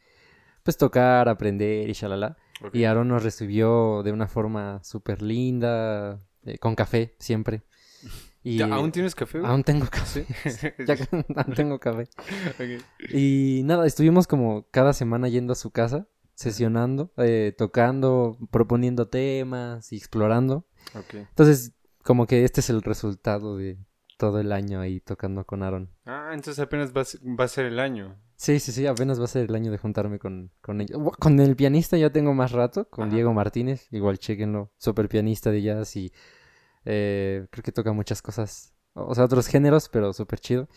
pues, 0.62 0.76
tocar, 0.76 1.28
aprender 1.28 1.88
y 1.88 1.92
shalala. 1.92 2.36
Y 2.72 2.84
Aaron 2.84 3.08
nos 3.08 3.22
recibió 3.22 4.02
de 4.04 4.12
una 4.12 4.28
forma 4.28 4.82
súper 4.84 5.20
linda, 5.22 6.20
eh, 6.44 6.58
con 6.58 6.74
café, 6.74 7.14
siempre. 7.18 7.62
Y 8.44 8.56
¿Ya, 8.58 8.66
¿Aún 8.74 8.90
tienes 8.90 9.14
café? 9.14 9.38
güey? 9.38 9.48
aún 9.48 9.62
tengo 9.62 9.86
café. 9.86 10.26
Sí. 10.50 10.66
Ya 10.84 10.96
aún 11.36 11.54
tengo 11.54 11.78
café. 11.78 12.08
Y 13.12 13.62
nada, 13.64 13.86
estuvimos 13.86 14.26
como 14.26 14.66
cada 14.72 14.92
semana 14.94 15.28
yendo 15.28 15.52
a 15.52 15.54
su 15.56 15.70
casa, 15.70 16.08
sesionando, 16.34 17.12
eh, 17.18 17.54
tocando, 17.56 18.36
proponiendo 18.50 19.06
temas 19.06 19.92
y 19.92 19.96
explorando. 19.96 20.66
Entonces, 21.12 21.72
como 22.02 22.26
que 22.26 22.44
este 22.44 22.60
es 22.62 22.70
el 22.70 22.82
resultado 22.82 23.56
de 23.56 23.78
todo 24.23 24.39
el 24.39 24.53
año 24.53 24.81
ahí 24.81 25.01
tocando 25.01 25.45
con 25.45 25.64
Aaron. 25.64 25.91
Ah, 26.07 26.31
entonces 26.33 26.61
apenas 26.61 26.93
va 26.97 27.01
a, 27.01 27.05
ser- 27.05 27.20
va 27.27 27.43
a 27.43 27.49
ser 27.49 27.66
el 27.66 27.81
año. 27.81 28.16
Sí, 28.37 28.61
sí, 28.61 28.70
sí, 28.70 28.87
apenas 28.87 29.18
va 29.18 29.25
a 29.25 29.27
ser 29.27 29.49
el 29.51 29.55
año 29.57 29.73
de 29.73 29.79
juntarme 29.79 30.20
con, 30.20 30.53
con 30.61 30.81
ellos. 30.81 30.97
Con 31.18 31.41
el 31.41 31.57
pianista 31.57 31.97
ya 31.97 32.11
tengo 32.11 32.33
más 32.33 32.53
rato, 32.53 32.89
con 32.89 33.07
Ajá. 33.09 33.14
Diego 33.16 33.33
Martínez, 33.35 33.89
igual 33.91 34.18
chequenlo, 34.20 34.70
súper 34.79 35.09
pianista 35.09 35.51
de 35.51 35.62
jazz 35.62 35.97
y 35.97 36.12
eh, 36.85 37.47
creo 37.51 37.64
que 37.64 37.73
toca 37.73 37.93
muchas 37.93 38.23
cosas, 38.23 38.75
o 38.95 39.12
sea, 39.16 39.25
otros 39.25 39.49
géneros, 39.49 39.89
pero 39.89 40.12
súper 40.12 40.39
chido. 40.39 40.68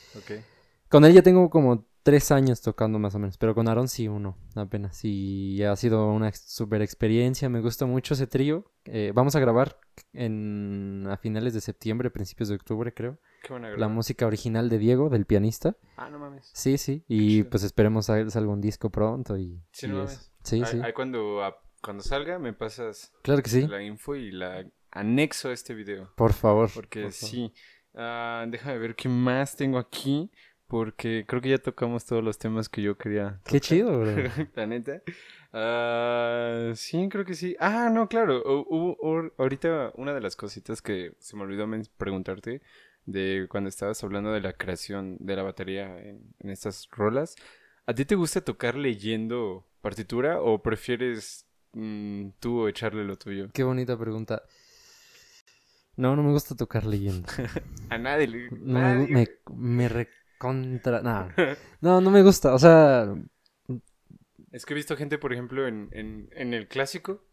Con 0.90 1.06
él 1.06 1.14
ya 1.14 1.22
tengo 1.22 1.50
como 1.50 1.86
tres 2.04 2.32
años 2.32 2.62
tocando 2.62 3.00
más 3.00 3.16
o 3.16 3.20
menos, 3.20 3.38
pero 3.38 3.56
con 3.56 3.68
Aaron 3.68 3.88
sí 3.88 4.08
uno, 4.08 4.38
apenas. 4.56 5.00
Y 5.04 5.64
ha 5.64 5.76
sido 5.76 6.08
una 6.12 6.32
súper 6.32 6.82
experiencia, 6.84 7.50
me 7.50 7.62
gusta 7.62 7.86
mucho 7.86 8.14
ese 8.14 8.28
trío. 8.28 8.66
Eh, 8.86 9.12
vamos 9.14 9.36
a 9.36 9.40
grabar 9.40 9.80
en, 10.14 11.08
a 11.10 11.18
finales 11.18 11.54
de 11.56 11.62
septiembre, 11.62 12.12
principios 12.12 12.50
de 12.50 12.56
octubre 12.56 12.94
creo, 12.94 13.18
Qué 13.46 13.54
buena 13.54 13.70
la 13.78 13.88
música 13.88 14.26
original 14.26 14.70
de 14.70 14.80
Diego, 14.80 15.10
del 15.10 15.26
pianista. 15.26 15.76
Ah, 15.98 16.10
no 16.10 16.18
mames. 16.18 16.50
Sí, 16.54 16.80
sí, 16.80 17.04
y 17.08 17.44
pues 17.44 17.62
esperemos 17.64 18.08
sal- 18.08 18.32
salga 18.32 18.52
un 18.52 18.60
disco 18.62 18.90
pronto 18.90 19.38
y, 19.38 19.62
Sí, 19.72 19.86
y 19.86 19.90
no 19.90 19.98
mames. 19.98 20.32
Sí, 20.44 20.56
Ahí- 20.64 20.66
sí, 20.72 20.80
ahí 20.84 20.94
cuando, 20.94 21.42
cuando 21.82 22.04
salga 22.04 22.40
me 22.40 22.54
pasas 22.54 23.14
claro 23.22 23.44
que 23.44 23.50
sí, 23.52 23.68
la 23.68 23.84
info 23.84 24.16
y 24.16 24.32
la 24.32 24.66
anexo 24.92 25.50
a 25.50 25.54
este 25.54 25.76
video. 25.76 26.12
por 26.16 26.34
favor. 26.34 26.70
Porque 26.74 27.04
por 27.04 27.12
favor. 27.12 27.30
sí. 27.30 27.54
Ah, 27.94 28.46
déjame 28.48 28.80
ver 28.80 28.96
qué 28.96 29.08
más 29.10 29.56
tengo 29.56 29.78
aquí. 29.78 30.32
Porque 30.68 31.26
creo 31.28 31.42
que 31.42 31.50
ya 31.50 31.60
tocamos 31.60 32.06
todos 32.08 32.24
los 32.24 32.40
temas 32.40 32.70
que 32.70 32.82
yo 32.82 32.98
quería. 32.98 33.40
Qué 33.46 33.60
chido, 33.60 34.00
bro. 34.00 34.12
La 34.56 34.66
neta. 34.66 35.00
Ah, 35.54 36.72
sí, 36.76 37.08
creo 37.08 37.24
que 37.24 37.36
sí. 37.36 37.56
Ah, 37.60 37.90
no, 37.94 38.10
claro. 38.10 38.44
hu- 38.44 38.66
Hubo, 38.68 39.32
ahorita 39.38 39.92
una 39.96 40.14
de 40.16 40.22
las 40.22 40.36
cositas 40.36 40.82
que 40.82 41.14
se 41.20 41.36
me 41.38 41.44
olvidó 41.44 41.68
preguntarte 41.98 42.62
de 43.06 43.48
cuando 43.50 43.70
estabas 43.70 44.04
hablando 44.04 44.32
de 44.32 44.42
la 44.42 44.54
creación 44.54 45.18
de 45.20 45.36
la 45.36 45.44
batería 45.44 46.00
en, 46.02 46.34
en 46.40 46.50
estas 46.50 46.88
rolas. 46.92 47.36
¿A 47.86 47.94
ti 47.94 48.06
te 48.06 48.16
gusta 48.16 48.42
tocar 48.42 48.76
leyendo 48.76 49.66
partitura 49.82 50.42
o 50.42 50.62
prefieres 50.64 51.46
mm, 51.74 52.30
tú 52.40 52.68
echarle 52.68 53.04
lo 53.04 53.18
tuyo? 53.18 53.50
Qué 53.54 53.64
bonita 53.64 53.98
pregunta. 53.98 54.44
No, 55.98 56.16
no 56.16 56.24
me 56.24 56.32
gusta 56.32 56.56
tocar 56.56 56.86
leyendo. 56.86 57.28
A 57.90 57.98
nadie 57.98 58.28
le... 58.28 58.50
No 58.52 58.80
me, 58.80 58.82
nadie- 58.82 59.08
me, 59.08 59.28
me 59.56 59.90
recontra... 59.90 61.02
nah. 61.02 61.30
No, 61.82 62.02
no 62.02 62.12
me 62.12 62.22
gusta. 62.24 62.54
O 62.54 62.60
sea, 62.60 63.14
Es 64.52 64.66
que 64.66 64.74
he 64.74 64.76
visto 64.76 64.98
gente, 64.98 65.18
por 65.18 65.32
ejemplo, 65.32 65.68
en, 65.68 65.90
en, 65.92 66.30
en 66.34 66.54
el 66.54 66.68
clásico, 66.68 67.24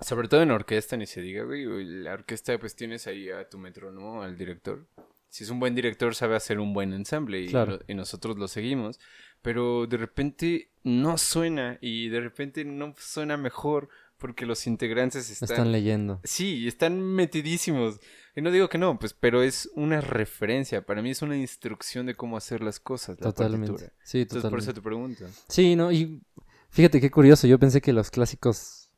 sobre 0.00 0.26
todo 0.28 0.42
en 0.42 0.50
orquesta, 0.50 0.96
ni 0.96 1.06
se 1.06 1.20
diga, 1.20 1.44
güey. 1.44 1.64
La 1.84 2.14
orquesta, 2.14 2.58
pues 2.58 2.74
tienes 2.74 3.06
ahí 3.06 3.30
a 3.30 3.48
tu 3.48 3.58
metrónomo, 3.58 4.22
al 4.22 4.36
director. 4.36 4.86
Si 5.30 5.44
es 5.44 5.50
un 5.50 5.58
buen 5.60 5.74
director, 5.74 6.14
sabe 6.14 6.36
hacer 6.36 6.58
un 6.58 6.74
buen 6.74 6.92
ensamble 6.92 7.40
y, 7.40 7.48
Claro. 7.48 7.72
lo- 7.72 7.80
y 7.88 7.94
nosotros 7.94 8.36
lo 8.36 8.46
seguimos. 8.48 9.00
Pero 9.42 9.86
de 9.86 9.96
repente 9.96 10.70
no 10.84 11.16
suena 11.16 11.78
y 11.80 12.08
de 12.10 12.20
repente 12.20 12.64
no 12.66 12.94
suena 12.98 13.36
mejor 13.38 13.88
porque 14.18 14.44
los 14.44 14.66
integrantes 14.66 15.30
están... 15.30 15.48
están 15.50 15.72
leyendo. 15.72 16.20
Sí, 16.24 16.68
están 16.68 17.00
metidísimos. 17.00 18.00
Y 18.36 18.42
no 18.42 18.50
digo 18.50 18.68
que 18.68 18.76
no, 18.76 18.98
pues, 18.98 19.14
pero 19.14 19.42
es 19.42 19.70
una 19.74 20.02
referencia. 20.02 20.84
Para 20.84 21.00
mí 21.00 21.10
es 21.10 21.22
una 21.22 21.38
instrucción 21.38 22.04
de 22.04 22.14
cómo 22.14 22.36
hacer 22.36 22.60
las 22.62 22.80
cosas, 22.80 23.18
la 23.18 23.32
Totalmente. 23.32 23.68
partitura. 23.68 23.92
Sí, 24.04 24.20
Entonces, 24.22 24.42
por 24.50 24.60
totalmente. 24.60 24.64
eso 24.64 24.74
te 24.74 24.82
pregunto. 24.82 25.24
Sí, 25.48 25.74
no, 25.74 25.90
y 25.90 26.20
fíjate 26.68 27.00
qué 27.00 27.10
curioso. 27.10 27.46
Yo 27.46 27.58
pensé 27.58 27.80
que 27.80 27.94
los 27.94 28.10
clásicos, 28.10 28.90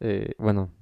eh, 0.00 0.34
bueno, 0.38 0.72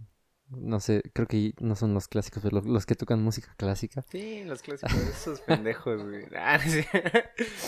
no 0.57 0.81
sé, 0.81 1.03
creo 1.15 1.27
que 1.27 1.55
no 1.61 1.77
son 1.77 1.95
los 1.95 2.09
clásicos, 2.09 2.43
pero 2.43 2.57
los, 2.57 2.66
los 2.66 2.87
que 2.87 2.95
tocan 2.95 3.23
música 3.23 3.55
clásica. 3.57 4.03
Sí, 4.11 4.45
los 4.45 4.62
clásicos, 4.62 4.95
esos 4.95 5.41
pendejos, 5.41 6.03
güey. 6.03 6.27
Ah, 6.37 6.59
sí. 6.59 6.85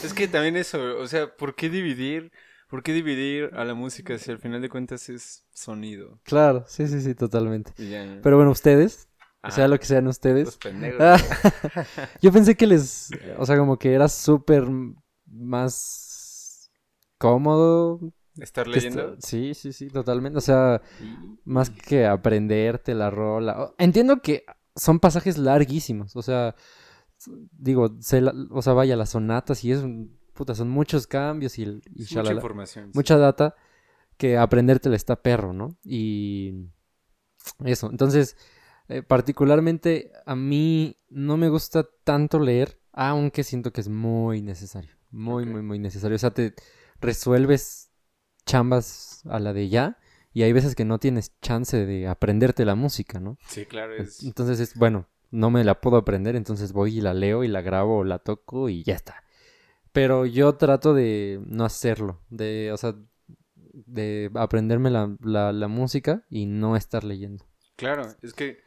Es 0.05 0.13
que 0.15 0.29
también 0.29 0.57
eso, 0.57 0.99
o 0.99 1.07
sea, 1.07 1.35
¿por 1.37 1.55
qué 1.55 1.71
dividir? 1.71 2.33
¿Por 2.69 2.83
qué 2.83 2.93
dividir 2.93 3.51
a 3.55 3.65
la 3.65 3.75
música 3.75 4.19
si 4.19 4.31
al 4.31 4.39
final 4.39 4.61
de 4.61 4.69
cuentas 4.69 5.09
es 5.09 5.45
sonido? 5.53 6.19
Claro, 6.25 6.65
sí, 6.67 6.89
sí, 6.89 7.01
sí, 7.01 7.15
totalmente. 7.15 7.73
Ya, 7.79 8.21
Pero 8.23 8.37
bueno, 8.37 8.51
ustedes, 8.51 9.09
o 9.43 9.51
sea 9.51 9.69
lo 9.69 9.79
que 9.79 9.87
sean 9.87 10.05
los 10.05 10.17
ustedes. 10.17 10.57
pendejos. 10.57 11.01
Ah, 11.01 11.17
yo 12.23 12.33
pensé 12.33 12.57
que 12.57 12.67
les, 12.67 13.11
o 13.39 13.47
sea, 13.47 13.57
como 13.59 13.79
que 13.79 13.93
era 13.95 14.09
súper 14.09 14.65
más 15.27 16.71
cómodo. 17.19 18.01
¿Estar 18.39 18.67
leyendo? 18.67 19.17
Sí, 19.21 19.55
sí, 19.55 19.73
sí, 19.73 19.89
totalmente. 19.89 20.39
O 20.39 20.41
sea, 20.41 20.83
más 21.45 21.71
que 21.71 22.07
aprenderte 22.07 22.95
la 22.95 23.11
rola. 23.11 23.73
Entiendo 23.79 24.21
que 24.21 24.45
son 24.75 24.99
pasajes 24.99 25.39
larguísimos, 25.39 26.17
o 26.17 26.23
sea, 26.23 26.55
digo, 27.53 27.97
la- 28.11 28.35
o 28.51 28.61
sea, 28.63 28.73
vaya, 28.73 28.97
las 28.97 29.11
sonatas 29.11 29.65
y 29.65 29.71
es, 29.73 29.85
puta, 30.33 30.55
son 30.55 30.69
muchos 30.69 31.07
cambios 31.07 31.59
y, 31.59 31.67
mucha 31.67 31.83
shalala. 32.17 32.35
información. 32.35 32.87
sí. 32.87 32.93
mucha 32.95 33.17
data 33.19 33.55
que 34.17 34.37
aprendértela 34.37 34.97
está 34.97 35.23
perro, 35.23 35.53
¿no? 35.53 35.79
Y 35.85 36.67
eso, 37.65 37.89
entonces, 37.91 38.37
eh, 38.89 39.03
particularmente 39.03 40.11
a 40.27 40.35
mí 40.35 40.97
no 41.09 41.37
me 41.37 41.49
gusta 41.49 41.87
tanto 42.05 42.39
leer, 42.41 42.81
aunque 42.93 43.45
siento 43.45 43.73
que 43.73 43.81
es 43.81 43.89
muy 43.89 44.43
necesario, 44.43 44.91
muy, 45.11 45.47
muy, 45.47 45.63
muy 45.63 45.79
necesario. 45.79 46.17
O 46.17 46.19
sea, 46.19 46.31
te 46.31 46.55
resuelves 47.01 47.91
chambas 48.47 49.23
a 49.27 49.39
la 49.39 49.53
de 49.53 49.69
ya 49.69 49.99
y 50.33 50.43
hay 50.43 50.53
veces 50.53 50.75
que 50.75 50.85
no 50.85 50.99
tienes 50.99 51.39
chance 51.41 51.87
de 51.87 52.09
aprenderte 52.09 52.65
la 52.65 52.75
música, 52.75 53.21
¿no? 53.21 53.39
Sí, 53.47 53.67
claro, 53.67 53.95
es... 53.95 54.23
Entonces 54.23 54.61
es, 54.61 54.75
bueno, 54.75 55.09
no 55.31 55.51
me 55.51 55.65
la 55.65 55.81
puedo 55.81 55.97
aprender, 55.97 56.37
entonces 56.37 56.73
voy 56.73 56.99
y 56.99 57.01
la 57.01 57.15
leo 57.15 57.45
y 57.45 57.49
la 57.49 57.63
grabo 57.63 57.99
o 57.99 58.05
la 58.05 58.19
toco 58.19 58.69
y 58.69 58.83
ya 58.83 58.95
está. 58.95 59.25
Pero 59.93 60.27
yo 60.27 60.55
trato 60.57 60.93
de 60.93 61.41
no 61.47 61.65
hacerlo, 61.65 62.21
de, 62.31 62.73
o 62.73 62.77
sea, 62.77 62.97
de 63.73 64.31
aprenderme 64.35 64.91
la, 64.91 65.17
la, 65.21 65.53
la 65.53 65.69
música 65.69 66.25
y 66.29 66.47
no 66.47 66.77
estar 66.77 67.05
leyendo. 67.05 67.45
Claro, 67.77 68.07
es 68.23 68.33
que... 68.33 68.63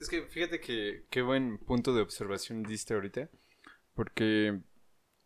Es 0.00 0.10
que 0.10 0.22
fíjate 0.22 0.60
que 0.60 1.06
qué 1.08 1.22
buen 1.22 1.56
punto 1.56 1.94
de 1.94 2.02
observación 2.02 2.62
diste 2.62 2.92
ahorita. 2.92 3.30
Porque 3.94 4.60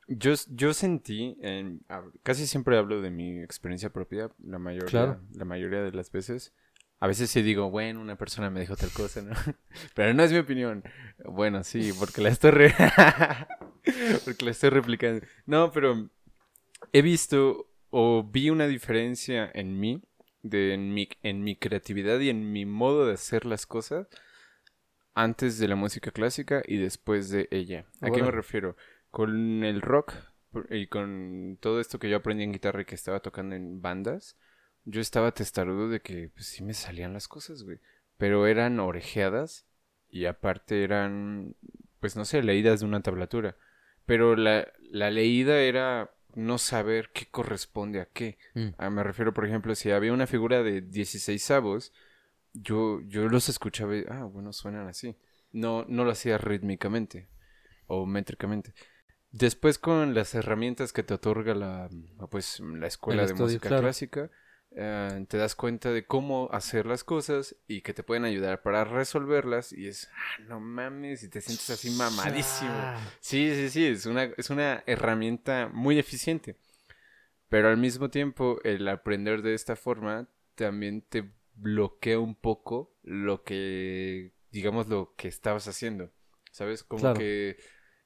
yo, 0.09 0.33
yo 0.49 0.75
sentí, 0.75 1.37
en- 1.41 1.81
casi 2.23 2.47
siempre 2.47 2.77
hablo 2.77 3.01
de 3.01 3.11
mi 3.11 3.41
experiencia 3.41 3.91
propia, 3.91 4.31
la 4.43 4.59
mayoría, 4.59 4.89
Claro. 4.89 5.21
la 5.35 5.45
mayoría 5.45 5.83
de 5.83 5.93
las 5.93 6.11
veces. 6.11 6.55
A 7.01 7.07
veces 7.07 7.31
sí 7.31 7.43
digo, 7.43 7.71
bueno, 7.71 8.01
una 8.01 8.17
persona 8.17 8.51
me 8.51 8.59
dijo 8.61 8.75
tal 8.75 8.91
cosa, 8.91 9.23
¿no? 9.23 9.31
Pero 9.95 10.15
no 10.15 10.23
es 10.25 10.33
mi 10.33 10.39
opinión. 10.39 10.83
Bueno, 11.25 11.63
sí, 11.63 11.93
porque 11.99 12.21
la 12.21 12.31
estoy 12.31 12.51
re- 12.51 12.75
porque 14.25 14.45
la 14.45 14.51
estoy 14.51 14.71
replicando. 14.71 15.25
No, 15.47 15.71
pero 15.73 16.11
he 16.93 17.03
visto 17.03 17.71
o 17.91 18.23
vi 18.25 18.51
una 18.51 18.67
diferencia 18.67 19.51
en 19.55 19.79
mí, 19.79 20.03
de, 20.43 20.75
en, 20.75 20.93
mi, 20.93 21.09
en 21.23 21.43
mi 21.45 21.57
creatividad 21.57 22.19
y 22.21 22.31
en 22.31 22.53
mi 22.53 22.65
modo 22.67 23.07
de 23.07 23.15
hacer 23.15 23.47
las 23.47 23.65
cosas 23.67 24.09
antes 25.15 25.59
de 25.59 25.69
la 25.69 25.75
música 25.77 26.11
clásica 26.11 26.63
y 26.67 26.77
después 26.77 27.29
de 27.31 27.49
ella. 27.51 27.87
¿A 28.01 28.11
qué 28.11 28.23
me 28.23 28.31
refiero? 28.31 28.77
Con 29.11 29.65
el 29.65 29.81
rock 29.81 30.13
y 30.71 30.87
con 30.87 31.59
todo 31.61 31.81
esto 31.81 31.99
que 31.99 32.09
yo 32.09 32.17
aprendí 32.17 32.45
en 32.45 32.53
guitarra 32.53 32.83
y 32.83 32.85
que 32.85 32.95
estaba 32.95 33.21
tocando 33.21 33.55
en 33.55 33.81
bandas, 33.81 34.37
yo 34.85 35.01
estaba 35.01 35.33
testarudo 35.33 35.89
de 35.89 36.01
que 36.01 36.31
pues, 36.35 36.47
sí 36.47 36.63
me 36.63 36.75
salían 36.75 37.13
las 37.13 37.29
cosas, 37.29 37.63
güey. 37.63 37.79
Pero 38.17 38.47
eran 38.47 38.81
orejeadas 38.81 39.67
y 40.09 40.25
aparte 40.25 40.83
eran, 40.83 41.55
pues 42.01 42.17
no 42.17 42.25
sé, 42.25 42.43
leídas 42.43 42.81
de 42.81 42.87
una 42.87 43.03
tablatura. 43.03 43.57
Pero 44.07 44.37
la, 44.37 44.67
la 44.91 45.11
leída 45.11 45.61
era 45.61 46.11
no 46.35 46.59
saber 46.59 47.11
qué 47.13 47.27
corresponde 47.27 48.01
a 48.01 48.07
qué. 48.07 48.39
Mm. 48.55 48.69
Ah, 48.79 48.91
me 48.91 49.03
refiero, 49.03 49.35
por 49.35 49.47
ejemplo, 49.47 49.75
si 49.75 49.91
había 49.91 50.13
una 50.13 50.27
figura 50.27 50.63
de 50.63 50.81
16 50.81 51.51
avos, 51.51 51.93
yo, 52.53 53.01
yo 53.03 53.29
los 53.29 53.49
escuchaba 53.49 53.97
y, 53.97 54.05
ah, 54.09 54.25
bueno, 54.25 54.53
suenan 54.53 54.89
así. 54.89 55.17
No, 55.53 55.85
no 55.89 56.05
lo 56.05 56.13
hacía 56.13 56.39
rítmicamente 56.39 57.29
o 57.87 58.07
métricamente. 58.07 58.75
Después 59.31 59.79
con 59.79 60.15
las 60.15 60.35
herramientas 60.35 60.93
que 60.93 61.03
te 61.03 61.15
otorga 61.15 61.55
la, 61.55 61.89
pues, 62.31 62.61
la 62.61 62.87
escuela 62.87 63.23
El 63.23 63.29
de 63.29 63.33
estudio, 63.33 63.47
música 63.47 63.69
claro. 63.69 63.83
clásica, 63.83 64.31
eh, 64.71 65.27
te 65.29 65.37
das 65.37 65.55
cuenta 65.55 65.93
de 65.93 66.07
cómo 66.07 66.49
hacer 66.53 66.87
las 66.87 67.05
cosas 67.05 67.55
y 67.67 67.83
que 67.83 67.93
te 67.93 68.03
pueden 68.03 68.25
ayudar 68.25 68.63
para 68.63 68.85
resolverlas 68.85 69.73
y 69.73 69.87
es, 69.89 70.09
ah, 70.15 70.43
no 70.49 70.61
mames, 70.61 71.23
y 71.25 71.29
te 71.29 71.41
sientes 71.41 71.69
así 71.71 71.91
mamadísimo. 71.91 72.73
Sí, 73.21 73.55
sí, 73.55 73.69
sí, 73.71 73.87
es 73.87 74.07
una, 74.07 74.25
es 74.25 74.51
una 74.51 74.83
herramienta 74.87 75.69
muy 75.73 75.99
eficiente. 75.99 76.57
Pero 77.49 77.69
al 77.69 77.79
mismo 77.79 78.11
tiempo, 78.11 78.61
el 78.65 78.87
aprender 78.89 79.43
de 79.43 79.55
esta 79.55 79.75
forma 79.77 80.29
también 80.55 81.03
te 81.03 81.31
bloquea 81.55 82.19
un 82.19 82.35
poco 82.35 82.95
lo 83.03 83.43
que, 83.43 84.33
digamos, 84.51 84.89
lo 84.89 85.15
que 85.17 85.29
estabas 85.29 85.67
haciendo. 85.69 86.11
¿Sabes? 86.51 86.83
Como 86.83 87.01
Claro. 87.03 87.19
que... 87.19 87.57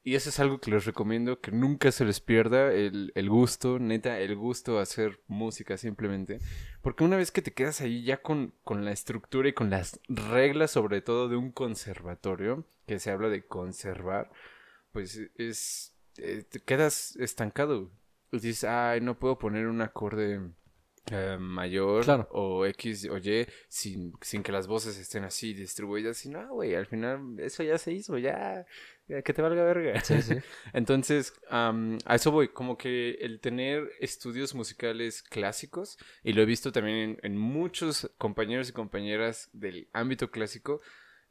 Y 0.04 0.16
eso 0.16 0.30
es 0.30 0.40
algo 0.40 0.58
que 0.58 0.70
les 0.72 0.84
recomiendo, 0.84 1.40
que 1.40 1.52
nunca 1.52 1.92
se 1.92 2.04
les 2.04 2.20
pierda 2.20 2.72
el, 2.72 3.12
el 3.14 3.30
gusto, 3.30 3.78
neta, 3.78 4.18
el 4.18 4.34
gusto 4.34 4.78
a 4.78 4.82
hacer 4.82 5.20
música 5.28 5.76
simplemente. 5.76 6.40
Porque 6.80 7.04
una 7.04 7.16
vez 7.16 7.30
que 7.30 7.42
te 7.42 7.52
quedas 7.52 7.80
ahí 7.80 8.02
ya 8.02 8.20
con, 8.20 8.52
con 8.64 8.84
la 8.84 8.90
estructura 8.90 9.48
y 9.48 9.52
con 9.52 9.70
las 9.70 10.00
reglas, 10.08 10.72
sobre 10.72 11.02
todo 11.02 11.28
de 11.28 11.36
un 11.36 11.52
conservatorio, 11.52 12.66
que 12.86 12.98
se 12.98 13.12
habla 13.12 13.28
de 13.28 13.46
conservar, 13.46 14.32
pues 14.90 15.20
es 15.36 15.92
eh, 16.18 16.44
te 16.48 16.60
quedas 16.60 17.16
estancado. 17.16 17.90
Dices, 18.32 18.64
ay, 18.64 19.00
no 19.00 19.18
puedo 19.18 19.38
poner 19.38 19.66
un 19.66 19.82
acorde 19.82 20.40
eh, 21.10 21.36
mayor 21.38 22.04
Claro. 22.04 22.28
o 22.30 22.64
X 22.66 23.08
o 23.10 23.18
Y 23.18 23.46
sin, 23.68 24.12
sin 24.20 24.42
que 24.42 24.52
las 24.52 24.66
voces 24.66 24.98
estén 24.98 25.24
así 25.24 25.52
distribuidas. 25.54 26.24
Y 26.24 26.28
no, 26.30 26.46
güey, 26.54 26.74
al 26.74 26.86
final 26.86 27.38
eso 27.40 27.62
ya 27.62 27.76
se 27.78 27.92
hizo, 27.92 28.18
ya, 28.18 28.64
ya 29.08 29.22
que 29.22 29.32
te 29.32 29.42
valga 29.42 29.64
verga. 29.64 30.00
Sí, 30.02 30.22
sí. 30.22 30.34
Entonces, 30.72 31.32
am, 31.50 31.98
a 32.04 32.14
eso 32.14 32.30
voy, 32.30 32.48
como 32.48 32.78
que 32.78 33.12
el 33.20 33.40
tener 33.40 33.90
estudios 34.00 34.54
musicales 34.54 35.22
clásicos, 35.22 35.98
y 36.22 36.32
lo 36.34 36.42
he 36.42 36.46
visto 36.46 36.70
también 36.72 36.96
en, 36.96 37.18
en 37.22 37.36
muchos 37.38 38.10
compañeros 38.18 38.68
y 38.68 38.72
compañeras 38.72 39.50
del 39.52 39.88
ámbito 39.92 40.30
clásico, 40.30 40.80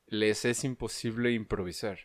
les 0.07 0.43
es 0.45 0.63
imposible 0.65 1.31
improvisar. 1.31 1.99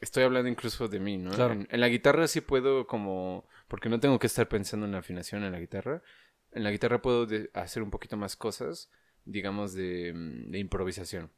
Estoy 0.00 0.22
hablando 0.22 0.48
incluso 0.48 0.88
de 0.88 0.98
mí, 0.98 1.18
¿no? 1.18 1.30
Claro. 1.32 1.52
En, 1.52 1.68
en 1.70 1.80
la 1.80 1.88
guitarra 1.88 2.26
sí 2.26 2.40
puedo 2.40 2.86
como, 2.86 3.46
porque 3.68 3.90
no 3.90 4.00
tengo 4.00 4.18
que 4.18 4.26
estar 4.28 4.48
pensando 4.48 4.86
en 4.86 4.92
la 4.92 4.98
afinación 4.98 5.44
en 5.44 5.52
la 5.52 5.60
guitarra. 5.60 6.02
En 6.52 6.64
la 6.64 6.70
guitarra 6.70 7.02
puedo 7.02 7.26
hacer 7.54 7.82
un 7.82 7.90
poquito 7.90 8.16
más 8.16 8.36
cosas, 8.36 8.90
digamos, 9.24 9.74
de, 9.74 10.12
mm, 10.14 10.50
de 10.50 10.58
improvisación. 10.58 11.30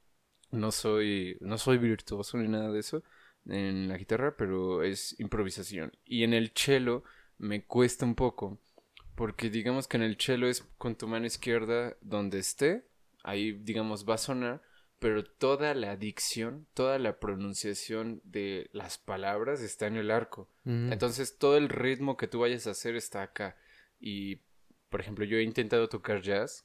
No 0.51 0.70
soy, 0.70 1.39
no 1.40 1.59
soy 1.59 1.78
virtuoso 1.78 2.39
ni 2.39 2.48
nada 2.48 2.70
de 2.70 2.80
eso 2.80 3.02
en 3.47 3.89
la 3.89 3.97
guitarra, 3.97 4.36
pero 4.36 4.82
es 4.82 5.18
improvisación. 5.18 5.93
Y 6.05 6.24
en 6.24 6.34
el 6.34 6.52
cello 6.55 7.05
me 7.39 7.64
cuesta 7.64 8.05
un 8.05 8.14
poco, 8.14 8.60
porque 9.14 9.51
digamos 9.51 9.89
que 9.89 9.97
en 9.97 10.05
el 10.05 10.16
cello 10.18 10.48
es 10.48 10.62
con 10.78 10.97
tu 10.97 11.09
mano 11.09 11.26
izquierda 11.26 11.97
donde 12.01 12.39
esté, 12.39 12.84
ahí 13.24 13.52
digamos 13.52 14.09
va 14.09 14.14
a 14.14 14.18
sonar, 14.18 14.62
pero 14.98 15.24
toda 15.24 15.74
la 15.74 15.97
dicción, 15.97 16.68
toda 16.74 16.98
la 17.01 17.18
pronunciación 17.18 18.20
de 18.24 18.70
las 18.72 18.98
palabras 18.98 19.60
está 19.60 19.89
en 19.89 19.97
el 19.97 20.12
arco. 20.12 20.48
Mm. 20.62 20.93
Entonces 20.93 21.39
todo 21.39 21.56
el 21.56 21.68
ritmo 21.68 22.16
que 22.16 22.28
tú 22.28 22.40
vayas 22.40 22.68
a 22.68 22.70
hacer 22.70 22.94
está 22.94 23.22
acá. 23.22 23.56
Y, 24.01 24.43
por 24.93 25.01
ejemplo, 25.01 25.24
yo 25.24 25.39
he 25.39 25.43
intentado 25.43 25.89
tocar 25.89 26.23
jazz 26.23 26.64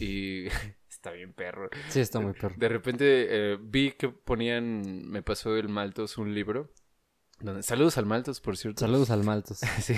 y 0.00 0.46
está 0.90 1.12
bien 1.12 1.32
perro. 1.32 1.70
Sí, 1.90 2.00
está 2.00 2.18
muy 2.18 2.32
perro. 2.32 2.56
De 2.58 2.68
repente 2.68 3.26
eh, 3.30 3.58
vi 3.60 3.92
que 3.92 4.08
ponían, 4.08 5.08
me 5.08 5.22
pasó 5.22 5.56
el 5.56 5.68
Maltos 5.68 6.18
un 6.18 6.34
libro. 6.34 6.72
Donde, 7.38 7.62
saludos 7.62 7.98
al 7.98 8.06
Maltos, 8.06 8.40
por 8.40 8.56
cierto. 8.56 8.80
Saludos 8.80 9.10
al 9.10 9.22
Maltos. 9.30 9.58
Sí. 9.80 9.94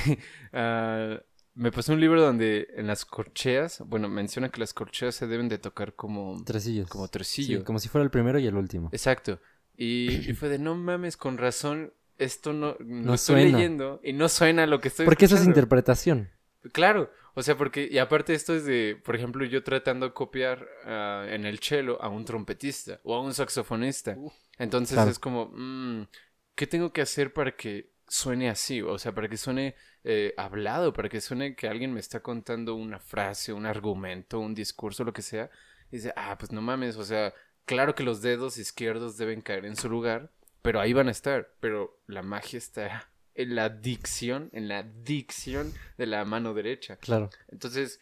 Ah, 0.52 1.18
me 1.54 1.72
pasó 1.72 1.92
un 1.92 2.00
libro 2.00 2.20
donde 2.20 2.68
en 2.76 2.86
las 2.86 3.04
corcheas, 3.04 3.82
bueno, 3.86 4.08
menciona 4.08 4.48
que 4.50 4.60
las 4.60 4.74
corcheas 4.74 5.14
se 5.14 5.26
deben 5.26 5.48
de 5.48 5.58
tocar 5.58 5.94
como, 5.94 6.42
Tresillos. 6.44 6.88
como 6.90 7.06
Sí, 7.06 7.10
tresillo. 7.12 7.64
como 7.64 7.78
si 7.78 7.88
fuera 7.88 8.04
el 8.04 8.10
primero 8.10 8.38
y 8.38 8.46
el 8.46 8.54
último. 8.56 8.90
Exacto. 8.92 9.40
Y, 9.76 10.08
y 10.30 10.34
fue 10.34 10.48
de, 10.48 10.58
no 10.58 10.74
mames, 10.76 11.16
con 11.16 11.38
razón, 11.38 11.92
esto 12.18 12.52
no, 12.52 12.76
lo 12.80 12.84
No 12.84 13.14
estoy 13.14 13.42
suena. 13.42 13.56
leyendo 13.58 14.00
y 14.04 14.12
no 14.12 14.28
suena 14.28 14.66
lo 14.66 14.80
que 14.80 14.88
estoy 14.88 15.04
Porque 15.06 15.24
eso 15.26 15.34
es 15.36 15.40
escuchando. 15.42 15.58
interpretación. 15.60 16.30
Claro, 16.72 17.10
o 17.38 17.42
sea, 17.44 17.56
porque, 17.56 17.88
y 17.88 17.98
aparte 17.98 18.34
esto 18.34 18.52
es 18.52 18.64
de, 18.64 19.00
por 19.04 19.14
ejemplo, 19.14 19.44
yo 19.44 19.62
tratando 19.62 20.06
de 20.06 20.12
copiar 20.12 20.66
ah, 20.84 21.24
en 21.28 21.46
el 21.46 21.60
cello 21.60 22.02
a 22.02 22.08
un 22.08 22.24
trompetista 22.24 22.98
o 23.04 23.14
a 23.14 23.20
un 23.20 23.32
saxofonista. 23.32 24.16
Entonces 24.58 24.96
Claro. 24.96 25.08
es 25.08 25.20
como, 25.20 25.52
mm, 25.54 26.08
¿qué 26.56 26.66
tengo 26.66 26.92
que 26.92 27.00
hacer 27.00 27.32
para 27.32 27.54
que 27.54 27.92
suene 28.08 28.50
así? 28.50 28.82
O 28.82 28.98
sea, 28.98 29.14
para 29.14 29.28
que 29.28 29.36
suene 29.36 29.76
eh, 30.02 30.34
hablado, 30.36 30.92
para 30.92 31.08
que 31.08 31.20
suene 31.20 31.54
que 31.54 31.68
alguien 31.68 31.94
me 31.94 32.00
está 32.00 32.18
contando 32.24 32.74
una 32.74 32.98
frase, 32.98 33.52
un 33.52 33.66
argumento, 33.66 34.40
un 34.40 34.56
discurso, 34.56 35.04
lo 35.04 35.12
que 35.12 35.22
sea. 35.22 35.48
Y 35.92 35.98
dice, 35.98 36.12
ah, 36.16 36.36
pues 36.36 36.50
no 36.50 36.60
mames, 36.60 36.96
o 36.96 37.04
sea, 37.04 37.32
claro 37.66 37.94
que 37.94 38.02
los 38.02 38.20
dedos 38.20 38.58
izquierdos 38.58 39.16
deben 39.16 39.42
caer 39.42 39.64
en 39.64 39.76
su 39.76 39.88
lugar, 39.88 40.32
pero 40.60 40.80
ahí 40.80 40.92
van 40.92 41.06
a 41.06 41.12
estar. 41.12 41.52
Pero 41.60 42.00
la 42.08 42.22
magia 42.22 42.58
está 42.58 43.08
en 43.38 43.54
la 43.54 43.70
dicción, 43.70 44.50
en 44.52 44.68
la 44.68 44.82
dicción 44.82 45.72
de 45.96 46.06
la 46.06 46.24
mano 46.26 46.52
derecha. 46.54 46.96
Claro. 46.96 47.30
Entonces, 47.48 48.00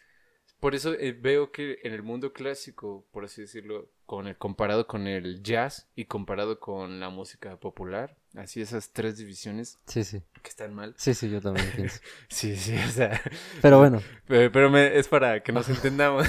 por 0.59 0.73
eso 0.75 0.93
eh, 0.93 1.11
veo 1.13 1.51
que 1.51 1.79
en 1.83 1.93
el 1.93 2.03
mundo 2.03 2.33
clásico, 2.33 3.05
por 3.11 3.23
así 3.25 3.41
decirlo, 3.41 3.89
con 4.05 4.27
el, 4.27 4.37
comparado 4.37 4.87
con 4.87 5.05
el 5.07 5.43
jazz 5.43 5.87
y 5.95 6.05
comparado 6.05 6.59
con 6.59 6.99
la 6.99 7.09
música 7.09 7.57
popular, 7.59 8.17
así 8.35 8.61
esas 8.61 8.91
tres 8.91 9.17
divisiones 9.17 9.77
Sí, 9.85 10.03
sí. 10.03 10.21
que 10.41 10.49
están 10.49 10.73
mal. 10.73 10.95
Sí, 10.97 11.13
sí, 11.13 11.29
yo 11.29 11.41
también 11.41 11.69
pienso. 11.75 11.99
Sí, 12.29 12.55
sí, 12.55 12.75
o 12.75 12.89
sea, 12.89 13.21
Pero 13.61 13.77
bueno, 13.79 14.01
pero, 14.27 14.51
pero 14.51 14.69
me- 14.71 14.97
es 14.97 15.07
para 15.07 15.43
que 15.43 15.51
nos 15.51 15.69
entendamos. 15.75 16.25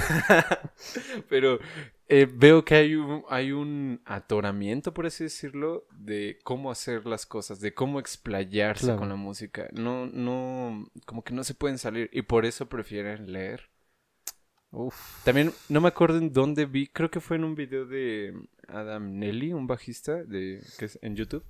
pero 1.29 1.59
eh, 2.09 2.27
veo 2.31 2.65
que 2.65 2.75
hay 2.75 2.95
un, 2.95 3.23
hay 3.29 3.51
un 3.51 4.01
atoramiento, 4.05 4.93
por 4.93 5.05
así 5.05 5.23
decirlo, 5.25 5.85
de 5.91 6.39
cómo 6.43 6.71
hacer 6.71 7.05
las 7.05 7.25
cosas, 7.25 7.59
de 7.61 7.73
cómo 7.73 7.99
explayarse 7.99 8.85
Claro. 8.85 8.99
con 8.99 9.09
la 9.09 9.15
música. 9.15 9.69
No, 9.73 10.07
no, 10.07 10.89
como 11.05 11.23
que 11.23 11.33
no 11.33 11.43
se 11.43 11.53
pueden 11.53 11.77
salir 11.77 12.09
y 12.11 12.23
por 12.23 12.45
eso 12.45 12.67
prefieren 12.67 13.31
leer. 13.31 13.69
uff. 14.71 15.23
También 15.23 15.51
no 15.69 15.81
me 15.81 15.87
acuerdo 15.87 16.17
en 16.17 16.31
dónde 16.33 16.65
vi, 16.65 16.87
creo 16.87 17.09
que 17.09 17.19
fue 17.21 17.37
en 17.37 17.43
un 17.43 17.55
video 17.55 17.85
de 17.85 18.33
Adam 18.67 19.17
Nelly, 19.17 19.53
un 19.53 19.67
bajista 19.67 20.23
de, 20.23 20.61
que 20.77 20.85
es 20.85 20.99
en 21.01 21.15
YouTube. 21.15 21.43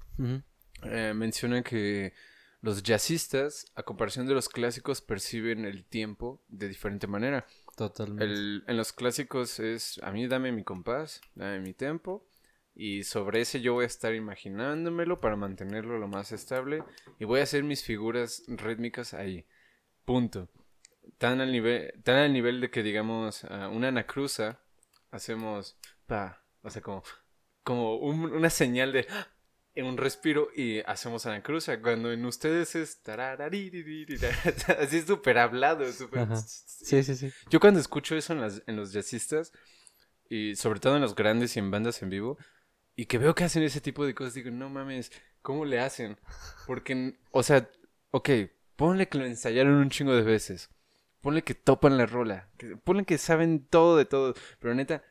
Eh, 0.83 1.13
menciona 1.15 1.61
que 1.63 2.13
los 2.61 2.83
jazzistas, 2.83 3.65
a 3.75 3.83
comparación 3.83 4.27
de 4.27 4.33
los 4.33 4.49
clásicos, 4.49 5.01
perciben 5.01 5.65
el 5.65 5.85
tiempo 5.85 6.41
de 6.49 6.67
diferente 6.67 7.07
manera. 7.07 7.45
Totalmente. 7.79 8.25
En 8.69 8.75
los 8.77 8.91
clásicos 8.91 9.59
es, 9.61 9.99
a 10.03 10.11
mí 10.11 10.27
dame 10.27 10.51
mi 10.51 10.65
compás, 10.65 11.21
dame 11.33 11.61
mi 11.61 11.73
tempo, 11.73 12.27
y 12.75 13.03
sobre 13.03 13.39
ese 13.39 13.61
yo 13.61 13.73
voy 13.73 13.85
a 13.85 13.87
estar 13.87 14.13
imaginándomelo 14.13 15.21
para 15.21 15.37
mantenerlo 15.37 15.97
lo 15.97 16.09
más 16.09 16.33
estable, 16.33 16.83
y 17.19 17.23
voy 17.23 17.39
a 17.39 17.43
hacer 17.43 17.63
mis 17.63 17.83
figuras 17.85 18.43
rítmicas 18.47 19.13
ahí. 19.13 19.45
Punto. 20.03 20.49
Tan 21.17 21.39
al 21.39 21.53
nivel, 21.53 21.93
tan 22.03 22.17
al 22.17 22.33
nivel 22.33 22.59
de 22.59 22.69
que 22.69 22.83
digamos 22.83 23.45
ah, 23.45 23.69
una 23.69 23.87
anacruza, 23.87 24.59
hacemos 25.11 25.77
pa, 26.05 26.43
o 26.61 26.69
sea 26.69 26.81
como, 26.81 27.03
como 27.63 27.95
un- 27.95 28.33
una 28.33 28.49
señal 28.49 28.91
de. 28.91 29.07
En 29.75 29.85
un 29.85 29.97
respiro 29.97 30.49
y 30.55 30.79
hacemos 30.79 31.25
anacruza. 31.25 31.81
Cuando 31.81 32.11
en 32.11 32.25
ustedes 32.25 32.75
es 32.75 33.01
así 34.79 35.01
súper 35.01 35.37
hablado, 35.37 35.91
súper 35.91 36.21
Ajá. 36.21 36.37
Sí, 36.37 37.03
sí, 37.03 37.15
sí. 37.15 37.31
yo 37.49 37.59
cuando 37.59 37.79
escucho 37.79 38.15
eso 38.15 38.33
en, 38.33 38.41
las, 38.41 38.61
en 38.67 38.75
los 38.75 38.91
jazzistas, 38.93 39.51
y 40.29 40.55
sobre 40.55 40.79
todo 40.79 40.95
en 40.95 41.01
los 41.01 41.15
grandes 41.15 41.55
y 41.55 41.59
en 41.59 41.71
bandas 41.71 42.01
en 42.01 42.09
vivo, 42.09 42.37
y 42.95 43.05
que 43.05 43.17
veo 43.17 43.35
que 43.35 43.43
hacen 43.43 43.63
ese 43.63 43.81
tipo 43.81 44.05
de 44.05 44.13
cosas, 44.13 44.33
digo, 44.33 44.51
no 44.51 44.69
mames, 44.69 45.11
¿cómo 45.41 45.65
le 45.65 45.79
hacen? 45.79 46.17
Porque, 46.67 47.17
o 47.31 47.43
sea, 47.43 47.69
ok, 48.11 48.29
ponle 48.75 49.07
que 49.07 49.17
lo 49.17 49.25
ensayaron 49.25 49.73
un 49.73 49.89
chingo 49.89 50.13
de 50.13 50.21
veces, 50.21 50.69
ponle 51.21 51.43
que 51.43 51.55
topan 51.55 51.97
la 51.97 52.05
rola, 52.05 52.49
ponle 52.83 53.05
que 53.05 53.17
saben 53.17 53.65
todo 53.65 53.97
de 53.97 54.05
todo, 54.05 54.35
pero 54.59 54.75
neta, 54.75 55.03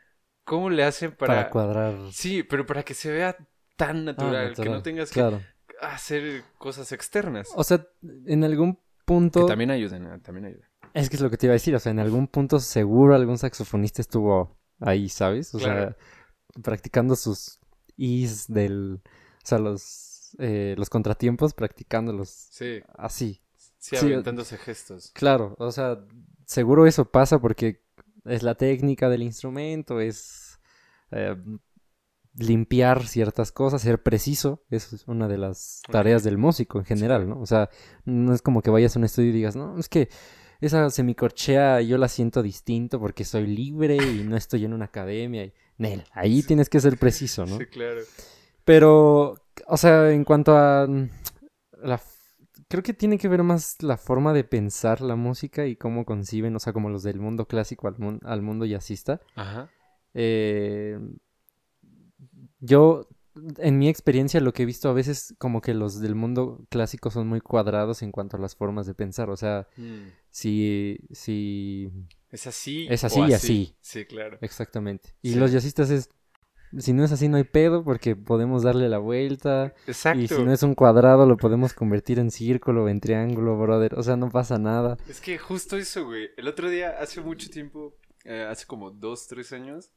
¿cómo 0.44 0.70
le 0.70 0.84
hacen 0.84 1.12
Para, 1.12 1.34
para... 1.34 1.50
cuadrar. 1.50 1.94
Sí, 2.12 2.42
pero 2.42 2.66
para 2.66 2.82
que 2.82 2.94
se 2.94 3.10
vea 3.10 3.36
tan 3.78 4.00
Ah, 4.00 4.02
natural, 4.12 4.54
que 4.54 4.68
no 4.68 4.82
tengas 4.82 5.10
Claro. 5.10 5.40
que 5.66 5.74
hacer 5.80 6.42
cosas 6.58 6.92
externas. 6.92 7.48
O 7.54 7.64
sea, 7.64 7.86
en 8.26 8.44
algún 8.44 8.78
punto. 9.06 9.46
Que 9.46 9.52
también 9.52 9.70
ayuden, 9.70 10.04
ah, 10.06 10.18
también 10.22 10.46
ayuden. 10.46 10.68
Es 10.92 11.08
que 11.08 11.16
es 11.16 11.22
lo 11.22 11.30
que 11.30 11.36
te 11.38 11.46
iba 11.46 11.52
a 11.52 11.54
decir. 11.60 11.74
O 11.74 11.78
sea, 11.78 11.92
en 11.92 12.00
algún 12.00 12.26
punto 12.28 12.58
seguro 12.60 13.14
algún 13.14 13.38
saxofonista 13.38 14.02
estuvo 14.02 14.58
ahí, 14.80 15.08
¿sabes? 15.08 15.54
O 15.54 15.58
Claro. 15.58 15.94
sea, 16.52 16.62
practicando 16.62 17.16
sus 17.16 17.60
is 17.96 18.46
del. 18.48 19.00
O 19.04 19.46
sea, 19.46 19.58
los, 19.58 20.36
eh, 20.38 20.74
los 20.76 20.90
contratiempos, 20.90 21.54
practicándolos 21.54 22.28
Sí, 22.50 22.80
así. 22.96 23.40
sí, 23.78 23.96
Sí, 23.96 24.06
aventándose 24.12 24.58
gestos. 24.58 25.10
Claro, 25.14 25.54
o 25.58 25.70
sea, 25.72 25.98
seguro 26.46 26.86
eso 26.86 27.10
pasa 27.10 27.38
porque 27.38 27.82
es 28.24 28.42
la 28.42 28.54
técnica 28.56 29.08
del 29.08 29.22
instrumento, 29.22 30.00
es 30.00 30.58
eh, 31.12 31.34
limpiar 32.38 33.06
ciertas 33.06 33.52
cosas, 33.52 33.82
ser 33.82 34.02
preciso, 34.02 34.64
eso 34.70 34.96
es 34.96 35.06
una 35.08 35.28
de 35.28 35.38
las 35.38 35.82
tareas 35.90 36.22
del 36.22 36.38
músico 36.38 36.78
en 36.78 36.84
general, 36.84 37.28
¿no? 37.28 37.40
O 37.40 37.46
sea, 37.46 37.68
no 38.04 38.32
es 38.32 38.42
como 38.42 38.62
que 38.62 38.70
vayas 38.70 38.96
a 38.96 38.98
un 38.98 39.04
estudio 39.04 39.30
y 39.30 39.32
digas, 39.32 39.56
no, 39.56 39.78
es 39.78 39.88
que 39.88 40.08
esa 40.60 40.90
semicorchea 40.90 41.80
yo 41.82 41.98
la 41.98 42.08
siento 42.08 42.42
distinto 42.42 42.98
porque 42.98 43.24
soy 43.24 43.46
libre 43.46 43.96
y 43.96 44.24
no 44.24 44.36
estoy 44.36 44.64
en 44.64 44.72
una 44.72 44.86
academia. 44.86 45.44
Y... 45.44 45.52
Nel, 45.76 46.04
ahí 46.12 46.42
tienes 46.42 46.68
que 46.68 46.80
ser 46.80 46.98
preciso, 46.98 47.46
¿no? 47.46 47.58
Sí, 47.58 47.66
claro. 47.66 48.00
Pero, 48.64 49.34
o 49.66 49.76
sea, 49.76 50.10
en 50.10 50.24
cuanto 50.24 50.56
a 50.56 50.88
la... 51.82 52.00
Creo 52.68 52.82
que 52.82 52.92
tiene 52.92 53.16
que 53.16 53.28
ver 53.28 53.42
más 53.42 53.82
la 53.82 53.96
forma 53.96 54.34
de 54.34 54.44
pensar 54.44 55.00
la 55.00 55.16
música 55.16 55.66
y 55.66 55.76
cómo 55.76 56.04
conciben, 56.04 56.54
o 56.54 56.58
sea, 56.58 56.74
como 56.74 56.90
los 56.90 57.02
del 57.02 57.18
mundo 57.18 57.46
clásico 57.46 57.88
al, 57.88 58.20
al 58.24 58.42
mundo 58.42 58.66
jazzista. 58.66 59.20
Ajá. 59.36 59.70
Eh, 60.12 60.98
yo, 62.60 63.08
en 63.58 63.78
mi 63.78 63.88
experiencia, 63.88 64.40
lo 64.40 64.52
que 64.52 64.64
he 64.64 64.66
visto 64.66 64.88
a 64.88 64.92
veces 64.92 65.34
como 65.38 65.60
que 65.60 65.74
los 65.74 66.00
del 66.00 66.14
mundo 66.14 66.66
clásico 66.70 67.10
son 67.10 67.28
muy 67.28 67.40
cuadrados 67.40 68.02
en 68.02 68.10
cuanto 68.12 68.36
a 68.36 68.40
las 68.40 68.56
formas 68.56 68.86
de 68.86 68.94
pensar. 68.94 69.30
O 69.30 69.36
sea, 69.36 69.68
Mm. 69.76 70.08
si, 70.30 70.98
si, 71.12 71.90
Es 72.30 72.46
así. 72.46 72.86
Es 72.90 73.04
o 73.04 73.06
así 73.06 73.20
y 73.20 73.32
así. 73.32 73.76
Sí, 73.80 74.04
claro. 74.04 74.38
exactamente. 74.42 75.14
Y 75.22 75.32
Sí. 75.32 75.38
los 75.38 75.50
jazzistas 75.52 75.88
es, 75.90 76.10
si 76.76 76.92
no 76.92 77.02
es 77.04 77.12
así, 77.12 77.28
no 77.28 77.38
hay 77.38 77.44
pedo 77.44 77.82
porque 77.84 78.14
podemos 78.16 78.62
darle 78.64 78.88
la 78.90 78.98
vuelta. 78.98 79.72
Exacto. 79.86 80.20
Y 80.20 80.28
si 80.28 80.42
no 80.42 80.52
es 80.52 80.62
un 80.62 80.74
cuadrado, 80.74 81.24
lo 81.26 81.36
podemos 81.38 81.72
convertir 81.72 82.18
en 82.18 82.30
círculo 82.30 82.84
o 82.84 82.88
en 82.90 83.00
triángulo, 83.00 83.56
brother. 83.58 83.94
O 83.94 84.02
sea, 84.02 84.16
no 84.16 84.28
pasa 84.30 84.58
nada. 84.58 84.98
Es 85.08 85.20
que 85.22 85.38
justo 85.38 85.76
eso, 85.78 86.04
güey. 86.04 86.28
El 86.36 86.46
otro 86.48 86.68
día, 86.68 86.96
hace 87.00 87.20
mucho 87.22 87.48
tiempo, 87.48 87.96
eh, 88.24 88.42
hace 88.50 88.66
como 88.66 88.90
dos, 88.90 89.26
tres 89.28 89.52
años, 89.54 89.90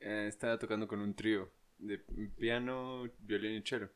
eh, 0.00 0.26
estaba 0.28 0.58
tocando 0.58 0.88
con 0.88 1.00
un 1.00 1.14
trío 1.14 1.48
de 1.78 1.98
piano, 2.38 3.04
violín 3.20 3.62
y 3.62 3.66
cello. 3.66 3.90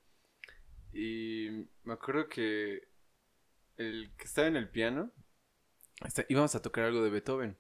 Y 0.93 1.67
me 1.85 1.95
acuerdo 1.95 2.29
que 2.29 2.89
el 3.77 4.13
que 4.17 4.25
estaba 4.25 4.49
en 4.49 4.57
el 4.57 4.69
piano, 4.69 5.11
esta- 6.05 6.25
íbamos 6.29 6.55
a 6.55 6.63
tocar 6.63 6.85
algo 6.85 7.03
de 7.03 7.11
Beethoven. 7.11 7.57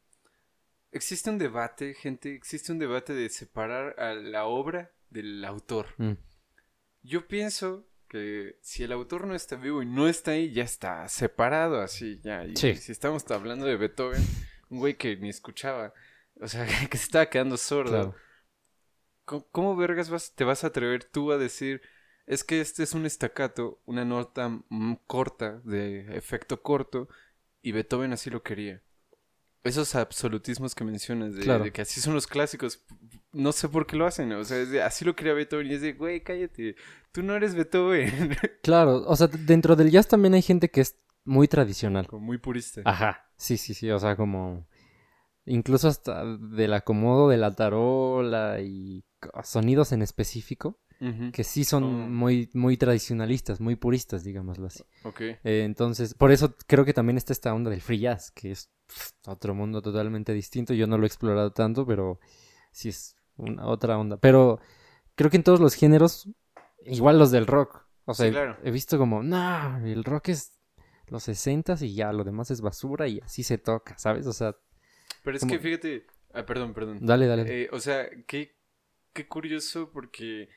Existe 0.90 1.30
un 1.30 1.38
debate, 1.38 1.94
gente, 1.94 2.34
existe 2.34 2.70
un 2.72 2.78
debate 2.78 3.14
de 3.14 3.28
separar 3.30 3.98
a 3.98 4.14
la 4.14 4.44
obra 4.44 4.92
del 5.10 5.44
autor. 5.44 5.86
Mm, 5.98 6.12
Yo 7.04 7.26
pienso 7.26 7.88
que 8.08 8.58
si 8.62 8.84
el 8.84 8.92
autor 8.92 9.26
no 9.26 9.34
está 9.34 9.56
vivo 9.56 9.82
y 9.82 9.86
no 9.86 10.06
está 10.06 10.32
ahí, 10.32 10.52
ya 10.52 10.62
está 10.62 11.08
separado 11.08 11.80
así, 11.80 12.20
ya. 12.22 12.44
Y 12.44 12.54
Sí. 12.54 12.76
si 12.76 12.92
estamos 12.92 13.28
hablando 13.30 13.66
de 13.66 13.76
Beethoven, 13.76 14.22
un 14.68 14.78
güey 14.78 14.96
que 14.96 15.16
ni 15.16 15.30
escuchaba, 15.30 15.92
o 16.40 16.46
sea, 16.46 16.64
que 16.90 16.96
se 16.98 17.04
estaba 17.04 17.28
quedando 17.28 17.56
sordo. 17.56 17.90
claro. 17.90 18.14
¿Cómo, 19.24 19.46
cómo 19.52 19.76
vergas 19.76 20.10
vas- 20.10 20.32
te 20.34 20.44
vas 20.44 20.64
a 20.64 20.68
atrever 20.68 21.04
tú 21.04 21.32
a 21.32 21.38
decir, 21.38 21.80
es 22.26 22.44
que 22.44 22.60
este 22.60 22.82
es 22.82 22.94
un 22.94 23.06
estacato, 23.06 23.80
una 23.86 24.04
nota 24.04 24.48
mm, 24.68 24.94
corta, 25.06 25.60
de 25.64 26.16
efecto 26.16 26.62
corto, 26.62 27.08
y 27.62 27.72
Beethoven 27.72 28.12
así 28.12 28.30
lo 28.30 28.42
quería? 28.42 28.82
Esos 29.64 29.94
absolutismos 29.94 30.74
que 30.74 30.82
mencionas, 30.84 31.34
de, 31.36 31.42
Claro. 31.42 31.62
de 31.64 31.70
que 31.72 31.82
así 31.82 32.00
son 32.00 32.14
los 32.14 32.26
clásicos, 32.26 32.82
no 33.32 33.52
sé 33.52 33.68
por 33.68 33.86
qué 33.86 33.94
lo 33.96 34.06
hacen, 34.06 34.32
o 34.32 34.42
sea, 34.44 34.58
es 34.58 34.70
de, 34.70 34.82
así 34.82 35.04
lo 35.04 35.14
quería 35.14 35.34
Beethoven, 35.34 35.68
y 35.68 35.74
es 35.74 35.80
de, 35.82 35.92
güey, 35.92 36.20
cállate, 36.22 36.74
tú 37.12 37.22
no 37.22 37.36
eres 37.36 37.54
Beethoven, 37.54 38.36
Claro, 38.62 39.04
o 39.06 39.14
sea, 39.14 39.28
dentro 39.28 39.76
del 39.76 39.90
jazz 39.92 40.08
también 40.08 40.34
hay 40.34 40.42
gente 40.42 40.68
que 40.68 40.80
es 40.80 40.96
muy 41.24 41.46
tradicional. 41.46 42.08
como 42.08 42.26
muy 42.26 42.38
purista. 42.38 42.82
Ajá. 42.84 43.30
Sí, 43.36 43.56
sí, 43.56 43.74
sí, 43.74 43.88
o 43.90 43.98
sea, 44.00 44.16
como 44.16 44.66
incluso 45.46 45.88
hasta 45.88 46.24
del 46.38 46.72
acomodo 46.74 47.28
de 47.28 47.36
la 47.36 47.50
tarola 47.54 48.60
y 48.60 49.04
sonidos 49.44 49.92
en 49.92 50.02
específico 50.02 50.78
que 51.32 51.42
sí 51.42 51.64
son 51.64 51.82
Oh. 51.82 51.88
muy 51.88 52.48
muy 52.54 52.76
tradicionalistas, 52.76 53.60
muy 53.60 53.74
puristas, 53.74 54.22
digámoslo 54.22 54.66
así. 54.68 54.84
Ok, 55.02 55.20
Eh, 55.20 55.64
entonces, 55.64 56.14
por 56.14 56.30
eso 56.30 56.54
creo 56.68 56.84
que 56.84 56.94
también 56.94 57.16
está 57.16 57.32
esta 57.32 57.52
onda 57.52 57.70
del 57.72 57.80
free 57.80 57.98
jazz, 57.98 58.30
que 58.30 58.52
es 58.52 58.70
pff, 58.86 59.10
otro 59.26 59.52
mundo 59.52 59.82
totalmente 59.82 60.32
distinto. 60.32 60.74
Yo 60.74 60.86
no 60.86 60.98
lo 60.98 61.02
he 61.04 61.08
explorado 61.08 61.50
tanto, 61.52 61.84
pero 61.84 62.20
sí 62.70 62.90
es 62.90 63.16
una 63.36 63.66
otra 63.66 63.98
onda. 63.98 64.16
Pero 64.18 64.60
creo 65.16 65.28
que 65.28 65.38
en 65.38 65.42
todos 65.42 65.58
los 65.58 65.74
géneros, 65.74 66.28
igual 66.86 67.18
los 67.18 67.32
del 67.32 67.48
rock. 67.48 67.84
O 68.04 68.14
sea, 68.14 68.26
Sí, 68.26 68.28
he- 68.30 68.32
claro. 68.32 68.56
he 68.62 68.70
visto 68.70 68.96
como, 68.96 69.24
no, 69.24 69.78
el 69.84 70.04
rock 70.04 70.28
es 70.28 70.52
los 71.08 71.24
60 71.24 71.74
y 71.80 71.94
ya, 71.96 72.12
lo 72.12 72.22
demás 72.22 72.52
es 72.52 72.60
basura 72.60 73.08
y 73.08 73.18
así 73.24 73.42
se 73.42 73.58
toca, 73.58 73.98
¿sabes? 73.98 74.28
O 74.28 74.32
sea, 74.32 74.54
pero 75.22 75.36
es 75.36 75.44
que 75.44 75.58
fíjate, 75.58 76.06
ah, 76.34 76.44
perdón, 76.46 76.74
perdón. 76.74 76.98
dale, 77.00 77.26
dale. 77.26 77.62
Eh, 77.64 77.68
o 77.72 77.78
sea, 77.80 78.08
qué, 78.26 78.54
qué 79.12 79.26
curioso 79.28 79.90
porque, 79.92 80.48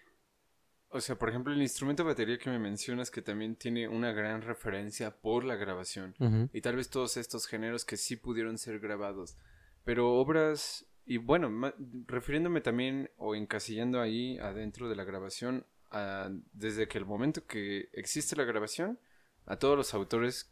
o 0.89 1.01
sea, 1.01 1.17
por 1.17 1.29
ejemplo, 1.29 1.53
el 1.53 1.61
instrumento 1.61 2.03
de 2.03 2.09
batería 2.09 2.37
que 2.37 2.49
me 2.49 2.59
mencionas 2.59 3.11
que 3.11 3.21
también 3.21 3.55
tiene 3.55 3.87
una 3.87 4.11
gran 4.11 4.41
referencia 4.41 5.11
por 5.15 5.43
la 5.43 5.55
grabación. 5.55 6.15
Y 6.53 6.61
tal 6.61 6.75
vez 6.77 6.89
todos 6.89 7.17
estos 7.17 7.47
géneros 7.47 7.85
que 7.85 7.97
sí 7.97 8.15
pudieron 8.15 8.57
ser 8.57 8.79
grabados. 8.79 9.37
Pero 9.83 10.13
obras 10.13 10.85
y 11.05 11.17
bueno, 11.17 11.71
refiriéndome 12.07 12.61
también 12.61 13.11
o 13.17 13.35
encasillando 13.35 14.01
ahí 14.01 14.39
adentro 14.39 14.89
de 14.89 14.95
la 14.95 15.03
grabación, 15.03 15.63
a- 15.91 16.31
desde 16.53 16.87
que 16.87 16.97
el 16.97 17.05
momento 17.05 17.45
que 17.45 17.89
existe 17.93 18.35
la 18.35 18.43
grabación, 18.43 18.97
a 19.45 19.57
todos 19.57 19.77
los 19.77 19.93
autores 19.93 20.49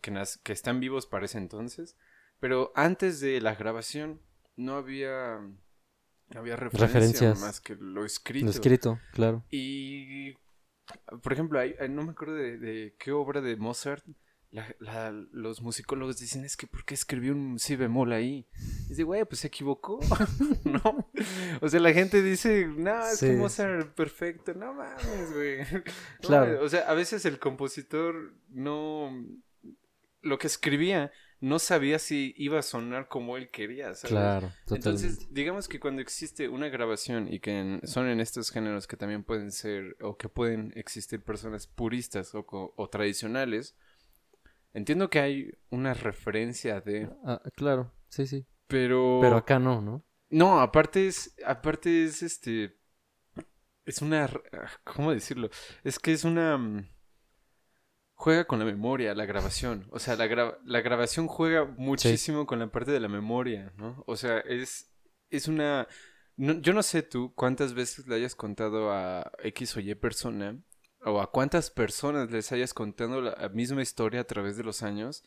que, 0.00 0.12
que 0.44 0.52
están 0.52 0.78
vivos 0.78 1.06
para 1.06 1.24
ese 1.24 1.38
entonces, 1.38 1.96
pero 2.40 2.72
antes 2.74 3.20
de 3.20 3.40
la 3.40 3.54
grabación 3.54 4.20
no 4.56 4.76
había, 4.76 5.38
no 5.38 6.40
había 6.40 6.56
referencia 6.56 6.86
Referencias. 6.86 7.40
más 7.40 7.60
que 7.60 7.76
lo 7.76 8.04
escrito. 8.04 8.44
Lo 8.46 8.50
escrito, 8.50 8.98
claro. 9.12 9.44
Y, 9.50 10.32
por 11.22 11.32
ejemplo, 11.32 11.58
hay- 11.60 11.74
no 11.90 12.02
me 12.04 12.10
acuerdo 12.12 12.34
de, 12.34 12.58
de 12.58 12.94
qué 12.98 13.12
obra 13.12 13.40
de 13.40 13.56
Mozart. 13.56 14.04
la- 14.50 14.74
la- 14.80 15.10
los 15.30 15.60
musicólogos 15.60 16.18
dicen, 16.18 16.42
es 16.42 16.56
que 16.56 16.66
¿por 16.66 16.82
qué 16.86 16.94
escribió 16.94 17.34
un 17.34 17.58
si 17.58 17.76
bemol 17.76 18.12
ahí? 18.12 18.46
Y 18.86 18.88
dice, 18.88 19.02
güey, 19.02 19.22
pues 19.26 19.40
se 19.40 19.48
equivocó, 19.48 20.00
¿no? 20.64 21.10
O 21.60 21.68
sea, 21.68 21.80
la 21.80 21.92
gente 21.92 22.22
dice, 22.22 22.66
no, 22.66 22.98
es 23.06 23.20
que 23.20 23.32
Sí. 23.32 23.36
Mozart 23.36 23.92
perfecto, 23.94 24.54
no 24.54 24.72
mames, 24.72 25.34
güey. 25.34 25.58
Claro. 26.22 26.62
O 26.64 26.68
sea, 26.70 26.80
a 26.88 26.94
veces 26.94 27.26
el 27.26 27.38
compositor 27.38 28.32
no... 28.48 29.12
Lo 30.22 30.38
que 30.38 30.46
escribía 30.46 31.12
no 31.40 31.58
sabía 31.58 31.98
si 31.98 32.34
iba 32.36 32.58
a 32.58 32.62
sonar 32.62 33.08
como 33.08 33.36
él 33.36 33.50
quería, 33.50 33.94
¿sabes? 33.94 34.10
Claro, 34.10 34.48
totalmente. 34.66 34.76
Entonces, 34.76 35.34
digamos 35.34 35.68
que 35.68 35.78
cuando 35.80 36.02
existe 36.02 36.48
una 36.48 36.68
grabación 36.68 37.32
y 37.32 37.40
que 37.40 37.58
en- 37.58 37.86
son 37.86 38.08
en 38.08 38.20
estos 38.20 38.50
géneros 38.50 38.86
que 38.86 38.96
también 38.96 39.22
pueden 39.24 39.52
ser 39.52 39.96
o 40.00 40.16
que 40.16 40.28
pueden 40.28 40.72
existir 40.76 41.22
personas 41.22 41.66
puristas 41.66 42.34
o, 42.34 42.44
o 42.76 42.88
tradicionales, 42.88 43.76
entiendo 44.74 45.10
que 45.10 45.20
hay 45.20 45.50
una 45.70 45.94
referencia 45.94 46.80
de, 46.80 47.08
Ah, 47.24 47.40
claro, 47.54 47.92
sí, 48.08 48.26
sí. 48.26 48.46
pero 48.66 49.20
Pero 49.20 49.36
acá 49.36 49.58
no, 49.58 49.80
¿no? 49.80 50.04
no, 50.30 50.60
aparte 50.60 51.06
es 51.06 51.34
aparte 51.44 52.04
es 52.04 52.22
este 52.22 52.76
es 53.84 54.02
una 54.02 54.24
ah, 54.52 54.70
¿cómo 54.84 55.12
decirlo? 55.12 55.48
Es 55.84 55.98
que 55.98 56.12
es 56.12 56.24
una 56.24 56.58
mm, 56.58 56.88
juega 58.20 58.44
con 58.46 58.58
la 58.58 58.64
memoria, 58.64 59.14
la 59.14 59.26
grabación. 59.26 59.86
O 59.92 60.00
sea, 60.00 60.16
la, 60.16 60.26
gra- 60.26 60.58
la 60.64 60.80
grabación 60.80 61.28
juega 61.28 61.64
muchísimo 61.64 62.46
con 62.46 62.58
la 62.58 62.66
parte 62.70 62.90
de 62.90 62.98
la 63.00 63.08
memoria, 63.08 63.72
¿no? 63.76 64.02
O 64.06 64.16
sea, 64.16 64.38
es, 64.40 64.90
es 65.30 65.46
una... 65.46 65.86
no- 66.36 66.60
yo 66.60 66.72
no 66.72 66.82
sé 66.82 67.02
tú 67.02 67.32
cuántas 67.36 67.74
veces 67.74 68.08
le 68.08 68.16
hayas 68.16 68.34
contado 68.34 68.90
a 68.92 69.30
X 69.44 69.76
o 69.76 69.80
Y 69.80 69.94
persona, 69.94 70.58
o 71.04 71.20
a 71.20 71.30
cuántas 71.30 71.70
personas 71.70 72.28
les 72.32 72.50
hayas 72.50 72.74
contado 72.74 73.20
la 73.22 73.48
misma 73.50 73.82
historia 73.82 74.20
a 74.22 74.24
través 74.24 74.56
de 74.56 74.64
los 74.64 74.82
años, 74.82 75.22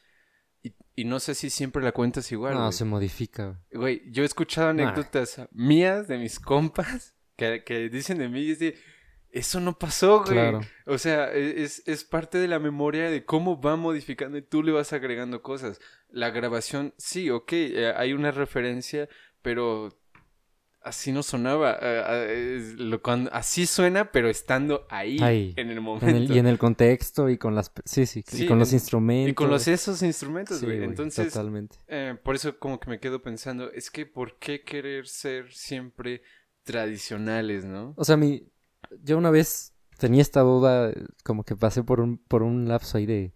y, 0.62 0.76
y 0.96 1.06
no 1.06 1.20
sé 1.22 1.34
si 1.34 1.50
siempre 1.50 1.82
la 1.82 1.94
cuentas 1.94 2.30
igual. 2.34 2.56
no, 2.56 2.72
se 2.74 2.84
modifica. 2.86 3.64
Güey, 3.72 4.02
yo 4.12 4.24
he 4.24 4.26
escuchado 4.26 4.74
Nah. 4.74 4.84
anécdotas 4.84 5.42
mías 5.54 6.08
de 6.10 6.18
mis 6.18 6.40
compas 6.42 7.16
que, 7.38 7.64
que 7.64 7.88
dicen 7.90 8.18
de 8.20 8.28
mí 8.28 8.42
y 8.42 8.56
de, 8.56 8.78
eso 9.32 9.60
no 9.60 9.78
pasó, 9.80 10.20
güey. 10.20 10.34
Claro. 10.34 10.62
O 10.86 10.98
sea, 10.98 11.32
e- 11.34 11.64
es, 11.64 11.84
es 11.88 12.04
parte 12.04 12.38
de 12.38 12.48
la 12.48 12.60
memoria 12.60 13.10
de 13.10 13.24
cómo 13.26 13.62
va 13.62 13.76
modificando 13.76 14.38
y 14.38 14.42
tú 14.42 14.62
le 14.64 14.72
vas 14.72 14.94
agregando 14.94 15.42
cosas. 15.42 15.80
La 16.10 16.30
grabación, 16.32 16.94
sí, 16.98 17.30
ok, 17.30 17.52
eh, 17.54 17.94
hay 17.96 18.14
una 18.14 18.32
referencia, 18.32 19.08
pero 19.42 19.98
así 20.84 21.12
no 21.12 21.22
sonaba. 21.24 21.78
eh, 21.82 22.04
eh, 22.60 22.74
lo- 22.78 23.02
cuando- 23.02 23.32
así 23.34 23.66
suena, 23.68 24.12
pero 24.12 24.30
estando 24.30 24.86
ahí, 24.90 25.18
Ahí, 25.22 25.54
en 25.56 25.70
el 25.70 25.78
En 25.78 25.84
momento. 25.84 26.08
el- 26.08 26.32
y 26.32 26.40
en 26.40 26.48
el 26.48 26.58
contexto 26.58 27.30
y 27.30 27.38
con 27.38 27.54
las... 27.54 27.72
Sí, 27.86 28.06
sí, 28.08 28.24
Sí, 28.28 28.46
y 28.46 28.48
con 28.48 28.58
los 28.60 28.70
en- 28.70 28.76
instrumentos. 28.78 29.32
Y 29.32 29.34
con 29.36 29.50
los 29.52 29.68
esos 29.68 30.02
instrumentos, 30.02 30.58
Sí, 30.60 30.66
güey. 30.66 30.78
güey, 30.80 30.90
Entonces, 30.90 31.32
totalmente. 31.32 31.78
por 32.24 32.34
eso 32.36 32.58
como 32.58 32.80
que 32.80 32.90
me 32.90 33.00
quedo 33.00 33.22
pensando, 33.22 33.72
es 33.72 33.92
que 33.92 34.06
¿por 34.08 34.40
qué 34.40 34.64
querer 34.64 35.08
ser 35.08 35.54
siempre 35.54 36.24
tradicionales, 36.64 37.64
no? 37.66 37.94
O 37.98 38.04
sea, 38.04 38.18
mi, 38.18 38.48
yo 39.04 39.18
una 39.18 39.30
vez 39.32 39.74
tenía 39.98 40.22
esta 40.22 40.42
duda, 40.42 40.92
como 41.24 41.44
que 41.44 41.56
pasé 41.56 41.84
por 41.84 42.00
un, 42.02 42.18
por 42.18 42.44
un 42.44 42.68
lapso 42.68 42.98
ahí 42.98 43.06
de 43.06 43.34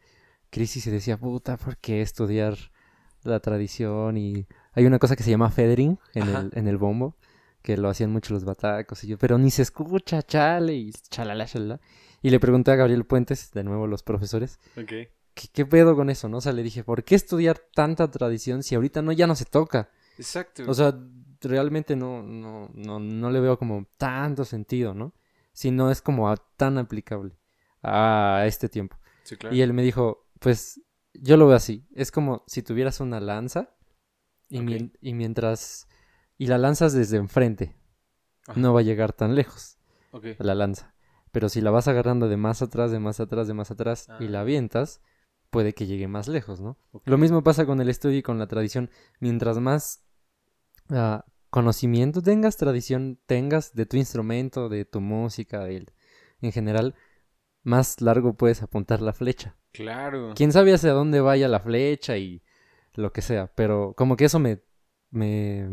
crisis 0.50 0.88
y 0.88 0.92
decía, 0.92 1.18
puta, 1.18 1.58
¿por 1.58 1.78
qué 1.78 2.02
estudiar 2.02 2.58
la 3.24 3.40
tradición? 3.40 4.18
Y 4.18 4.48
hay 4.74 4.86
una 4.86 5.00
cosa 5.00 5.16
que 5.16 5.24
se 5.24 5.32
llama 5.32 5.52
feathering 5.52 6.00
en 6.14 6.28
el, 6.28 6.52
en 6.54 6.68
el 6.68 6.78
bombo, 6.78 7.18
que 7.62 7.78
lo 7.78 7.90
hacían 7.90 8.12
mucho 8.12 8.34
los 8.34 8.46
batacos 8.46 9.04
y 9.04 9.08
yo, 9.08 9.18
pero 9.18 9.38
ni 9.38 9.52
se 9.52 9.62
escucha, 9.62 10.22
chale, 10.24 10.76
y 10.76 10.92
chalala, 10.92 11.46
chalala. 11.46 11.80
Y 12.22 12.30
le 12.30 12.40
pregunté 12.40 12.72
a 12.72 12.76
Gabriel 12.76 13.06
Puentes, 13.06 13.52
de 13.52 13.64
nuevo 13.64 13.88
los 13.88 14.02
profesores, 14.02 14.60
Ok. 14.78 14.88
¿qué, 15.34 15.48
qué 15.52 15.66
pedo 15.66 15.96
con 15.96 16.10
eso, 16.10 16.30
no? 16.30 16.38
O 16.38 16.42
sea, 16.42 16.54
le 16.54 16.64
dije, 16.64 16.84
¿por 16.84 17.04
qué 17.04 17.16
estudiar 17.16 17.60
tanta 17.74 18.10
tradición 18.10 18.64
si 18.64 18.76
ahorita 18.76 19.02
no, 19.02 19.12
ya 19.12 19.28
no 19.28 19.36
se 19.36 19.46
toca? 19.46 19.90
Exacto. 20.18 20.64
O 20.68 20.74
sea, 20.74 20.98
realmente 21.42 21.96
no, 21.96 22.24
no, 22.24 22.70
no, 22.74 23.00
no 23.00 23.30
le 23.30 23.40
veo 23.40 23.60
como 23.60 23.86
tanto 23.98 24.46
sentido, 24.46 24.94
¿no? 24.94 25.14
Si 25.56 25.72
no 25.72 25.90
es 25.90 26.02
como 26.02 26.30
a- 26.30 26.36
tan 26.58 26.78
aplicable 26.78 27.38
a 27.82 28.44
este 28.46 28.68
tiempo. 28.70 28.98
sí, 29.24 29.38
claro. 29.38 29.56
Y 29.56 29.62
él 29.62 29.74
me 29.74 29.82
dijo, 29.84 30.28
pues 30.40 30.82
yo 31.14 31.38
lo 31.38 31.48
veo 31.48 31.56
así, 31.56 31.88
es 31.96 32.12
como 32.12 32.44
si 32.46 32.62
tuvieras 32.62 33.00
una 33.00 33.20
lanza 33.20 33.76
y, 34.50 34.62
mientras... 35.14 35.88
Y 36.38 36.48
la 36.48 36.58
lanzas 36.58 36.92
desde 36.94 37.18
enfrente, 37.18 37.76
Ajá. 38.48 38.60
no 38.60 38.74
va 38.74 38.82
a 38.82 38.84
llegar 38.84 39.14
tan 39.14 39.34
lejos 39.36 39.78
la 40.40 40.54
lanza. 40.56 40.94
Pero 41.32 41.48
si 41.50 41.62
la 41.62 41.72
vas 41.72 41.88
agarrando 41.88 42.28
de 42.30 42.38
más 42.38 42.62
atrás, 42.62 42.92
de 42.92 43.00
más 43.00 43.20
atrás, 43.20 43.48
de 43.48 43.54
más 43.54 43.72
atrás 43.72 44.08
y 44.20 44.28
la 44.28 44.40
Ah. 44.40 44.42
avientas, 44.42 45.02
puede 45.50 45.74
que 45.74 45.86
llegue 45.88 46.08
más 46.10 46.28
lejos, 46.28 46.60
¿no? 46.62 46.78
Lo 47.06 47.18
mismo 47.18 47.44
pasa 47.44 47.66
con 47.66 47.80
el 47.82 47.88
estudio 47.90 48.18
y 48.18 48.24
con 48.24 48.38
la 48.40 48.48
tradición. 48.48 48.90
Mientras 49.20 49.60
más 49.60 50.04
ah, 50.90 51.26
conocimiento 51.56 52.22
tengas, 52.22 52.58
tradición 52.58 53.18
tengas 53.28 53.74
de 53.74 53.86
tu 53.86 53.96
instrumento, 53.96 54.68
de 54.68 54.84
tu 54.84 55.00
música, 55.00 55.64
del- 55.64 55.94
en 56.42 56.52
general, 56.52 56.96
más 57.64 58.02
largo 58.02 58.34
puedes 58.34 58.62
apuntar 58.62 59.02
la 59.02 59.14
flecha. 59.14 59.56
Claro. 59.72 60.34
Quién 60.36 60.52
sabe 60.52 60.74
hacia 60.74 60.92
dónde 60.92 61.22
vaya 61.22 61.48
la 61.48 61.62
flecha 61.62 62.18
y 62.18 62.42
lo 62.94 63.14
que 63.14 63.22
sea, 63.22 63.48
pero 63.56 63.94
como 63.96 64.18
que 64.18 64.26
eso 64.26 64.38
me, 64.38 64.60
me, 65.12 65.66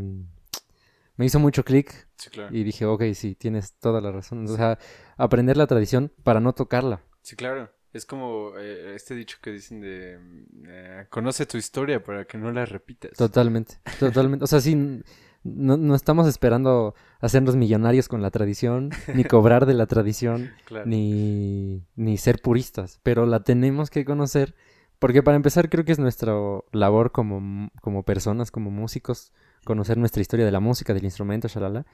me 1.16 1.24
hizo 1.26 1.40
mucho 1.40 1.64
clic 1.64 2.08
Sí, 2.16 2.30
claro. 2.30 2.54
y 2.56 2.62
dije, 2.62 2.86
ok, 2.86 3.02
sí, 3.14 3.34
tienes 3.34 3.74
toda 3.80 4.00
la 4.00 4.12
razón. 4.12 4.44
O 4.48 4.56
sea, 4.56 4.78
aprender 5.16 5.56
la 5.56 5.66
tradición 5.66 6.12
para 6.22 6.38
no 6.38 6.52
tocarla. 6.54 7.02
Sí, 7.22 7.34
claro. 7.34 7.70
Es 7.92 8.06
como 8.06 8.52
eh, 8.56 8.94
este 8.94 9.14
dicho 9.16 9.38
que 9.42 9.50
dicen 9.50 9.80
de 9.80 10.16
mm, 10.18 10.64
eh, 10.68 11.06
conoce 11.10 11.44
tu 11.44 11.58
historia 11.58 12.02
para 12.04 12.24
que 12.24 12.38
no 12.38 12.52
la 12.52 12.64
repitas. 12.66 13.12
Totalmente, 13.18 13.80
totalmente. 13.98 14.44
O 14.44 14.46
sea, 14.46 14.60
sí, 14.60 14.72
n- 14.72 15.02
no, 15.44 15.76
no 15.76 15.94
estamos 15.94 16.26
esperando 16.28 16.94
hacernos 17.20 17.56
millonarios 17.56 18.08
con 18.08 18.22
la 18.22 18.30
tradición, 18.30 18.90
ni 19.14 19.24
cobrar 19.24 19.66
de 19.66 19.74
la 19.74 19.86
tradición, 19.86 20.50
Claro. 20.64 20.86
ni, 20.86 21.84
ni 21.96 22.16
ser 22.18 22.40
puristas, 22.40 23.00
pero 23.02 23.26
la 23.26 23.42
tenemos 23.42 23.90
que 23.90 24.04
conocer, 24.04 24.54
porque 24.98 25.22
para 25.22 25.36
empezar 25.36 25.68
creo 25.68 25.84
que 25.84 25.92
es 25.92 25.98
nuestra 25.98 26.32
labor 26.72 27.10
como, 27.12 27.70
como 27.80 28.04
personas, 28.04 28.50
como 28.50 28.70
músicos, 28.70 29.32
conocer 29.64 29.98
nuestra 29.98 30.20
historia 30.22 30.44
de 30.44 30.52
la 30.52 30.60
música, 30.60 30.94
del 30.94 31.04
instrumento, 31.04 31.48
shalala, 31.48 31.86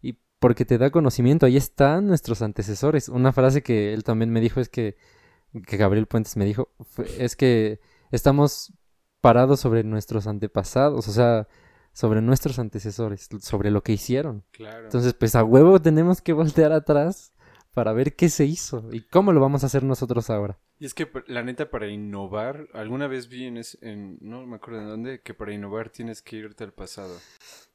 y 0.00 0.18
porque 0.38 0.64
te 0.64 0.78
da 0.78 0.90
conocimiento, 0.90 1.46
ahí 1.46 1.56
están 1.56 2.06
nuestros 2.06 2.42
antecesores. 2.42 3.08
Una 3.08 3.32
frase 3.32 3.62
que 3.62 3.94
él 3.94 4.02
también 4.04 4.30
me 4.30 4.40
dijo 4.40 4.60
es 4.60 4.68
que, 4.68 4.96
que 5.66 5.76
Gabriel 5.76 6.06
Puentes 6.06 6.36
me 6.36 6.44
dijo, 6.44 6.68
fue- 6.80 7.06
es 7.18 7.36
que 7.36 7.78
estamos 8.10 8.72
parados 9.20 9.60
sobre 9.60 9.84
nuestros 9.84 10.26
antepasados, 10.26 11.06
o 11.06 11.12
sea, 11.12 11.46
sobre 11.92 12.22
nuestros 12.22 12.58
antecesores, 12.58 13.28
sobre 13.40 13.70
lo 13.70 13.82
que 13.82 13.92
hicieron. 13.92 14.44
Claro. 14.52 14.84
Entonces, 14.84 15.14
pues 15.14 15.34
a 15.34 15.44
huevo 15.44 15.80
tenemos 15.80 16.20
que 16.20 16.32
voltear 16.32 16.72
atrás 16.72 17.32
para 17.74 17.92
ver 17.92 18.14
qué 18.16 18.28
se 18.28 18.44
hizo 18.44 18.88
y 18.92 19.02
cómo 19.02 19.32
lo 19.32 19.40
vamos 19.40 19.62
a 19.62 19.66
hacer 19.66 19.82
nosotros 19.82 20.28
ahora. 20.30 20.58
Y 20.78 20.84
es 20.86 20.94
que 20.94 21.08
la 21.26 21.42
neta 21.42 21.70
para 21.70 21.88
innovar, 21.88 22.66
alguna 22.74 23.06
vez 23.06 23.28
vi 23.28 23.44
en, 23.46 23.56
es- 23.56 23.78
en 23.82 24.18
no 24.20 24.44
me 24.46 24.56
acuerdo 24.56 24.80
de 24.80 24.86
dónde, 24.86 25.20
que 25.22 25.32
para 25.32 25.52
innovar 25.54 25.88
tienes 25.90 26.22
que 26.22 26.36
irte 26.36 26.64
al 26.64 26.72
pasado. 26.72 27.14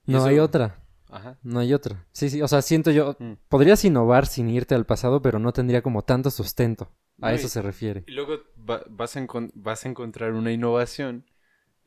Y 0.05 0.11
No 0.11 0.19
eso- 0.19 0.27
hay 0.27 0.39
otra, 0.39 0.83
Ajá. 1.09 1.39
no 1.41 1.59
hay 1.59 1.73
otra. 1.73 2.05
Sí, 2.11 2.29
sí, 2.29 2.41
o 2.41 2.47
sea, 2.47 2.61
siento 2.61 2.91
yo, 2.91 3.15
Mm. 3.19 3.33
podrías 3.49 3.83
innovar 3.85 4.25
sin 4.27 4.49
irte 4.49 4.75
al 4.75 4.85
pasado, 4.85 5.21
pero 5.21 5.39
no 5.39 5.51
tendría 5.53 5.81
como 5.81 6.03
tanto 6.03 6.29
sustento. 6.31 6.91
A 7.19 7.29
No, 7.29 7.35
eso 7.35 7.47
y- 7.47 7.49
se 7.49 7.61
refiere. 7.63 8.03
Y 8.07 8.11
luego 8.11 8.33
va- 8.69 8.83
vas, 8.89 9.15
a 9.17 9.21
encon- 9.25 9.51
vas 9.55 9.85
a 9.85 9.89
encontrar 9.89 10.33
una 10.33 10.51
innovación 10.51 11.25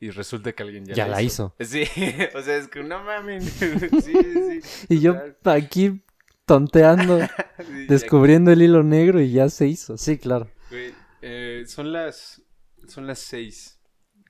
y 0.01 0.09
resulta 0.09 0.51
que 0.51 0.63
alguien 0.63 0.83
ya, 0.83 0.95
Ya 0.95 1.07
la 1.07 1.21
hizo. 1.21 1.55
Sí, 1.59 1.83
o 2.35 2.41
sea, 2.41 2.57
es 2.57 2.67
que 2.67 2.83
no 2.83 3.03
mames. 3.03 3.45
sí, 4.03 4.13
sí. 4.13 4.59
Y 4.89 4.99
yo 4.99 5.15
aquí 5.45 6.01
tonteando, 6.45 7.19
Sí, 7.59 7.85
descubriendo 7.87 8.51
el 8.51 8.63
hilo 8.63 8.81
negro 8.81 9.21
y 9.21 9.31
ya 9.31 9.47
se 9.49 9.67
hizo. 9.67 9.97
Sí, 9.97 10.17
claro. 10.17 10.49
Güey, 10.71 10.93
eh, 11.21 11.63
son 11.67 11.93
las 11.93 12.41
son 12.87 13.05
las 13.05 13.19
seis 13.19 13.79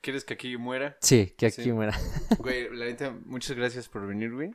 ¿Quieres 0.02 0.24
que 0.26 0.34
aquí 0.34 0.58
muera? 0.58 0.98
Sí, 1.00 1.34
que 1.38 1.46
aquí 1.46 1.62
Sí. 1.62 1.72
muera. 1.72 1.94
Güey, 2.40 2.76
la 2.76 2.86
neta, 2.86 3.14
muchas 3.26 3.56
gracias 3.56 3.88
por 3.88 4.08
venir, 4.08 4.34
güey. 4.34 4.50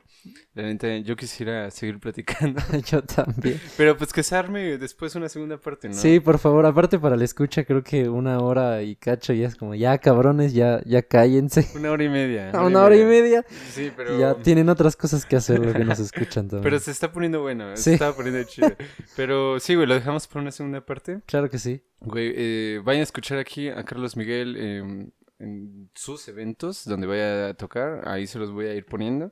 La 0.53 0.63
neta, 0.63 0.97
yo 0.97 1.15
quisiera 1.15 1.71
seguir 1.71 1.99
platicando. 1.99 2.61
Yo 2.85 3.01
también. 3.03 3.59
Pero 3.77 3.95
pues 3.95 4.11
que 4.11 4.23
se 4.23 4.35
arme 4.35 4.77
después 4.77 5.15
una 5.15 5.29
segunda 5.29 5.57
parte, 5.57 5.87
¿no? 5.87 5.93
Sí, 5.93 6.19
por 6.19 6.37
favor, 6.37 6.65
aparte 6.65 6.99
para 6.99 7.15
la 7.15 7.23
escucha, 7.23 7.63
creo 7.63 7.81
que 7.81 8.09
una 8.09 8.39
hora 8.39 8.81
y 8.81 8.97
cacho 8.97 9.31
ya 9.31 9.47
es 9.47 9.55
como, 9.55 9.73
ya 9.73 9.97
cabrones, 9.99 10.53
ya, 10.53 10.81
ya 10.85 11.01
cállense. 11.03 11.65
Una 11.75 11.91
hora 11.91 12.03
y 12.03 12.09
media. 12.09 12.49
A 12.51 12.61
una 12.65 12.83
hora 12.83 12.97
y 12.97 13.05
media. 13.05 13.45
Sí, 13.71 13.89
pero... 13.95 14.19
Ya 14.19 14.35
tienen 14.35 14.67
otras 14.67 14.97
cosas 14.97 15.25
que 15.25 15.37
hacer 15.37 15.59
lo 15.65 15.71
que 15.71 15.85
nos 15.85 15.99
escuchan 15.99 16.49
también. 16.49 16.63
Pero 16.63 16.79
se 16.79 16.91
está 16.91 17.11
poniendo 17.13 17.41
bueno, 17.41 17.77
Sí. 17.77 17.83
se 17.83 17.93
está 17.93 18.13
poniendo 18.13 18.43
chido. 18.43 18.75
Pero 19.15 19.59
sí, 19.61 19.75
güey, 19.75 19.87
lo 19.87 19.93
dejamos 19.93 20.27
por 20.27 20.41
una 20.41 20.51
segunda 20.51 20.85
parte. 20.85 21.21
Claro 21.25 21.49
que 21.49 21.57
sí. 21.57 21.81
Güey, 22.01 22.33
eh, 22.35 22.81
vayan 22.83 22.99
a 22.99 23.03
escuchar 23.03 23.39
aquí 23.39 23.69
a 23.69 23.83
Carlos 23.83 24.15
Miguel 24.17 24.55
eh, 24.59 25.07
en 25.39 25.89
sus 25.95 26.27
eventos, 26.27 26.85
donde 26.85 27.07
vaya 27.07 27.49
a 27.49 27.53
tocar. 27.53 28.07
Ahí 28.07 28.27
se 28.27 28.39
los 28.39 28.51
voy 28.51 28.65
a 28.67 28.73
ir 28.75 28.85
poniendo. 28.85 29.31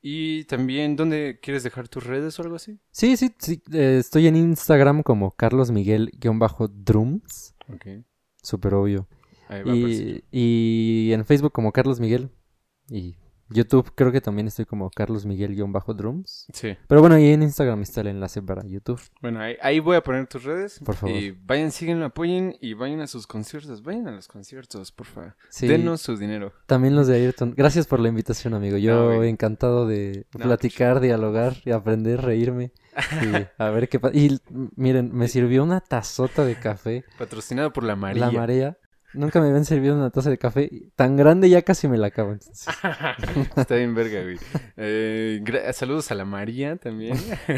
Y 0.00 0.44
también, 0.44 0.96
¿dónde 0.96 1.38
quieres 1.40 1.62
dejar 1.62 1.88
tus 1.88 2.04
redes 2.04 2.38
o 2.38 2.42
algo 2.42 2.56
así? 2.56 2.78
Sí, 2.90 3.16
sí, 3.16 3.34
sí. 3.38 3.62
eh, 3.72 3.96
estoy 3.98 4.26
en 4.26 4.36
Instagram 4.36 5.02
como 5.02 5.30
Carlos 5.30 5.70
Miguel-Drums. 5.70 7.54
Ok. 7.72 7.86
Súper 8.42 8.74
obvio. 8.74 9.08
Ahí 9.48 9.62
va. 9.62 9.74
Y, 9.74 10.22
y 10.30 11.12
en 11.12 11.24
Facebook 11.24 11.52
como 11.52 11.72
Carlos 11.72 12.00
Miguel. 12.00 12.30
Y 12.90 13.16
YouTube 13.54 13.92
creo 13.94 14.10
que 14.12 14.20
también 14.20 14.48
estoy 14.48 14.64
como 14.64 14.90
Carlos 14.90 15.24
Miguel-Drums. 15.24 16.46
Sí. 16.52 16.76
Pero 16.88 17.00
bueno, 17.00 17.14
ahí 17.16 17.28
en 17.32 17.42
Instagram 17.42 17.80
está 17.82 18.00
el 18.00 18.08
enlace 18.08 18.42
para 18.42 18.64
YouTube. 18.66 19.00
Bueno, 19.22 19.40
ahí, 19.40 19.56
ahí 19.62 19.78
voy 19.80 19.96
a 19.96 20.02
poner 20.02 20.26
tus 20.26 20.42
redes. 20.44 20.80
Por 20.84 20.96
favor. 20.96 21.16
Y 21.16 21.30
vayan, 21.46 21.70
síguenlo, 21.70 22.04
apoyen 22.06 22.56
y 22.60 22.74
vayan 22.74 23.00
a 23.00 23.06
sus 23.06 23.26
conciertos. 23.26 23.82
Vayan 23.82 24.08
a 24.08 24.10
los 24.12 24.28
conciertos, 24.28 24.90
por 24.92 25.06
favor. 25.06 25.34
Sí, 25.48 25.66
Denos 25.68 26.00
su 26.02 26.16
dinero. 26.16 26.52
también 26.66 26.96
los 26.96 27.06
de 27.06 27.14
Ayrton. 27.16 27.54
Gracias 27.56 27.86
por 27.86 28.00
la 28.00 28.08
invitación, 28.08 28.54
amigo. 28.54 28.76
Yo 28.76 29.14
No, 29.14 29.22
encantado 29.24 29.86
de 29.86 30.26
No, 30.36 30.44
platicar, 30.44 31.00
dialogar 31.00 31.56
y 31.64 31.70
aprender, 31.70 32.20
reírme. 32.22 32.72
Y 33.22 33.46
a 33.62 33.70
ver 33.70 33.88
qué 33.88 33.98
pasa. 33.98 34.16
Y 34.16 34.38
miren, 34.76 35.12
me 35.12 35.26
sirvió 35.28 35.62
una 35.64 35.80
tazota 35.80 36.44
de 36.44 36.54
café. 36.54 37.04
Patrocinado 37.18 37.72
por 37.72 37.82
la 37.84 37.96
María. 37.96 38.26
La 38.26 38.30
marea. 38.30 38.78
Nunca 39.14 39.40
me 39.40 39.48
habían 39.48 39.64
servido 39.64 39.94
una 39.94 40.10
taza 40.10 40.30
de 40.30 40.38
café 40.38 40.70
tan 40.96 41.16
grande, 41.16 41.48
ya 41.48 41.62
casi 41.62 41.88
me 41.88 41.96
la 41.98 42.08
acabo. 42.08 42.32
entonces. 42.32 42.66
Está 43.56 43.76
bien 43.76 43.94
verga, 43.94 44.22
güey. 44.22 44.36
Eh, 44.76 45.42
saludos 45.72 46.10
a 46.10 46.14
la 46.14 46.24
María 46.24 46.76
también. 46.76 47.16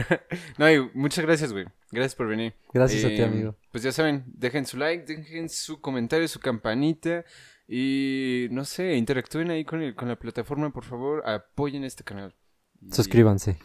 no, 0.59 0.71
y 0.71 0.91
muchas 0.95 1.25
gracias, 1.25 1.53
güey. 1.53 1.67
Gracias 1.91 2.15
por 2.15 2.29
venir. 2.29 2.55
Gracias 2.73 3.05
a 3.05 3.09
ti, 3.09 3.15
Eh, 3.17 3.25
amigo. 3.25 3.57
Pues 3.73 3.83
ya 3.83 3.93
saben, 3.93 4.25
dejen 4.27 4.67
su 4.67 4.77
like, 4.77 5.05
dejen 5.05 5.49
su 5.49 5.81
comentario, 5.81 6.29
su 6.29 6.41
campanita. 6.41 7.25
Y 7.69 8.49
no 8.51 8.65
sé, 8.65 8.95
interactúen 8.95 9.51
ahí 9.51 9.65
con, 9.65 9.83
el, 9.83 9.95
con 9.95 10.09
la 10.09 10.17
plataforma, 10.17 10.71
por 10.73 10.85
favor. 10.85 11.29
Apoyen 11.29 11.85
este 11.85 12.05
canal. 12.05 12.35
Y- 12.81 12.93
Suscríbanse. 12.93 13.59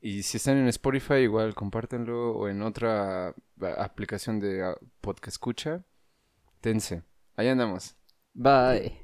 Y 0.00 0.22
si 0.22 0.36
están 0.36 0.56
en 0.58 0.68
Spotify, 0.68 1.14
igual 1.14 1.54
compártanlo. 1.54 2.32
O 2.36 2.48
en 2.48 2.62
otra 2.62 3.28
ah, 3.28 3.34
aplicación 3.78 4.38
de 4.38 4.62
ah, 4.62 4.76
podcast 5.00 5.34
escucha. 5.34 5.84
Tense. 6.60 7.02
Ahí 7.36 7.48
andamos. 7.48 7.96
Bye. 8.34 9.02